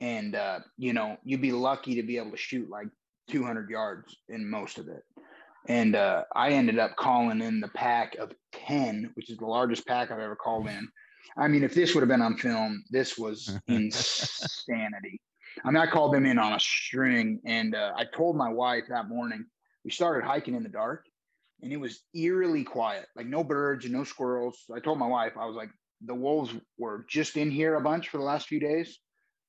and 0.00 0.34
uh, 0.34 0.60
you 0.76 0.92
know 0.92 1.16
you'd 1.24 1.42
be 1.42 1.52
lucky 1.52 1.94
to 1.94 2.02
be 2.02 2.18
able 2.18 2.30
to 2.30 2.36
shoot 2.36 2.68
like 2.70 2.88
200 3.30 3.70
yards 3.70 4.16
in 4.28 4.48
most 4.48 4.78
of 4.78 4.88
it 4.88 5.02
and 5.68 5.96
uh, 5.96 6.22
I 6.34 6.50
ended 6.50 6.78
up 6.78 6.96
calling 6.96 7.40
in 7.40 7.60
the 7.60 7.68
pack 7.68 8.14
of 8.16 8.32
10 8.52 9.10
which 9.14 9.30
is 9.30 9.38
the 9.38 9.46
largest 9.46 9.86
pack 9.86 10.10
I've 10.10 10.20
ever 10.20 10.36
called 10.36 10.68
in. 10.68 10.88
I 11.36 11.48
mean, 11.48 11.64
if 11.64 11.74
this 11.74 11.94
would 11.94 12.00
have 12.00 12.08
been 12.08 12.22
on 12.22 12.36
film, 12.36 12.84
this 12.90 13.18
was 13.18 13.58
insanity. 13.68 15.20
I 15.64 15.70
mean, 15.70 15.76
I 15.76 15.86
called 15.86 16.14
them 16.14 16.26
in 16.26 16.38
on 16.38 16.52
a 16.52 16.60
string, 16.60 17.40
and 17.44 17.74
uh, 17.74 17.92
I 17.96 18.04
told 18.04 18.36
my 18.36 18.48
wife 18.48 18.84
that 18.88 19.08
morning. 19.08 19.44
We 19.84 19.90
started 19.90 20.26
hiking 20.26 20.54
in 20.54 20.62
the 20.62 20.68
dark, 20.68 21.04
and 21.62 21.72
it 21.72 21.78
was 21.78 22.00
eerily 22.14 22.64
quiet, 22.64 23.06
like 23.16 23.26
no 23.26 23.42
birds 23.44 23.84
and 23.84 23.94
no 23.94 24.04
squirrels. 24.04 24.64
I 24.74 24.80
told 24.80 24.98
my 24.98 25.06
wife, 25.06 25.32
I 25.38 25.46
was 25.46 25.56
like, 25.56 25.70
the 26.04 26.14
wolves 26.14 26.54
were 26.78 27.06
just 27.08 27.36
in 27.36 27.50
here 27.50 27.74
a 27.74 27.80
bunch 27.80 28.08
for 28.08 28.18
the 28.18 28.24
last 28.24 28.46
few 28.46 28.60
days, 28.60 28.98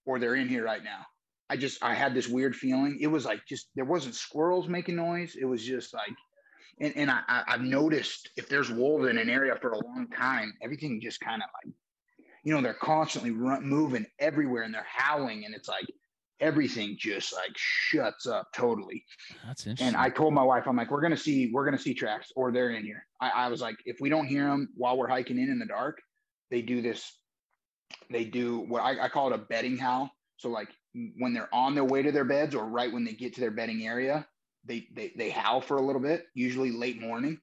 or 0.06 0.20
they're 0.20 0.36
in 0.36 0.48
here 0.48 0.64
right 0.64 0.84
now. 0.84 1.06
I 1.50 1.58
just 1.58 1.84
I 1.84 1.93
had 1.93 2.14
this 2.14 2.28
weird 2.28 2.56
feeling. 2.56 2.98
It 3.02 3.08
was 3.08 3.26
like 3.26 3.45
just 3.48 3.70
there 3.76 3.86
wasn't 3.86 4.16
squirrels 4.16 4.68
making 4.68 4.95
noise. 4.95 5.36
It 5.39 5.45
was 5.45 5.64
just 5.64 5.93
like, 5.93 6.14
and 6.80 6.95
and 6.95 7.12
I 7.12 7.43
I've 7.48 7.62
noticed 7.62 8.30
if 8.38 8.50
there's 8.50 8.70
wolves 8.70 9.08
in 9.08 9.18
an 9.18 9.30
area 9.30 9.56
for 9.62 9.72
a 9.72 9.86
long 9.86 10.08
time, 10.16 10.54
everything 10.62 11.02
just 11.02 11.20
kind 11.20 11.41
of 11.41 11.50
like 11.64 11.74
you 12.48 12.54
know, 12.54 12.62
they're 12.62 12.74
constantly 12.74 13.32
run, 13.32 13.66
moving 13.66 14.06
everywhere 14.20 14.64
and 14.64 14.74
they're 14.74 14.88
howling, 14.88 15.43
and 15.43 15.54
it's 15.54 15.68
like 15.68 15.86
everything 16.39 16.95
just 16.98 17.34
like 17.34 17.52
shuts 17.58 18.26
up 18.26 18.48
totally. 18.56 19.04
That's 19.45 19.68
interesting. 19.68 19.88
And 19.88 19.98
I 19.98 20.10
told 20.10 20.34
my 20.34 20.43
wife, 20.43 20.66
I'm 20.66 20.78
like, 20.78 20.89
we're 20.89 21.02
gonna 21.02 21.18
see, 21.18 21.52
we're 21.52 21.66
gonna 21.66 21.78
see 21.78 21.93
tracks, 21.93 22.32
or 22.38 22.54
they're 22.54 22.70
in 22.70 22.86
here. 22.86 23.06
I, 23.20 23.32
I 23.32 23.48
was 23.50 23.60
like, 23.60 23.76
if 23.84 23.98
we 24.00 24.08
don't 24.08 24.28
hear 24.28 24.48
them 24.48 24.70
while 24.78 24.98
we're 24.98 25.10
hiking 25.10 25.38
in 25.38 25.50
in 25.50 25.60
the 25.60 25.66
dark, 25.66 26.00
they 26.50 26.62
do 26.62 26.82
this. 26.82 27.12
They 28.10 28.26
do 28.26 28.60
what 28.60 28.82
I, 28.82 29.06
I 29.06 29.10
call 29.10 29.32
it 29.32 29.36
a 29.36 29.43
bedding 29.43 29.78
howl. 29.78 30.12
So 30.38 30.50
like 30.50 30.70
when 31.18 31.34
they're 31.34 31.54
on 31.54 31.76
their 31.76 31.84
way 31.84 32.02
to 32.02 32.12
their 32.12 32.26
beds, 32.26 32.56
or 32.56 32.66
right 32.66 32.91
when 32.91 33.04
they 33.04 33.14
get 33.14 33.36
to 33.36 33.41
their 33.41 33.52
bedding 33.52 33.86
area, 33.86 34.28
they 34.66 34.88
they 34.93 35.14
they 35.18 35.30
howl 35.30 35.62
for 35.62 35.78
a 35.78 35.82
little 35.82 36.02
bit, 36.02 36.26
usually 36.34 36.72
late 36.72 37.02
morning. 37.02 37.39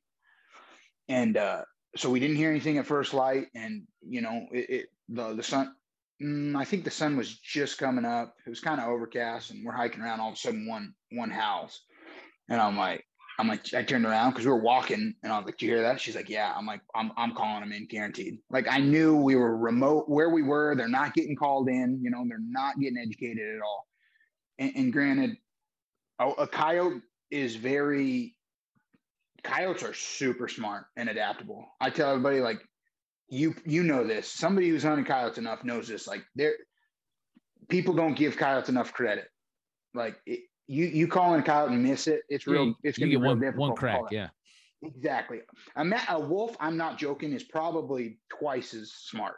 And 1.08 1.36
uh, 1.36 1.62
so 1.96 2.10
we 2.10 2.20
didn't 2.20 2.36
hear 2.36 2.50
anything 2.50 2.78
at 2.78 2.86
first 2.86 3.14
light, 3.14 3.46
and 3.54 3.86
you 4.02 4.20
know, 4.20 4.46
it, 4.52 4.70
it 4.70 4.86
the 5.08 5.34
the 5.34 5.42
sun. 5.42 5.74
Mm, 6.22 6.56
I 6.56 6.64
think 6.64 6.84
the 6.84 6.90
sun 6.90 7.16
was 7.16 7.36
just 7.38 7.78
coming 7.78 8.04
up. 8.04 8.36
It 8.46 8.50
was 8.50 8.60
kind 8.60 8.80
of 8.80 8.88
overcast, 8.88 9.50
and 9.50 9.64
we're 9.64 9.72
hiking 9.72 10.00
around. 10.00 10.20
All 10.20 10.28
of 10.28 10.34
a 10.34 10.38
sudden, 10.38 10.66
one 10.66 10.94
one 11.10 11.30
howls, 11.30 11.80
and 12.48 12.60
I'm 12.60 12.76
like, 12.76 13.04
I'm 13.38 13.48
like, 13.48 13.74
I 13.74 13.82
turned 13.82 14.06
around 14.06 14.30
because 14.30 14.46
we 14.46 14.52
were 14.52 14.62
walking, 14.62 15.14
and 15.22 15.32
I 15.32 15.36
was 15.36 15.46
like, 15.46 15.58
"Do 15.58 15.66
you 15.66 15.72
hear 15.72 15.82
that?" 15.82 16.00
She's 16.00 16.14
like, 16.14 16.28
"Yeah." 16.28 16.52
I'm 16.56 16.66
like, 16.66 16.82
"I'm 16.94 17.10
I'm 17.16 17.34
calling 17.34 17.60
them 17.60 17.72
in, 17.72 17.86
guaranteed." 17.86 18.38
Like 18.50 18.66
I 18.70 18.78
knew 18.78 19.16
we 19.16 19.34
were 19.34 19.56
remote 19.56 20.08
where 20.08 20.30
we 20.30 20.42
were. 20.42 20.74
They're 20.76 20.88
not 20.88 21.14
getting 21.14 21.34
called 21.34 21.68
in. 21.68 22.00
You 22.02 22.10
know, 22.10 22.24
they're 22.28 22.38
not 22.40 22.78
getting 22.78 22.98
educated 22.98 23.56
at 23.56 23.62
all. 23.62 23.88
And, 24.58 24.72
and 24.76 24.92
granted, 24.92 25.36
a, 26.20 26.28
a 26.30 26.46
coyote 26.46 27.02
is 27.30 27.56
very 27.56 28.36
coyotes 29.42 29.82
are 29.82 29.94
super 29.94 30.48
smart 30.48 30.86
and 30.96 31.08
adaptable. 31.08 31.66
I 31.80 31.90
tell 31.90 32.10
everybody 32.10 32.40
like 32.40 32.60
you 33.28 33.54
you 33.64 33.82
know 33.82 34.06
this. 34.06 34.30
Somebody 34.30 34.68
who's 34.68 34.82
hunting 34.82 35.04
coyotes 35.04 35.38
enough 35.38 35.64
knows 35.64 35.88
this. 35.88 36.06
Like 36.06 36.24
there, 36.34 36.54
people 37.68 37.94
don't 37.94 38.14
give 38.14 38.36
coyotes 38.36 38.68
enough 38.68 38.92
credit. 38.92 39.28
Like 39.94 40.16
it, 40.26 40.40
you 40.66 40.86
you 40.86 41.08
call 41.08 41.34
in 41.34 41.40
a 41.40 41.42
coyote 41.42 41.72
and 41.72 41.82
miss 41.82 42.06
it, 42.06 42.22
it's 42.28 42.46
real. 42.46 42.66
Yeah, 42.66 42.72
it's 42.82 42.98
gonna 42.98 43.10
be 43.10 43.16
real 43.16 43.30
one, 43.30 43.40
difficult. 43.40 43.68
One 43.70 43.76
crack, 43.76 44.02
yeah. 44.10 44.28
Exactly. 44.82 45.40
A, 45.76 46.00
a 46.10 46.20
wolf, 46.20 46.56
I'm 46.60 46.76
not 46.76 46.98
joking, 46.98 47.32
is 47.32 47.42
probably 47.42 48.18
twice 48.28 48.74
as 48.74 48.92
smart, 48.92 49.36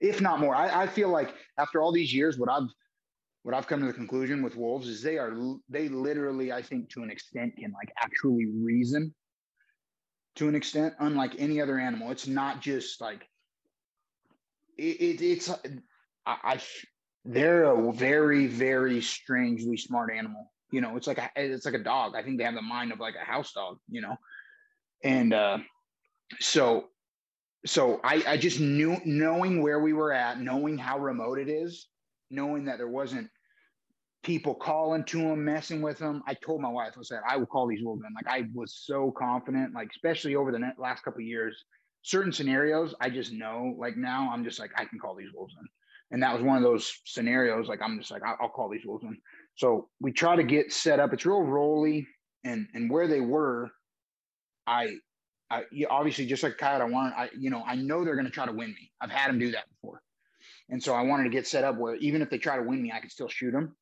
if 0.00 0.20
not 0.20 0.38
more. 0.40 0.54
I, 0.54 0.82
I 0.82 0.86
feel 0.86 1.08
like 1.08 1.34
after 1.58 1.82
all 1.82 1.92
these 1.92 2.14
years, 2.14 2.38
what 2.38 2.48
I've 2.48 2.68
what 3.42 3.54
I've 3.54 3.66
come 3.66 3.80
to 3.80 3.86
the 3.86 3.92
conclusion 3.92 4.42
with 4.42 4.56
wolves 4.56 4.88
is 4.88 5.02
they 5.02 5.18
are 5.18 5.36
they 5.68 5.88
literally, 5.88 6.52
I 6.52 6.62
think, 6.62 6.90
to 6.90 7.02
an 7.02 7.10
extent, 7.10 7.56
can 7.56 7.72
like 7.72 7.92
actually 8.02 8.46
reason 8.46 9.14
to 10.36 10.48
an 10.48 10.54
extent, 10.54 10.94
unlike 11.00 11.34
any 11.38 11.60
other 11.60 11.78
animal. 11.78 12.10
It's 12.10 12.26
not 12.26 12.60
just 12.60 13.00
like 13.00 13.28
it, 14.76 15.00
it 15.00 15.22
it's 15.22 15.50
I, 15.50 15.56
I 16.26 16.60
they're 17.26 17.64
a 17.64 17.92
very 17.92 18.46
very 18.46 19.00
strangely 19.00 19.76
smart 19.76 20.12
animal. 20.12 20.52
You 20.70 20.80
know, 20.80 20.96
it's 20.96 21.06
like 21.06 21.18
a 21.18 21.30
it's 21.36 21.64
like 21.64 21.74
a 21.74 21.82
dog. 21.82 22.14
I 22.16 22.22
think 22.22 22.38
they 22.38 22.44
have 22.44 22.54
the 22.54 22.62
mind 22.62 22.92
of 22.92 23.00
like 23.00 23.14
a 23.14 23.24
house 23.24 23.52
dog. 23.52 23.78
You 23.90 24.02
know, 24.02 24.16
and 25.02 25.32
uh, 25.32 25.58
so 26.40 26.88
so 27.66 28.00
I, 28.04 28.22
I 28.26 28.36
just 28.36 28.60
knew 28.60 28.96
knowing 29.04 29.62
where 29.62 29.80
we 29.80 29.92
were 29.92 30.12
at, 30.12 30.40
knowing 30.40 30.78
how 30.78 30.98
remote 30.98 31.38
it 31.38 31.48
is, 31.48 31.88
knowing 32.30 32.64
that 32.66 32.78
there 32.78 32.88
wasn't 32.88 33.28
people 34.22 34.54
calling 34.54 35.04
to 35.04 35.18
him, 35.18 35.44
messing 35.44 35.82
with 35.82 35.98
him. 35.98 36.22
I 36.26 36.34
told 36.34 36.60
my 36.60 36.68
wife, 36.68 36.94
I 36.98 37.02
said, 37.02 37.20
I 37.28 37.36
will 37.36 37.46
call 37.46 37.66
these 37.66 37.82
wolves 37.82 38.02
in. 38.06 38.14
Like 38.14 38.26
I 38.28 38.48
was 38.54 38.82
so 38.84 39.12
confident, 39.12 39.74
like 39.74 39.90
especially 39.90 40.34
over 40.36 40.52
the 40.52 40.60
last 40.78 41.02
couple 41.02 41.20
years, 41.20 41.64
certain 42.02 42.32
scenarios, 42.32 42.94
I 43.00 43.10
just 43.10 43.32
know. 43.32 43.74
Like 43.78 43.96
now, 43.96 44.30
I'm 44.32 44.44
just 44.44 44.58
like 44.58 44.70
I 44.76 44.84
can 44.84 44.98
call 44.98 45.14
these 45.14 45.32
wolves 45.34 45.54
in, 45.60 45.66
and 46.10 46.22
that 46.22 46.32
was 46.32 46.42
one 46.42 46.56
of 46.56 46.62
those 46.62 47.00
scenarios. 47.04 47.68
Like 47.68 47.80
I'm 47.82 47.98
just 47.98 48.10
like 48.10 48.22
I'll, 48.24 48.48
call 48.48 48.68
these 48.68 48.86
wolves 48.86 49.04
in. 49.04 49.16
So 49.56 49.88
we 50.00 50.12
try 50.12 50.36
to 50.36 50.44
get 50.44 50.72
set 50.72 51.00
up. 51.00 51.12
It's 51.12 51.26
real 51.26 51.42
rolly, 51.42 52.06
and 52.44 52.68
and 52.74 52.90
where 52.90 53.08
they 53.08 53.20
were, 53.20 53.70
I 54.66 54.96
I, 55.50 55.64
obviously 55.88 56.26
just 56.26 56.42
like 56.42 56.58
Kyle, 56.58 56.80
I 56.80 56.84
want 56.84 57.14
I 57.16 57.30
you 57.38 57.50
know 57.50 57.62
I 57.66 57.74
know 57.76 58.04
they're 58.04 58.14
going 58.14 58.26
to 58.26 58.32
try 58.32 58.46
to 58.46 58.52
win 58.52 58.68
me. 58.68 58.90
I've 59.00 59.10
had 59.10 59.28
them 59.28 59.38
do 59.38 59.50
that 59.52 59.68
before, 59.68 60.02
and 60.68 60.82
so 60.82 60.94
I 60.94 61.02
wanted 61.02 61.24
to 61.24 61.30
get 61.30 61.46
set 61.46 61.64
up 61.64 61.76
where 61.76 61.96
even 61.96 62.22
if 62.22 62.30
they 62.30 62.38
try 62.38 62.56
to 62.56 62.62
win 62.62 62.82
me, 62.82 62.92
I 62.92 63.00
could 63.00 63.12
still 63.12 63.28
shoot 63.28 63.52
them. 63.52 63.76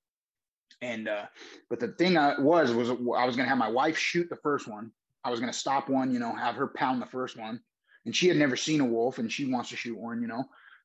And 0.81 1.09
uh, 1.09 1.27
but 1.70 1.81
the 1.81 1.89
thing 1.89 2.16
I 2.16 2.39
was 2.41 2.72
was 2.72 2.91
I 2.91 3.25
was 3.25 3.37
going 3.37 3.47
to 3.47 3.51
have 3.51 3.59
my 3.59 3.70
wife 3.70 3.99
shoot 3.99 4.29
the 4.29 4.37
first 4.37 4.68
one. 4.68 4.91
I 5.25 5.31
was 5.31 5.41
going 5.41 5.51
to 5.51 5.59
stop 5.59 5.89
one, 5.89 6.12
you 6.12 6.18
know, 6.18 6.35
have 6.35 6.57
her 6.57 6.68
pound 6.68 7.01
the 7.01 7.07
first 7.07 7.39
one, 7.39 7.61
and 8.05 8.14
she 8.14 8.29
had 8.29 8.37
never 8.37 8.57
seen 8.57 8.81
a 8.81 8.85
wolf, 8.85 9.18
and 9.18 9.33
she 9.33 9.51
wants 9.51 9.70
to 9.70 9.77
shoot 9.77 9.99
one, 9.99 10.20
you 10.20 10.29
know. 10.29 10.45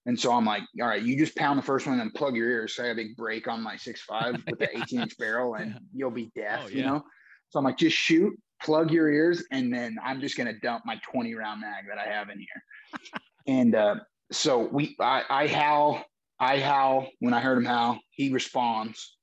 And 0.10 0.20
so 0.20 0.34
I'm 0.34 0.44
like, 0.44 0.64
all 0.82 0.88
right, 0.88 1.04
you 1.04 1.16
just 1.16 1.36
pound 1.36 1.60
the 1.60 1.64
first 1.64 1.86
one 1.86 2.00
and 2.00 2.12
plug 2.12 2.36
your 2.36 2.50
ears. 2.50 2.74
So 2.74 2.84
I 2.84 2.88
a 2.88 2.96
big 2.96 3.16
brake 3.16 3.48
on 3.48 3.62
my 3.62 3.78
six 3.78 4.02
five 4.02 4.42
with 4.48 4.58
the 4.58 4.76
18 4.82 5.02
inch 5.02 5.16
barrel, 5.20 5.54
and 5.54 5.80
you'll 5.94 6.10
be 6.10 6.32
deaf, 6.36 6.62
oh, 6.66 6.68
yeah. 6.68 6.76
you 6.76 6.84
know. 6.84 7.04
So 7.50 7.60
I'm 7.60 7.66
like, 7.66 7.78
just 7.78 7.96
shoot, 7.96 8.34
plug 8.60 8.90
your 8.90 9.08
ears, 9.12 9.44
and 9.52 9.72
then 9.72 9.98
I'm 10.04 10.20
just 10.20 10.36
gonna 10.36 10.58
dump 10.64 10.84
my 10.84 11.00
20 11.12 11.36
round 11.36 11.62
mag 11.62 11.86
that 11.90 12.00
I 12.00 12.12
have 12.12 12.30
in 12.32 12.40
here. 12.40 13.00
and 13.46 13.76
uh, 13.76 13.96
so 14.32 14.68
we, 14.72 14.96
I, 15.00 15.26
I 15.30 15.46
howl, 15.46 16.04
I 16.40 16.58
howl 16.58 17.08
when 17.20 17.36
I 17.36 17.40
heard 17.40 17.60
him 17.60 17.66
howl. 17.66 18.00
He 18.10 18.34
responds. 18.34 19.16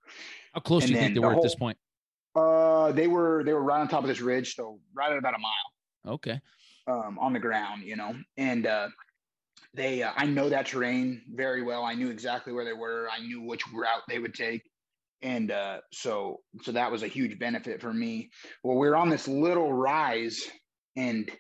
How 0.55 0.61
close 0.61 0.85
do 0.85 0.93
you 0.93 0.99
think 0.99 1.15
they 1.15 1.21
the 1.21 1.23
were 1.23 1.33
whole, 1.33 1.41
at 1.41 1.43
this 1.43 1.57
point? 1.57 1.79
Uh, 2.37 2.93
they 2.93 3.09
were 3.09 3.43
they 3.43 3.55
were 3.55 3.65
right 3.65 3.81
on 3.81 3.89
top 3.89 4.05
of 4.05 4.09
this 4.09 4.21
ridge, 4.21 4.55
so 4.55 4.79
right 4.95 5.11
at 5.11 5.19
about 5.19 5.35
a 5.35 5.39
mile. 5.39 6.15
Okay. 6.15 6.41
Um, 6.87 7.19
on 7.21 7.33
the 7.33 7.41
ground, 7.41 7.83
you 7.83 7.97
know, 7.97 8.15
and 8.37 8.69
uh, 8.69 8.87
they 9.77 10.03
uh, 10.03 10.13
I 10.17 10.27
know 10.27 10.49
that 10.49 10.67
terrain 10.67 11.23
very 11.33 11.63
well. 11.63 11.85
I 11.85 11.95
knew 11.95 12.11
exactly 12.11 12.53
where 12.53 12.65
they 12.65 12.73
were. 12.73 13.09
I 13.11 13.21
knew 13.21 13.43
which 13.43 13.63
route 13.73 14.03
they 14.09 14.19
would 14.19 14.35
take 14.35 14.63
and 15.23 15.51
uh, 15.51 15.79
so 15.93 16.41
so 16.63 16.73
that 16.73 16.91
was 16.91 17.03
a 17.03 17.09
huge 17.09 17.39
benefit 17.39 17.81
for 17.81 17.93
me. 17.93 18.31
Well, 18.63 18.77
we 18.77 18.89
are 18.89 18.97
on 18.97 19.11
this 19.11 19.27
little 19.27 19.73
rise, 19.73 20.43
and 20.97 21.31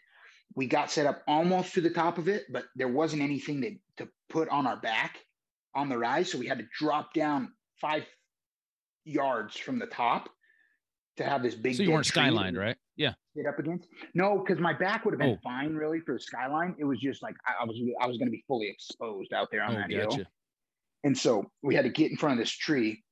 we 0.55 0.67
got 0.67 0.91
set 0.91 1.07
up 1.07 1.23
almost 1.29 1.75
to 1.75 1.81
the 1.81 1.91
top 1.91 2.19
of 2.19 2.29
it, 2.29 2.45
but 2.51 2.65
there 2.75 2.89
wasn't 2.89 3.23
anything 3.23 3.63
to, 3.63 4.05
to 4.05 4.11
put 4.29 4.49
on 4.49 4.67
our 4.67 4.79
back 4.79 5.19
on 5.75 5.89
the 5.89 5.99
rise, 5.99 6.33
so 6.33 6.39
we 6.39 6.47
had 6.47 6.59
to 6.59 6.67
drop 6.79 7.13
down 7.13 7.53
five 7.81 8.05
yards 9.05 9.57
from 9.57 9.79
the 9.79 9.87
top 9.87 10.29
to 11.17 11.25
have 11.25 11.43
this 11.43 11.55
big. 11.55 11.77
So 11.77 11.83
you 11.83 11.93
weren't 11.93 12.07
skylined, 12.07 12.59
right? 12.59 12.77
Yeah. 12.97 13.13
Get 13.35 13.47
up 13.47 13.59
against. 13.59 13.89
No, 14.15 14.39
because 14.39 14.61
my 14.61 14.73
back 14.73 15.05
would 15.05 15.13
have 15.13 15.21
been 15.21 15.39
oh. 15.39 15.41
fine, 15.43 15.75
really, 15.75 16.01
for 16.01 16.15
the 16.15 16.21
skyline. 16.21 16.75
It 16.79 16.85
was 16.85 16.99
just 17.01 17.23
like 17.23 17.35
I, 17.47 17.63
I 17.63 17.65
was 17.65 17.77
I 18.01 18.07
was 18.07 18.17
going 18.17 18.29
to 18.29 18.33
be 18.33 18.45
fully 18.49 18.69
exposed 18.69 19.33
out 19.33 19.49
there 19.51 19.63
on 19.63 19.73
oh, 19.73 19.75
that 19.75 19.91
gotcha. 19.91 20.17
hill, 20.17 20.27
and 21.05 21.17
so 21.17 21.51
we 21.63 21.75
had 21.75 21.85
to 21.85 21.91
get 21.91 22.11
in 22.11 22.17
front 22.17 22.33
of 22.35 22.39
this 22.39 22.51
tree 22.51 23.03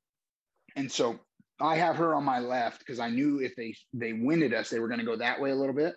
and 0.75 0.91
so 0.91 1.19
I 1.61 1.75
have 1.77 1.95
her 1.97 2.13
on 2.15 2.23
my 2.23 2.39
left 2.39 2.79
because 2.79 2.99
I 2.99 3.09
knew 3.09 3.39
if 3.39 3.55
they 3.55 3.75
they 3.93 4.13
winded 4.13 4.53
us, 4.53 4.69
they 4.69 4.79
were 4.79 4.87
going 4.87 4.99
to 4.99 5.05
go 5.05 5.15
that 5.15 5.39
way 5.39 5.51
a 5.51 5.55
little 5.55 5.75
bit. 5.75 5.95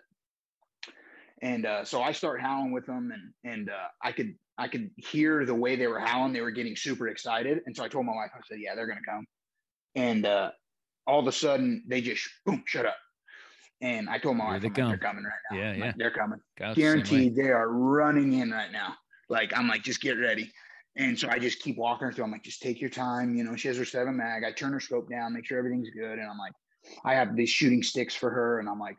And 1.42 1.66
uh, 1.66 1.84
so 1.84 2.02
I 2.02 2.12
start 2.12 2.40
howling 2.40 2.72
with 2.72 2.86
them, 2.86 3.12
and 3.12 3.52
and 3.52 3.70
uh, 3.70 3.88
I 4.02 4.12
could 4.12 4.34
I 4.56 4.68
could 4.68 4.90
hear 4.96 5.44
the 5.44 5.54
way 5.54 5.76
they 5.76 5.86
were 5.86 6.00
howling. 6.00 6.32
They 6.32 6.40
were 6.40 6.50
getting 6.50 6.76
super 6.76 7.08
excited, 7.08 7.60
and 7.66 7.76
so 7.76 7.84
I 7.84 7.88
told 7.88 8.06
my 8.06 8.14
wife, 8.14 8.30
I 8.34 8.40
said, 8.48 8.58
"Yeah, 8.60 8.74
they're 8.74 8.86
going 8.86 8.98
to 8.98 9.10
come." 9.10 9.26
And 9.94 10.26
uh, 10.26 10.50
all 11.08 11.18
of 11.18 11.26
a 11.26 11.32
sudden, 11.32 11.82
they 11.88 12.00
just 12.00 12.28
boom, 12.46 12.62
shut 12.66 12.86
up. 12.86 12.96
And 13.80 14.08
I 14.10 14.18
told 14.18 14.36
my 14.36 14.44
wife, 14.44 14.62
they 14.62 14.68
are 14.68 14.98
coming 14.98 15.24
right 15.24 15.32
now. 15.50 15.56
Yeah, 15.56 15.74
yeah, 15.74 15.84
like, 15.86 15.96
they're 15.96 16.10
coming. 16.10 16.40
Guaranteed, 16.74 17.34
they 17.34 17.50
are 17.50 17.70
running 17.70 18.34
in 18.34 18.50
right 18.50 18.70
now. 18.70 18.94
Like 19.28 19.56
I'm 19.56 19.66
like, 19.68 19.82
just 19.82 20.00
get 20.00 20.18
ready. 20.18 20.52
And 20.96 21.18
so 21.18 21.28
I 21.30 21.38
just 21.38 21.60
keep 21.60 21.78
walking 21.78 22.06
her 22.06 22.12
through. 22.12 22.24
I'm 22.24 22.32
like, 22.32 22.42
just 22.42 22.60
take 22.60 22.80
your 22.80 22.90
time. 22.90 23.36
You 23.36 23.44
know, 23.44 23.54
she 23.56 23.68
has 23.68 23.78
her 23.78 23.84
seven 23.84 24.16
mag. 24.16 24.42
I 24.44 24.52
turn 24.52 24.72
her 24.72 24.80
scope 24.80 25.08
down, 25.08 25.32
make 25.32 25.46
sure 25.46 25.58
everything's 25.58 25.90
good. 25.90 26.18
And 26.18 26.28
I'm 26.28 26.38
like, 26.38 26.52
I 27.04 27.14
have 27.14 27.36
these 27.36 27.50
shooting 27.50 27.82
sticks 27.82 28.16
for 28.16 28.30
her. 28.30 28.58
And 28.58 28.68
I'm 28.68 28.80
like, 28.80 28.96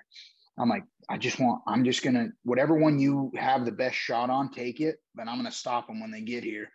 I'm 0.57 0.69
like, 0.69 0.83
I 1.09 1.17
just 1.17 1.39
want, 1.39 1.61
I'm 1.67 1.83
just 1.83 2.01
going 2.01 2.13
to, 2.13 2.29
whatever 2.43 2.75
one 2.75 2.99
you 2.99 3.31
have 3.35 3.65
the 3.65 3.71
best 3.71 3.95
shot 3.95 4.29
on, 4.29 4.51
take 4.51 4.79
it. 4.79 4.97
But 5.13 5.27
I'm 5.27 5.35
going 5.35 5.51
to 5.51 5.57
stop 5.57 5.87
them 5.87 5.99
when 5.99 6.11
they 6.11 6.21
get 6.21 6.43
here. 6.43 6.69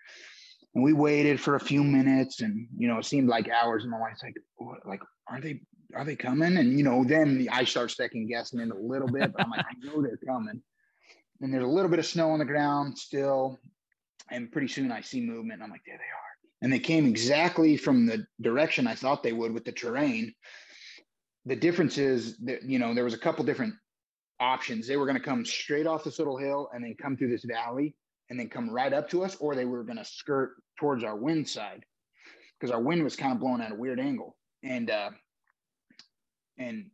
And 0.75 0.83
we 0.83 0.93
waited 0.93 1.41
for 1.41 1.55
a 1.55 1.61
few 1.61 1.85
minutes 1.85 2.41
and, 2.41 2.67
you 2.77 2.89
know, 2.89 2.99
it 2.99 3.05
seemed 3.05 3.29
like 3.29 3.49
hours. 3.49 3.83
And 3.83 3.93
my 3.93 4.01
wife's 4.01 4.23
like, 4.23 4.35
what, 4.57 4.85
like, 4.87 5.03
are 5.29 5.41
they, 5.41 5.61
are 5.95 6.05
they 6.05 6.17
coming? 6.17 6.57
And, 6.57 6.77
you 6.77 6.83
know, 6.83 7.05
then 7.05 7.47
I 7.51 7.65
start 7.65 7.93
second 7.93 8.27
guessing 8.27 8.61
it 8.61 8.71
a 8.71 8.75
little 8.75 9.07
bit, 9.07 9.33
but 9.33 9.43
I'm 9.43 9.51
like, 9.51 9.65
I 9.65 9.87
know 9.87 10.03
they're 10.03 10.19
coming. 10.27 10.61
And 11.41 11.53
there's 11.53 11.65
a 11.65 11.69
little 11.69 11.91
bit 11.91 12.01
of 12.01 12.07
snow 12.07 12.31
on 12.31 12.41
the 12.41 12.45
ground 12.45 12.99
still 12.99 13.59
and 14.31 14.51
pretty 14.51 14.69
soon 14.69 14.91
I 14.91 15.01
see 15.01 15.21
movement. 15.21 15.63
I'm 15.63 15.71
like, 15.71 15.83
there 15.87 15.97
they 15.97 16.03
are. 16.03 16.63
And 16.63 16.73
they 16.73 16.79
came 16.79 17.07
exactly 17.07 17.77
from 17.77 18.07
the 18.07 18.27
direction 18.41 18.87
I 18.87 18.95
thought 18.95 19.23
they 19.23 19.33
would 19.33 19.53
with 19.53 19.65
the 19.65 19.73
terrain. 19.73 20.35
The 21.45 21.57
difference 21.57 21.99
is 21.99 22.37
that, 22.39 22.63
you 22.63 22.79
know, 22.79 22.95
there 22.95 23.05
was 23.05 23.15
a 23.15 23.19
couple 23.19 23.45
different 23.45 23.75
options. 24.41 24.89
They 24.89 24.97
were 24.97 25.05
going 25.05 25.19
to 25.19 25.23
come 25.23 25.45
straight 25.45 25.87
off 25.87 26.05
this 26.05 26.19
little 26.19 26.39
hill 26.39 26.71
and 26.73 26.83
then 26.83 26.97
come 27.01 27.17
through 27.17 27.31
this 27.31 27.45
valley 27.45 27.95
and 28.31 28.39
then 28.39 28.49
come 28.49 28.71
right 28.71 28.93
up 28.93 29.09
to 29.11 29.25
us, 29.25 29.37
or 29.37 29.55
they 29.55 29.65
were 29.65 29.85
going 29.85 29.99
to 29.99 30.05
skirt 30.05 30.55
towards 30.79 31.05
our 31.05 31.17
wind 31.17 31.49
side 31.49 31.85
because 32.59 32.73
our 32.73 32.81
wind 32.81 33.03
was 33.05 33.17
kind 33.17 33.33
of 33.33 33.41
blowing 33.41 33.61
at 33.61 33.73
a 33.73 33.77
weird 33.77 34.01
angle. 34.01 34.37
And, 34.63 34.91
uh, 34.91 35.11
and, 36.59 36.91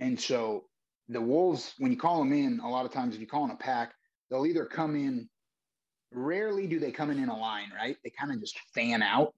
and 0.00 0.18
so 0.18 0.64
the 1.08 1.20
wolves, 1.20 1.74
when 1.78 1.92
you 1.92 1.98
call 1.98 2.18
them 2.18 2.32
in, 2.32 2.60
a 2.60 2.68
lot 2.68 2.86
of 2.86 2.92
times 2.92 3.14
if 3.14 3.20
you 3.20 3.26
call 3.26 3.44
in 3.44 3.50
a 3.50 3.56
pack, 3.56 3.92
they'll 4.30 4.46
either 4.46 4.64
come 4.64 4.96
in 4.96 5.28
rarely 6.14 6.66
do 6.66 6.78
they 6.78 6.90
come 6.90 7.10
in 7.10 7.18
in 7.18 7.28
a 7.28 7.36
line, 7.36 7.70
right? 7.74 7.96
They 8.04 8.10
kind 8.10 8.32
of 8.32 8.40
just 8.40 8.58
fan 8.74 9.02
out 9.02 9.34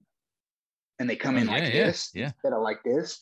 and 0.99 1.09
they 1.09 1.15
come 1.15 1.37
in 1.37 1.49
oh, 1.49 1.51
yeah, 1.51 1.63
like 1.63 1.73
yeah, 1.73 1.85
this 1.85 2.11
yeah. 2.13 2.25
instead 2.25 2.53
of 2.53 2.61
like 2.61 2.83
this. 2.83 3.21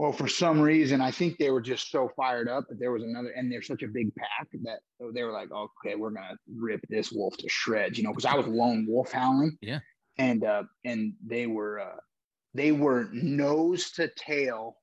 Well, 0.00 0.12
for 0.12 0.28
some 0.28 0.62
reason, 0.62 1.02
I 1.02 1.10
think 1.10 1.36
they 1.36 1.50
were 1.50 1.60
just 1.60 1.90
so 1.90 2.10
fired 2.16 2.48
up 2.48 2.66
that 2.70 2.80
there 2.80 2.90
was 2.90 3.02
another, 3.02 3.32
and 3.36 3.52
they're 3.52 3.60
such 3.60 3.82
a 3.82 3.86
big 3.86 4.14
pack 4.14 4.48
that 4.62 4.78
they 5.12 5.24
were 5.24 5.30
like, 5.30 5.50
okay, 5.52 5.94
we're 5.94 6.08
gonna 6.08 6.38
rip 6.56 6.80
this 6.88 7.12
wolf 7.12 7.36
to 7.36 7.46
shreds, 7.50 7.98
you 7.98 8.04
know, 8.04 8.10
because 8.10 8.24
I 8.24 8.34
was 8.34 8.46
lone 8.46 8.86
wolf 8.88 9.12
howling. 9.12 9.58
Yeah. 9.60 9.80
And 10.16 10.42
uh, 10.42 10.62
and 10.86 11.12
they 11.22 11.46
were 11.46 11.80
uh, 11.80 12.00
they 12.54 12.72
were 12.72 13.10
nose 13.12 13.90
to 13.90 14.10
tail 14.16 14.78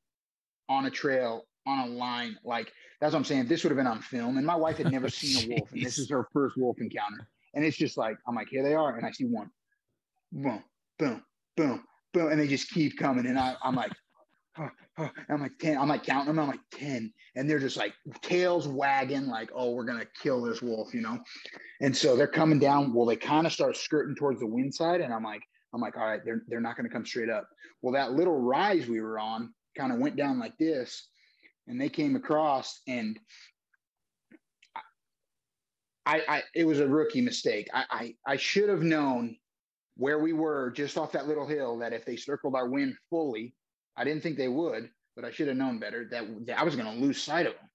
on 0.69 0.85
a 0.85 0.91
trail 0.91 1.47
on 1.65 1.89
a 1.89 1.91
line. 1.91 2.37
Like 2.43 2.71
that's 3.01 3.13
what 3.13 3.17
I'm 3.17 3.25
saying. 3.25 3.47
This 3.47 3.63
would 3.63 3.71
have 3.71 3.77
been 3.77 3.87
on 3.87 4.03
film, 4.03 4.37
and 4.37 4.45
my 4.45 4.55
wife 4.55 4.77
had 4.77 4.91
never 4.91 5.09
seen 5.09 5.51
a 5.51 5.55
wolf, 5.55 5.71
and 5.71 5.83
this 5.83 5.97
is 5.97 6.11
her 6.11 6.27
first 6.31 6.57
wolf 6.57 6.79
encounter. 6.79 7.27
And 7.55 7.65
it's 7.65 7.77
just 7.77 7.97
like, 7.97 8.17
I'm 8.27 8.35
like, 8.35 8.49
here 8.49 8.61
they 8.61 8.75
are. 8.75 8.95
And 8.97 9.03
I 9.03 9.09
see 9.09 9.25
one, 9.25 9.49
boom, 10.31 10.63
boom, 10.99 11.23
boom, 11.55 11.83
boom. 12.13 12.31
And 12.31 12.39
they 12.39 12.47
just 12.47 12.69
keep 12.69 12.99
coming. 12.99 13.25
And 13.25 13.39
I, 13.39 13.55
I'm 13.63 13.73
like, 13.73 13.91
oh, 14.59 14.69
oh. 14.97 15.09
I'm 15.29 15.41
like 15.41 15.57
10. 15.59 15.77
I'm 15.77 15.89
like 15.89 16.03
counting 16.03 16.27
them. 16.27 16.39
I'm 16.39 16.47
like 16.47 16.59
10. 16.71 17.11
And 17.35 17.49
they're 17.49 17.59
just 17.59 17.77
like 17.77 17.93
tails 18.21 18.67
wagging, 18.67 19.27
like, 19.27 19.49
oh, 19.53 19.71
we're 19.71 19.85
going 19.85 19.99
to 19.99 20.07
kill 20.21 20.41
this 20.41 20.61
wolf, 20.61 20.93
you 20.93 21.01
know? 21.01 21.19
And 21.81 21.95
so 21.95 22.15
they're 22.15 22.27
coming 22.27 22.59
down. 22.59 22.93
Well, 22.93 23.05
they 23.05 23.15
kind 23.15 23.45
of 23.45 23.53
start 23.53 23.77
skirting 23.77 24.15
towards 24.15 24.39
the 24.39 24.47
wind 24.47 24.73
side. 24.73 25.01
And 25.01 25.13
I'm 25.13 25.23
like, 25.23 25.41
I'm 25.73 25.81
like, 25.81 25.97
all 25.97 26.05
right, 26.05 26.21
they're, 26.23 26.43
they're 26.47 26.61
not 26.61 26.75
going 26.77 26.87
to 26.87 26.93
come 26.93 27.05
straight 27.05 27.29
up. 27.29 27.47
Well, 27.81 27.93
that 27.93 28.13
little 28.13 28.39
rise 28.39 28.87
we 28.87 29.01
were 29.01 29.19
on 29.19 29.53
kind 29.77 29.91
of 29.91 29.99
went 29.99 30.15
down 30.15 30.39
like 30.39 30.57
this. 30.57 31.07
And 31.67 31.79
they 31.79 31.89
came 31.89 32.15
across 32.15 32.81
and 32.87 33.19
I, 36.07 36.21
I 36.27 36.43
it 36.55 36.65
was 36.65 36.79
a 36.79 36.87
rookie 36.87 37.21
mistake. 37.21 37.67
I, 37.73 37.83
I, 37.91 38.15
I 38.25 38.37
should 38.37 38.69
have 38.69 38.81
known 38.81 39.35
where 39.97 40.19
we 40.19 40.31
were 40.31 40.71
just 40.71 40.97
off 40.97 41.11
that 41.11 41.27
little 41.27 41.45
hill 41.45 41.77
that 41.79 41.91
if 41.91 42.05
they 42.05 42.15
circled 42.15 42.55
our 42.55 42.69
wind 42.69 42.95
fully, 43.09 43.53
I 43.97 44.03
didn't 44.03 44.21
think 44.21 44.37
they 44.37 44.47
would, 44.47 44.89
but 45.15 45.25
I 45.25 45.31
should 45.31 45.47
have 45.47 45.57
known 45.57 45.79
better 45.79 46.07
that, 46.11 46.23
that 46.45 46.59
I 46.59 46.63
was 46.63 46.75
going 46.75 46.93
to 46.93 47.05
lose 47.05 47.21
sight 47.21 47.47
of 47.47 47.53
them. 47.53 47.69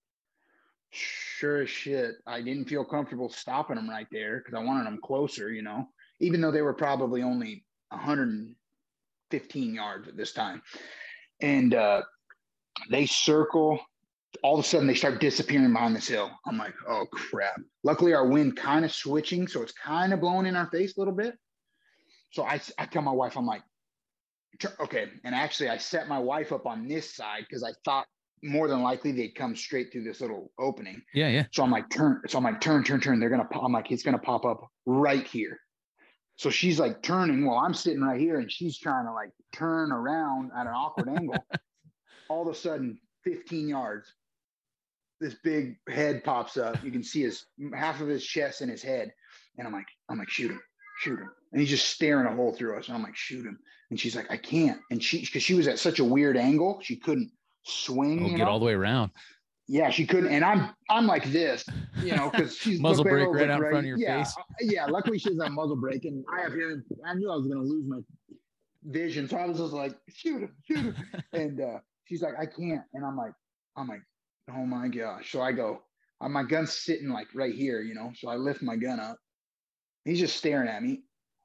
Sure 0.91 1.63
as 1.63 1.71
shit, 1.71 2.15
I 2.27 2.41
didn't 2.41 2.69
feel 2.69 2.85
comfortable 2.85 3.29
stopping 3.29 3.77
them 3.77 3.91
right 3.91 4.07
there 4.13 4.39
because 4.39 4.55
I 4.55 4.63
wanted 4.63 4.87
them 4.87 5.01
closer, 5.03 5.51
you 5.51 5.63
know, 5.63 5.89
even 6.21 6.41
though 6.41 6.51
they 6.51 6.63
were 6.63 6.75
probably 6.75 7.23
only 7.23 7.65
115 7.89 9.75
yards 9.75 10.09
at 10.09 10.17
this 10.17 10.33
time. 10.33 10.63
And 11.41 11.75
uh, 11.75 12.03
they 12.91 13.07
circle 13.07 13.81
all 14.43 14.59
of 14.59 14.65
a 14.65 14.69
sudden 14.69 14.87
they 14.87 14.95
start 14.95 15.21
disappearing 15.21 15.73
behind 15.73 15.95
this 15.95 16.09
hill. 16.09 16.31
I'm 16.47 16.57
like, 16.57 16.75
oh 16.89 17.07
crap. 17.13 17.61
Luckily, 17.83 18.15
our 18.15 18.27
wind 18.27 18.57
kind 18.57 18.85
of 18.85 18.93
switching, 18.93 19.47
so 19.47 19.63
it's 19.63 19.73
kind 19.73 20.13
of 20.13 20.21
blowing 20.21 20.47
in 20.47 20.57
our 20.57 20.71
face 20.71 20.97
a 20.97 21.01
little 21.01 21.15
bit. 21.15 21.37
So 22.31 22.45
I, 22.45 22.61
I 22.79 22.87
tell 22.87 23.03
my 23.03 23.13
wife, 23.13 23.37
I'm 23.37 23.47
like, 23.47 23.63
okay. 24.81 25.09
And 25.25 25.35
actually, 25.35 25.69
I 25.69 25.79
set 25.79 26.09
my 26.09 26.19
wife 26.19 26.53
up 26.53 26.67
on 26.67 26.87
this 26.87 27.15
side 27.15 27.45
because 27.49 27.63
I 27.63 27.73
thought 27.85 28.07
more 28.43 28.69
than 28.69 28.83
likely 28.83 29.13
they'd 29.13 29.35
come 29.35 29.55
straight 29.55 29.93
through 29.93 30.05
this 30.05 30.21
little 30.21 30.51
opening. 30.59 31.03
Yeah, 31.15 31.29
yeah. 31.29 31.45
So 31.53 31.63
I'm 31.63 31.71
like, 31.71 31.89
turn. 31.91 32.21
So 32.29 32.39
I'm 32.39 32.45
like, 32.45 32.61
turn, 32.61 32.85
turn, 32.85 33.01
turn. 33.01 33.21
They're 33.21 33.31
gonna 33.31 33.45
pop. 33.45 33.63
I'm 33.65 33.73
like, 33.73 33.91
it's 33.91 34.03
gonna 34.03 34.19
pop 34.19 34.45
up 34.45 34.69
right 34.87 35.27
here. 35.27 35.59
So 36.37 36.51
she's 36.51 36.81
like 36.81 37.03
turning 37.03 37.45
while 37.45 37.59
I'm 37.59 37.75
sitting 37.75 38.01
right 38.01 38.21
here, 38.21 38.41
and 38.41 38.51
she's 38.51 38.79
trying 38.79 39.07
to 39.07 39.13
like 39.13 39.31
turn 39.53 39.93
around 39.93 40.51
at 40.57 40.67
an 40.67 40.73
awkward 40.73 41.09
angle. 41.09 41.37
All 42.29 42.43
of 42.43 42.49
a 42.49 42.59
sudden, 42.59 42.99
15 43.25 43.69
yards, 43.69 44.13
this 45.21 45.35
big 45.45 45.77
head 45.89 46.25
pops 46.25 46.57
up. 46.57 46.83
You 46.83 46.91
can 46.91 47.05
see 47.05 47.23
his 47.23 47.47
half 47.75 48.01
of 48.01 48.09
his 48.09 48.25
chest 48.25 48.61
and 48.61 48.71
his 48.71 48.83
head. 48.83 49.13
And 49.57 49.67
I'm 49.67 49.73
like, 49.73 49.87
I'm 50.09 50.19
like, 50.19 50.31
shoot 50.31 50.51
him, 50.51 50.61
shoot 51.01 51.21
him. 51.21 51.31
And 51.53 51.61
he's 51.61 51.71
just 51.71 51.91
staring 51.91 52.27
a 52.27 52.35
hole 52.35 52.53
through 52.53 52.79
us. 52.79 52.89
And 52.89 52.97
I'm 52.97 53.03
like, 53.03 53.17
shoot 53.17 53.47
him. 53.47 53.59
And 53.93 54.01
she's 54.01 54.17
like, 54.17 54.31
I 54.31 54.39
can't. 54.39 54.81
And 54.91 55.05
she, 55.05 55.21
because 55.21 55.43
she 55.43 55.53
was 55.53 55.69
at 55.69 55.79
such 55.79 55.99
a 55.99 56.05
weird 56.05 56.39
angle, 56.39 56.79
she 56.81 56.97
couldn't 56.97 57.31
swing. 57.63 58.25
Oh, 58.25 58.29
get 58.31 58.39
know? 58.39 58.47
all 58.47 58.59
the 58.59 58.65
way 58.65 58.73
around. 58.73 59.11
Yeah, 59.69 59.91
she 59.91 60.07
couldn't. 60.07 60.33
And 60.33 60.43
I'm, 60.43 60.71
I'm 60.89 61.07
like 61.07 61.31
this, 61.31 61.63
you 62.03 62.17
know, 62.17 62.31
because 62.31 62.57
she's 62.57 62.81
muzzle 62.81 63.05
brake 63.05 63.29
right 63.29 63.51
out 63.51 63.61
in 63.63 63.69
front 63.69 63.77
of 63.77 63.85
your 63.85 63.99
yeah, 63.99 64.25
face. 64.25 64.35
Uh, 64.39 64.43
yeah, 64.61 64.87
luckily 64.87 65.19
she's 65.19 65.39
a 65.39 65.51
muzzle 65.51 65.77
brake, 65.77 66.07
and 66.07 66.25
I 66.35 66.41
have. 66.41 66.53
I 66.53 67.13
knew 67.13 67.31
I 67.31 67.37
was 67.37 67.47
going 67.47 67.59
to 67.59 67.69
lose 67.69 67.85
my 67.87 67.99
vision, 68.85 69.29
so 69.29 69.37
I 69.37 69.45
was 69.45 69.59
just 69.59 69.75
like, 69.75 69.95
shoot 70.09 70.41
him, 70.41 70.57
shoot 70.67 70.79
him. 70.79 70.97
and 71.35 71.61
uh, 71.61 71.81
she's 72.07 72.23
like, 72.23 72.33
I 72.41 72.47
can't. 72.47 72.85
And 72.95 73.05
I'm 73.05 73.19
like, 73.19 73.35
I'm 73.77 73.89
like, 73.89 74.01
oh 74.49 74.65
my 74.65 74.89
gosh. 74.89 75.31
So 75.31 75.43
I 75.43 75.53
go, 75.53 75.83
uh, 76.23 76.31
my 76.31 76.45
gun's 76.45 76.73
sitting 76.73 77.11
like 77.11 77.27
right 77.35 77.55
here, 77.55 77.83
you 77.83 77.93
know. 77.93 78.11
So 78.17 78.31
I 78.31 78.37
lift 78.37 78.63
my 78.63 78.77
gun 78.77 79.01
up. 79.01 79.19
He's 80.07 80.19
just 80.19 80.37
staring 80.37 80.69
at 80.69 80.83
me. 80.83 81.03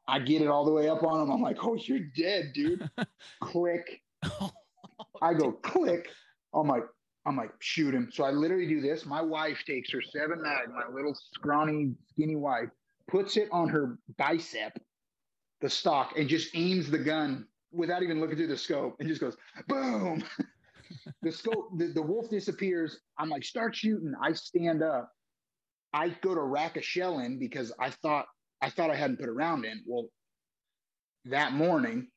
I 0.07 0.19
get 0.19 0.41
it 0.41 0.47
all 0.47 0.65
the 0.65 0.71
way 0.71 0.87
up 0.87 1.03
on 1.03 1.21
him. 1.21 1.31
I'm 1.31 1.41
like, 1.41 1.57
oh, 1.63 1.75
you're 1.75 1.99
dead, 2.15 2.51
dude. 2.53 2.89
click. 3.41 4.01
I 5.21 5.33
go 5.33 5.51
click. 5.51 6.09
I'm 6.53 6.67
like, 6.67 6.83
I'm 7.25 7.35
like, 7.35 7.51
shoot 7.59 7.93
him. 7.93 8.09
So 8.11 8.23
I 8.23 8.31
literally 8.31 8.67
do 8.67 8.79
this. 8.79 9.05
My 9.05 9.21
wife 9.21 9.63
takes 9.65 9.91
her 9.91 10.01
seven 10.01 10.41
mag, 10.41 10.69
my 10.69 10.93
little 10.93 11.13
scrawny, 11.13 11.93
skinny 12.09 12.37
wife, 12.37 12.69
puts 13.09 13.35
it 13.35 13.49
on 13.51 13.67
her 13.67 13.97
bicep, 14.17 14.79
the 15.59 15.69
stock, 15.69 16.17
and 16.17 16.29
just 16.29 16.55
aims 16.55 16.89
the 16.89 16.97
gun 16.97 17.45
without 17.73 18.01
even 18.01 18.21
looking 18.21 18.37
through 18.37 18.47
the 18.47 18.57
scope 18.57 18.95
and 18.99 19.09
just 19.09 19.19
goes 19.19 19.35
boom. 19.67 20.23
the 21.21 21.31
scope, 21.31 21.77
the, 21.77 21.87
the 21.87 22.01
wolf 22.01 22.29
disappears. 22.29 23.01
I'm 23.17 23.29
like, 23.29 23.43
start 23.43 23.75
shooting. 23.75 24.13
I 24.23 24.31
stand 24.31 24.81
up. 24.81 25.11
I 25.93 26.09
go 26.21 26.33
to 26.33 26.41
rack 26.41 26.77
a 26.77 26.81
shell 26.81 27.19
in 27.19 27.39
because 27.39 27.73
I 27.79 27.89
thought 27.89 28.27
I 28.61 28.69
thought 28.69 28.89
I 28.89 28.95
hadn't 28.95 29.19
put 29.19 29.29
a 29.29 29.33
round 29.33 29.65
in. 29.65 29.83
Well, 29.85 30.09
that 31.25 31.53
morning, 31.53 32.07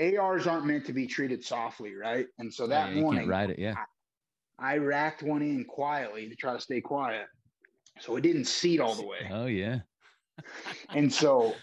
ARs 0.00 0.46
aren't 0.46 0.66
meant 0.66 0.86
to 0.86 0.92
be 0.92 1.06
treated 1.06 1.44
softly, 1.44 1.94
right? 1.94 2.26
And 2.38 2.52
so 2.52 2.66
that 2.66 2.94
yeah, 2.94 3.00
morning, 3.00 3.28
ride 3.28 3.50
it, 3.50 3.58
yeah. 3.58 3.74
I, 4.58 4.74
I 4.74 4.78
racked 4.78 5.22
one 5.22 5.42
in 5.42 5.64
quietly 5.64 6.28
to 6.28 6.36
try 6.36 6.52
to 6.52 6.60
stay 6.60 6.80
quiet, 6.80 7.26
so 8.00 8.16
it 8.16 8.20
didn't 8.22 8.46
seat 8.46 8.80
all 8.80 8.94
the 8.94 9.06
way. 9.06 9.28
Oh 9.30 9.46
yeah. 9.46 9.80
and 10.94 11.12
so, 11.12 11.54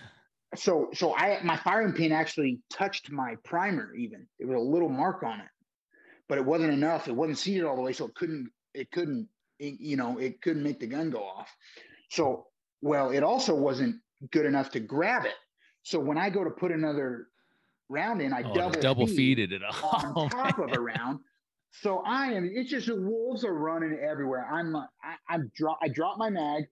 so, 0.56 0.90
so 0.94 1.16
I 1.16 1.40
my 1.44 1.58
firing 1.58 1.94
pin 1.94 2.12
actually 2.12 2.60
touched 2.72 3.12
my 3.12 3.36
primer. 3.44 3.94
Even 3.96 4.28
there 4.40 4.48
was 4.48 4.58
a 4.58 4.70
little 4.70 4.90
mark 4.90 5.24
on 5.24 5.40
it, 5.40 5.48
but 6.28 6.38
it 6.38 6.46
wasn't 6.46 6.74
enough. 6.74 7.08
It 7.08 7.16
wasn't 7.16 7.38
seated 7.38 7.66
all 7.66 7.76
the 7.76 7.82
way, 7.82 7.94
so 7.94 8.06
it 8.06 8.16
couldn't. 8.16 8.50
It 8.74 8.92
couldn't. 8.92 9.30
It, 9.60 9.80
you 9.80 9.96
know, 9.96 10.18
it 10.18 10.42
couldn't 10.42 10.64
make 10.64 10.82
the 10.82 10.88
gun 10.88 11.10
go 11.10 11.24
off. 11.24 11.50
So, 12.10 12.48
well, 12.82 13.12
it 13.12 13.24
also 13.24 13.54
wasn't 13.56 13.96
good 14.32 14.46
enough 14.46 14.70
to 14.72 14.80
grab 14.80 15.26
it. 15.26 15.34
So 15.84 16.00
when 16.00 16.18
I 16.18 16.30
go 16.30 16.44
to 16.44 16.50
put 16.50 16.72
another 16.72 17.28
round 17.90 18.22
in, 18.22 18.34
I 18.34 18.42
Oh, 18.44 18.54
double 18.54 18.80
double 18.82 19.08
feed 19.08 19.38
feeded 19.38 19.52
it 19.52 19.62
on 19.84 20.14
all. 20.16 20.30
top 20.30 20.60
of 20.60 20.72
a 20.74 20.80
round. 20.80 21.20
So 21.72 22.00
I 22.06 22.28
am. 22.32 22.50
It's 22.54 22.70
just 22.70 22.88
the 22.88 22.96
wolves 22.96 23.44
are 23.44 23.54
running 23.54 24.00
everywhere. 24.02 24.48
I'm. 24.52 24.76
Uh, 24.76 24.86
I, 25.04 25.16
I'm 25.34 25.52
drop. 25.56 25.78
I 25.84 25.90
drop 25.90 26.18
my 26.18 26.30
mag. 26.30 26.66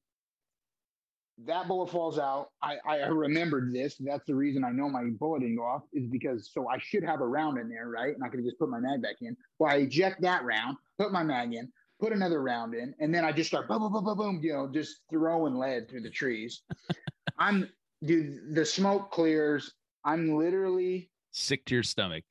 That 1.45 1.67
bullet 1.67 1.89
falls 1.89 2.19
out. 2.19 2.51
I, 2.61 2.77
I 2.87 2.95
remembered 3.07 3.73
this. 3.73 3.95
That's 3.99 4.23
the 4.27 4.35
reason 4.35 4.63
I 4.63 4.69
know 4.69 4.87
my 4.87 5.03
bullet 5.19 5.39
didn't 5.41 5.57
go 5.57 5.63
off 5.65 5.81
is 5.91 6.07
because 6.07 6.51
so 6.53 6.69
I 6.69 6.77
should 6.79 7.03
have 7.03 7.21
a 7.21 7.27
round 7.27 7.57
in 7.57 7.67
there, 7.69 7.89
right? 7.89 8.13
And 8.13 8.23
I 8.23 8.29
could 8.29 8.43
just 8.45 8.59
put 8.59 8.69
my 8.69 8.79
mag 8.79 9.01
back 9.01 9.15
in. 9.21 9.35
Well, 9.57 9.71
I 9.71 9.77
eject 9.77 10.21
that 10.21 10.43
round, 10.45 10.77
put 10.99 11.11
my 11.11 11.23
mag 11.23 11.53
in, 11.53 11.71
put 12.03 12.11
another 12.11 12.41
round 12.41 12.75
in, 12.75 12.93
and 12.99 13.15
then 13.15 13.23
I 13.23 13.31
just 13.31 13.49
start 13.49 13.69
boom, 13.69 13.79
boom, 13.79 13.93
boom, 13.93 14.03
boom, 14.03 14.17
boom, 14.17 14.39
you 14.43 14.51
know, 14.51 14.69
just 14.69 14.97
throwing 15.09 15.55
lead 15.55 15.89
through 15.89 16.01
the 16.01 16.09
trees. 16.09 16.63
I'm, 17.39 17.69
dude. 18.03 18.53
The 18.53 18.65
smoke 18.65 19.09
clears. 19.11 19.73
I'm 20.03 20.35
literally 20.37 21.09
Sick 21.31 21.65
to 21.65 21.73
your 21.73 21.83
stomach. 21.83 22.23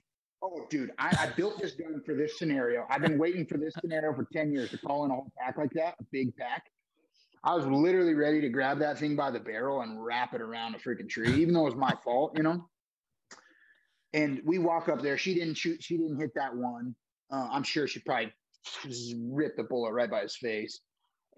Oh, 0.42 0.66
dude, 0.68 0.90
I, 0.98 1.16
I 1.18 1.26
built 1.36 1.60
this 1.60 1.72
gun 1.72 2.02
for 2.04 2.14
this 2.14 2.38
scenario. 2.38 2.84
I've 2.90 3.00
been 3.00 3.18
waiting 3.18 3.46
for 3.46 3.56
this 3.56 3.72
scenario 3.80 4.14
for 4.14 4.26
10 4.32 4.52
years 4.52 4.70
to 4.70 4.78
call 4.78 5.04
in 5.04 5.10
a 5.10 5.14
whole 5.14 5.32
pack 5.38 5.56
like 5.56 5.72
that, 5.72 5.94
a 6.00 6.04
big 6.12 6.36
pack. 6.36 6.64
I 7.42 7.54
was 7.54 7.66
literally 7.66 8.14
ready 8.14 8.40
to 8.42 8.48
grab 8.48 8.78
that 8.80 8.98
thing 8.98 9.16
by 9.16 9.30
the 9.30 9.40
barrel 9.40 9.80
and 9.80 10.04
wrap 10.04 10.34
it 10.34 10.40
around 10.40 10.74
a 10.74 10.78
freaking 10.78 11.08
tree, 11.08 11.32
even 11.34 11.54
though 11.54 11.62
it 11.62 11.74
was 11.74 11.76
my 11.76 11.94
fault, 12.04 12.32
you 12.36 12.42
know? 12.42 12.68
And 14.12 14.42
we 14.44 14.58
walk 14.58 14.88
up 14.88 15.00
there. 15.00 15.16
She 15.16 15.34
didn't 15.34 15.54
shoot, 15.54 15.82
she 15.82 15.96
didn't 15.96 16.20
hit 16.20 16.30
that 16.34 16.54
one. 16.54 16.94
Uh, 17.30 17.48
I'm 17.50 17.62
sure 17.62 17.88
she 17.88 18.00
probably 18.00 18.32
ripped 19.18 19.56
the 19.56 19.64
bullet 19.64 19.92
right 19.92 20.10
by 20.10 20.22
his 20.22 20.36
face. 20.36 20.80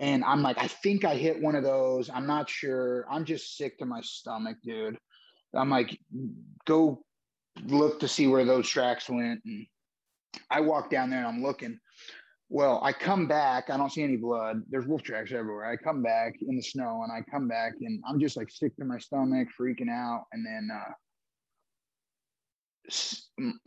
And 0.01 0.25
I'm 0.25 0.43
like, 0.43 0.59
I 0.59 0.67
think 0.67 1.05
I 1.05 1.15
hit 1.15 1.41
one 1.41 1.55
of 1.55 1.63
those. 1.63 2.11
I'm 2.11 2.27
not 2.27 2.51
sure. 2.51 3.07
I'm 3.11 3.25
just 3.25 3.57
sick 3.57 3.79
to 3.79 3.87
my 3.87 4.01
stomach, 4.03 4.57
dude. 4.65 4.99
I'm 5.55 5.71
like, 5.71 5.99
go 6.67 7.05
look 7.65 8.01
to 8.01 8.09
see 8.09 8.27
where 8.27 8.45
those 8.45 8.69
tracks 8.69 9.09
went. 9.09 9.41
And 9.45 9.67
I 10.51 10.61
walk 10.61 10.91
down 10.91 11.11
there 11.11 11.21
and 11.21 11.29
I'm 11.29 11.43
looking. 11.43 11.79
Well, 12.49 12.81
I 12.83 12.93
come 12.93 13.27
back. 13.27 13.71
I 13.71 13.77
don't 13.77 13.91
see 13.91 14.03
any 14.03 14.17
blood. 14.17 14.63
There's 14.69 14.87
wolf 14.87 15.03
tracks 15.03 15.33
everywhere. 15.33 15.65
I 15.65 15.77
come 15.77 16.03
back 16.03 16.35
in 16.41 16.57
the 16.57 16.63
snow 16.63 17.03
and 17.03 17.13
I 17.13 17.23
come 17.31 17.49
back 17.49 17.75
and 17.81 18.03
I'm 18.07 18.21
just 18.21 18.37
like 18.37 18.51
sick 18.51 18.77
to 18.77 18.85
my 18.85 18.99
stomach, 18.99 19.49
freaking 19.59 19.91
out. 19.91 20.25
And 20.33 20.45
then 20.45 20.69
uh, 20.73 20.93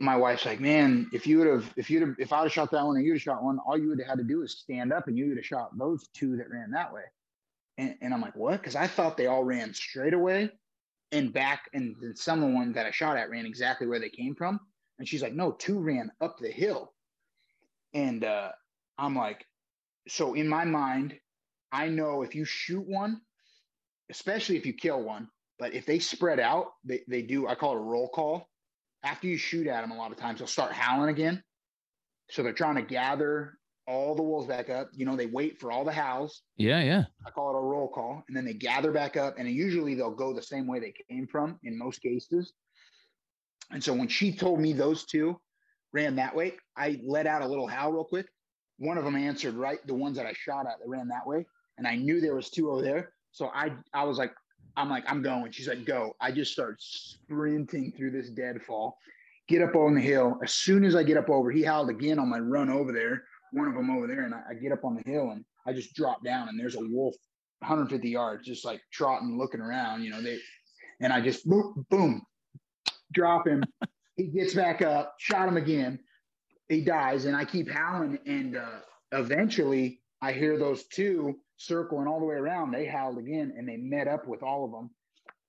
my 0.00 0.16
wife's 0.16 0.46
like, 0.46 0.60
man, 0.60 1.08
if 1.12 1.26
you 1.26 1.38
would 1.38 1.48
have, 1.48 1.72
if 1.76 1.90
you'd 1.90 2.02
have, 2.02 2.16
if 2.18 2.32
I 2.32 2.38
would 2.38 2.46
have 2.46 2.52
shot 2.52 2.70
that 2.70 2.84
one 2.84 2.96
and 2.96 3.04
you'd 3.04 3.14
have 3.14 3.22
shot 3.22 3.42
one, 3.42 3.58
all 3.66 3.76
you 3.76 3.88
would 3.88 3.98
have 3.98 4.08
had 4.08 4.18
to 4.18 4.24
do 4.24 4.42
is 4.42 4.52
stand 4.52 4.92
up 4.92 5.08
and 5.08 5.18
you 5.18 5.28
would 5.28 5.36
have 5.36 5.46
shot 5.46 5.76
those 5.76 6.06
two 6.14 6.36
that 6.36 6.50
ran 6.50 6.70
that 6.70 6.92
way. 6.92 7.02
And, 7.78 7.96
and 8.00 8.14
I'm 8.14 8.20
like, 8.20 8.36
what? 8.36 8.60
Because 8.60 8.76
I 8.76 8.86
thought 8.86 9.16
they 9.16 9.26
all 9.26 9.44
ran 9.44 9.74
straight 9.74 10.14
away 10.14 10.50
and 11.12 11.32
back, 11.32 11.62
and 11.72 11.96
then 12.00 12.14
some 12.16 12.42
of 12.42 12.52
the 12.52 12.72
that 12.74 12.86
I 12.86 12.90
shot 12.90 13.16
at 13.16 13.30
ran 13.30 13.46
exactly 13.46 13.86
where 13.86 14.00
they 14.00 14.10
came 14.10 14.34
from. 14.34 14.60
And 14.98 15.08
she's 15.08 15.22
like, 15.22 15.32
no, 15.32 15.52
two 15.52 15.78
ran 15.78 16.10
up 16.20 16.38
the 16.38 16.50
hill. 16.50 16.92
And 17.94 18.24
uh, 18.24 18.50
I'm 18.98 19.16
like, 19.16 19.46
so 20.08 20.34
in 20.34 20.48
my 20.48 20.64
mind, 20.64 21.14
I 21.72 21.88
know 21.88 22.22
if 22.22 22.34
you 22.34 22.44
shoot 22.44 22.86
one, 22.86 23.20
especially 24.10 24.56
if 24.56 24.66
you 24.66 24.72
kill 24.72 25.02
one, 25.02 25.28
but 25.58 25.72
if 25.74 25.86
they 25.86 25.98
spread 25.98 26.40
out, 26.40 26.72
they, 26.84 27.02
they 27.08 27.22
do, 27.22 27.46
I 27.46 27.54
call 27.54 27.74
it 27.74 27.80
a 27.80 27.82
roll 27.82 28.08
call. 28.08 28.48
After 29.04 29.26
you 29.26 29.36
shoot 29.36 29.66
at 29.66 29.82
them, 29.82 29.90
a 29.90 29.96
lot 29.96 30.10
of 30.10 30.18
times 30.18 30.38
they'll 30.38 30.48
start 30.48 30.72
howling 30.72 31.10
again. 31.10 31.42
So 32.30 32.42
they're 32.42 32.52
trying 32.52 32.74
to 32.76 32.82
gather 32.82 33.58
all 33.86 34.14
the 34.14 34.22
wolves 34.22 34.46
back 34.46 34.68
up. 34.68 34.90
You 34.92 35.06
know, 35.06 35.16
they 35.16 35.26
wait 35.26 35.58
for 35.58 35.72
all 35.72 35.84
the 35.84 35.92
howls. 35.92 36.42
Yeah, 36.56 36.82
yeah. 36.82 37.04
I 37.26 37.30
call 37.30 37.54
it 37.54 37.58
a 37.58 37.62
roll 37.62 37.88
call, 37.88 38.22
and 38.28 38.36
then 38.36 38.44
they 38.44 38.52
gather 38.52 38.92
back 38.92 39.16
up, 39.16 39.36
and 39.38 39.48
usually 39.48 39.94
they'll 39.94 40.10
go 40.10 40.34
the 40.34 40.42
same 40.42 40.66
way 40.66 40.78
they 40.78 40.92
came 41.08 41.26
from 41.26 41.58
in 41.62 41.78
most 41.78 42.02
cases. 42.02 42.52
And 43.70 43.82
so 43.82 43.94
when 43.94 44.08
she 44.08 44.32
told 44.32 44.60
me 44.60 44.72
those 44.72 45.04
two 45.04 45.40
ran 45.92 46.16
that 46.16 46.34
way, 46.34 46.54
I 46.76 47.00
let 47.04 47.26
out 47.26 47.42
a 47.42 47.46
little 47.46 47.66
howl 47.66 47.92
real 47.92 48.04
quick. 48.04 48.26
One 48.78 48.98
of 48.98 49.04
them 49.04 49.16
answered 49.16 49.54
right, 49.54 49.78
the 49.86 49.94
ones 49.94 50.16
that 50.16 50.26
I 50.26 50.32
shot 50.32 50.66
at 50.66 50.78
that 50.78 50.88
ran 50.88 51.08
that 51.08 51.26
way, 51.26 51.46
and 51.78 51.86
I 51.86 51.96
knew 51.96 52.20
there 52.20 52.34
was 52.34 52.50
two 52.50 52.70
over 52.70 52.82
there. 52.82 53.12
So 53.32 53.50
I 53.54 53.72
I 53.94 54.04
was 54.04 54.18
like, 54.18 54.32
I'm 54.78 54.88
like, 54.88 55.04
I'm 55.10 55.22
going. 55.22 55.50
She's 55.50 55.66
like, 55.66 55.84
go. 55.84 56.14
I 56.20 56.30
just 56.30 56.52
start 56.52 56.76
sprinting 56.80 57.92
through 57.96 58.12
this 58.12 58.30
deadfall, 58.30 58.96
get 59.48 59.60
up 59.60 59.74
on 59.74 59.94
the 59.94 60.00
hill. 60.00 60.38
As 60.42 60.54
soon 60.54 60.84
as 60.84 60.94
I 60.94 61.02
get 61.02 61.16
up 61.16 61.28
over, 61.28 61.50
he 61.50 61.64
howled 61.64 61.90
again 61.90 62.20
on 62.20 62.28
my 62.28 62.38
run 62.38 62.70
over 62.70 62.92
there. 62.92 63.24
One 63.52 63.66
of 63.66 63.74
them 63.74 63.90
over 63.90 64.06
there, 64.06 64.22
and 64.22 64.34
I, 64.34 64.42
I 64.50 64.54
get 64.54 64.72
up 64.72 64.84
on 64.84 64.94
the 64.94 65.10
hill 65.10 65.30
and 65.30 65.44
I 65.66 65.72
just 65.72 65.94
drop 65.94 66.22
down, 66.22 66.48
and 66.48 66.58
there's 66.58 66.76
a 66.76 66.80
wolf 66.80 67.14
150 67.60 68.08
yards, 68.08 68.46
just 68.46 68.64
like 68.64 68.80
trotting, 68.92 69.36
looking 69.36 69.60
around. 69.60 70.02
You 70.02 70.10
know, 70.10 70.22
they 70.22 70.38
and 71.00 71.12
I 71.12 71.20
just 71.20 71.48
boom, 71.48 71.84
boom, 71.90 72.22
drop 73.12 73.48
him. 73.48 73.64
he 74.16 74.28
gets 74.28 74.54
back 74.54 74.80
up, 74.80 75.14
shot 75.18 75.48
him 75.48 75.56
again. 75.56 75.98
He 76.68 76.82
dies, 76.82 77.24
and 77.24 77.36
I 77.36 77.44
keep 77.44 77.68
howling. 77.68 78.18
And 78.26 78.56
uh, 78.56 78.80
eventually, 79.12 80.02
I 80.20 80.32
hear 80.32 80.58
those 80.58 80.84
two 80.84 81.38
circling 81.56 82.06
all 82.06 82.20
the 82.20 82.26
way 82.26 82.36
around. 82.36 82.72
They 82.72 82.86
howled 82.86 83.18
again, 83.18 83.52
and 83.56 83.68
they 83.68 83.76
met 83.76 84.08
up 84.08 84.26
with 84.26 84.42
all 84.42 84.64
of 84.64 84.72
them. 84.72 84.90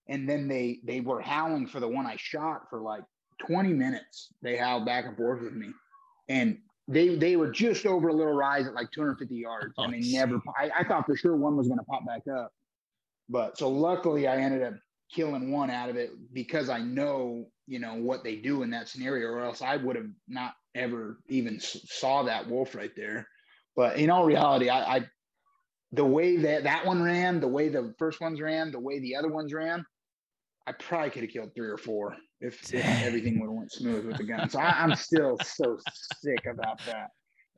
And 0.08 0.28
then 0.28 0.48
they 0.48 0.80
they 0.84 1.02
were 1.02 1.22
howling 1.22 1.68
for 1.68 1.80
the 1.80 1.88
one 1.88 2.06
I 2.06 2.16
shot 2.18 2.70
for 2.70 2.82
like 2.82 3.04
20 3.48 3.74
minutes. 3.74 4.30
They 4.42 4.58
howled 4.58 4.86
back 4.86 5.06
and 5.06 5.16
forth 5.16 5.42
with 5.42 5.54
me, 5.54 5.70
and 6.28 6.58
they 6.88 7.16
they 7.16 7.36
were 7.36 7.52
just 7.52 7.86
over 7.86 8.10
a 8.10 8.14
little 8.14 8.34
rise 8.34 8.66
at 8.68 8.74
like 8.74 8.92
250 8.92 9.36
yards, 9.36 9.74
and 9.78 9.94
they 9.94 9.98
Oh, 10.00 10.20
never. 10.20 10.42
I, 10.60 10.72
I 10.80 10.84
thought 10.84 11.06
for 11.06 11.16
sure 11.16 11.36
one 11.36 11.56
was 11.58 11.68
going 11.68 11.80
to 11.80 11.86
pop 11.86 12.06
back 12.08 12.24
up, 12.28 12.52
but 13.30 13.58
so 13.58 13.70
luckily 13.70 14.28
I 14.28 14.38
ended 14.38 14.64
up 14.64 14.74
killing 15.14 15.52
one 15.52 15.70
out 15.72 15.90
of 15.90 15.96
it 15.96 16.12
because 16.34 16.70
I 16.70 16.80
know 16.80 17.46
you 17.68 17.80
know 17.80 17.96
what 17.96 18.24
they 18.24 18.36
do 18.38 18.64
in 18.64 18.72
that 18.72 18.88
scenario, 18.88 19.28
or 19.30 19.44
else 19.44 19.62
I 19.62 19.78
would 19.78 19.96
have 19.96 20.10
not 20.28 20.54
ever 20.76 21.20
even 21.28 21.60
saw 21.60 22.24
that 22.24 22.48
wolf 22.50 22.74
right 22.76 22.92
there. 22.96 23.28
But 23.80 23.96
in 23.96 24.10
all 24.10 24.26
reality, 24.26 24.68
I, 24.68 24.98
I 24.98 25.10
the 25.94 26.04
way 26.04 26.36
that 26.36 26.66
that 26.66 26.86
one 26.86 27.02
ran, 27.02 27.40
the 27.40 27.48
way 27.48 27.70
the 27.70 27.96
first 27.98 28.20
ones 28.20 28.42
ran, 28.42 28.74
the 28.74 28.80
way 28.80 29.00
the 29.00 29.16
other 29.16 29.30
ones 29.30 29.54
ran, 29.54 29.86
I 30.68 30.74
probably 30.74 31.12
could 31.12 31.22
have 31.22 31.32
killed 31.32 31.56
three 31.56 31.70
or 31.70 31.78
four 31.78 32.18
if, 32.42 32.74
if 32.74 32.84
everything 32.84 33.40
would 33.40 33.46
have 33.46 33.56
went 33.56 33.72
smooth 33.72 34.06
with 34.06 34.18
the 34.18 34.26
gun. 34.26 34.50
So 34.50 34.60
I, 34.60 34.84
am 34.84 34.96
still 34.96 35.38
so 35.46 35.78
sick 36.22 36.46
about 36.46 36.82
that. 36.88 37.12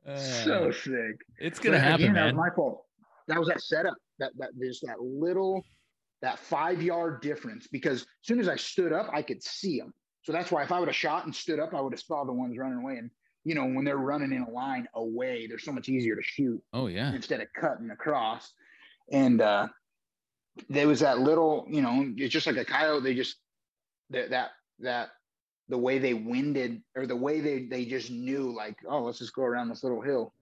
Uh, 0.06 0.16
so 0.16 0.70
sick. 0.70 1.16
It's 1.40 1.58
gonna 1.58 1.78
but 1.78 1.82
happen, 1.82 2.04
again, 2.04 2.12
man. 2.12 2.26
That 2.26 2.34
was 2.36 2.50
my 2.50 2.54
fault. 2.54 2.84
That 3.26 3.40
was 3.40 3.48
that 3.48 3.60
setup. 3.60 3.96
That 4.20 4.30
that 4.38 4.50
there's 4.56 4.78
that 4.86 5.02
little 5.02 5.64
that 6.20 6.38
five 6.38 6.80
yard 6.80 7.20
difference 7.20 7.66
because 7.66 8.02
as 8.02 8.06
soon 8.20 8.38
as 8.38 8.46
I 8.46 8.54
stood 8.54 8.92
up, 8.92 9.10
I 9.12 9.22
could 9.22 9.42
see 9.42 9.80
them. 9.80 9.92
So 10.22 10.30
that's 10.30 10.52
why 10.52 10.62
if 10.62 10.70
I 10.70 10.78
would 10.78 10.88
have 10.88 10.94
shot 10.94 11.24
and 11.24 11.34
stood 11.34 11.58
up, 11.58 11.74
I 11.74 11.80
would 11.80 11.92
have 11.92 12.00
saw 12.00 12.22
the 12.22 12.32
ones 12.32 12.56
running 12.56 12.78
away. 12.78 12.98
And 12.98 13.10
you 13.44 13.54
know, 13.54 13.64
when 13.64 13.84
they're 13.84 13.96
running 13.96 14.32
in 14.32 14.42
a 14.42 14.50
line 14.50 14.86
away, 14.94 15.46
they're 15.46 15.58
so 15.58 15.72
much 15.72 15.88
easier 15.88 16.14
to 16.14 16.22
shoot. 16.22 16.62
Oh 16.72 16.86
yeah. 16.86 17.14
Instead 17.14 17.40
of 17.40 17.48
cutting 17.58 17.90
across. 17.90 18.52
And 19.10 19.40
uh 19.40 19.68
there 20.68 20.86
was 20.86 21.00
that 21.00 21.18
little, 21.18 21.66
you 21.68 21.82
know, 21.82 22.12
it's 22.16 22.32
just 22.32 22.46
like 22.46 22.56
a 22.56 22.64
coyote. 22.64 23.02
They 23.02 23.14
just 23.14 23.36
that 24.10 24.30
that 24.30 24.50
that 24.80 25.10
the 25.68 25.78
way 25.78 25.98
they 25.98 26.14
winded 26.14 26.82
or 26.94 27.06
the 27.06 27.16
way 27.16 27.40
they 27.40 27.64
they 27.64 27.84
just 27.84 28.10
knew 28.10 28.54
like, 28.54 28.76
oh, 28.86 29.02
let's 29.02 29.18
just 29.18 29.34
go 29.34 29.42
around 29.42 29.68
this 29.68 29.82
little 29.82 30.02
hill. 30.02 30.32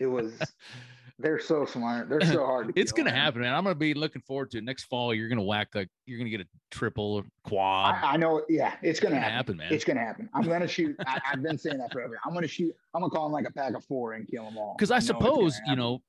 it 0.00 0.06
was 0.06 0.32
they're 1.22 1.38
so 1.40 1.64
smart. 1.64 2.08
They're 2.08 2.20
so 2.20 2.44
hard. 2.46 2.72
it's 2.76 2.92
gonna 2.92 3.12
happen, 3.12 3.40
man. 3.40 3.54
I'm 3.54 3.62
gonna 3.62 3.74
be 3.74 3.94
looking 3.94 4.20
forward 4.22 4.50
to 4.50 4.58
it. 4.58 4.64
Next 4.64 4.84
fall. 4.84 5.14
You're 5.14 5.28
gonna 5.28 5.42
whack 5.42 5.68
like 5.74 5.88
you're 6.04 6.18
gonna 6.18 6.30
get 6.30 6.40
a 6.40 6.46
triple 6.70 7.22
quad. 7.44 7.94
I, 7.94 8.12
I 8.12 8.16
know. 8.16 8.42
Yeah, 8.48 8.74
it's 8.82 9.00
gonna, 9.00 9.16
happen. 9.16 9.32
happen. 9.32 9.56
man. 9.58 9.72
It's 9.72 9.84
gonna 9.84 10.00
happen. 10.00 10.28
I'm 10.34 10.42
gonna 10.42 10.68
shoot. 10.68 10.96
I, 11.06 11.20
have 11.22 11.42
been 11.42 11.56
saying 11.56 11.78
that 11.78 11.92
forever. 11.92 12.18
I'm 12.26 12.34
gonna 12.34 12.48
shoot. 12.48 12.74
I'm 12.94 13.00
gonna 13.00 13.10
call 13.10 13.24
them 13.24 13.32
like 13.32 13.48
a 13.48 13.52
pack 13.52 13.74
of 13.74 13.84
four 13.84 14.14
and 14.14 14.28
kill 14.28 14.44
them 14.44 14.58
all. 14.58 14.74
Because 14.76 14.90
I, 14.90 14.96
I 14.96 15.00
suppose 15.00 15.58
you 15.66 15.76
know. 15.76 16.02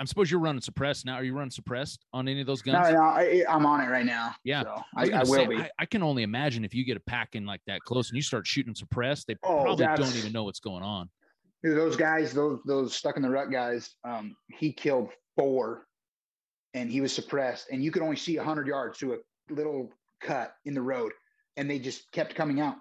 I'm 0.00 0.06
suppose 0.06 0.30
you're 0.30 0.38
running 0.38 0.60
suppressed 0.60 1.04
now. 1.04 1.14
Are 1.14 1.24
you 1.24 1.34
running 1.34 1.50
suppressed 1.50 2.04
on 2.12 2.28
any 2.28 2.40
of 2.40 2.46
those 2.46 2.62
guns? 2.62 2.88
No, 2.88 2.98
no, 2.98 3.02
I, 3.02 3.42
am 3.48 3.66
on 3.66 3.80
it 3.80 3.88
right 3.88 4.06
now. 4.06 4.32
Yeah, 4.44 4.62
so 4.62 4.82
I, 4.96 5.02
I, 5.02 5.04
I, 5.06 5.18
will 5.24 5.26
say, 5.26 5.46
be. 5.48 5.60
I, 5.76 5.86
can 5.86 6.04
only 6.04 6.22
imagine 6.22 6.64
if 6.64 6.72
you 6.72 6.84
get 6.84 6.96
a 6.96 7.00
pack 7.00 7.30
in 7.34 7.44
like 7.44 7.62
that 7.66 7.80
close 7.80 8.08
and 8.08 8.14
you 8.14 8.22
start 8.22 8.46
shooting 8.46 8.76
suppressed, 8.76 9.26
they 9.26 9.34
oh, 9.42 9.62
probably 9.62 9.86
don't 9.86 10.14
even 10.14 10.30
know 10.30 10.44
what's 10.44 10.60
going 10.60 10.84
on 10.84 11.10
those 11.62 11.96
guys, 11.96 12.32
those 12.32 12.60
those 12.66 12.94
stuck 12.94 13.16
in 13.16 13.22
the 13.22 13.30
rut 13.30 13.50
guys, 13.50 13.90
um, 14.04 14.36
he 14.48 14.72
killed 14.72 15.10
four, 15.36 15.86
and 16.74 16.90
he 16.90 17.00
was 17.00 17.12
suppressed, 17.12 17.68
and 17.70 17.82
you 17.82 17.90
could 17.90 18.02
only 18.02 18.16
see 18.16 18.36
hundred 18.36 18.66
yards 18.66 18.98
to 18.98 19.14
a 19.14 19.18
little 19.50 19.90
cut 20.20 20.54
in 20.64 20.74
the 20.74 20.82
road, 20.82 21.12
and 21.56 21.70
they 21.70 21.78
just 21.78 22.10
kept 22.12 22.34
coming 22.34 22.60
out 22.60 22.76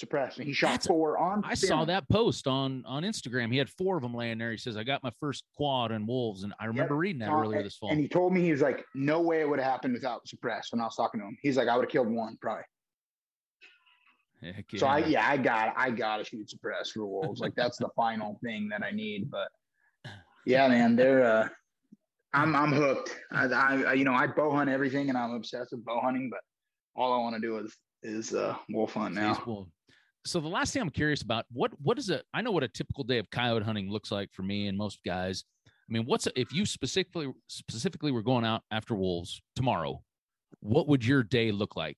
suppressed, 0.00 0.38
and 0.38 0.46
he 0.46 0.52
shot 0.52 0.70
That's 0.70 0.86
four 0.86 1.18
on. 1.18 1.44
I 1.44 1.54
saw 1.54 1.84
that 1.84 2.08
post 2.08 2.46
on 2.46 2.82
on 2.86 3.04
Instagram. 3.04 3.52
He 3.52 3.58
had 3.58 3.68
four 3.70 3.96
of 3.96 4.02
them 4.02 4.14
laying 4.14 4.38
there. 4.38 4.50
He 4.50 4.56
says, 4.56 4.76
"I 4.76 4.82
got 4.82 5.02
my 5.02 5.12
first 5.20 5.44
quad 5.54 5.92
and 5.92 6.08
wolves," 6.08 6.42
and 6.42 6.52
I 6.58 6.64
remember 6.64 6.94
yep. 6.94 7.00
reading 7.00 7.20
that 7.20 7.30
uh, 7.30 7.40
earlier 7.40 7.62
this 7.62 7.76
fall. 7.76 7.90
And 7.90 8.00
he 8.00 8.08
told 8.08 8.32
me 8.32 8.40
he 8.40 8.50
was 8.50 8.62
like, 8.62 8.84
"No 8.94 9.20
way 9.20 9.40
it 9.40 9.48
would 9.48 9.60
have 9.60 9.70
happened 9.70 9.94
without 9.94 10.26
suppressed." 10.26 10.72
When 10.72 10.80
I 10.80 10.84
was 10.84 10.96
talking 10.96 11.20
to 11.20 11.26
him, 11.26 11.36
he's 11.42 11.56
like, 11.56 11.68
"I 11.68 11.76
would 11.76 11.84
have 11.84 11.92
killed 11.92 12.08
one 12.08 12.36
probably." 12.40 12.64
Yeah. 14.42 14.52
So 14.76 14.86
I 14.86 14.98
yeah 14.98 15.28
I 15.28 15.36
got 15.36 15.74
I 15.76 15.90
gotta 15.90 16.24
shoot 16.24 16.48
suppress 16.48 16.90
for 16.90 17.04
wolves 17.06 17.40
like 17.40 17.54
that's 17.54 17.76
the 17.76 17.90
final 17.94 18.38
thing 18.42 18.68
that 18.70 18.82
I 18.82 18.90
need 18.90 19.30
but 19.30 19.48
yeah 20.46 20.66
man 20.68 20.96
they're 20.96 21.24
uh 21.24 21.48
I'm 22.32 22.56
I'm 22.56 22.72
hooked 22.72 23.16
I, 23.30 23.44
I 23.44 23.92
you 23.92 24.04
know 24.04 24.14
I 24.14 24.26
bow 24.26 24.50
hunt 24.50 24.70
everything 24.70 25.10
and 25.10 25.18
I'm 25.18 25.32
obsessed 25.32 25.72
with 25.72 25.84
bow 25.84 26.00
hunting 26.00 26.30
but 26.30 26.40
all 26.96 27.12
I 27.12 27.18
want 27.18 27.34
to 27.34 27.40
do 27.40 27.58
is 27.58 27.76
is 28.02 28.34
uh 28.34 28.56
wolf 28.70 28.94
hunt 28.94 29.14
now. 29.14 29.66
So 30.26 30.38
the 30.38 30.48
last 30.48 30.72
thing 30.72 30.82
I'm 30.82 30.90
curious 30.90 31.22
about 31.22 31.44
what 31.52 31.72
what 31.82 31.98
is 31.98 32.08
it 32.08 32.24
I 32.32 32.40
know 32.40 32.50
what 32.50 32.62
a 32.62 32.68
typical 32.68 33.04
day 33.04 33.18
of 33.18 33.30
coyote 33.30 33.62
hunting 33.62 33.90
looks 33.90 34.10
like 34.10 34.30
for 34.32 34.42
me 34.42 34.68
and 34.68 34.76
most 34.76 35.00
guys. 35.04 35.44
I 35.66 35.92
mean, 35.92 36.06
what's 36.06 36.28
if 36.36 36.52
you 36.52 36.64
specifically 36.66 37.32
specifically 37.48 38.12
were 38.12 38.22
going 38.22 38.44
out 38.44 38.62
after 38.70 38.94
wolves 38.94 39.42
tomorrow? 39.56 40.02
What 40.60 40.86
would 40.88 41.04
your 41.04 41.22
day 41.22 41.50
look 41.52 41.74
like, 41.74 41.96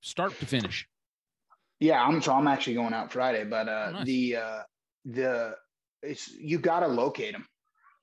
start 0.00 0.38
to 0.38 0.46
finish? 0.46 0.86
Yeah, 1.80 2.02
I'm 2.02 2.20
so 2.20 2.34
I'm 2.34 2.46
actually 2.46 2.74
going 2.74 2.92
out 2.92 3.10
Friday, 3.10 3.44
but 3.44 3.68
uh 3.68 3.86
oh, 3.88 3.92
nice. 3.92 4.06
the 4.06 4.36
uh 4.36 4.62
the 5.06 5.56
it's 6.02 6.30
you 6.30 6.58
got 6.58 6.80
to 6.80 6.88
locate 6.88 7.32
them. 7.32 7.46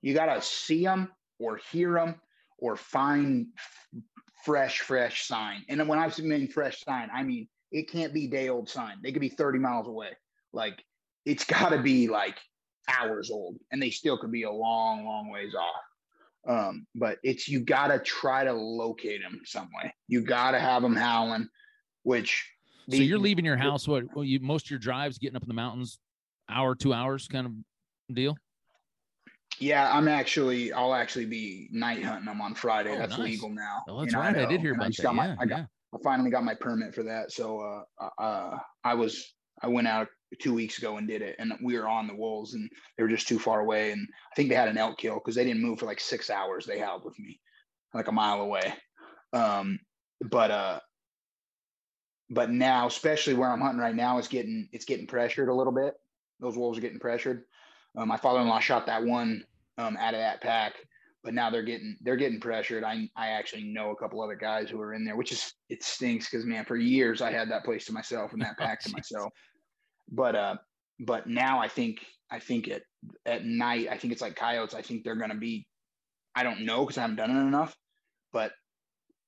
You 0.02 0.14
got 0.14 0.34
to 0.34 0.42
see 0.42 0.84
them 0.84 1.12
or 1.40 1.60
hear 1.72 1.94
them 1.94 2.16
or 2.58 2.76
find 2.76 3.48
f- 3.58 4.02
fresh 4.44 4.80
fresh 4.80 5.28
sign. 5.28 5.64
And 5.70 5.88
when 5.88 6.00
I 6.00 6.12
mean 6.20 6.48
fresh 6.48 6.84
sign, 6.84 7.10
I 7.14 7.24
mean 7.24 7.48
it 7.72 7.90
can't 7.90 8.14
be 8.14 8.28
day 8.28 8.50
old 8.50 8.70
sign. 8.70 8.98
They 9.04 9.12
could 9.12 9.22
be 9.22 9.30
30 9.30 9.60
miles 9.60 9.88
away. 9.88 10.10
Like 10.54 10.84
it's 11.26 11.44
got 11.44 11.70
to 11.70 11.82
be 11.82 12.08
like 12.08 12.38
hours 12.90 13.30
old 13.30 13.58
and 13.72 13.82
they 13.82 13.90
still 13.90 14.18
could 14.18 14.32
be 14.32 14.44
a 14.44 14.52
long 14.52 15.06
long 15.06 15.30
ways 15.30 15.54
off. 15.54 15.84
Um, 16.48 16.88
but 16.96 17.18
it's 17.24 17.48
you 17.48 17.60
got 17.60 17.88
to 17.88 18.00
try 18.00 18.44
to 18.46 18.54
locate 18.54 19.22
them 19.22 19.42
some 19.44 19.70
way. 19.76 19.94
You 20.08 20.22
got 20.22 20.52
to 20.52 20.60
have 20.60 20.82
them 20.82 20.96
howling, 20.96 21.50
which 22.04 22.46
so 22.90 22.98
you're 22.98 23.20
leaving 23.20 23.46
your 23.46 23.58
house. 23.58 23.88
What? 23.88 24.04
Well, 24.16 24.24
you 24.24 24.40
most 24.40 24.68
of 24.68 24.72
your 24.72 24.80
drives 24.80 25.18
getting 25.18 25.36
up 25.36 25.44
in 25.44 25.48
the 25.48 25.54
mountains, 25.54 26.00
hour, 26.50 26.76
two 26.76 26.94
hours, 26.94 27.28
kind 27.28 27.46
of 27.48 28.16
deal. 28.16 28.38
Yeah, 29.60 29.90
I'm 29.92 30.08
actually. 30.08 30.72
I'll 30.72 30.94
actually 30.94 31.26
be 31.26 31.68
night 31.72 32.04
hunting 32.04 32.26
them 32.26 32.42
on 32.42 32.54
Friday. 32.54 32.92
Oh, 32.92 32.98
that's 32.98 33.18
nice. 33.18 33.32
legal 33.32 33.50
now. 33.50 33.84
Oh, 33.88 34.02
that's 34.02 34.14
right. 34.14 34.36
I, 34.36 34.44
I, 34.44 34.46
did 34.46 34.62
hear 34.62 34.74
about 34.74 34.88
I 34.88 35.04
that. 35.04 35.14
My, 35.14 35.28
yeah, 35.28 35.36
I 35.40 35.46
got. 35.46 35.58
Yeah. 35.60 35.66
I 35.94 35.98
finally 36.04 36.30
got 36.30 36.44
my 36.44 36.54
permit 36.54 36.94
for 36.94 37.04
that. 37.04 37.32
So 37.32 37.84
uh, 38.00 38.10
uh, 38.22 38.58
I 38.84 38.94
was. 38.94 39.34
I 39.64 39.68
went 39.68 39.88
out 39.88 40.08
two 40.40 40.54
weeks 40.54 40.78
ago 40.78 40.98
and 40.98 41.08
did 41.08 41.24
it, 41.24 41.36
and 41.40 41.54
we 41.64 41.78
were 41.78 41.88
on 41.88 42.06
the 42.06 42.16
wolves, 42.16 42.54
and 42.54 42.70
they 42.96 43.04
were 43.04 43.10
just 43.10 43.28
too 43.28 43.40
far 43.40 43.62
away. 43.62 43.92
And 43.92 44.08
I 44.32 44.36
think 44.36 44.50
they 44.50 44.56
had 44.56 44.68
an 44.68 44.78
elk 44.78 45.00
kill 45.00 45.16
because 45.16 45.36
they 45.36 45.44
didn't 45.46 45.64
move 45.64 45.80
for 45.80 45.88
like 45.88 46.00
six 46.00 46.30
hours. 46.30 46.66
They 46.66 46.78
held 46.78 47.04
with 47.04 47.18
me, 47.18 47.40
like 47.94 48.08
a 48.08 48.12
mile 48.12 48.42
away. 48.42 48.74
Um, 49.34 49.80
but 50.30 50.52
uh, 50.52 50.80
but 52.30 52.50
now, 52.50 52.88
especially 52.88 53.34
where 53.34 53.50
I'm 53.50 53.62
hunting 53.62 53.80
right 53.80 53.96
now, 53.96 54.18
it's 54.18 54.28
getting 54.28 54.68
it's 54.72 54.86
getting 54.86 55.08
pressured 55.08 55.50
a 55.50 55.54
little 55.54 55.74
bit. 55.74 55.96
Those 56.40 56.58
wolves 56.58 56.78
are 56.78 56.82
getting 56.82 57.00
pressured. 57.00 57.44
Um, 57.96 58.10
my 58.10 58.18
father-in-law 58.18 58.60
shot 58.60 58.86
that 58.88 59.04
one 59.04 59.44
um, 59.78 59.98
out 59.98 60.14
of 60.14 60.20
that 60.20 60.42
pack, 60.42 60.74
but 61.24 61.34
now 61.34 61.50
they're 61.50 61.64
getting 61.64 61.98
they're 62.02 62.18
getting 62.18 62.40
pressured. 62.40 62.84
I 62.84 63.10
I 63.16 63.30
actually 63.30 63.64
know 63.64 63.92
a 63.92 63.96
couple 63.96 64.22
other 64.22 64.36
guys 64.36 64.70
who 64.70 64.80
are 64.82 64.94
in 64.94 65.06
there, 65.06 65.16
which 65.16 65.32
is 65.32 65.54
it 65.70 65.84
stinks 65.84 66.30
because 66.30 66.46
man, 66.46 66.66
for 66.66 66.76
years 66.76 67.22
I 67.22 67.32
had 67.32 67.50
that 67.52 67.64
place 67.64 67.86
to 67.86 67.94
myself 67.94 68.34
and 68.34 68.42
that 68.42 68.56
oh, 68.60 68.64
pack 68.64 68.82
to 68.82 68.92
myself. 68.92 69.32
But 70.12 70.36
uh, 70.36 70.56
but 71.00 71.28
now 71.28 71.60
I 71.60 71.70
think 71.70 72.00
I 72.30 72.40
think 72.40 72.68
at 72.68 72.82
at 73.26 73.46
night 73.46 73.88
I 73.90 73.98
think 73.98 74.12
it's 74.12 74.22
like 74.22 74.36
coyotes. 74.36 74.76
I 74.76 74.82
think 74.82 75.04
they're 75.04 75.16
going 75.16 75.32
to 75.32 75.38
be. 75.38 75.66
I 76.36 76.44
don't 76.44 76.66
know 76.66 76.86
because 76.86 76.98
I 76.98 77.02
haven't 77.02 77.16
done 77.16 77.32
it 77.32 77.40
enough, 77.40 77.76
but 78.32 78.52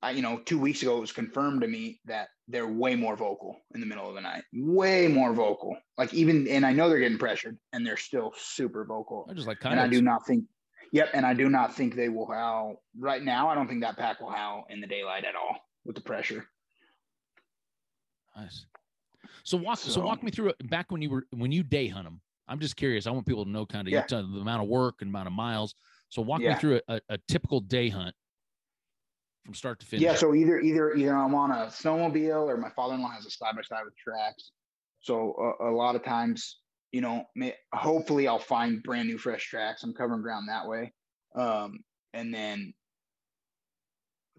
I, 0.02 0.12
you 0.12 0.22
know, 0.22 0.40
two 0.46 0.58
weeks 0.58 0.82
ago 0.82 0.98
it 0.98 1.02
was 1.02 1.12
confirmed 1.12 1.62
to 1.62 1.68
me 1.68 2.00
that 2.06 2.30
they're 2.48 2.68
way 2.68 2.96
more 2.96 3.18
vocal 3.18 3.58
in 3.74 3.82
the 3.82 3.86
middle 3.86 4.08
of 4.08 4.16
the 4.16 4.22
night, 4.22 4.44
way 4.54 5.08
more 5.08 5.34
vocal. 5.34 5.76
Like 5.98 6.14
even, 6.14 6.48
and 6.48 6.66
I 6.66 6.72
know 6.72 6.90
they're 6.90 7.00
getting 7.00 7.18
pressured, 7.18 7.58
and 7.74 7.86
they're 7.86 7.98
still 7.98 8.34
super 8.38 8.86
vocal. 8.86 9.28
I 9.30 9.34
just 9.34 9.48
like 9.48 9.60
kind 9.60 9.78
of 9.78 9.84
And 9.84 9.90
I 9.90 9.94
do 9.94 10.02
not 10.02 10.26
think, 10.26 10.46
yep, 10.94 11.10
and 11.14 11.26
I 11.26 11.34
do 11.34 11.50
not 11.50 11.76
think 11.76 11.96
they 11.96 12.10
will 12.10 12.32
howl 12.32 12.82
right 12.98 13.22
now. 13.22 13.50
I 13.50 13.56
don't 13.56 13.68
think 13.68 13.82
that 13.82 13.98
pack 13.98 14.22
will 14.22 14.32
howl 14.32 14.66
in 14.70 14.80
the 14.80 14.88
daylight 14.88 15.26
at 15.26 15.36
all 15.36 15.58
with 15.86 15.96
the 15.96 16.02
pressure. 16.02 16.48
Nice. 18.38 18.66
So 19.44 19.58
walk, 19.58 19.80
so, 19.80 19.90
so 19.90 20.02
walk 20.02 20.24
me 20.24 20.32
through 20.32 20.50
it. 20.50 20.70
Back 20.70 20.92
when 20.92 21.02
you 21.02 21.10
were 21.10 21.26
when 21.32 21.52
you 21.52 21.62
day 21.62 21.88
hunt 21.88 22.06
them, 22.06 22.22
I'm 22.48 22.60
just 22.60 22.76
curious. 22.76 23.06
I 23.06 23.12
want 23.12 23.26
people 23.26 23.44
to 23.44 23.52
know 23.52 23.66
kind 23.66 23.88
of 23.88 23.92
yeah. 23.92 24.06
the 24.08 24.20
amount 24.20 24.64
of 24.64 24.70
work 24.70 25.02
and 25.02 25.10
amount 25.10 25.28
of 25.28 25.34
miles. 25.34 25.76
So 26.10 26.22
walk 26.22 26.42
yeah. 26.42 26.54
me 26.54 26.60
through 26.60 26.82
a, 26.88 27.00
a, 27.10 27.18
typical 27.28 27.60
day 27.60 27.88
hunt 27.88 28.16
from 29.50 29.56
start 29.56 29.80
to 29.80 29.86
finish? 29.86 30.04
Yeah, 30.04 30.14
so 30.14 30.36
either 30.36 30.60
either 30.60 30.94
either 30.94 31.16
I'm 31.16 31.34
on 31.34 31.52
a 31.52 31.68
snowmobile 31.68 32.48
or 32.48 32.58
my 32.58 32.70
father-in-law 32.70 33.12
has 33.12 33.26
a 33.26 33.32
side 33.32 33.56
by 33.56 33.64
side 33.64 33.84
with 33.84 33.96
tracks. 33.98 34.52
So 35.02 35.56
a, 35.60 35.70
a, 35.70 35.72
lot 35.72 35.96
of 35.96 36.04
times, 36.04 36.60
you 36.92 37.02
know, 37.02 37.24
may, 37.36 37.56
hopefully 37.74 38.28
I'll 38.28 38.38
find 38.38 38.84
brand 38.84 39.08
new 39.08 39.18
fresh 39.18 39.48
tracks. 39.48 39.84
I'm 39.84 39.94
covering 39.94 40.22
ground 40.22 40.50
that 40.50 40.68
way, 40.68 40.94
um, 41.36 41.80
and 42.14 42.34
then 42.34 42.74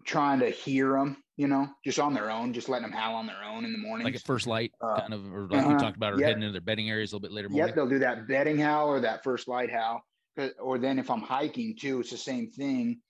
trying 0.05 0.39
to 0.39 0.49
hear 0.49 0.93
them, 0.93 1.17
you 1.35 1.47
know, 1.47 1.67
just 1.83 1.99
on 1.99 2.13
their 2.13 2.31
own, 2.31 2.53
just 2.53 2.69
letting 2.69 2.89
them 2.89 2.97
howl 2.97 3.15
on 3.15 3.27
their 3.27 3.43
own 3.43 3.65
in 3.65 3.73
the 3.73 3.79
morning, 3.79 4.05
like 4.05 4.15
at 4.15 4.21
first 4.21 4.47
light, 4.47 4.71
uh, 4.81 5.01
kind 5.01 5.13
of, 5.13 5.25
or 5.33 5.47
like 5.47 5.59
uh-huh. 5.59 5.71
you 5.71 5.77
talked 5.79 5.97
about, 5.97 6.13
or 6.13 6.19
yep. 6.19 6.27
heading 6.29 6.43
into 6.43 6.53
their 6.53 6.61
bedding 6.61 6.89
areas 6.89 7.11
a 7.11 7.15
little 7.15 7.27
bit 7.27 7.35
later. 7.35 7.49
Yeah, 7.51 7.67
they'll 7.67 7.89
do 7.89 7.99
that 7.99 8.27
bedding 8.29 8.59
howl 8.59 8.87
or 8.87 9.01
that 9.01 9.23
first 9.25 9.49
light 9.49 9.71
howl, 9.71 10.01
or 10.61 10.77
then 10.77 10.99
if 10.99 11.11
I'm 11.11 11.21
hiking 11.21 11.75
too, 11.75 11.99
it's 11.99 12.11
the 12.11 12.17
same 12.17 12.49
thing 12.49 13.01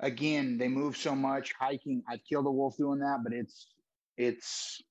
again, 0.00 0.58
they 0.58 0.68
move 0.68 0.96
so 0.96 1.14
much. 1.14 1.54
Hiking, 1.58 2.02
I 2.08 2.18
killed 2.18 2.46
a 2.46 2.50
wolf 2.50 2.76
doing 2.76 3.00
that, 3.00 3.20
but 3.22 3.32
it's 3.32 3.68
it's 4.16 4.82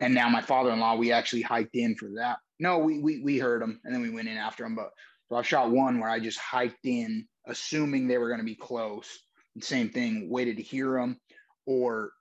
and 0.00 0.14
now 0.14 0.28
my 0.28 0.42
father-in-law, 0.42 0.96
we 0.96 1.12
actually 1.12 1.42
hiked 1.42 1.76
in 1.76 1.94
for 1.94 2.10
that. 2.16 2.38
No, 2.58 2.78
we 2.78 2.98
we 2.98 3.22
we 3.22 3.38
heard 3.38 3.62
them 3.62 3.80
and 3.84 3.94
then 3.94 4.02
we 4.02 4.10
went 4.10 4.28
in 4.28 4.36
after 4.36 4.64
them. 4.64 4.74
But 4.74 4.90
so 5.28 5.36
I 5.36 5.42
shot 5.42 5.70
one 5.70 6.00
where 6.00 6.10
I 6.10 6.18
just 6.18 6.38
hiked 6.38 6.84
in, 6.84 7.26
assuming 7.46 8.06
they 8.06 8.18
were 8.18 8.28
going 8.28 8.40
to 8.40 8.46
be 8.46 8.54
close. 8.54 9.08
And 9.54 9.62
same 9.62 9.90
thing, 9.90 10.28
waited 10.30 10.56
to 10.56 10.62
hear 10.62 10.92
them, 10.92 11.20
or 11.66 12.12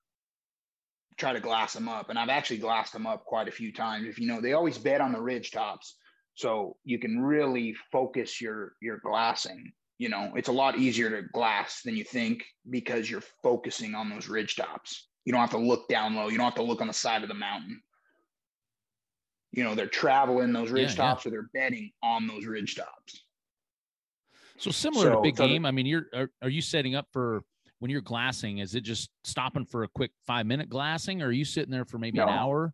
try 1.18 1.34
to 1.34 1.40
glass 1.40 1.74
them 1.74 1.88
up. 1.88 2.10
And 2.10 2.20
I've 2.20 2.30
actually 2.30 2.58
glassed 2.58 2.94
them 2.94 3.08
up 3.08 3.24
quite 3.26 3.48
a 3.48 3.52
few 3.52 3.72
times. 3.72 4.08
If 4.08 4.20
you 4.20 4.28
know, 4.28 4.42
they 4.42 4.54
always 4.54 4.78
bed 4.78 5.02
on 5.02 5.14
the 5.14 5.22
ridge 5.22 5.52
tops. 5.52 5.96
So 6.36 6.78
you 6.84 7.00
can 7.00 7.20
really 7.22 7.76
focus 7.92 8.40
your 8.42 8.74
your 8.82 8.98
glassing. 8.98 9.72
You 10.02 10.10
know, 10.10 10.32
it's 10.36 10.50
a 10.50 10.52
lot 10.52 10.80
easier 10.80 11.12
to 11.12 11.28
glass 11.32 11.84
than 11.86 11.96
you 11.96 12.04
think 12.04 12.44
because 12.68 13.08
you're 13.08 13.22
focusing 13.44 13.94
on 13.94 14.10
those 14.10 14.28
ridge 14.28 14.56
tops. 14.56 15.10
You 15.26 15.32
don't 15.32 15.42
have 15.42 15.52
to 15.52 15.60
look 15.60 15.88
down 15.90 16.16
low. 16.16 16.28
You 16.28 16.38
don't 16.38 16.46
have 16.46 16.56
to 16.56 16.64
look 16.64 16.82
on 16.82 16.88
the 16.88 16.94
side 16.94 17.22
of 17.22 17.28
the 17.30 17.36
mountain. 17.36 17.80
You 19.52 19.64
know, 19.64 19.76
they're 19.76 19.86
traveling 19.86 20.54
those 20.54 20.72
ridge 20.72 20.98
Yeah, 20.98 21.04
yeah. 21.04 21.10
tops 21.10 21.28
or 21.28 21.30
they're 21.30 21.52
bedding 21.54 21.92
on 22.02 22.26
those 22.26 22.48
ridge 22.48 22.76
tops. 22.76 23.22
So 24.58 24.72
similar 24.72 25.12
to 25.12 25.22
big 25.22 25.38
so 25.38 25.46
game. 25.46 25.68
I 25.68 25.72
mean, 25.72 25.86
you're 25.86 26.08
are, 26.16 26.32
are 26.42 26.50
you 26.50 26.64
setting 26.64 26.96
up 26.96 27.06
for 27.12 27.44
when 27.78 27.92
you're 27.92 28.02
glassing? 28.02 28.58
Is 28.58 28.74
it 28.74 28.82
just 28.82 29.12
stopping 29.24 29.68
for 29.68 29.84
a 29.84 29.88
quick 29.88 30.10
five 30.26 30.48
minute 30.48 30.68
glassing, 30.68 31.22
or 31.22 31.28
are 31.28 31.32
you 31.32 31.46
sitting 31.46 31.70
there 31.70 31.86
for 31.86 32.00
maybe 32.00 32.18
an 32.18 32.28
hour? 32.28 32.74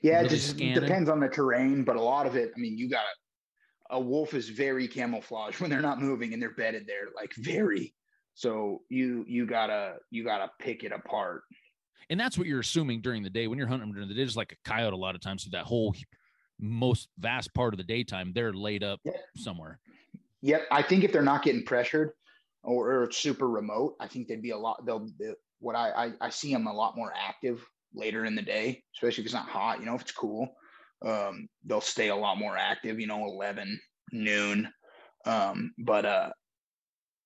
Yeah, 0.00 0.20
it 0.20 0.28
just 0.28 0.50
scanning? 0.50 0.80
depends 0.80 1.08
on 1.08 1.18
the 1.18 1.28
terrain, 1.28 1.82
but 1.82 1.96
a 1.96 2.00
lot 2.00 2.24
of 2.24 2.36
it, 2.36 2.52
I 2.56 2.60
mean, 2.60 2.78
you 2.78 2.88
got 2.88 3.02
a 3.92 4.00
wolf 4.00 4.34
is 4.34 4.48
very 4.48 4.88
camouflaged 4.88 5.60
when 5.60 5.70
they're 5.70 5.80
not 5.80 6.00
moving 6.00 6.32
and 6.32 6.42
they're 6.42 6.54
bedded 6.54 6.86
there, 6.86 7.08
like 7.14 7.32
very. 7.36 7.94
So 8.34 8.82
you 8.88 9.24
you 9.28 9.46
gotta 9.46 9.96
you 10.10 10.24
gotta 10.24 10.50
pick 10.58 10.82
it 10.82 10.92
apart. 10.92 11.42
And 12.10 12.18
that's 12.18 12.36
what 12.36 12.46
you're 12.46 12.60
assuming 12.60 13.00
during 13.02 13.22
the 13.22 13.30
day 13.30 13.46
when 13.46 13.58
you're 13.58 13.68
hunting 13.68 13.88
them 13.88 13.94
during 13.94 14.08
the 14.08 14.14
day. 14.14 14.24
Just 14.24 14.36
like 14.36 14.52
a 14.52 14.68
coyote, 14.68 14.94
a 14.94 14.96
lot 14.96 15.14
of 15.14 15.20
times, 15.20 15.44
so 15.44 15.50
that 15.52 15.64
whole 15.64 15.94
most 16.58 17.08
vast 17.18 17.52
part 17.54 17.74
of 17.74 17.78
the 17.78 17.84
daytime, 17.84 18.32
they're 18.34 18.52
laid 18.52 18.82
up 18.82 19.00
Yeah. 19.04 19.12
somewhere. 19.36 19.78
Yep, 20.42 20.62
I 20.70 20.82
think 20.82 21.04
if 21.04 21.12
they're 21.12 21.22
not 21.22 21.42
getting 21.44 21.64
pressured 21.64 22.12
or, 22.64 22.90
or 22.92 23.04
it's 23.04 23.16
super 23.18 23.48
remote, 23.48 23.96
I 24.00 24.08
think 24.08 24.26
they'd 24.26 24.42
be 24.42 24.50
a 24.50 24.58
lot. 24.58 24.84
They'll 24.84 25.06
they, 25.18 25.34
what 25.60 25.76
I, 25.76 25.90
I 26.06 26.12
I 26.22 26.30
see 26.30 26.52
them 26.52 26.66
a 26.66 26.72
lot 26.72 26.96
more 26.96 27.12
active 27.16 27.64
later 27.94 28.24
in 28.24 28.34
the 28.34 28.42
day, 28.42 28.82
especially 28.96 29.22
if 29.22 29.26
it's 29.26 29.34
not 29.34 29.48
hot. 29.48 29.78
You 29.80 29.86
know, 29.86 29.94
if 29.94 30.00
it's 30.02 30.12
cool, 30.12 30.48
um, 31.04 31.48
they'll 31.64 31.80
stay 31.80 32.08
a 32.08 32.16
lot 32.16 32.38
more 32.38 32.56
active. 32.56 33.00
You 33.00 33.06
know, 33.06 33.24
eleven 33.24 33.78
noon. 34.12 34.68
Um, 35.24 35.72
but 35.78 36.04
uh, 36.04 36.30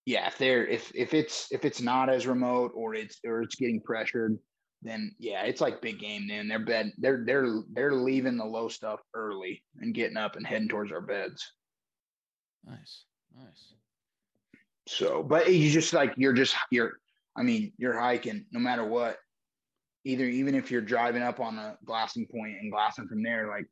yeah, 0.05 0.27
if 0.29 0.39
they're 0.39 0.67
if 0.67 0.93
if 0.95 1.15
it's 1.15 1.49
if 1.51 1.65
it's 1.65 1.81
not 1.81 2.09
as 2.09 2.27
remote 2.27 2.73
or 2.75 2.95
it's 2.95 3.19
or 3.25 3.43
it's 3.43 3.57
getting 3.57 3.81
pressured, 3.81 4.39
then 4.83 5.13
yeah, 5.19 5.43
it's 5.43 5.61
like 5.61 5.83
big 5.83 5.99
game. 5.99 6.29
Then 6.29 6.49
they're 6.49 6.65
bed 6.65 6.93
they're 6.99 7.25
they're 7.27 7.63
they're 7.73 7.95
leaving 7.95 8.37
the 8.37 8.45
low 8.45 8.69
stuff 8.69 9.01
early 9.15 9.63
and 9.79 9.95
getting 9.95 10.17
up 10.17 10.37
and 10.37 10.47
heading 10.47 10.69
towards 10.69 10.93
our 10.93 11.01
beds. 11.01 11.45
Nice, 12.65 13.05
nice. 13.37 13.75
So, 14.89 15.23
but 15.23 15.53
you 15.53 15.71
just 15.71 15.93
like 15.93 16.15
you're 16.17 16.33
just 16.33 16.55
you're. 16.71 16.95
I 17.39 17.43
mean, 17.43 17.73
you're 17.77 18.01
hiking 18.01 18.47
no 18.51 18.59
matter 18.59 18.87
what. 18.87 19.19
Either 20.07 20.25
even 20.25 20.55
if 20.55 20.71
you're 20.71 20.81
driving 20.81 21.23
up 21.23 21.41
on 21.41 21.59
a 21.59 21.77
glassing 21.85 22.27
point 22.27 22.57
and 22.61 22.71
glassing 22.71 23.09
from 23.09 23.23
there, 23.25 23.49
like 23.49 23.67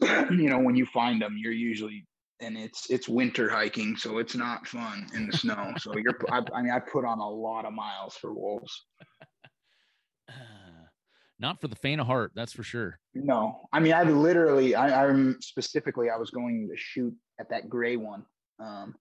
you 0.30 0.50
know, 0.50 0.58
when 0.58 0.76
you 0.76 0.84
find 0.84 1.22
them, 1.22 1.36
you're 1.38 1.52
usually 1.52 2.06
and 2.40 2.56
it's 2.56 2.90
it's 2.90 3.08
winter 3.08 3.48
hiking, 3.48 3.96
so 3.96 4.18
it's 4.18 4.34
not 4.34 4.66
fun 4.66 5.06
in 5.14 5.26
the 5.26 5.36
snow. 5.36 5.72
So 5.80 5.96
you're. 5.96 6.18
I, 6.30 6.42
I 6.54 6.62
mean, 6.62 6.72
I 6.72 6.80
put 6.80 7.04
on 7.06 7.18
a 7.18 7.28
lot 7.28 7.64
of 7.64 7.72
miles 7.72 8.14
for 8.14 8.32
wolves. 8.32 8.84
Not 11.38 11.58
for 11.58 11.68
the 11.68 11.76
faint 11.76 12.02
of 12.02 12.06
heart, 12.06 12.32
that's 12.34 12.52
for 12.52 12.62
sure. 12.62 12.98
No, 13.14 13.66
I 13.72 13.80
mean, 13.80 13.94
I 13.94 14.02
literally, 14.02 14.74
I, 14.74 15.06
I'm 15.06 15.40
specifically, 15.40 16.10
I 16.10 16.18
was 16.18 16.28
going 16.28 16.68
to 16.68 16.76
shoot 16.76 17.14
at 17.40 17.48
that 17.48 17.70
gray 17.70 17.96
one. 17.96 18.26
Um, 18.62 18.94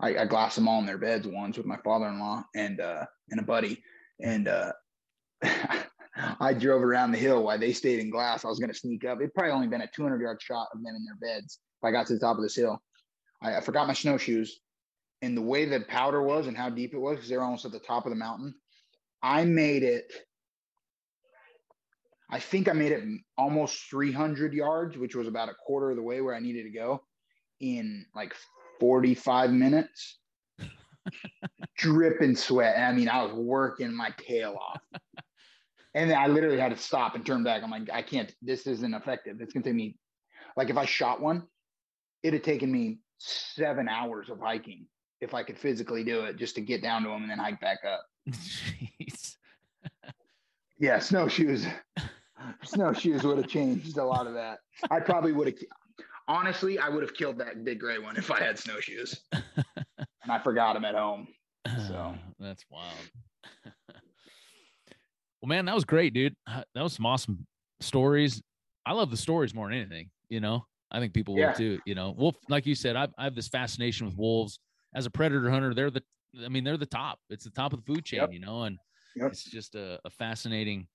I, 0.00 0.18
I 0.18 0.24
glassed 0.24 0.56
them 0.56 0.66
all 0.66 0.80
in 0.80 0.86
their 0.86 0.98
beds 0.98 1.28
once 1.28 1.56
with 1.56 1.64
my 1.64 1.76
father-in-law 1.84 2.42
and 2.56 2.80
uh, 2.80 3.04
and 3.30 3.38
a 3.38 3.44
buddy, 3.44 3.80
and 4.20 4.48
uh, 4.48 4.72
I 6.40 6.54
drove 6.54 6.82
around 6.82 7.12
the 7.12 7.18
hill 7.18 7.42
while 7.42 7.58
they 7.58 7.72
stayed 7.72 7.98
in 7.98 8.10
glass. 8.10 8.44
I 8.44 8.48
was 8.48 8.58
going 8.58 8.72
to 8.72 8.78
sneak 8.78 9.04
up. 9.04 9.20
It 9.20 9.34
probably 9.34 9.52
only 9.52 9.66
been 9.66 9.82
a 9.82 9.90
200 9.94 10.20
yard 10.20 10.40
shot 10.40 10.68
of 10.72 10.82
them 10.82 10.94
in 10.94 11.04
their 11.04 11.16
beds. 11.16 11.58
If 11.82 11.86
I 11.86 11.90
got 11.90 12.06
to 12.06 12.14
the 12.14 12.20
top 12.20 12.36
of 12.36 12.42
this 12.42 12.56
hill, 12.56 12.80
I, 13.42 13.56
I 13.56 13.60
forgot 13.60 13.86
my 13.86 13.92
snowshoes, 13.92 14.60
and 15.22 15.36
the 15.36 15.42
way 15.42 15.64
the 15.64 15.80
powder 15.80 16.22
was 16.22 16.46
and 16.46 16.56
how 16.56 16.70
deep 16.70 16.94
it 16.94 16.98
was, 16.98 17.16
because 17.16 17.28
they're 17.28 17.42
almost 17.42 17.64
at 17.64 17.72
the 17.72 17.78
top 17.78 18.06
of 18.06 18.10
the 18.10 18.16
mountain. 18.16 18.54
I 19.22 19.44
made 19.44 19.82
it. 19.82 20.12
I 22.30 22.40
think 22.40 22.68
I 22.68 22.72
made 22.72 22.92
it 22.92 23.04
almost 23.38 23.88
300 23.90 24.52
yards, 24.52 24.96
which 24.96 25.14
was 25.14 25.28
about 25.28 25.48
a 25.48 25.54
quarter 25.54 25.90
of 25.90 25.96
the 25.96 26.02
way 26.02 26.20
where 26.20 26.34
I 26.34 26.40
needed 26.40 26.64
to 26.64 26.70
go 26.70 27.02
in 27.60 28.04
like 28.14 28.34
45 28.80 29.52
minutes. 29.52 30.18
Dripping 31.78 32.36
sweat. 32.36 32.78
I 32.78 32.92
mean, 32.92 33.08
I 33.08 33.22
was 33.22 33.32
working 33.32 33.94
my 33.94 34.12
tail 34.18 34.56
off. 34.60 34.80
And 35.96 36.10
then 36.10 36.18
I 36.18 36.26
literally 36.26 36.60
had 36.60 36.72
to 36.72 36.76
stop 36.76 37.14
and 37.14 37.24
turn 37.24 37.42
back. 37.42 37.62
I'm 37.62 37.70
like, 37.70 37.88
I 37.90 38.02
can't, 38.02 38.30
this 38.42 38.66
isn't 38.66 38.92
effective. 38.92 39.40
It's 39.40 39.54
going 39.54 39.62
to 39.62 39.70
take 39.70 39.76
me, 39.76 39.96
like, 40.54 40.68
if 40.68 40.76
I 40.76 40.84
shot 40.84 41.22
one, 41.22 41.44
it'd 42.22 42.34
have 42.34 42.42
taken 42.42 42.70
me 42.70 42.98
seven 43.16 43.88
hours 43.88 44.28
of 44.28 44.38
hiking 44.38 44.86
if 45.22 45.32
I 45.32 45.42
could 45.42 45.56
physically 45.56 46.04
do 46.04 46.20
it 46.24 46.36
just 46.36 46.54
to 46.56 46.60
get 46.60 46.82
down 46.82 47.02
to 47.04 47.08
them 47.08 47.22
and 47.22 47.30
then 47.30 47.38
hike 47.38 47.60
back 47.60 47.78
up. 47.90 48.04
Jeez. 48.30 49.36
Yeah, 50.78 50.98
snowshoes. 50.98 51.66
snowshoes 52.62 53.24
would 53.24 53.38
have 53.38 53.48
changed 53.48 53.96
a 53.96 54.04
lot 54.04 54.26
of 54.26 54.34
that. 54.34 54.58
I 54.90 55.00
probably 55.00 55.32
would 55.32 55.46
have. 55.46 55.56
Honestly, 56.28 56.78
I 56.78 56.90
would 56.90 57.04
have 57.04 57.14
killed 57.14 57.38
that 57.38 57.64
big 57.64 57.80
gray 57.80 57.98
one 57.98 58.18
if 58.18 58.30
I 58.30 58.40
had 58.40 58.58
snowshoes, 58.58 59.20
and 59.32 60.28
I 60.28 60.38
forgot 60.40 60.74
them 60.74 60.84
at 60.84 60.94
home. 60.94 61.28
So. 61.88 62.14
that's 62.38 62.66
wild. 62.70 62.92
well, 65.46 65.56
man, 65.56 65.64
that 65.66 65.74
was 65.74 65.84
great, 65.84 66.12
dude. 66.12 66.34
Uh, 66.46 66.62
That 66.74 66.82
was 66.82 66.94
some 66.94 67.06
awesome 67.06 67.46
stories. 67.80 68.42
I 68.84 68.92
love 68.92 69.10
the 69.10 69.16
stories 69.16 69.54
more 69.54 69.68
than 69.68 69.78
anything. 69.78 70.10
You 70.28 70.40
know, 70.40 70.66
I 70.90 70.98
think 70.98 71.14
people 71.14 71.36
Yeah. 71.38 71.48
will 71.48 71.54
too. 71.54 71.80
You 71.86 71.94
know, 71.94 72.10
wolf, 72.10 72.36
like 72.48 72.66
you 72.66 72.74
said, 72.74 72.96
I've, 72.96 73.12
I 73.18 73.24
have 73.24 73.34
this 73.34 73.48
fascination 73.48 74.06
with 74.06 74.16
wolves 74.16 74.58
as 74.94 75.06
a 75.06 75.10
predator 75.10 75.50
hunter. 75.50 75.72
They're 75.74 75.90
the, 75.90 76.02
I 76.44 76.48
mean, 76.48 76.64
they're 76.64 76.76
the 76.76 76.86
top. 76.86 77.20
It's 77.30 77.44
the 77.44 77.50
top 77.50 77.72
of 77.72 77.84
the 77.84 77.92
food 77.94 78.04
chain. 78.04 78.20
Yep. 78.20 78.32
You 78.32 78.40
know, 78.40 78.62
and 78.64 78.78
Yep. 79.14 79.30
it's 79.32 79.44
just 79.44 79.74
a, 79.76 79.98
a 80.04 80.10
fascinating, 80.10 80.86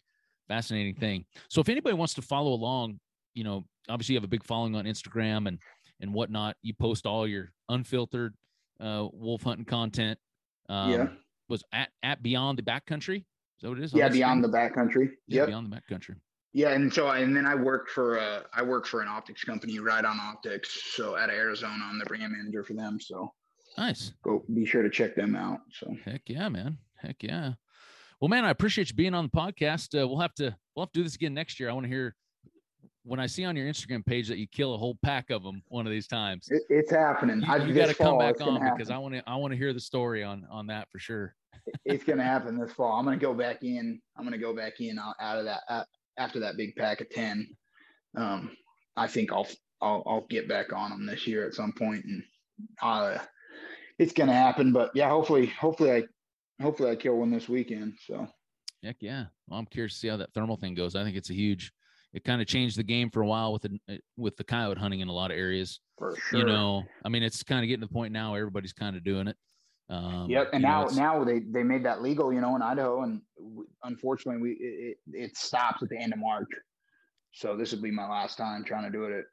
fascinating 0.47 0.95
thing. 0.95 1.25
So 1.49 1.61
if 1.61 1.69
anybody 1.69 1.95
wants 1.95 2.13
to 2.15 2.21
follow 2.21 2.51
along, 2.53 2.99
you 3.33 3.43
know, 3.43 3.63
obviously 3.89 4.13
you 4.13 4.17
have 4.17 4.25
a 4.25 4.27
big 4.27 4.43
following 4.43 4.75
on 4.75 4.85
Instagram 4.85 5.47
and 5.47 5.59
and 6.01 6.13
whatnot. 6.13 6.55
You 6.63 6.73
post 6.73 7.05
all 7.05 7.27
your 7.27 7.51
unfiltered 7.69 8.33
uh, 8.79 9.07
wolf 9.13 9.43
hunting 9.43 9.65
content. 9.65 10.19
Um, 10.67 10.91
Yeah. 10.91 11.07
Was 11.47 11.63
at 11.73 11.89
at 12.01 12.23
Beyond 12.23 12.57
the 12.57 12.63
Backcountry. 12.63 13.25
What 13.61 13.77
it 13.77 13.83
is? 13.83 13.93
Yeah, 13.93 14.09
beyond 14.09 14.43
Instagram? 14.43 14.51
the 14.51 14.57
backcountry. 14.57 15.09
Yeah, 15.27 15.41
Yep. 15.41 15.47
Beyond 15.47 15.71
the 15.71 15.75
Backcountry. 15.77 16.15
Yeah, 16.53 16.71
and 16.71 16.93
so 16.93 17.07
I, 17.07 17.19
and 17.19 17.35
then 17.35 17.45
I 17.45 17.55
worked 17.55 17.91
for 17.91 18.19
uh 18.19 18.41
I 18.53 18.61
work 18.61 18.85
for 18.85 19.01
an 19.01 19.07
optics 19.07 19.43
company, 19.43 19.79
Riton 19.79 20.19
Optics, 20.19 20.93
so 20.95 21.15
out 21.15 21.29
of 21.29 21.35
Arizona. 21.35 21.83
I'm 21.83 21.97
the 21.99 22.05
brand 22.05 22.33
manager 22.33 22.63
for 22.63 22.73
them. 22.73 22.99
So 22.99 23.33
Nice. 23.77 24.11
go 24.23 24.43
be 24.53 24.65
sure 24.65 24.83
to 24.83 24.89
check 24.89 25.15
them 25.15 25.35
out. 25.35 25.59
So 25.71 25.95
Heck 26.03 26.23
yeah, 26.27 26.49
man. 26.49 26.77
Heck 26.97 27.23
yeah. 27.23 27.53
Well, 28.19 28.27
man, 28.29 28.43
I 28.45 28.49
appreciate 28.49 28.89
you 28.89 28.95
being 28.95 29.13
on 29.13 29.29
the 29.31 29.37
podcast. 29.39 29.99
Uh, 29.99 30.05
we'll 30.07 30.19
have 30.19 30.33
to 30.35 30.55
we'll 30.75 30.85
have 30.85 30.91
to 30.91 30.99
do 30.99 31.03
this 31.03 31.15
again 31.15 31.33
next 31.33 31.59
year. 31.59 31.69
I 31.69 31.73
want 31.73 31.85
to 31.85 31.89
hear 31.89 32.15
when 33.03 33.19
I 33.19 33.25
see 33.27 33.45
on 33.45 33.55
your 33.55 33.67
Instagram 33.67 34.05
page 34.05 34.27
that 34.27 34.37
you 34.37 34.45
kill 34.47 34.75
a 34.75 34.77
whole 34.77 34.97
pack 35.03 35.29
of 35.31 35.41
them 35.43 35.63
one 35.69 35.87
of 35.87 35.91
these 35.91 36.05
times. 36.07 36.47
it, 36.51 36.63
it's 36.69 36.91
happening. 36.91 37.43
I, 37.45 37.55
You, 37.57 37.73
got 37.73 37.87
to 37.87 37.95
come 37.95 38.17
back 38.19 38.41
on 38.41 38.55
because 38.55 38.89
happen. 38.89 38.91
I 38.91 38.97
want 38.99 39.13
to 39.15 39.23
I 39.25 39.35
want 39.37 39.51
to 39.53 39.57
hear 39.57 39.71
the 39.73 39.79
story 39.79 40.21
on 40.23 40.45
on 40.51 40.67
that 40.67 40.89
for 40.91 40.99
sure. 40.99 41.33
It's 41.85 42.03
gonna 42.03 42.23
happen 42.23 42.57
this 42.57 42.73
fall. 42.73 42.93
I'm 42.93 43.05
gonna 43.05 43.17
go 43.17 43.33
back 43.33 43.63
in. 43.63 44.01
I'm 44.17 44.23
gonna 44.23 44.37
go 44.37 44.55
back 44.55 44.79
in 44.79 44.99
out, 44.99 45.15
out 45.19 45.39
of 45.39 45.45
that 45.45 45.87
after 46.17 46.39
that 46.39 46.57
big 46.57 46.75
pack 46.75 47.01
of 47.01 47.09
ten. 47.09 47.47
Um, 48.15 48.51
I 48.95 49.07
think 49.07 49.31
I'll 49.31 49.47
I'll 49.81 50.03
I'll 50.05 50.27
get 50.29 50.47
back 50.47 50.73
on 50.73 50.91
them 50.91 51.05
this 51.05 51.27
year 51.27 51.45
at 51.45 51.53
some 51.53 51.71
point, 51.73 52.03
and 52.05 52.23
uh, 52.81 53.17
it's 53.99 54.13
gonna 54.13 54.33
happen. 54.33 54.71
But 54.71 54.91
yeah, 54.93 55.09
hopefully, 55.09 55.47
hopefully 55.47 55.91
I 55.91 56.03
hopefully 56.61 56.91
I 56.91 56.95
kill 56.95 57.17
one 57.17 57.31
this 57.31 57.49
weekend. 57.49 57.93
So 58.05 58.27
Heck 58.83 58.97
yeah. 58.99 59.25
Well, 59.47 59.59
I'm 59.59 59.65
curious 59.67 59.93
to 59.93 59.99
see 59.99 60.07
how 60.07 60.17
that 60.17 60.33
thermal 60.33 60.57
thing 60.57 60.73
goes. 60.73 60.95
I 60.95 61.03
think 61.03 61.15
it's 61.15 61.29
a 61.29 61.35
huge. 61.35 61.71
It 62.13 62.25
kind 62.25 62.41
of 62.41 62.47
changed 62.47 62.77
the 62.77 62.83
game 62.83 63.09
for 63.09 63.21
a 63.21 63.27
while 63.27 63.53
with 63.53 63.61
the 63.61 63.99
with 64.17 64.35
the 64.35 64.43
coyote 64.43 64.77
hunting 64.77 64.99
in 64.99 65.07
a 65.07 65.13
lot 65.13 65.31
of 65.31 65.37
areas. 65.37 65.79
for 65.97 66.15
sure, 66.29 66.39
You 66.39 66.45
know, 66.45 66.83
I 67.05 67.09
mean, 67.09 67.23
it's 67.23 67.43
kind 67.43 67.63
of 67.63 67.67
getting 67.67 67.81
to 67.81 67.87
the 67.87 67.93
point 67.93 68.11
now. 68.11 68.35
Everybody's 68.35 68.73
kind 68.73 68.97
of 68.97 69.03
doing 69.03 69.27
it. 69.27 69.37
Um, 69.91 70.29
Yep, 70.29 70.51
and 70.53 70.63
know, 70.63 70.85
now 70.85 71.17
now 71.17 71.23
they 71.23 71.39
they 71.39 71.63
made 71.63 71.83
that 71.83 72.01
legal, 72.01 72.31
you 72.31 72.39
know, 72.39 72.55
in 72.55 72.61
Idaho, 72.61 73.01
and 73.01 73.21
unfortunately, 73.83 74.41
we 74.41 74.51
it, 74.53 74.97
it, 75.11 75.37
stops 75.37 75.83
at 75.83 75.89
the 75.89 75.97
end 75.97 76.13
of 76.13 76.19
March. 76.19 76.47
So 77.33 77.57
this 77.57 77.73
will 77.73 77.81
be 77.81 77.91
my 77.91 78.07
last 78.07 78.37
time 78.37 78.63
trying 78.63 78.85
to 78.85 78.89
do 78.89 79.03
it 79.03 79.11
at 79.11 79.25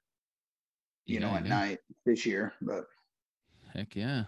you 1.06 1.20
know 1.20 1.28
at 1.28 1.44
yeah. 1.44 1.48
night 1.48 1.78
this 2.04 2.26
year. 2.26 2.52
But 2.60 2.86
Heck 3.72 3.94
yeah. 3.94 4.24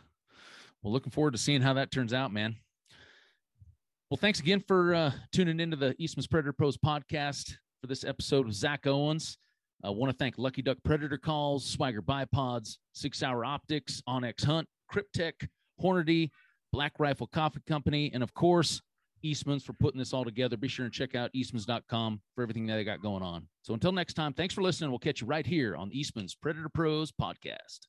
Well, 0.83 0.93
looking 0.93 1.11
forward 1.11 1.33
to 1.33 1.39
seeing 1.39 1.63
how 1.63 1.75
that 1.75 1.91
turns 1.91 2.15
out, 2.15 2.33
man. 2.33 2.55
Well, 4.09 4.19
thanks 4.19 4.39
again 4.39 4.63
for 4.67 4.95
uh, 4.95 5.13
tuning 5.33 5.59
into 5.59 5.77
the 5.77 5.97
Eastman's 5.99 6.29
Predator 6.29 6.53
Pros 6.53 6.77
podcast 6.77 7.55
for 7.81 7.89
this 7.89 8.05
episode 8.05 8.47
of 8.47 8.55
Zach 8.55 8.87
Owens. 8.87 9.37
I 9.83 9.91
want 9.91 10.13
to 10.13 10.17
thank 10.17 10.39
Lucky 10.39 10.63
Duck 10.63 10.79
Predator 10.85 11.19
Calls, 11.19 11.65
Swagger 11.65 12.03
Bipods, 12.03 12.77
Six 12.93 13.23
Hour 13.23 13.45
Optics, 13.45 14.03
onX 14.09 14.45
Hunt, 14.45 14.69
Kryptek, 14.93 15.49
Hornady, 15.81 16.31
Black 16.73 16.93
Rifle 16.99 17.27
Coffee 17.27 17.63
Company, 17.67 18.11
and 18.13 18.23
of 18.23 18.35
course, 18.35 18.81
Eastman's 19.23 19.65
for 19.65 19.73
putting 19.75 19.99
this 19.99 20.13
all 20.13 20.25
together. 20.25 20.57
Be 20.57 20.69
sure 20.69 20.85
and 20.85 20.95
check 20.95 21.15
out 21.15 21.31
eastmans.com 21.35 22.21
for 22.35 22.43
everything 22.43 22.67
that 22.67 22.77
they 22.77 22.85
got 22.85 23.03
going 23.03 23.23
on. 23.23 23.47
So 23.63 23.75
until 23.75 23.93
next 23.93 24.15
time, 24.15 24.33
thanks 24.33 24.55
for 24.55 24.63
listening. 24.63 24.91
We'll 24.91 24.99
catch 24.99 25.21
you 25.21 25.27
right 25.27 25.47
here 25.47 25.77
on 25.77 25.93
Eastman's 25.93 26.35
Predator 26.35 26.69
Pros 26.69 27.13
podcast. 27.13 27.81